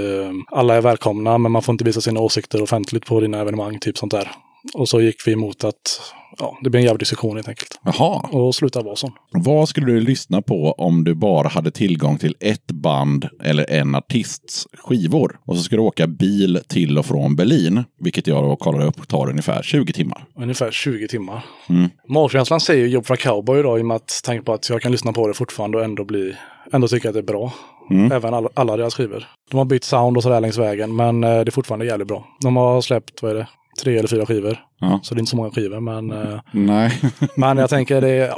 alla 0.52 0.76
är 0.76 0.82
välkomna 0.82 1.38
men 1.38 1.52
man 1.52 1.62
får 1.62 1.74
inte 1.74 1.84
visa 1.86 2.02
sina 2.02 2.20
åsikter 2.20 2.62
offentligt 2.64 3.06
på 3.06 3.20
dina 3.20 3.40
evenemang, 3.42 3.80
typ 3.80 3.98
sånt 3.98 4.12
där. 4.12 4.32
Och 4.74 4.90
så 4.90 5.02
gick 5.02 5.28
vi 5.28 5.32
emot 5.32 5.64
att 5.64 6.02
ja, 6.40 6.58
det 6.64 6.70
blir 6.70 6.80
en 6.80 6.86
jävla 6.86 6.98
diskussion 6.98 7.36
helt 7.36 7.48
enkelt. 7.48 7.80
Jaha. 7.84 8.30
Och 8.32 8.56
sluta 8.56 8.82
vara 8.82 8.96
sån. 8.96 9.12
Vad 9.32 9.70
skulle 9.70 9.86
du 9.86 10.00
lyssna 10.00 10.42
på 10.42 10.72
om 10.72 11.04
du 11.04 11.16
bara 11.16 11.48
hade 11.48 11.72
tillgång 11.72 12.18
till 12.18 12.36
ett 12.40 12.72
band 12.72 13.30
eller 13.44 13.72
en 13.72 13.96
artists 13.96 14.68
skivor? 14.74 15.40
Och 15.46 15.58
så 15.58 15.64
ska 15.64 15.76
du 15.76 15.82
åka 15.82 16.08
bil 16.08 16.60
till 16.68 16.98
och 16.98 17.06
från 17.06 17.36
Berlin, 17.36 17.84
vilket 18.00 18.28
jag 18.28 18.44
då 18.44 18.56
kollar 18.56 18.86
upp 18.86 19.08
tar 19.08 19.30
ungefär 19.30 19.62
20 19.62 19.94
timmar. 19.94 20.26
Ungefär 20.36 20.72
20 20.72 21.08
timmar. 21.08 21.46
Mm. 21.70 21.90
Magkänslan 22.10 22.60
säger 22.60 22.88
jobb 22.88 23.06
för 23.06 23.16
cowboy 23.16 23.60
idag 23.60 23.80
i 23.80 23.82
och 23.82 23.86
med 23.86 23.96
att 23.96 24.22
tanke 24.24 24.44
på 24.44 24.54
att 24.54 24.70
jag 24.70 24.82
kan 24.82 24.92
lyssna 24.92 25.14
på 25.14 25.28
det 25.28 25.34
fortfarande 25.34 25.78
och 25.78 25.84
ändå 25.84 26.06
bli 26.06 26.34
ändå 26.74 26.88
tycka 26.88 27.08
att 27.08 27.14
det 27.14 27.20
är 27.20 27.24
bra. 27.24 27.54
Mm. 27.90 28.12
Även 28.12 28.34
alla, 28.34 28.50
alla 28.54 28.78
deras 28.78 28.96
skivor. 28.96 29.28
De 29.52 29.58
har 29.58 29.66
bytt 29.66 29.84
sound 29.84 30.18
och 30.18 30.24
sådär 30.24 30.42
längs 30.42 30.58
vägen 30.58 30.96
men 30.96 31.24
eh, 31.24 31.30
det 31.30 31.50
är 31.50 31.52
fortfarande 31.52 31.86
jävligt 31.86 32.08
bra. 32.08 32.28
De 32.42 32.56
har 32.56 32.82
släppt, 32.82 33.22
vad 33.22 33.32
är 33.32 33.36
det, 33.36 33.48
tre 33.84 33.98
eller 33.98 34.08
fyra 34.08 34.26
skivor. 34.26 34.58
Ja. 34.80 35.00
Så 35.04 35.16
det 35.16 35.20
är 35.20 35.22
inte 35.22 35.30
så 35.30 35.38
många 35.38 35.52
skivor 35.52 35.80
men, 35.80 36.12
eh, 36.12 36.40
Nej. 36.52 36.92
men 37.36 37.58
jag 37.58 37.70
tänker 37.70 38.02
det 38.02 38.10
är, 38.10 38.28
ja, 38.28 38.38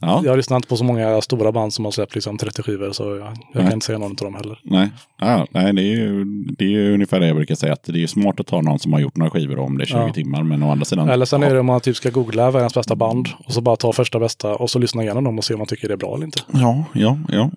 ja. 0.00 0.22
jag 0.24 0.36
lyssnar 0.36 0.56
inte 0.56 0.68
på 0.68 0.76
så 0.76 0.84
många 0.84 1.20
stora 1.20 1.52
band 1.52 1.72
som 1.74 1.84
har 1.84 1.92
släppt 1.92 2.14
liksom 2.14 2.38
30 2.38 2.62
skivor 2.62 2.92
så 2.92 3.02
jag, 3.04 3.16
jag 3.18 3.36
Nej. 3.54 3.64
kan 3.64 3.72
inte 3.72 3.86
säga 3.86 3.98
någon 3.98 4.10
av 4.10 4.16
dem 4.16 4.34
heller. 4.34 4.58
Nej, 4.64 4.90
ja, 5.20 5.46
nej 5.50 5.72
det, 5.72 5.82
är 5.82 5.96
ju, 5.96 6.24
det 6.58 6.64
är 6.64 6.68
ju 6.68 6.94
ungefär 6.94 7.20
det 7.20 7.26
jag 7.26 7.36
brukar 7.36 7.54
säga. 7.54 7.72
Att 7.72 7.84
det 7.84 8.02
är 8.02 8.06
smart 8.06 8.40
att 8.40 8.46
ta 8.46 8.60
någon 8.60 8.78
som 8.78 8.92
har 8.92 9.00
gjort 9.00 9.16
några 9.16 9.30
skivor 9.30 9.58
om 9.58 9.78
det 9.78 9.84
är 9.84 9.86
20 9.86 9.96
Ja. 9.98 10.12
timmar. 10.12 10.42
Men 10.42 10.62
å 10.62 10.70
andra 10.70 10.84
sidan. 10.84 11.08
Eller 11.08 11.24
sen 11.24 11.42
ja, 11.42 11.48
är 11.48 11.54
det 11.54 11.60
om 11.60 11.66
man 11.66 11.80
typ 11.80 11.96
ska 11.96 12.10
googla 12.10 12.50
världens 12.50 12.74
bästa 12.74 12.96
band 12.96 13.28
och 13.46 13.52
så 13.52 13.60
bara 13.60 13.76
ta 13.76 13.92
första 13.92 14.18
bästa 14.18 14.54
och 14.54 14.70
så 14.70 14.78
lyssna 14.78 15.02
igenom 15.02 15.24
dem 15.24 15.38
och 15.38 15.44
se 15.44 15.54
om 15.54 15.58
man 15.58 15.66
tycker 15.66 15.88
det 15.88 15.94
är 15.94 15.98
bra 15.98 16.14
eller 16.14 16.24
inte. 16.24 16.40
Ja, 16.52 16.84
ja, 16.94 17.18
ja. 17.28 17.50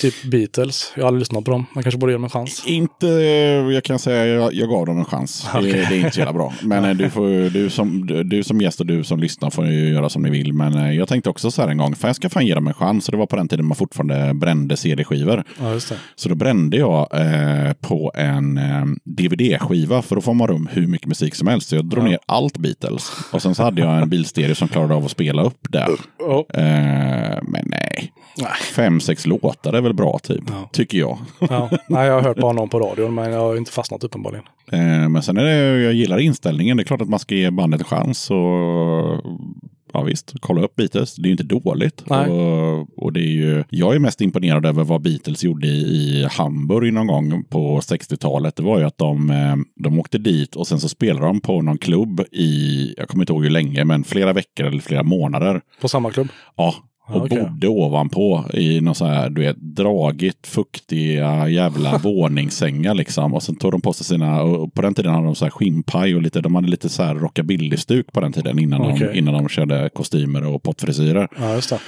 Typ 0.00 0.22
Beatles, 0.24 0.92
jag 0.96 1.02
har 1.02 1.08
aldrig 1.08 1.20
lyssnat 1.20 1.44
på 1.44 1.50
dem. 1.50 1.66
Man 1.74 1.82
kanske 1.82 1.98
borde 1.98 2.12
ge 2.12 2.14
dem 2.14 2.24
en 2.24 2.30
chans. 2.30 2.62
Inte, 2.66 3.06
jag 3.72 3.84
kan 3.84 3.98
säga 3.98 4.26
jag, 4.26 4.54
jag 4.54 4.68
gav 4.68 4.86
dem 4.86 4.98
en 4.98 5.04
chans. 5.04 5.46
Det, 5.52 5.60
det 5.60 5.78
är 5.78 5.96
inte 5.96 6.10
så 6.10 6.20
jävla 6.20 6.32
bra. 6.32 6.54
Men 6.62 6.84
eh, 6.84 6.94
du, 6.94 7.10
får, 7.10 7.50
du, 7.50 7.70
som, 7.70 8.06
du 8.24 8.42
som 8.42 8.60
gäst 8.60 8.80
och 8.80 8.86
du 8.86 9.04
som 9.04 9.20
lyssnar 9.20 9.50
får 9.50 9.66
ju 9.66 9.88
göra 9.88 10.08
som 10.08 10.22
ni 10.22 10.30
vill. 10.30 10.52
Men 10.52 10.74
eh, 10.74 10.92
jag 10.92 11.08
tänkte 11.08 11.30
också 11.30 11.50
så 11.50 11.62
här 11.62 11.68
en 11.68 11.76
gång, 11.76 11.94
för 11.94 12.08
jag 12.08 12.16
ska 12.16 12.28
fan 12.28 12.46
ge 12.46 12.54
dem 12.54 12.66
en 12.66 12.74
chans. 12.74 13.08
Och 13.08 13.12
det 13.12 13.18
var 13.18 13.26
på 13.26 13.36
den 13.36 13.48
tiden 13.48 13.66
man 13.66 13.76
fortfarande 13.76 14.34
brände 14.34 14.76
CD-skivor. 14.76 15.44
Ja, 15.60 15.68
det. 15.68 15.98
Så 16.14 16.28
då 16.28 16.34
brände 16.34 16.76
jag 16.76 17.08
eh, 17.12 17.72
på 17.72 18.12
en 18.14 18.58
eh, 18.58 18.84
DVD-skiva 19.04 20.02
för 20.02 20.14
då 20.14 20.20
får 20.20 20.34
man 20.34 20.48
rum 20.48 20.68
hur 20.72 20.86
mycket 20.86 21.06
musik 21.06 21.34
som 21.34 21.48
helst. 21.48 21.68
Så 21.68 21.76
jag 21.76 21.84
drog 21.84 22.04
ner 22.04 22.18
allt 22.26 22.58
Beatles. 22.58 23.12
Och 23.32 23.42
sen 23.42 23.54
så 23.54 23.62
hade 23.62 23.80
jag 23.80 24.02
en 24.02 24.08
bilstereo 24.08 24.54
som 24.54 24.68
klarade 24.68 24.94
av 24.94 25.04
att 25.04 25.10
spela 25.10 25.42
upp 25.42 25.66
där. 25.70 25.88
Ja. 26.18 26.46
Eh, 26.54 27.38
men 27.42 27.64
Nej. 27.66 28.12
Fem, 28.74 29.00
sex 29.00 29.26
låtar 29.26 29.72
är 29.72 29.80
väl 29.80 29.94
bra 29.94 30.18
typ. 30.18 30.44
Ja. 30.48 30.68
Tycker 30.72 30.98
jag. 30.98 31.18
Ja. 31.38 31.70
Nej, 31.88 32.06
jag 32.06 32.14
har 32.14 32.22
hört 32.22 32.36
bara 32.36 32.52
någon 32.52 32.68
på 32.68 32.80
radion, 32.80 33.14
men 33.14 33.32
jag 33.32 33.40
har 33.40 33.56
inte 33.56 33.72
fastnat 33.72 34.04
uppenbarligen. 34.04 34.44
Eh, 34.72 35.08
men 35.08 35.22
sen 35.22 35.36
är 35.36 35.44
det, 35.44 35.82
jag 35.82 35.92
gillar 35.92 36.18
inställningen. 36.18 36.76
Det 36.76 36.82
är 36.82 36.84
klart 36.84 37.00
att 37.00 37.08
man 37.08 37.18
ska 37.18 37.34
ge 37.34 37.50
bandet 37.50 37.80
en 37.80 37.86
chans. 37.86 38.30
Och, 38.30 38.36
ja 39.92 40.02
visst, 40.02 40.32
kolla 40.40 40.62
upp 40.62 40.76
Beatles. 40.76 41.14
Det 41.14 41.22
är 41.22 41.26
ju 41.26 41.32
inte 41.32 41.44
dåligt. 41.44 42.00
Och, 42.00 43.04
och 43.04 43.12
det 43.12 43.20
är 43.20 43.32
ju, 43.32 43.64
jag 43.68 43.94
är 43.94 43.98
mest 43.98 44.20
imponerad 44.20 44.66
över 44.66 44.84
vad 44.84 45.02
Beatles 45.02 45.44
gjorde 45.44 45.66
i, 45.66 45.80
i 45.80 46.28
Hamburg 46.30 46.92
någon 46.92 47.06
gång 47.06 47.44
på 47.44 47.80
60-talet. 47.80 48.56
Det 48.56 48.62
var 48.62 48.78
ju 48.78 48.84
att 48.84 48.98
de, 48.98 49.30
eh, 49.30 49.56
de 49.76 49.98
åkte 49.98 50.18
dit 50.18 50.56
och 50.56 50.66
sen 50.66 50.80
så 50.80 50.88
spelade 50.88 51.26
de 51.26 51.40
på 51.40 51.62
någon 51.62 51.78
klubb 51.78 52.20
i, 52.32 52.94
jag 52.96 53.08
kommer 53.08 53.22
inte 53.22 53.32
ihåg 53.32 53.42
hur 53.42 53.50
länge, 53.50 53.84
men 53.84 54.04
flera 54.04 54.32
veckor 54.32 54.66
eller 54.66 54.80
flera 54.80 55.02
månader. 55.02 55.60
På 55.80 55.88
samma 55.88 56.10
klubb? 56.10 56.28
Ja, 56.56 56.74
och 57.14 57.24
okej. 57.24 57.38
bodde 57.38 57.68
ovanpå 57.68 58.44
i 58.54 58.80
någon 58.80 58.94
så 58.94 59.06
här, 59.06 59.30
du 59.30 59.40
vet, 59.40 59.56
dragigt, 59.60 60.46
fuktiga 60.46 61.48
jävla 61.48 61.98
våningssängar 62.02 62.94
liksom. 62.94 63.34
Och 63.34 63.42
sen 63.42 63.56
tog 63.56 63.72
de 63.72 63.80
på 63.80 63.92
sig 63.92 64.06
sina, 64.06 64.42
och 64.42 64.74
på 64.74 64.82
den 64.82 64.94
tiden 64.94 65.12
hade 65.14 65.26
de 65.26 65.34
så 65.34 65.44
här 65.44 65.50
skinnpaj 65.50 66.14
och 66.14 66.22
lite, 66.22 66.40
de 66.40 66.54
hade 66.54 66.68
lite 66.68 66.88
så 66.88 67.02
här 67.02 67.14
rockabilly-stuk 67.14 68.12
på 68.12 68.20
den 68.20 68.32
tiden 68.32 68.58
innan, 68.58 68.82
de, 68.82 68.92
Okej. 68.92 69.18
innan 69.18 69.34
de 69.34 69.48
körde 69.48 69.90
kostymer 69.94 70.46
och 70.46 70.62
pottfrisyrer. 70.62 71.28
Ja. 71.38 71.78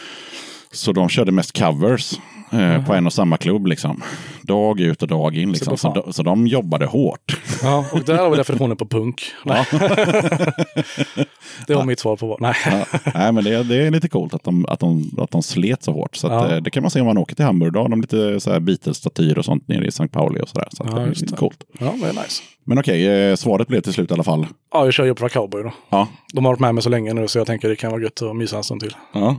Så 0.73 0.93
de 0.93 1.09
körde 1.09 1.33
mest 1.33 1.59
covers 1.59 2.13
eh, 2.53 2.87
på 2.87 2.95
en 2.95 3.07
och 3.07 3.13
samma 3.13 3.37
klubb 3.37 3.67
liksom. 3.67 4.03
Dag 4.47 4.81
ut 4.81 5.03
och 5.03 5.09
dag 5.09 5.37
in 5.37 5.53
liksom. 5.53 5.79
Så, 5.79 5.93
de, 5.95 6.13
så 6.13 6.23
de 6.23 6.47
jobbade 6.47 6.87
hårt. 6.87 7.37
Ja, 7.63 7.85
och 7.93 8.01
där 8.05 8.19
har 8.19 8.31
vi 8.31 8.37
definitionen 8.37 8.77
på 8.77 8.87
punk. 8.87 9.23
Nej. 9.45 9.67
det 11.67 11.75
var 11.75 11.85
mitt 11.85 11.99
svar 12.01 12.17
på 12.17 12.27
vad. 12.27 12.41
Nej. 12.41 12.55
Ja, 12.67 12.85
nej, 13.15 13.33
men 13.33 13.45
det, 13.45 13.63
det 13.63 13.77
är 13.77 13.91
lite 13.91 14.09
coolt 14.09 14.35
att 14.35 14.45
de, 14.45 14.67
att 14.67 14.81
de, 14.81 15.11
att 15.19 15.31
de 15.31 15.43
slet 15.43 15.83
så 15.83 15.93
hårt. 15.93 16.17
Så 16.17 16.27
att, 16.27 16.33
Ja. 16.51 16.57
eh, 16.57 16.63
det 16.63 16.71
kan 16.71 16.83
man 16.83 16.91
se 16.91 17.01
om 17.01 17.07
man 17.07 17.19
åker 17.19 17.35
till 17.37 17.45
Hamburg. 17.45 17.73
Då 17.73 17.81
har 17.83 17.89
de 17.89 18.01
lite 18.01 18.41
så 18.41 18.53
här 18.53 18.61
Beatles-statyer 18.61 19.39
och 19.39 19.45
sånt 19.45 19.69
nere 19.69 19.85
i 19.85 19.89
St. 19.89 20.09
Pauli 20.09 20.41
och 20.41 20.49
sådär. 20.49 20.69
Så 20.73 20.83
att 20.83 20.91
Ja, 20.91 20.97
det 20.97 21.03
är 21.03 21.09
lite 21.09 21.25
det. 21.27 21.37
coolt. 21.37 21.59
Ja, 21.79 21.95
det 22.01 22.07
är 22.09 22.13
nice. 22.13 22.43
Men 22.65 22.79
okej, 22.79 23.07
eh, 23.31 23.37
svaret 23.37 23.69
blev 23.69 23.81
till 23.81 23.93
slut 23.93 24.11
i 24.11 24.15
alla 24.15 24.23
fall. 24.25 24.47
Ja, 24.73 24.85
jag 24.85 24.95
kör 24.95 25.05
ju 25.05 25.15
på 25.15 25.29
cowboy 25.29 25.63
då. 25.63 25.73
Ja. 25.91 26.09
De 26.33 26.45
har 26.45 26.53
varit 26.53 26.61
med 26.61 26.75
mig 26.75 26.83
så 26.83 26.91
länge 26.91 27.15
nu 27.15 27.29
så 27.29 27.39
jag 27.39 27.47
tänker 27.47 27.69
det 27.69 27.77
kan 27.77 27.91
vara 27.91 28.03
gött 28.03 28.23
att 28.23 28.37
mysa 28.37 28.57
en 28.57 28.65
stund 28.65 28.81
till. 28.81 28.95
ja. 29.13 29.37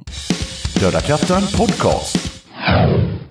Döda 0.79 1.01
katten 1.01 1.41
podcast. 1.57 2.31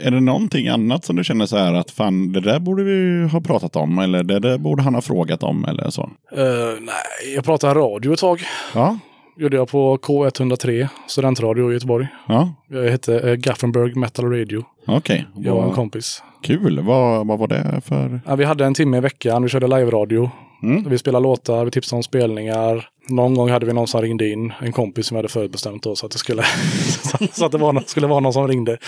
Är 0.00 0.10
det 0.10 0.20
någonting 0.20 0.68
annat 0.68 1.04
som 1.04 1.16
du 1.16 1.24
känner 1.24 1.46
så 1.46 1.56
här 1.56 1.74
att 1.74 1.90
fan, 1.90 2.32
det 2.32 2.40
där 2.40 2.58
borde 2.58 2.82
vi 2.84 3.28
ha 3.32 3.40
pratat 3.40 3.76
om 3.76 3.98
eller 3.98 4.22
det 4.22 4.38
där 4.38 4.58
borde 4.58 4.82
han 4.82 4.94
ha 4.94 5.02
frågat 5.02 5.42
om 5.42 5.64
eller 5.64 5.90
så? 5.90 6.02
Eh, 6.36 6.80
nej, 6.80 7.34
jag 7.34 7.44
pratade 7.44 7.80
radio 7.80 8.12
ett 8.12 8.18
tag. 8.18 8.40
Ja, 8.74 8.98
gjorde 9.36 9.56
jag 9.56 9.68
på 9.68 9.96
K103, 9.98 10.88
studentradio 11.06 11.70
i 11.70 11.74
Göteborg. 11.74 12.06
ja, 12.28 12.54
Jag 12.68 12.90
hette 12.90 13.18
eh, 13.30 13.34
Gaffenberg 13.34 13.94
Metal 13.94 14.30
Radio. 14.32 14.64
okej. 14.86 15.26
Jag 15.36 15.56
och 15.56 15.64
en 15.64 15.70
kompis. 15.72 16.22
Kul. 16.42 16.80
Vad, 16.80 17.26
vad 17.26 17.38
var 17.38 17.48
det 17.48 17.80
för? 17.84 18.20
Ja, 18.26 18.34
vi 18.36 18.44
hade 18.44 18.64
en 18.64 18.74
timme 18.74 18.96
i 18.96 19.00
veckan, 19.00 19.42
vi 19.42 19.48
körde 19.48 19.66
live-radio. 19.66 20.30
Mm. 20.62 20.84
Vi 20.88 20.98
spelade 20.98 21.22
låtar, 21.22 21.64
vi 21.64 21.70
tipsade 21.70 21.96
om 21.98 22.02
spelningar. 22.02 22.88
Någon 23.08 23.34
gång 23.34 23.50
hade 23.50 23.66
vi 23.66 23.72
någon 23.72 23.86
som 23.86 24.02
ringde 24.02 24.28
in, 24.28 24.52
en 24.60 24.72
kompis 24.72 25.06
som 25.06 25.16
hade 25.16 25.28
förutbestämt 25.28 25.82
då, 25.82 25.96
så 25.96 26.06
att 26.06 26.12
det 26.12 26.18
skulle, 26.18 26.42
så 27.32 27.44
att 27.44 27.52
det 27.52 27.58
var, 27.58 27.72
nå- 27.72 27.82
skulle 27.86 28.06
vara 28.06 28.20
någon 28.20 28.32
som 28.32 28.48
ringde. 28.48 28.78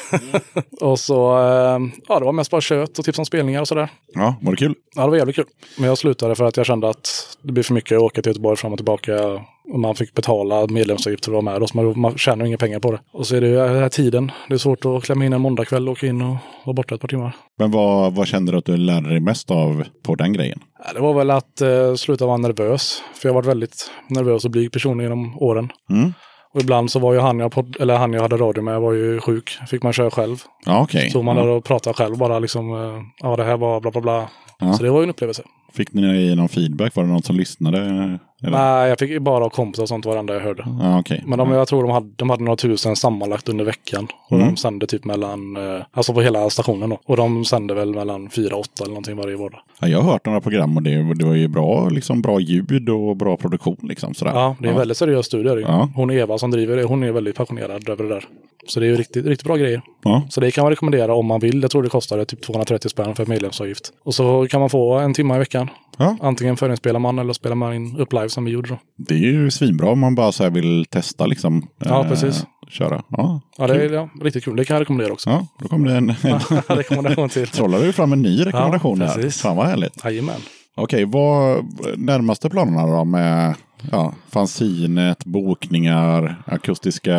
och 0.80 1.00
så, 1.00 1.38
eh, 1.38 1.78
ja 2.08 2.18
det 2.18 2.24
var 2.24 2.32
mest 2.32 2.50
bara 2.50 2.60
kött 2.60 2.98
och 2.98 3.04
tips 3.04 3.18
om 3.18 3.24
spelningar 3.24 3.60
och 3.60 3.68
sådär. 3.68 3.88
Ja, 4.14 4.34
var 4.40 4.50
det 4.52 4.56
kul? 4.56 4.74
Ja, 4.94 5.02
det 5.02 5.08
var 5.10 5.16
jävligt 5.16 5.36
kul. 5.36 5.44
Men 5.78 5.88
jag 5.88 5.98
slutade 5.98 6.34
för 6.34 6.44
att 6.44 6.56
jag 6.56 6.66
kände 6.66 6.88
att 6.88 7.36
det 7.42 7.52
blir 7.52 7.62
för 7.64 7.74
mycket 7.74 7.96
att 7.96 8.02
åka 8.02 8.22
till 8.22 8.30
Göteborg 8.30 8.56
fram 8.56 8.72
och 8.72 8.78
tillbaka. 8.78 9.44
Och 9.72 9.80
man 9.80 9.94
fick 9.94 10.14
betala 10.14 10.66
medlemsavgift 10.66 11.24
för 11.24 11.32
att 11.32 11.44
vara 11.44 11.58
med. 11.58 11.68
Så 11.68 11.76
man, 11.82 12.00
man 12.00 12.18
tjänar 12.18 12.44
inga 12.44 12.56
pengar 12.56 12.78
på 12.80 12.92
det. 12.92 12.98
Och 13.12 13.26
så 13.26 13.36
är 13.36 13.40
det 13.40 13.48
ju 13.48 13.54
den 13.56 13.78
här 13.82 13.88
tiden. 13.88 14.32
Det 14.48 14.54
är 14.54 14.58
svårt 14.58 14.84
att 14.84 15.04
klämma 15.04 15.24
in 15.24 15.32
en 15.32 15.40
måndagkväll 15.40 15.88
och 15.88 15.92
åka 15.92 16.06
in 16.06 16.22
och 16.22 16.36
vara 16.64 16.74
borta 16.74 16.94
ett 16.94 17.00
par 17.00 17.08
timmar. 17.08 17.36
Men 17.58 17.70
vad, 17.70 18.14
vad 18.14 18.26
kände 18.26 18.52
du 18.52 18.58
att 18.58 18.64
du 18.64 18.76
lärde 18.76 19.08
dig 19.08 19.20
mest 19.20 19.50
av 19.50 19.84
på 20.02 20.14
den 20.14 20.32
grejen? 20.32 20.60
Det 20.94 21.00
var 21.00 21.14
väl 21.14 21.30
att 21.30 21.60
eh, 21.60 21.94
sluta 21.94 22.26
vara 22.26 22.36
nervös. 22.36 23.02
För 23.14 23.28
jag 23.28 23.34
har 23.34 23.42
varit 23.42 23.48
väldigt 23.48 23.90
nervös 24.08 24.44
och 24.44 24.50
blyg 24.50 24.72
person 24.72 25.00
genom 25.00 25.38
åren. 25.38 25.72
Mm. 25.90 26.12
Och 26.54 26.60
ibland 26.60 26.90
så 26.90 26.98
var 26.98 27.12
ju 27.12 27.18
han 27.20 27.38
jag, 27.38 27.52
podd, 27.52 27.76
eller 27.80 27.96
han 27.96 28.12
jag 28.12 28.22
hade 28.22 28.36
radio 28.36 28.62
med 28.62 28.80
var 28.80 28.92
ju 28.92 29.20
sjuk. 29.20 29.58
Fick 29.66 29.82
man 29.82 29.92
köra 29.92 30.10
själv. 30.10 30.36
Ja, 30.66 30.82
okej. 30.82 31.10
Så 31.10 31.22
man 31.22 31.36
där 31.36 31.46
och 31.48 31.64
pratade 31.64 31.94
själv 31.94 32.18
bara 32.18 32.38
liksom. 32.38 32.72
eh, 32.72 33.02
Ja, 33.22 33.36
det 33.36 33.44
här 33.44 33.56
var 33.56 33.80
bla 33.80 33.90
bla 33.90 34.00
bla. 34.00 34.28
Ja. 34.58 34.72
Så 34.72 34.82
det 34.82 34.90
var 34.90 35.00
ju 35.00 35.04
en 35.04 35.10
upplevelse. 35.10 35.42
Fick 35.72 35.92
ni 35.92 36.34
någon 36.34 36.48
feedback? 36.48 36.96
Var 36.96 37.02
det 37.04 37.10
någon 37.10 37.22
som 37.22 37.36
lyssnade? 37.36 38.18
Eller? 38.42 38.58
Nej, 38.58 38.88
jag 38.88 38.98
fick 38.98 39.18
bara 39.22 39.44
av 39.44 39.50
kompisar 39.50 39.82
och 39.82 39.88
sånt 39.88 40.06
varenda 40.06 40.34
jag 40.34 40.40
hörde. 40.40 40.64
Ja, 40.80 40.98
okej. 41.00 41.22
Men 41.26 41.38
de, 41.38 41.50
jag 41.52 41.68
tror 41.68 41.82
de 41.82 41.90
hade, 41.90 42.08
de 42.16 42.30
hade 42.30 42.44
några 42.44 42.56
tusen 42.56 42.96
sammanlagt 42.96 43.48
under 43.48 43.64
veckan. 43.64 44.08
Och 44.28 44.36
Mm. 44.36 44.48
de 44.48 44.56
sände 44.56 44.86
typ 44.86 45.04
mellan, 45.04 45.56
eh, 45.56 45.82
alltså 45.92 46.12
på 46.14 46.20
hela 46.22 46.50
stationen 46.50 46.90
då. 46.90 46.98
Och 47.06 47.16
de 47.16 47.44
sände 47.44 47.74
väl 47.74 47.94
mellan 47.94 48.30
fyra 48.30 48.54
och 48.54 48.60
åtta 48.60 48.84
eller 48.84 48.88
någonting 48.90 49.16
varje 49.16 49.36
vardag. 49.36 49.60
Ja, 49.80 49.88
jag 49.88 50.00
har 50.00 50.12
hört 50.12 50.26
några 50.26 50.40
program 50.40 50.76
och 50.76 50.82
det, 50.82 51.14
det 51.14 51.24
var 51.24 51.34
ju 51.34 51.48
bra, 51.48 51.88
liksom, 51.88 52.22
bra 52.22 52.40
ljud 52.40 52.88
och 52.88 53.16
bra 53.16 53.36
produktion. 53.36 53.76
Liksom, 53.82 54.14
sådär. 54.14 54.32
Ja, 54.34 54.56
det 54.60 54.66
är 54.66 54.72
en 54.72 54.78
väldigt 54.78 54.96
seriös 54.96 55.26
studie. 55.26 55.62
Ja. 55.62 55.88
Hon 55.94 56.10
Eva 56.10 56.38
som 56.38 56.50
driver 56.50 56.76
det, 56.76 56.82
hon 56.84 57.02
är 57.02 57.12
väldigt 57.12 57.36
passionerad 57.36 57.88
över 57.88 58.04
det 58.04 58.10
där. 58.10 58.24
Så 58.66 58.80
det 58.80 58.86
är 58.86 58.90
ju 58.90 58.96
riktigt, 58.96 59.26
riktigt 59.26 59.46
bra 59.46 59.56
grejer. 59.56 59.82
Ja. 60.04 60.22
Så 60.30 60.40
det 60.40 60.50
kan 60.50 60.62
man 60.64 60.70
rekommendera 60.70 61.14
om 61.14 61.26
man 61.26 61.40
vill. 61.40 61.62
Jag 61.62 61.70
tror 61.70 61.82
det 61.82 61.88
kostar 61.88 62.24
typ 62.24 62.42
230 62.42 62.88
spänn 62.88 63.14
för 63.14 63.26
medlemsavgift. 63.26 63.92
Och 64.04 64.14
så 64.14 64.46
kan 64.50 64.60
man 64.60 64.70
få 64.70 64.92
en 64.98 65.14
timme 65.14 65.34
i 65.34 65.38
veckan. 65.38 65.70
Ja. 65.98 66.16
Antingen 66.20 66.56
förinspelar 66.56 67.00
man 67.00 67.18
eller 67.18 67.32
spelar 67.32 67.56
man 67.56 67.74
in 67.74 67.96
upp 67.98 68.12
live 68.12 68.27
som 68.28 68.44
vi 68.44 68.50
gjorde 68.50 68.68
då. 68.68 68.78
Det 68.96 69.14
är 69.14 69.18
ju 69.18 69.50
svinbra 69.50 69.90
om 69.90 69.98
man 69.98 70.14
bara 70.14 70.32
så 70.32 70.42
här 70.42 70.50
vill 70.50 70.84
testa 70.90 71.26
liksom. 71.26 71.68
Ja, 71.78 72.04
precis. 72.08 72.44
Köra. 72.68 73.02
Ja, 73.08 73.40
Ja, 73.58 73.66
det 73.66 73.74
är 73.84 73.92
ja, 73.92 74.08
riktigt 74.22 74.44
kul. 74.44 74.56
Det 74.56 74.64
kan 74.64 74.74
jag 74.74 74.80
rekommendera 74.80 75.12
också. 75.12 75.30
ja 75.30 75.46
då 75.58 75.68
kom 75.68 75.84
det 75.84 75.92
en... 75.96 76.10
en 76.22 76.38
Rekommendation 76.76 77.28
till. 77.28 77.46
trollar 77.48 77.80
du 77.80 77.92
fram 77.92 78.12
en 78.12 78.22
ny 78.22 78.40
rekommendation 78.46 79.00
Ja, 79.00 79.06
här. 79.06 79.14
precis. 79.14 79.42
Fan 79.42 79.56
vad 79.56 79.66
härligt. 79.66 80.04
Jajamän. 80.04 80.40
Okej, 80.74 81.04
vad 81.04 81.64
närmaste 81.96 82.50
planerna 82.50 82.86
då 82.86 83.04
med 83.04 83.54
ja, 83.92 84.14
fanzinet, 84.30 85.24
bokningar, 85.24 86.42
akustiska 86.46 87.14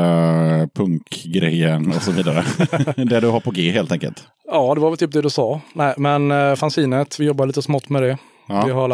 punkgrejen 0.76 1.88
och 1.96 2.02
så 2.04 2.12
vidare? 2.12 2.44
det 3.06 3.20
du 3.20 3.28
har 3.28 3.40
på 3.40 3.52
G 3.52 3.72
helt 3.72 3.92
enkelt. 3.92 4.24
Ja, 4.52 4.76
det 4.76 4.82
var 4.82 4.90
väl 4.90 4.98
typ 4.98 5.12
det 5.12 5.22
du 5.22 5.30
sa. 5.30 5.62
Nej, 5.74 5.94
men 5.98 6.32
eh, 6.32 6.56
fanzinet, 6.56 7.20
vi 7.20 7.26
jobbar 7.26 7.46
lite 7.46 7.62
smått 7.62 7.90
med 7.90 8.04
det. 8.04 8.18
Ja. 8.50 8.66
Vi 8.66 8.72
har 8.72 8.90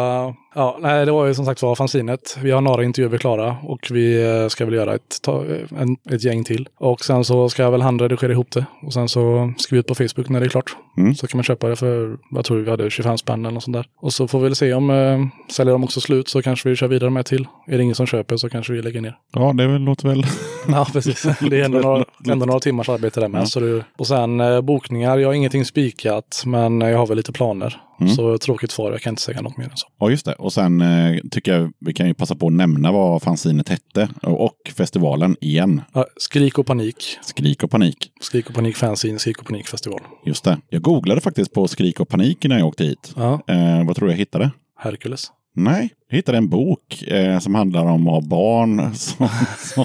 ja, 0.54 0.78
nej, 0.80 1.06
det 1.06 1.12
var 1.12 1.26
ju 1.26 1.34
som 1.34 1.44
sagt 1.44 1.62
var 1.62 1.74
fanzinet. 1.74 2.38
Vi 2.42 2.50
har 2.50 2.60
några 2.60 2.84
intervjuer 2.84 3.18
klara 3.18 3.56
och 3.62 3.88
vi 3.90 4.24
eh, 4.42 4.48
ska 4.48 4.64
väl 4.64 4.74
göra 4.74 4.94
ett, 4.94 5.22
ta, 5.22 5.44
en, 5.78 5.96
ett 6.10 6.24
gäng 6.24 6.44
till. 6.44 6.68
Och 6.78 7.04
sen 7.04 7.24
så 7.24 7.48
ska 7.48 7.62
jag 7.62 7.70
väl 7.70 7.82
handredigera 7.82 8.32
ihop 8.32 8.50
det. 8.50 8.66
Och 8.82 8.92
sen 8.92 9.08
så 9.08 9.52
skriva 9.58 9.80
ut 9.80 9.86
på 9.86 9.94
Facebook 9.94 10.28
när 10.28 10.40
det 10.40 10.46
är 10.46 10.50
klart. 10.50 10.76
Mm. 10.98 11.14
Så 11.14 11.26
kan 11.26 11.38
man 11.38 11.44
köpa 11.44 11.68
det 11.68 11.76
för, 11.76 12.16
jag 12.30 12.44
tror 12.44 12.58
vi 12.58 12.70
hade 12.70 12.90
25 12.90 13.18
spänn 13.18 13.44
eller 13.44 13.54
något 13.54 13.62
sånt 13.62 13.76
där. 13.76 13.86
Och 14.00 14.12
så 14.12 14.28
får 14.28 14.38
vi 14.38 14.44
väl 14.44 14.56
se 14.56 14.74
om, 14.74 14.90
eh, 14.90 15.52
säljer 15.52 15.72
de 15.72 15.84
också 15.84 16.00
slut 16.00 16.28
så 16.28 16.42
kanske 16.42 16.68
vi 16.68 16.76
kör 16.76 16.88
vidare 16.88 17.10
med 17.10 17.26
till. 17.26 17.46
Är 17.66 17.76
det 17.76 17.82
ingen 17.82 17.94
som 17.94 18.06
köper 18.06 18.36
så 18.36 18.48
kanske 18.50 18.72
vi 18.72 18.82
lägger 18.82 19.00
ner. 19.00 19.16
Ja, 19.32 19.52
det 19.52 19.66
väl- 19.66 19.82
låter 19.82 20.08
väl... 20.08 20.26
Ja, 20.68 20.86
precis. 20.92 21.26
Det 21.40 21.60
är 21.60 21.64
ändå 21.64 21.78
några, 21.78 22.04
ändå 22.32 22.46
några 22.46 22.60
timmars 22.60 22.88
arbete 22.88 23.20
där 23.20 23.28
med. 23.28 23.48
Så 23.48 23.60
det, 23.60 23.84
och 23.96 24.06
sen 24.06 24.40
eh, 24.40 24.60
bokningar, 24.60 25.18
jag 25.18 25.28
har 25.28 25.34
ingenting 25.34 25.64
spikat, 25.64 26.42
men 26.46 26.80
jag 26.80 26.98
har 26.98 27.06
väl 27.06 27.16
lite 27.16 27.32
planer. 27.32 27.80
Så 28.16 28.38
tråkigt 28.38 28.70
svar, 28.70 28.92
jag 28.92 29.00
kan 29.00 29.10
inte 29.12 29.22
säga 29.22 29.40
något 29.42 29.56
mer 29.56 29.64
än 29.64 29.76
så. 29.76 29.86
Ja, 29.98 30.10
just 30.10 30.26
det. 30.26 30.32
Och 30.32 30.52
sen 30.52 30.80
eh, 30.80 31.16
tycker 31.30 31.54
jag 31.58 31.72
vi 31.80 31.92
kan 31.92 32.06
ju 32.06 32.14
passa 32.14 32.34
på 32.34 32.46
att 32.46 32.52
nämna 32.52 32.92
vad 32.92 33.22
fanzinet 33.22 33.68
hette 33.68 34.08
och, 34.22 34.44
och 34.44 34.56
festivalen 34.74 35.36
igen. 35.40 35.82
Ja, 35.92 36.06
skrik 36.16 36.58
och 36.58 36.66
panik. 36.66 37.18
Skrik 37.22 37.62
och 37.62 37.70
panik. 37.70 38.10
Skrik 38.20 38.48
och 38.48 38.54
panik 38.54 38.76
fanzine, 38.76 39.18
skrik 39.18 39.38
och 39.38 39.46
panik 39.46 39.66
festival. 39.68 40.00
Just 40.26 40.44
det. 40.44 40.58
Jag 40.68 40.82
googlade 40.82 41.20
faktiskt 41.20 41.52
på 41.52 41.68
skrik 41.68 42.00
och 42.00 42.08
panik 42.08 42.44
när 42.44 42.58
jag 42.58 42.66
åkte 42.68 42.84
hit. 42.84 43.12
Ja, 43.16 43.40
Eh, 43.46 43.84
vad 43.86 43.96
tror 43.96 44.06
du 44.08 44.12
jag 44.12 44.18
hittade? 44.18 44.50
Hercules. 44.78 45.32
Nej, 45.58 45.90
jag 46.08 46.16
hittade 46.16 46.38
en 46.38 46.48
bok 46.48 47.02
eh, 47.02 47.38
som 47.38 47.54
handlar 47.54 47.86
om 47.86 48.08
att 48.08 48.14
ha 48.14 48.20
barn 48.20 48.94
som, 48.94 49.28
som, 49.58 49.84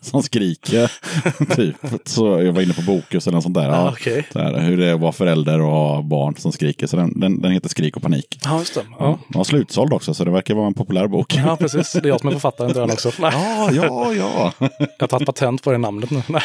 som 0.00 0.22
skriker. 0.22 0.92
typ. 1.56 1.76
Så 2.04 2.26
jag 2.42 2.52
var 2.52 2.62
inne 2.62 2.74
på 2.74 2.82
Bokus 2.82 3.26
eller 3.26 3.34
något 3.34 3.42
sånt 3.42 3.54
där. 3.54 3.68
Ja, 3.68 3.90
Okej. 3.92 4.28
så 4.32 4.38
här, 4.38 4.58
hur 4.60 4.76
det 4.76 4.86
är 4.86 4.94
att 4.94 5.00
vara 5.00 5.12
förälder 5.12 5.60
och 5.60 5.70
ha 5.70 6.02
barn 6.02 6.34
som 6.36 6.52
skriker. 6.52 6.86
Så 6.86 6.96
den, 6.96 7.20
den, 7.20 7.40
den 7.42 7.52
heter 7.52 7.68
Skrik 7.68 7.96
och 7.96 8.02
panik. 8.02 8.38
Ja, 8.44 8.58
just 8.58 8.74
det. 8.74 8.84
Ja. 8.98 9.18
Den 9.28 9.38
var 9.38 9.44
slutsåld 9.44 9.92
också, 9.92 10.14
så 10.14 10.24
det 10.24 10.30
verkar 10.30 10.54
vara 10.54 10.66
en 10.66 10.74
populär 10.74 11.06
bok. 11.06 11.34
ja, 11.36 11.56
precis. 11.56 11.92
Det 11.92 11.98
är 11.98 12.08
jag 12.08 12.20
som 12.20 12.28
är 12.28 12.32
författaren 12.32 12.72
till 12.72 12.80
den 12.80 12.90
också. 12.90 13.10
Nej, 13.20 13.32
ja, 13.34 13.72
ja. 13.72 14.12
ja. 14.16 14.68
jag 14.78 14.78
har 15.00 15.06
tagit 15.06 15.26
patent 15.26 15.62
på 15.62 15.72
det 15.72 15.78
namnet 15.78 16.10
nu. 16.10 16.22
Nej. 16.28 16.42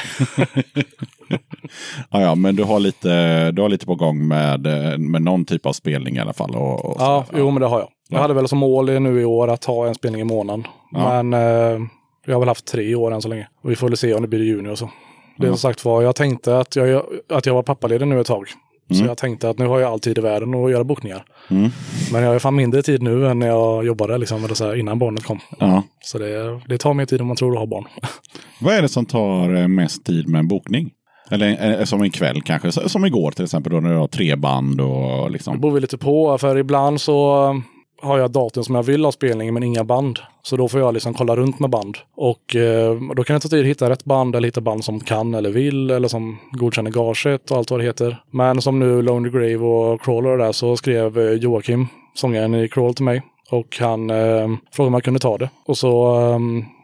Ja, 2.09 2.21
ja, 2.21 2.35
men 2.35 2.55
du 2.55 2.63
har 2.63 2.79
lite, 2.79 3.51
du 3.51 3.61
har 3.61 3.69
lite 3.69 3.85
på 3.85 3.95
gång 3.95 4.27
med, 4.27 4.67
eh, 4.67 4.97
med 4.97 5.21
någon 5.21 5.45
typ 5.45 5.65
av 5.65 5.73
spelning 5.73 6.15
i 6.15 6.19
alla 6.19 6.33
fall. 6.33 6.55
Och, 6.55 6.85
och 6.85 6.95
Ja, 6.99 7.25
jo, 7.37 7.51
men 7.51 7.61
det 7.61 7.67
har 7.67 7.79
jag. 7.79 7.89
Jag 8.09 8.17
Ja. 8.17 8.21
hade 8.21 8.33
väl 8.33 8.47
som 8.47 8.57
mål 8.59 8.99
nu 9.01 9.21
i 9.21 9.25
år 9.25 9.47
att 9.47 9.65
ha 9.65 9.87
en 9.87 9.95
spelning 9.95 10.21
i 10.21 10.23
månaden. 10.23 10.67
Ja. 10.91 11.23
Men 11.23 11.33
eh, 11.33 11.87
jag 12.25 12.33
har 12.35 12.39
väl 12.39 12.47
haft 12.47 12.65
tre 12.67 12.95
år 12.95 13.13
än 13.13 13.21
så 13.21 13.27
länge. 13.27 13.47
Och 13.63 13.71
vi 13.71 13.75
får 13.75 13.87
väl 13.87 13.97
se 13.97 14.13
om 14.13 14.21
det 14.21 14.27
blir 14.27 14.41
i 14.41 14.45
juni 14.45 14.69
och 14.69 14.77
så. 14.77 14.89
Det 15.37 15.45
är 15.45 15.49
som 15.49 15.57
sagt 15.57 15.85
var, 15.85 16.01
jag 16.01 16.15
tänkte 16.15 16.59
att 16.59 16.75
jag, 16.75 17.03
att 17.29 17.45
jag 17.45 17.53
var 17.53 17.63
pappaledig 17.63 18.07
nu 18.07 18.19
ett 18.21 18.27
tag. 18.27 18.47
Så 18.91 19.05
jag 19.05 19.17
tänkte 19.17 19.49
att 19.49 19.57
nu 19.57 19.67
har 19.67 19.79
jag 19.79 19.91
all 19.91 19.99
tid 19.99 20.17
i 20.17 20.21
världen 20.21 20.53
att 20.55 20.71
göra 20.71 20.83
bokningar. 20.83 21.25
Mm. 21.49 21.69
Men 22.11 22.23
jag 22.23 22.31
har 22.31 22.39
fan 22.39 22.55
mindre 22.55 22.81
tid 22.81 23.01
nu 23.03 23.27
än 23.27 23.39
när 23.39 23.47
jag 23.47 23.85
jobbade 23.85 24.17
liksom, 24.17 24.43
eller 24.45 24.55
så 24.55 24.65
här, 24.65 24.75
innan 24.75 24.99
barnet 24.99 25.23
kom. 25.23 25.39
Ja. 25.59 25.83
Så 26.01 26.17
det, 26.17 26.61
det 26.67 26.77
tar 26.77 26.93
mer 26.93 27.05
tid 27.05 27.21
om 27.21 27.27
man 27.27 27.35
tror 27.37 27.51
att 27.53 27.59
ha 27.59 27.65
barn. 27.65 27.85
Vad 28.61 28.73
är 28.73 28.81
det 28.81 28.87
som 28.89 29.05
tar 29.05 29.55
eh, 29.55 29.67
mest 29.67 30.05
tid 30.05 30.27
med 30.29 30.39
en 30.39 30.47
bokning? 30.47 30.91
Eller 31.31 31.79
eh, 31.79 31.83
som 31.85 32.01
en 32.01 32.11
kväll 32.11 32.41
kanske, 32.41 32.71
som 32.71 33.05
igår 33.05 33.31
till 33.31 33.43
exempel 33.43 33.71
då 33.73 33.79
när 33.79 33.89
du 33.89 33.97
har 33.97 34.07
tre 34.07 34.35
band 34.35 34.81
och 34.81 35.25
Det 35.25 35.29
liksom. 35.33 35.61
beror 35.61 35.71
väl 35.73 35.81
lite 35.81 35.97
på, 35.97 36.37
för 36.37 36.57
ibland 36.57 37.01
så 37.01 37.61
har 38.01 38.19
jag 38.19 38.31
datum 38.31 38.63
som 38.63 38.75
jag 38.75 38.83
vill 38.83 39.05
ha 39.05 39.11
spelning 39.11 39.53
men 39.53 39.63
inga 39.63 39.83
band. 39.83 40.19
Så 40.41 40.57
då 40.57 40.67
får 40.67 40.79
jag 40.79 40.93
liksom 40.93 41.13
kolla 41.13 41.35
runt 41.35 41.59
med 41.59 41.69
band. 41.69 41.97
Och 42.15 42.55
eh, 42.55 43.01
då 43.15 43.23
kan 43.23 43.33
det 43.33 43.39
ta 43.39 43.49
tid 43.49 43.59
att 43.59 43.65
hitta 43.65 43.89
rätt 43.89 44.05
band 44.05 44.35
eller 44.35 44.47
hitta 44.47 44.61
band 44.61 44.85
som 44.85 44.99
kan 44.99 45.33
eller 45.33 45.49
vill 45.49 45.91
eller 45.91 46.07
som 46.07 46.37
godkänner 46.51 46.91
gaget 46.91 47.51
och 47.51 47.57
allt 47.57 47.71
vad 47.71 47.79
det 47.79 47.85
heter. 47.85 48.21
Men 48.31 48.61
som 48.61 48.79
nu 48.79 49.01
Lonely 49.01 49.29
Grave 49.29 49.57
och 49.57 50.01
Crawler 50.01 50.29
och 50.29 50.37
där 50.37 50.51
så 50.51 50.77
skrev 50.77 51.19
eh, 51.19 51.31
Joakim, 51.31 51.87
sångaren 52.13 52.55
i 52.55 52.69
Crawl 52.69 52.93
till 52.93 53.05
mig. 53.05 53.21
Och 53.49 53.77
han 53.79 54.09
eh, 54.09 54.47
frågade 54.71 54.87
om 54.87 54.93
jag 54.93 55.03
kunde 55.03 55.19
ta 55.19 55.37
det. 55.37 55.49
Och 55.65 55.77
så 55.77 56.19
eh, 56.31 56.39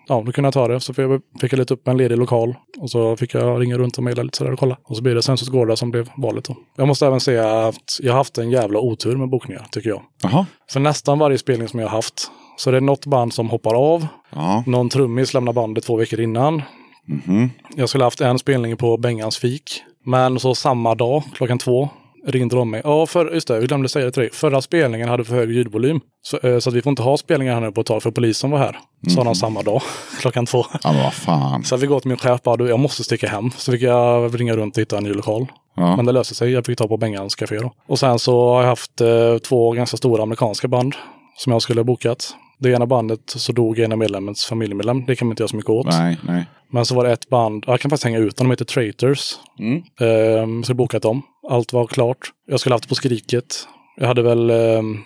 ja, 0.07 0.23
då 0.25 0.31
kunde 0.31 0.45
jag 0.47 0.53
ta 0.53 0.67
det. 0.67 0.79
Så 0.79 0.93
fick 0.93 1.53
jag, 1.53 1.57
leta 1.57 1.73
upp 1.73 1.87
en 1.87 1.97
ledig 1.97 2.17
lokal. 2.17 2.55
Och 2.79 2.89
så 2.89 3.17
fick 3.17 3.33
jag 3.33 3.61
ringa 3.61 3.77
runt 3.77 3.97
och 3.97 4.03
mejla 4.03 4.23
lite 4.23 4.37
sådär 4.37 4.51
och 4.51 4.59
kolla. 4.59 4.77
Och 4.83 4.97
så 4.97 5.03
blev 5.03 5.15
det 5.15 5.21
Sensus 5.21 5.49
Gårda 5.49 5.75
som 5.75 5.91
blev 5.91 6.09
valet 6.17 6.45
då. 6.45 6.55
Jag 6.75 6.87
måste 6.87 7.07
även 7.07 7.19
säga 7.19 7.67
att 7.67 7.99
jag 7.99 8.11
har 8.11 8.17
haft 8.17 8.37
en 8.37 8.51
jävla 8.51 8.79
otur 8.79 9.15
med 9.15 9.29
bokningar, 9.29 9.65
tycker 9.71 9.89
jag. 9.89 10.01
Jaha. 10.23 10.45
För 10.71 10.79
nästan 10.79 11.19
varje 11.19 11.37
spelning 11.37 11.67
som 11.67 11.79
jag 11.79 11.87
har 11.87 11.95
haft 11.95 12.31
så 12.57 12.71
det 12.71 12.77
är 12.77 12.81
något 12.81 13.05
band 13.05 13.33
som 13.33 13.49
hoppar 13.49 13.75
av. 13.75 14.07
Ja. 14.29 14.63
Någon 14.67 14.89
trummis 14.89 15.33
lämnar 15.33 15.53
bandet 15.53 15.83
två 15.83 15.95
veckor 15.95 16.19
innan. 16.19 16.61
Mhm. 17.05 17.49
Jag 17.75 17.89
skulle 17.89 18.03
haft 18.03 18.21
en 18.21 18.39
spelning 18.39 18.77
på 18.77 18.97
Bengans 18.97 19.37
fik. 19.37 19.83
Men 20.05 20.39
så 20.39 20.55
samma 20.55 20.95
dag, 20.95 21.23
klockan 21.33 21.57
två, 21.57 21.89
ringde 22.27 22.55
de 22.55 22.69
mig. 22.71 22.81
Ja, 22.83 23.05
för, 23.05 23.33
just 23.33 23.47
det, 23.47 23.59
vi 23.59 23.67
glömde 23.67 23.89
säga 23.89 24.05
det 24.05 24.11
till 24.11 24.21
dig. 24.21 24.31
Förra 24.33 24.61
spelningen 24.61 25.09
hade 25.09 25.23
för 25.23 25.35
hög 25.35 25.51
ljudvolym. 25.51 25.99
Så, 26.21 26.37
eh, 26.37 26.59
så 26.59 26.69
att 26.69 26.75
vi 26.75 26.81
får 26.81 26.89
inte 26.89 27.01
ha 27.01 27.17
spelningar 27.17 27.53
här 27.53 27.61
nu 27.61 27.71
på 27.71 27.81
ett 27.81 27.87
tag 27.87 28.03
för 28.03 28.11
polisen 28.11 28.51
var 28.51 28.59
här. 28.59 28.79
Sa 29.15 29.23
de 29.23 29.35
samma 29.35 29.61
dag, 29.61 29.81
klockan 30.21 30.45
två. 30.45 30.65
Ja, 30.83 30.93
vad 31.03 31.13
fan. 31.13 31.63
Så 31.63 31.77
vi 31.77 31.87
går 31.87 31.99
till 31.99 32.09
min 32.09 32.17
chef 32.17 32.31
och 32.31 32.43
bara, 32.43 32.57
"Du, 32.57 32.67
jag 32.69 32.79
måste 32.79 33.03
sticka 33.03 33.27
hem. 33.27 33.51
Så 33.57 33.71
fick 33.71 33.81
jag 33.81 34.39
ringa 34.39 34.55
runt 34.55 34.77
och 34.77 34.81
hitta 34.81 34.97
en 34.97 35.03
ny 35.03 35.13
lokal. 35.13 35.47
Ja. 35.75 35.95
Men 35.95 36.05
det 36.05 36.11
löste 36.11 36.35
sig. 36.35 36.51
Jag 36.51 36.65
fick 36.65 36.77
ta 36.77 36.87
på 36.87 36.97
Bengans 36.97 37.35
café 37.35 37.57
då. 37.59 37.73
Och 37.87 37.99
sen 37.99 38.19
så 38.19 38.49
har 38.53 38.61
jag 38.61 38.69
haft 38.69 39.01
eh, 39.01 39.37
två 39.37 39.71
ganska 39.71 39.97
stora 39.97 40.23
amerikanska 40.23 40.67
band 40.67 40.95
som 41.37 41.51
jag 41.53 41.61
skulle 41.61 41.79
ha 41.79 41.85
bokat. 41.85 42.35
Det 42.59 42.69
ena 42.69 42.85
bandet 42.85 43.19
så 43.25 43.51
dog 43.51 43.79
en 43.79 43.91
av 43.91 43.97
medlemmens 43.97 44.45
familjemedlem. 44.45 45.05
Det 45.05 45.15
kan 45.15 45.27
man 45.27 45.31
inte 45.31 45.43
göra 45.43 45.47
så 45.47 45.55
mycket 45.55 45.69
åt. 45.69 45.85
Nej, 45.85 46.17
nej. 46.27 46.45
Men 46.71 46.85
så 46.85 46.95
var 46.95 47.03
det 47.03 47.11
ett 47.11 47.29
band, 47.29 47.63
jag 47.67 47.79
kan 47.79 47.89
faktiskt 47.89 48.03
hänga 48.03 48.17
ut 48.19 48.35
dem, 48.37 48.47
de 48.47 48.51
heter 48.51 48.65
Traitors. 48.65 49.33
Mm. 49.59 49.83
Ehm, 50.01 50.63
så 50.63 50.69
jag 50.69 50.77
bokat 50.77 51.01
dem. 51.01 51.21
Allt 51.49 51.73
var 51.73 51.87
klart. 51.87 52.17
Jag 52.47 52.59
skulle 52.59 52.75
haft 52.75 52.83
det 52.83 52.89
på 52.89 52.95
Skriket. 52.95 53.67
Jag 53.97 54.07
hade 54.07 54.21
väl 54.21 54.49
ehm, 54.49 54.97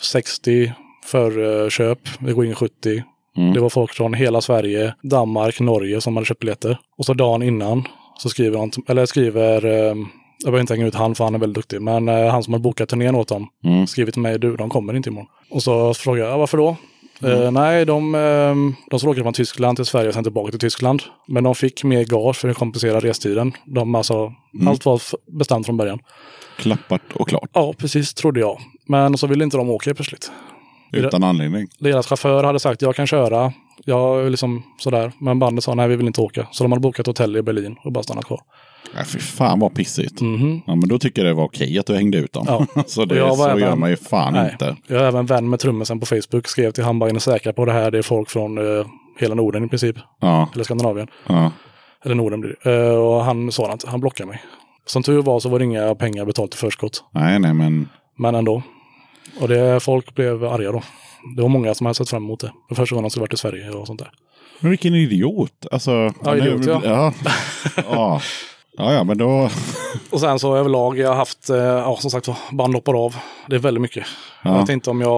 60 0.00 0.72
förköp. 1.04 1.98
Det 2.18 2.32
går 2.32 2.46
in 2.46 2.54
70. 2.54 3.02
Mm. 3.36 3.52
Det 3.54 3.60
var 3.60 3.68
folk 3.68 3.92
från 3.92 4.14
hela 4.14 4.40
Sverige, 4.40 4.94
Danmark, 5.02 5.60
Norge 5.60 6.00
som 6.00 6.16
hade 6.16 6.26
köpt 6.26 6.40
biljetter. 6.40 6.78
Och 6.98 7.04
så 7.06 7.14
dagen 7.14 7.42
innan 7.42 7.84
så 8.18 8.28
skriver 8.28 8.58
han, 8.58 8.70
eller 8.88 9.06
skriver, 9.06 9.64
ehm, 9.66 10.06
jag 10.44 10.52
behöver 10.52 10.60
inte 10.60 10.74
hänga 10.74 10.86
ut 10.86 10.94
han 10.94 11.14
för 11.14 11.24
han 11.24 11.34
är 11.34 11.38
väldigt 11.38 11.54
duktig, 11.54 11.82
men 11.82 12.08
eh, 12.08 12.28
han 12.30 12.42
som 12.42 12.52
har 12.52 12.60
bokat 12.60 12.88
turnén 12.88 13.14
åt 13.14 13.28
dem 13.28 13.48
Mm. 13.64 13.86
skriver 13.86 14.12
till 14.12 14.22
mig, 14.22 14.38
du 14.38 14.56
de 14.56 14.70
kommer 14.70 14.94
inte 14.96 15.08
imorgon. 15.08 15.28
Och 15.50 15.62
så 15.62 15.94
frågar 15.94 16.24
jag, 16.24 16.32
"Ja, 16.32 16.36
varför 16.38 16.58
då? 16.58 16.76
Eh, 17.22 17.50
nej, 17.50 17.84
de, 17.84 18.14
eh, 18.14 18.54
de 18.90 18.98
skulle 18.98 19.10
åka 19.10 19.22
från 19.22 19.32
Tyskland 19.32 19.76
till 19.76 19.86
Sverige 19.86 20.08
och 20.08 20.14
sen 20.14 20.24
tillbaka 20.24 20.50
till 20.50 20.60
Tyskland. 20.60 21.02
Men 21.28 21.44
de 21.44 21.54
fick 21.54 21.84
mer 21.84 22.04
gage 22.04 22.36
för 22.36 22.48
att 22.48 22.56
kompensera 22.56 23.00
restiden. 23.00 23.52
De, 23.64 23.94
alltså, 23.94 24.32
Allt 24.66 24.84
var 24.84 25.00
bestämt 25.38 25.66
från 25.66 25.76
början. 25.76 25.98
Klappat 26.58 27.02
och 27.12 27.28
klart. 27.28 27.50
Ja, 27.52 27.74
precis 27.78 28.14
trodde 28.14 28.40
jag. 28.40 28.60
Men 28.86 29.18
så 29.18 29.26
ville 29.26 29.44
inte 29.44 29.56
de 29.56 29.70
åka 29.70 29.94
plötsligt. 29.94 30.30
Utan 30.92 31.24
anledning. 31.24 31.68
Deras 31.78 32.06
chaufför 32.06 32.44
hade 32.44 32.60
sagt 32.60 32.82
jag 32.82 32.96
kan 32.96 33.06
köra. 33.06 33.52
Jag 33.84 34.30
liksom 34.30 34.62
sådär. 34.78 35.12
Men 35.18 35.38
bandet 35.38 35.64
sa 35.64 35.74
nej 35.74 35.88
vi 35.88 35.96
vill 35.96 36.06
inte 36.06 36.20
åka. 36.20 36.46
Så 36.50 36.64
de 36.64 36.72
hade 36.72 36.80
bokat 36.80 37.06
hotell 37.06 37.36
i 37.36 37.42
Berlin 37.42 37.76
och 37.84 37.92
bara 37.92 38.02
stannat 38.02 38.24
kvar. 38.24 38.40
Ja, 38.96 39.04
fy 39.04 39.18
fan 39.18 39.60
vad 39.60 39.74
pissigt. 39.74 40.20
Mhm. 40.20 40.60
Ja, 40.66 40.74
men 40.74 40.88
då 40.88 40.98
tycker 40.98 41.22
jag 41.24 41.30
det 41.30 41.34
var 41.36 41.44
okej 41.44 41.78
att 41.78 41.86
du 41.86 41.94
hängde 41.94 42.18
ut 42.18 42.32
dem. 42.32 42.44
Ja. 42.48 42.66
så 42.86 43.00
Och 43.02 43.08
det, 43.08 43.16
jag 43.16 43.36
så 43.36 43.42
var 43.42 43.48
gör 43.58 43.66
även- 43.66 43.78
man 43.80 43.90
ju 43.90 43.96
fan 43.96 44.32
Nej. 44.32 44.52
inte. 44.52 44.76
Jag 44.86 45.00
är 45.02 45.04
även 45.08 45.26
vän 45.26 45.50
med 45.50 45.60
trummisen 45.60 46.00
på 46.00 46.06
Facebook. 46.06 46.46
Skrev 46.48 46.70
till 46.70 46.84
han 46.84 46.98
bara, 46.98 47.10
är 47.10 47.14
ni 47.14 47.20
säkra 47.20 47.52
på 47.52 47.64
det 47.64 47.72
här? 47.72 47.90
Det 47.90 47.98
är 47.98 48.02
folk 48.02 48.30
från 48.30 48.58
eh, 48.78 48.86
hela 49.18 49.34
Norden 49.34 49.64
i 49.64 49.68
princip. 49.68 49.96
Ja, 50.20 50.48
Eller 50.54 50.64
Skandinavien. 50.64 51.08
Eller 52.04 52.14
Norden 52.14 52.40
blir 52.40 52.56
det. 52.64 52.86
Eh, 52.86 52.94
och 52.94 53.24
han 53.24 53.52
sa 53.52 53.72
att 53.72 53.84
han 53.84 54.00
blockade 54.00 54.26
mig. 54.28 54.42
Som 54.86 55.02
tur 55.02 55.22
var 55.22 55.40
så 55.40 55.48
var 55.48 55.58
det 55.58 55.64
inga 55.64 55.94
pengar 55.94 56.24
betalt 56.24 56.54
i 56.54 56.56
förskott. 56.56 57.04
Nej, 57.14 57.38
nej, 57.38 57.54
men 57.54 57.88
Men 58.18 58.34
ändå. 58.34 58.62
Och 59.40 59.48
det, 59.48 59.80
folk 59.80 60.14
blev 60.14 60.44
arga 60.44 60.72
då. 60.72 60.82
Det 61.36 61.42
var 61.42 61.48
många 61.48 61.74
som 61.74 61.86
hade 61.86 61.94
sett 61.94 62.10
fram 62.10 62.24
emot 62.24 62.40
det. 62.40 62.52
För 62.68 62.74
första 62.74 62.94
gången 62.94 63.02
de 63.04 63.10
skulle 63.10 63.20
varit 63.20 63.34
i 63.34 63.36
Sverige 63.36 63.70
och 63.70 63.86
sånt 63.86 63.98
där. 63.98 64.10
Men 64.60 64.70
vilken 64.70 64.94
idiot. 64.94 65.66
Alltså, 65.72 66.12
Ja, 66.24 66.36
idiot, 66.36 66.66
ja. 66.66 66.80
ja. 66.84 67.12
ja. 67.90 68.20
Ja, 68.78 68.92
ja, 68.92 69.04
men 69.04 69.18
då... 69.18 69.48
Och 70.10 70.20
sen 70.20 70.38
så 70.38 70.56
överlag, 70.56 70.98
jag 70.98 71.08
har 71.08 71.16
haft, 71.16 71.50
eh, 71.50 71.56
ja 71.56 71.96
som 72.00 72.10
sagt 72.10 72.28
band 72.52 72.74
hoppar 72.74 73.04
av. 73.04 73.14
Det 73.48 73.54
är 73.56 73.60
väldigt 73.60 73.82
mycket. 73.82 74.04
Ja. 74.44 74.50
Jag 74.52 74.60
vet 74.60 74.68
inte 74.68 74.90
om 74.90 75.00
jag 75.00 75.10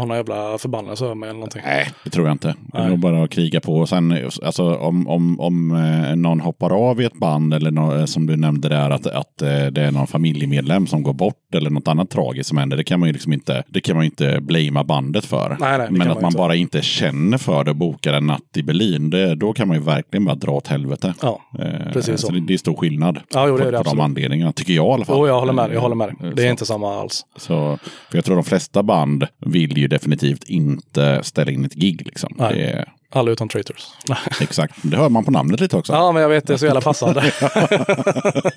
har 0.00 0.06
någon 0.06 0.16
jävla 0.16 0.58
förbannelse 0.58 1.04
över 1.04 1.14
mig 1.14 1.28
eller 1.28 1.38
någonting. 1.38 1.62
Nej, 1.64 1.88
det 2.04 2.10
tror 2.10 2.26
jag 2.26 2.34
inte. 2.34 2.54
Det 2.72 2.78
är 2.78 2.88
nog 2.88 2.98
bara 2.98 3.22
att 3.24 3.30
kriga 3.30 3.60
på. 3.60 3.74
Och 3.76 3.88
sen, 3.88 4.18
alltså, 4.44 4.74
om, 4.76 5.08
om, 5.08 5.40
om 5.40 5.70
eh, 6.10 6.16
någon 6.16 6.40
hoppar 6.40 6.90
av 6.90 7.00
i 7.00 7.04
ett 7.04 7.18
band 7.18 7.54
eller 7.54 7.70
nå- 7.70 8.06
som 8.06 8.26
du 8.26 8.36
nämnde 8.36 8.68
där 8.68 8.90
att, 8.90 9.06
att 9.06 9.42
eh, 9.42 9.66
det 9.66 9.82
är 9.82 9.90
någon 9.90 10.06
familjemedlem 10.06 10.86
som 10.86 11.02
går 11.02 11.12
bort 11.12 11.54
eller 11.54 11.70
något 11.70 11.88
annat 11.88 12.10
tragiskt 12.10 12.48
som 12.48 12.58
händer. 12.58 12.76
Det 12.76 12.84
kan 12.84 13.00
man 13.00 13.08
ju 13.08 13.12
liksom 13.12 13.32
inte, 13.32 13.62
det 13.68 13.80
kan 13.80 13.96
man 13.96 14.04
ju 14.04 14.10
inte 14.10 14.38
blamea 14.40 14.84
bandet 14.84 15.24
för. 15.24 15.56
Nej, 15.60 15.78
nej, 15.78 15.88
Men 15.90 16.10
att 16.10 16.20
man 16.20 16.24
inte. 16.30 16.38
bara 16.38 16.54
inte 16.54 16.82
känner 16.82 17.38
för 17.38 17.64
det 17.64 17.70
och 17.70 17.76
bokar 17.76 18.12
en 18.12 18.26
natt 18.26 18.56
i 18.56 18.62
Berlin, 18.62 19.10
det, 19.10 19.34
då 19.34 19.52
kan 19.52 19.68
man 19.68 19.76
ju 19.76 19.82
verkligen 19.82 20.24
bara 20.24 20.34
dra 20.36 20.52
åt 20.52 20.66
helvete. 20.66 21.14
Ja, 21.22 21.40
Eh, 21.58 21.92
precis 21.92 22.20
så. 22.20 22.26
så. 22.26 22.32
det, 22.32 22.40
det 22.40 22.54
är 22.54 22.58
stor 22.58 22.74
skillnad 22.76 23.07
Ja, 23.30 23.46
jo, 23.48 23.56
det 23.56 23.62
är 23.62 23.64
på, 23.64 23.70
det 23.70 23.76
på 23.76 23.82
de 23.82 23.88
absolut. 23.88 24.04
anledningarna, 24.04 24.52
tycker 24.52 24.72
jag 24.72 24.86
i 24.86 24.90
alla 24.92 25.04
fall. 25.04 25.16
Jo, 25.18 25.26
jag 25.26 25.40
håller 25.40 25.52
med. 25.52 25.72
Jag 25.72 25.80
håller 25.80 25.96
med. 25.96 26.08
Eh, 26.08 26.14
Det 26.30 26.42
är 26.42 26.46
så. 26.46 26.50
inte 26.50 26.66
samma 26.66 27.00
alls. 27.00 27.26
Så, 27.36 27.78
för 28.10 28.18
jag 28.18 28.24
tror 28.24 28.34
de 28.34 28.44
flesta 28.44 28.82
band 28.82 29.26
vill 29.46 29.78
ju 29.78 29.88
definitivt 29.88 30.44
inte 30.44 31.20
ställa 31.22 31.50
in 31.50 31.64
ett 31.64 31.74
gig. 31.74 32.06
Liksom. 32.06 32.34
Nej. 32.38 32.54
Det 32.54 32.64
är, 32.64 32.88
Alla 33.10 33.30
utom 33.30 33.48
Traitors. 33.48 33.86
exakt, 34.40 34.74
det 34.82 34.96
hör 34.96 35.08
man 35.08 35.24
på 35.24 35.30
namnet 35.30 35.60
lite 35.60 35.76
också. 35.76 35.92
Ja, 35.92 36.12
men 36.12 36.22
jag 36.22 36.28
vet, 36.28 36.46
det 36.46 36.52
är 36.52 36.56
så 36.56 36.66
jävla 36.66 36.80
passande. 36.80 37.20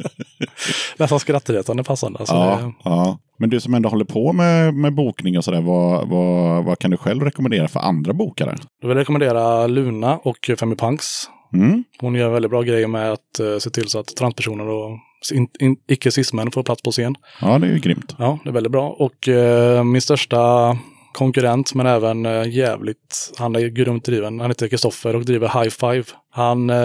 Nästan 0.98 1.20
skrattretande 1.20 1.84
passande. 1.84 2.20
Alltså, 2.20 2.36
Ja, 2.36 2.60
det, 2.62 2.74
ja. 2.84 3.18
Men 3.38 3.50
du 3.50 3.60
som 3.60 3.74
ändå 3.74 3.90
håller 3.90 4.06
på 4.06 4.34
med, 4.34 4.74
med 4.74 4.94
bokning 4.96 5.38
och 5.38 5.44
sådär, 5.44 5.62
vad, 5.62 6.08
vad, 6.10 6.66
vad 6.66 6.80
kan 6.80 6.92
du 6.92 6.98
själv 6.98 7.24
rekommendera 7.24 7.68
för 7.68 7.80
andra 7.80 8.14
bokare? 8.14 8.56
då 8.82 8.88
vill 8.88 8.98
jag 8.98 9.02
rekommendera 9.02 9.68
Luna 9.68 10.18
och 10.18 10.50
Femi 10.60 10.76
Punks. 10.76 11.06
Mm? 11.54 11.84
Hon 12.00 12.16
gör 12.16 12.30
väldigt 12.30 12.52
bra 12.52 12.62
grejer 12.62 12.88
med 12.88 13.12
att 13.12 13.40
eh, 13.40 13.58
se 13.58 13.70
till 13.70 13.88
så 13.88 14.00
att 14.00 14.16
transpersoner 14.16 14.68
och 14.68 14.98
in, 15.34 15.48
in, 15.60 15.76
icke-cismän 15.88 16.52
får 16.52 16.64
plats 16.64 16.82
på 16.84 16.92
scen. 16.92 17.16
Ja, 17.42 17.60
det 17.60 17.68
är 17.68 17.72
ju 17.72 17.80
grymt. 17.80 18.16
Ja, 18.20 18.40
det 18.44 18.50
är 18.50 18.54
väldigt 18.54 18.72
bra. 18.72 18.90
Och 18.90 19.28
eh, 19.28 19.84
min 19.84 20.02
största 20.02 20.78
konkurrent, 21.14 21.74
men 21.74 21.86
även 21.86 22.26
eh, 22.26 22.50
jävligt, 22.50 23.34
han 23.38 23.56
är 23.56 23.68
grymt 23.68 24.06
driven. 24.06 24.40
Han 24.40 24.50
heter 24.50 24.68
Kristoffer 24.68 25.16
och 25.16 25.26
driver 25.26 25.48
High 25.64 25.70
Five. 25.70 26.04
Han, 26.34 26.68
det 26.68 26.76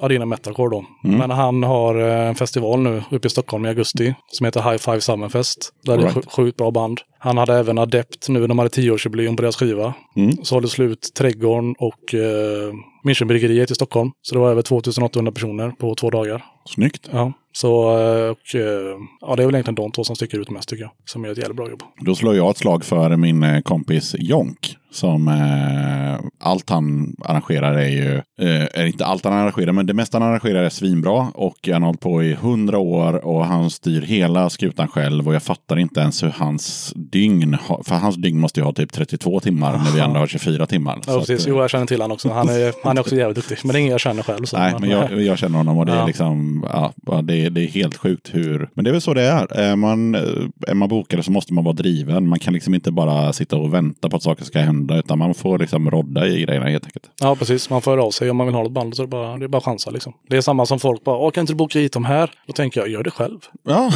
är 0.00 0.12
inom 0.12 0.28
metalcore 0.28 0.70
då. 0.70 0.84
Men 1.02 1.30
han 1.30 1.62
har 1.62 1.94
en 1.94 2.34
festival 2.34 2.80
nu 2.80 3.02
uppe 3.10 3.26
i 3.26 3.30
Stockholm 3.30 3.64
i 3.66 3.68
augusti 3.68 4.14
som 4.32 4.44
heter 4.44 4.62
High 4.62 4.76
Five 4.78 5.00
Summerfest. 5.00 5.72
Där 5.84 5.96
det 5.96 6.02
är 6.02 6.04
Right. 6.06 6.16
sj- 6.26 6.30
sjukt 6.36 6.56
bra 6.56 6.70
band. 6.70 7.00
Han 7.18 7.38
hade 7.38 7.54
även 7.58 7.78
Adept 7.78 8.28
nu, 8.28 8.46
de 8.46 8.58
hade 8.58 8.70
tioårsjubileum 8.70 9.36
på 9.36 9.42
deras 9.42 9.56
skiva. 9.56 9.94
Mm. 10.16 10.32
Så 10.42 10.54
håller 10.54 10.68
slut 10.68 11.10
Trädgården 11.18 11.74
och 11.78 12.14
Münchenbryggeriet 13.08 13.70
i 13.70 13.74
Stockholm. 13.74 14.10
Så 14.22 14.34
det 14.34 14.40
var 14.40 14.50
över 14.50 14.62
2800 14.62 15.32
personer 15.32 15.70
på 15.70 15.94
två 15.94 16.10
dagar. 16.10 16.44
Snyggt. 16.66 17.08
Ja, 17.12 17.32
så 17.52 17.98
eh, 17.98 18.30
och, 18.30 18.54
eh, 18.54 18.96
ja, 19.20 19.36
det 19.36 19.42
är 19.42 19.46
väl 19.46 19.54
egentligen 19.54 19.74
de 19.74 19.92
två 19.92 20.04
som 20.04 20.16
sticker 20.16 20.38
ut 20.38 20.50
mest 20.50 20.68
tycker 20.68 20.82
jag. 20.82 20.92
Som 21.04 21.24
gör 21.24 21.32
ett 21.32 21.38
jävligt 21.38 21.56
bra 21.56 21.70
jobb. 21.70 21.82
Då 22.00 22.14
slår 22.14 22.36
jag 22.36 22.50
ett 22.50 22.58
slag 22.58 22.84
för 22.84 23.16
min 23.16 23.42
eh, 23.42 23.60
kompis 23.60 24.14
Jonk. 24.18 24.74
Som 24.90 25.28
eh, 25.28 26.26
allt 26.40 26.70
han 26.70 27.16
arrangerar 27.24 27.74
är 27.74 27.88
ju, 27.88 28.14
eh, 28.16 28.66
är 28.74 28.86
inte 28.86 29.04
allt 29.04 29.24
han 29.24 29.32
arrangerar, 29.32 29.72
men 29.72 29.86
det 29.86 29.94
mesta 29.94 30.18
han 30.18 30.28
arrangerar 30.28 30.62
är 30.62 30.68
svinbra. 30.68 31.28
Och 31.34 31.68
han 31.72 31.82
har 31.82 31.86
hållit 31.88 32.00
på 32.00 32.22
i 32.22 32.34
hundra 32.34 32.78
år 32.78 33.24
och 33.26 33.46
han 33.46 33.70
styr 33.70 34.02
hela 34.02 34.50
skutan 34.50 34.88
själv. 34.88 35.28
Och 35.28 35.34
jag 35.34 35.42
fattar 35.42 35.78
inte 35.78 36.00
ens 36.00 36.22
hur 36.22 36.28
hans 36.36 36.92
dygn, 36.96 37.56
för 37.84 37.94
hans 37.94 38.16
dygn 38.16 38.40
måste 38.40 38.60
ju 38.60 38.64
ha 38.64 38.72
typ 38.72 38.92
32 38.92 39.40
timmar 39.40 39.72
när 39.84 39.90
vi 39.90 40.00
ändå 40.00 40.20
har 40.20 40.26
24 40.26 40.66
timmar. 40.66 41.00
Ja, 41.06 41.18
precis. 41.18 41.40
att, 41.40 41.48
Jo, 41.48 41.60
jag 41.60 41.70
känner 41.70 41.86
till 41.86 42.00
han 42.00 42.10
också. 42.12 42.28
Han 42.30 42.48
är, 42.48 42.72
han 42.84 42.96
är 42.96 43.00
också 43.00 43.16
jävligt 43.16 43.36
duktig. 43.36 43.58
Men 43.64 43.72
det 43.72 43.78
är 43.78 43.80
ingen 43.80 43.92
jag 43.92 44.00
känner 44.00 44.22
själv. 44.22 44.44
Så. 44.44 44.58
Nej, 44.58 44.74
men 44.80 44.90
jag, 44.90 45.22
jag 45.22 45.38
känner 45.38 45.58
honom 45.58 45.78
och 45.78 45.86
det 45.86 45.92
är 45.92 45.96
Ja. 45.96 46.06
liksom, 46.06 46.66
ja, 46.72 46.92
ja, 47.06 47.22
det, 47.38 47.46
är, 47.46 47.50
det 47.50 47.60
är 47.60 47.66
helt 47.66 47.96
sjukt 47.96 48.34
hur, 48.34 48.68
men 48.74 48.84
det 48.84 48.90
är 48.90 48.92
väl 48.92 49.00
så 49.00 49.14
det 49.14 49.22
är. 49.22 49.52
Är 49.52 49.76
man, 49.76 50.14
eh, 50.14 50.20
är 50.66 50.74
man 50.74 50.88
bokare 50.88 51.22
så 51.22 51.32
måste 51.32 51.54
man 51.54 51.64
vara 51.64 51.74
driven. 51.74 52.28
Man 52.28 52.38
kan 52.38 52.54
liksom 52.54 52.74
inte 52.74 52.90
bara 52.90 53.32
sitta 53.32 53.56
och 53.56 53.74
vänta 53.74 54.10
på 54.10 54.16
att 54.16 54.22
saker 54.22 54.44
ska 54.44 54.58
hända, 54.58 54.98
utan 54.98 55.18
man 55.18 55.34
får 55.34 55.58
liksom 55.58 55.90
rodda 55.90 56.26
i 56.26 56.42
grejerna 56.42 56.66
helt 56.66 56.84
enkelt. 56.84 57.10
Ja, 57.20 57.36
precis. 57.36 57.70
Man 57.70 57.82
får 57.82 57.90
höra 57.90 58.02
av 58.02 58.10
sig 58.10 58.30
om 58.30 58.36
man 58.36 58.46
vill 58.46 58.54
ha 58.54 58.62
något 58.62 58.72
band. 58.72 58.96
Så 58.96 59.02
det 59.02 59.06
är 59.06 59.10
bara, 59.10 59.36
det 59.36 59.44
är 59.44 59.48
bara 59.48 59.62
chansa 59.62 59.90
liksom. 59.90 60.12
Det 60.28 60.36
är 60.36 60.40
samma 60.40 60.66
som 60.66 60.80
folk 60.80 61.04
bara, 61.04 61.30
kan 61.30 61.40
inte 61.40 61.52
du 61.52 61.56
boka 61.56 61.78
hit 61.78 61.92
dem 61.92 62.04
här? 62.04 62.30
Då 62.46 62.52
tänker 62.52 62.80
jag, 62.80 62.88
gör 62.88 63.02
det 63.02 63.10
själv. 63.10 63.38
Ja, 63.64 63.90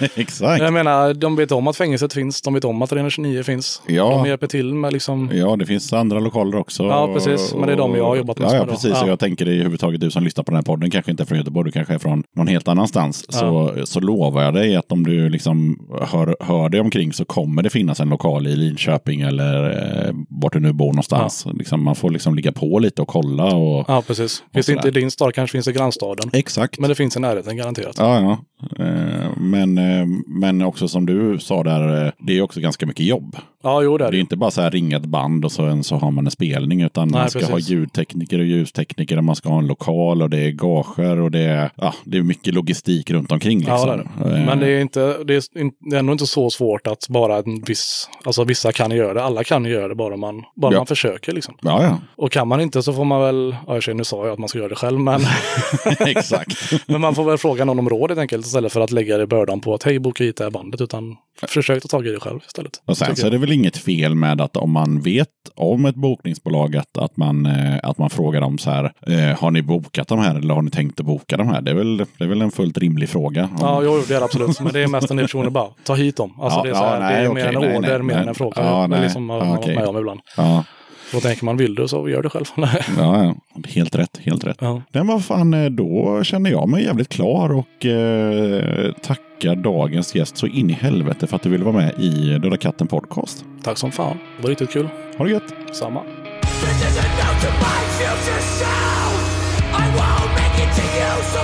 exakt. 0.14 0.62
Jag 0.62 0.72
menar, 0.72 1.14
de 1.14 1.36
vet 1.36 1.52
om 1.52 1.66
att 1.66 1.76
fängelset 1.76 2.12
finns. 2.12 2.42
De 2.42 2.54
vet 2.54 2.64
om 2.64 2.82
att 2.82 2.92
Arena 2.92 3.10
29 3.10 3.42
finns. 3.42 3.82
Ja. 3.86 4.10
De 4.10 4.26
hjälper 4.26 4.46
till 4.46 4.74
med 4.74 4.92
liksom... 4.92 5.30
Ja, 5.32 5.56
det 5.56 5.66
finns 5.66 5.92
andra 5.92 6.20
lokaler 6.20 6.58
också. 6.58 6.82
Ja, 6.82 7.14
precis. 7.14 7.54
Men 7.54 7.66
det 7.66 7.72
är 7.72 7.76
de 7.76 7.94
jag 7.94 8.04
har 8.04 8.16
jobbat 8.16 8.38
mest 8.38 8.52
ja, 8.52 8.58
ja, 8.58 8.64
med 8.64 8.74
precis. 8.74 8.90
Ja. 8.90 9.06
Jag 9.06 9.18
tänker 9.18 9.48
i 9.48 9.62
huvudtaget 9.62 10.00
du 10.00 10.10
som 10.10 10.24
lyssnar 10.24 10.44
på 10.44 10.50
den 10.50 10.56
här 10.56 10.62
podden 10.62 10.90
kanske 10.90 11.10
inte 11.10 11.22
är 11.22 11.24
från 11.24 11.38
Göteborg, 11.38 11.68
du 11.68 11.72
kanske 11.72 11.94
är 11.94 11.98
från 11.98 12.24
någon 12.36 12.46
helt 12.48 12.68
annanstans 12.68 13.24
så, 13.28 13.72
så 13.84 14.00
lovar 14.00 14.42
jag 14.42 14.54
dig 14.54 14.76
att 14.76 14.92
om 14.92 15.04
du 15.04 15.28
liksom 15.28 15.78
hör, 16.02 16.36
hör 16.40 16.68
dig 16.68 16.80
omkring 16.80 17.12
så 17.12 17.24
kommer 17.24 17.62
det 17.62 17.70
finnas 17.70 18.00
en 18.00 18.08
lokal 18.08 18.46
i 18.46 18.56
Linköping 18.56 19.20
eller 19.20 19.70
eh, 20.08 20.14
vart 20.28 20.52
du 20.52 20.60
nu 20.60 20.72
bor 20.72 20.86
någonstans. 20.86 21.46
Liksom, 21.54 21.84
man 21.84 21.94
får 21.94 22.10
liksom 22.10 22.34
ligga 22.34 22.52
på 22.52 22.78
lite 22.78 23.02
och 23.02 23.08
kolla. 23.08 23.44
Och, 23.56 23.84
Ja, 23.88 24.02
precis. 24.06 24.44
Finns 24.54 24.66
det 24.66 24.72
inte 24.72 24.88
i 24.88 24.90
din 24.90 25.10
stad 25.10 25.34
kanske 25.34 25.52
finns 25.52 25.68
i 25.68 25.72
grannstaden. 25.72 26.30
Exakt. 26.32 26.78
Men 26.78 26.88
det 26.88 26.94
finns 26.94 27.16
i 27.16 27.20
närheten 27.20 27.56
garanterat. 27.56 27.94
Ja, 27.98 28.20
ja. 28.20 28.38
Eh, 28.84 29.30
Men, 29.36 29.78
eh, 29.78 30.06
men 30.26 30.62
också 30.62 30.88
som 30.88 31.06
du 31.06 31.38
sa 31.38 31.62
där, 31.62 32.06
eh, 32.06 32.12
det 32.18 32.38
är 32.38 32.42
också 32.42 32.60
ganska 32.60 32.86
mycket 32.86 33.06
jobb. 33.06 33.36
Ja, 33.62 33.82
jo 33.82 33.98
det 33.98 34.04
är 34.04 34.10
Det 34.10 34.16
är 34.16 34.16
det. 34.16 34.20
inte 34.20 34.36
bara 34.36 34.50
så 34.50 34.60
här 34.60 34.70
ringa 34.70 34.96
ett 34.96 35.04
band 35.06 35.44
och 35.44 35.52
så, 35.52 35.82
så 35.82 35.96
har 35.96 36.10
man 36.10 36.24
en 36.26 36.30
spelning, 36.30 36.82
utan 36.82 37.08
Nej, 37.08 37.20
man 37.20 37.30
ska 37.30 37.40
ha 37.46 37.46
precis. 37.54 37.70
ljudtekniker 37.70 38.38
och 38.38 38.44
ljustekniker 38.44 39.16
och 39.18 39.24
man 39.24 39.36
ska 39.36 39.48
ha 39.48 39.58
en 39.58 39.66
lokal 39.66 40.22
och 40.22 40.30
det 40.30 40.38
är 40.40 40.50
gager 40.50 41.20
och 41.20 41.30
det 41.30 41.40
är, 41.40 41.70
ja, 41.76 41.94
det 42.04 42.18
är 42.18 42.22
mycket 42.24 42.54
logistik 42.54 43.10
runt 43.10 43.32
omkring. 43.32 43.58
Liksom. 43.58 43.88
Ja, 43.88 43.96
det 43.96 44.30
det. 44.30 44.44
Men 44.46 44.58
det 44.58 44.66
är, 44.68 44.80
inte, 44.80 45.00
det, 45.24 45.34
är, 45.34 45.90
det 45.90 45.96
är 45.96 45.98
ändå 45.98 46.12
inte 46.12 46.26
så 46.26 46.50
svårt 46.50 46.86
att 46.86 47.08
bara 47.08 47.36
en 47.36 47.60
viss, 47.60 48.08
alltså 48.24 48.44
vissa 48.44 48.72
kan 48.72 48.90
göra 48.90 49.14
det. 49.14 49.22
Alla 49.22 49.44
kan 49.44 49.64
göra 49.64 49.88
det 49.88 49.94
bara 49.94 50.16
man, 50.16 50.42
bara 50.56 50.72
Ja. 50.72 50.78
man 50.78 50.86
försöker 50.86 51.32
liksom. 51.32 51.54
Ja, 51.60 51.82
ja. 51.82 51.98
Och 52.16 52.32
kan 52.32 52.48
man 52.48 52.60
inte 52.60 52.82
så 52.82 52.92
får 52.92 53.04
man 53.04 53.20
väl, 53.20 53.56
ja 53.66 53.80
sig, 53.80 53.94
nu 53.94 54.04
sa 54.04 54.24
jag 54.24 54.32
att 54.32 54.38
man 54.38 54.48
ska 54.48 54.58
göra 54.58 54.68
det 54.68 54.74
själv, 54.74 55.00
men, 55.00 55.20
Exakt. 56.06 56.56
men 56.86 57.00
man 57.00 57.14
får 57.14 57.24
väl 57.24 57.38
fråga 57.38 57.64
någon 57.64 57.78
om 57.78 57.88
råd 57.88 58.10
helt 58.10 58.20
enkelt 58.20 58.46
istället 58.46 58.72
för 58.72 58.80
att 58.80 58.90
lägga 58.90 59.18
det 59.18 59.26
bördan 59.26 59.60
på 59.60 59.74
att 59.74 59.82
hej, 59.82 59.98
boka 59.98 60.24
hit 60.24 60.36
det 60.36 60.44
här 60.44 60.50
bandet, 60.50 60.80
utan 60.80 61.16
försök 61.46 61.82
ta 61.82 61.88
tag 61.88 62.06
i 62.06 62.10
det 62.10 62.20
själv 62.20 62.40
istället. 62.46 62.82
Och 62.84 62.96
sen 62.96 63.16
så 63.16 63.26
är 63.26 63.30
det 63.30 63.38
väl 63.38 63.52
inget 63.52 63.76
fel 63.76 64.14
med 64.14 64.40
att 64.40 64.56
om 64.56 64.72
man 64.72 65.00
vet 65.00 65.28
om 65.54 65.84
ett 65.86 65.94
bokningsbolag 65.94 66.76
att, 66.76 66.98
att, 66.98 67.16
man, 67.16 67.46
eh, 67.46 67.76
att 67.82 67.98
man 67.98 68.10
frågar 68.10 68.40
dem 68.40 68.58
så 68.58 68.70
här, 68.70 68.92
eh, 69.06 69.38
har 69.40 69.50
ni 69.50 69.62
bokat 69.62 70.08
de 70.08 70.18
här 70.18 70.34
eller 70.34 70.54
har 70.54 70.62
ni 70.62 70.70
tänkt 70.70 71.00
att 71.00 71.06
boka 71.06 71.36
de 71.36 71.48
här? 71.48 71.60
Det 71.60 71.70
är 71.70 71.74
väl, 71.74 72.04
det 72.18 72.24
är 72.24 72.28
väl 72.28 72.42
en 72.42 72.50
fullt 72.50 72.78
rimlig 72.78 73.08
fråga. 73.08 73.48
Ja, 73.60 73.80
jo, 73.84 74.02
det 74.08 74.14
är 74.14 74.18
det 74.18 74.24
absolut. 74.24 74.60
Men 74.60 74.72
det 74.72 74.80
är 74.82 74.86
mest 74.88 75.10
en 75.10 75.16
personer 75.18 75.50
bara, 75.50 75.68
ta 75.84 75.94
hit 75.94 76.16
dem. 76.16 76.32
Alltså 76.40 76.58
Ja, 76.58 76.62
det 76.64 76.70
är, 76.70 76.74
så 76.74 76.84
här, 76.84 76.94
ja, 76.94 76.98
det 77.00 77.04
nej, 77.14 77.24
är 77.24 77.28
okej, 77.30 77.44
mer 77.44 77.54
en 77.54 77.60
nej, 77.60 77.76
order, 77.78 77.98
nej, 77.98 78.02
mer 78.02 78.16
än 78.22 78.28
en 78.28 78.34
fråga. 78.34 78.62
Ja, 78.62 78.64
Ja, 78.80 78.86
nej. 78.86 79.00
liksom, 79.02 79.30
har 79.30 79.38
Ja, 79.38 79.44
man 79.44 79.58
okej. 79.58 79.74
varit 79.74 79.80
med 79.84 79.88
om 79.88 79.98
ibland. 79.98 80.20
Ja, 80.36 80.64
Då 81.12 81.20
tänker 81.20 81.44
man, 81.44 81.56
vill 81.56 81.74
du 81.74 81.88
så 81.88 82.08
gör 82.08 82.22
det 82.22 82.28
själv. 82.30 82.44
ja, 82.56 82.74
ja. 82.98 83.34
helt 83.68 83.94
rätt, 83.94 84.20
helt 84.24 84.44
rätt. 84.44 84.56
ja. 84.60 84.82
Men 84.92 85.06
vad 85.06 85.24
fan, 85.24 85.54
eh, 85.54 85.70
då 85.70 86.20
känner 86.24 86.50
jag 86.50 86.68
mig 86.68 86.84
jävligt 86.84 87.08
klar 87.08 87.52
och 87.52 87.86
eh, 87.86 88.92
tackar 89.02 89.54
dagens 89.56 90.14
gäst 90.14 90.36
så 90.36 90.46
in 90.46 90.70
i 90.70 90.72
helvete 90.72 91.26
för 91.26 91.36
att 91.36 91.42
du 91.42 91.48
ville 91.48 91.64
vara 91.64 91.74
med 91.76 91.92
i 92.00 92.38
Döda 92.38 92.56
katten 92.56 92.86
podcast. 92.86 93.44
Tack 93.62 93.78
som 93.78 93.92
fan. 93.92 94.16
Det 94.36 94.42
var 94.42 94.50
riktigt 94.50 94.70
kul. 94.70 94.88
Ha 95.18 95.24
det 95.24 95.30
gött! 95.30 95.54
Samma. 95.72 96.00
This 96.42 96.80
is 96.90 96.98
a 96.98 97.06
note 97.18 97.46
to 97.46 97.52
my 97.52 97.80
future 97.98 98.40
self. 98.40 99.40
I 99.72 99.84
won't 99.98 100.30
make 100.38 100.56
it 100.64 100.76
to 100.76 100.82
you, 100.82 101.22
so 101.32 101.40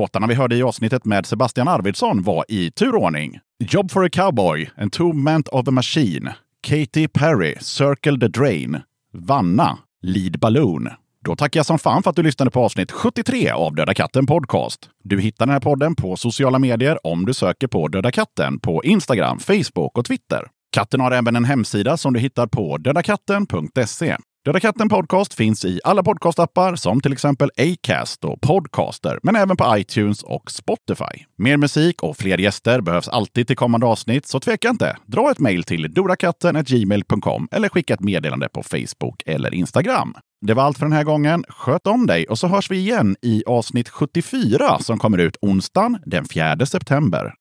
Låtarna 0.00 0.26
vi 0.26 0.34
hörde 0.34 0.56
i 0.56 0.62
avsnittet 0.62 1.04
med 1.04 1.26
Sebastian 1.26 1.68
Arvidsson 1.68 2.22
var 2.22 2.44
i 2.48 2.70
turordning 2.70 3.38
Job 3.58 3.90
for 3.90 4.04
a 4.04 4.08
Cowboy, 4.12 4.70
Entombment 4.76 5.48
of 5.48 5.64
the 5.64 5.70
Machine, 5.70 6.32
Katy 6.62 7.08
Perry, 7.08 7.54
Circle 7.60 8.20
the 8.20 8.28
Drain, 8.28 8.80
Vanna, 9.12 9.78
Lead 10.02 10.38
Balloon. 10.38 10.88
Då 11.24 11.36
tackar 11.36 11.58
jag 11.58 11.66
som 11.66 11.78
fan 11.78 12.02
för 12.02 12.10
att 12.10 12.16
du 12.16 12.22
lyssnade 12.22 12.50
på 12.50 12.64
avsnitt 12.64 12.92
73 12.92 13.50
av 13.50 13.74
Döda 13.74 13.94
katten 13.94 14.26
Podcast. 14.26 14.90
Du 15.04 15.20
hittar 15.20 15.46
den 15.46 15.52
här 15.52 15.60
podden 15.60 15.94
på 15.94 16.16
sociala 16.16 16.58
medier 16.58 17.06
om 17.06 17.26
du 17.26 17.34
söker 17.34 17.66
på 17.66 17.88
Döda 17.88 18.10
katten 18.10 18.60
på 18.60 18.84
Instagram, 18.84 19.38
Facebook 19.38 19.98
och 19.98 20.04
Twitter. 20.04 20.42
Katten 20.72 21.00
har 21.00 21.10
även 21.10 21.36
en 21.36 21.44
hemsida 21.44 21.96
som 21.96 22.12
du 22.12 22.20
hittar 22.20 22.46
på 22.46 22.76
dödakatten.se. 22.78 24.16
Döda 24.44 24.60
katten 24.60 24.88
Podcast 24.88 25.34
finns 25.34 25.64
i 25.64 25.80
alla 25.84 26.02
podcastappar 26.02 26.76
som 26.76 27.00
till 27.00 27.12
exempel 27.12 27.50
Acast 27.58 28.24
och 28.24 28.40
Podcaster, 28.40 29.18
men 29.22 29.36
även 29.36 29.56
på 29.56 29.78
iTunes 29.78 30.22
och 30.22 30.50
Spotify. 30.50 31.24
Mer 31.38 31.56
musik 31.56 32.02
och 32.02 32.16
fler 32.16 32.38
gäster 32.38 32.80
behövs 32.80 33.08
alltid 33.08 33.46
till 33.46 33.56
kommande 33.56 33.86
avsnitt, 33.86 34.26
så 34.26 34.40
tveka 34.40 34.68
inte. 34.68 34.96
Dra 35.06 35.30
ett 35.30 35.38
mejl 35.38 35.64
till 35.64 35.94
dorakatten.gmail.com 35.94 37.48
eller 37.50 37.68
skicka 37.68 37.94
ett 37.94 38.00
meddelande 38.00 38.48
på 38.48 38.62
Facebook 38.62 39.22
eller 39.26 39.54
Instagram. 39.54 40.14
Det 40.46 40.54
var 40.54 40.62
allt 40.62 40.78
för 40.78 40.86
den 40.86 40.92
här 40.92 41.04
gången. 41.04 41.44
Sköt 41.48 41.86
om 41.86 42.06
dig 42.06 42.26
och 42.26 42.38
så 42.38 42.46
hörs 42.46 42.70
vi 42.70 42.78
igen 42.78 43.16
i 43.22 43.42
avsnitt 43.46 43.88
74 43.88 44.78
som 44.78 44.98
kommer 44.98 45.18
ut 45.18 45.36
onsdagen 45.40 45.98
den 46.06 46.24
4 46.24 46.66
september. 46.66 47.34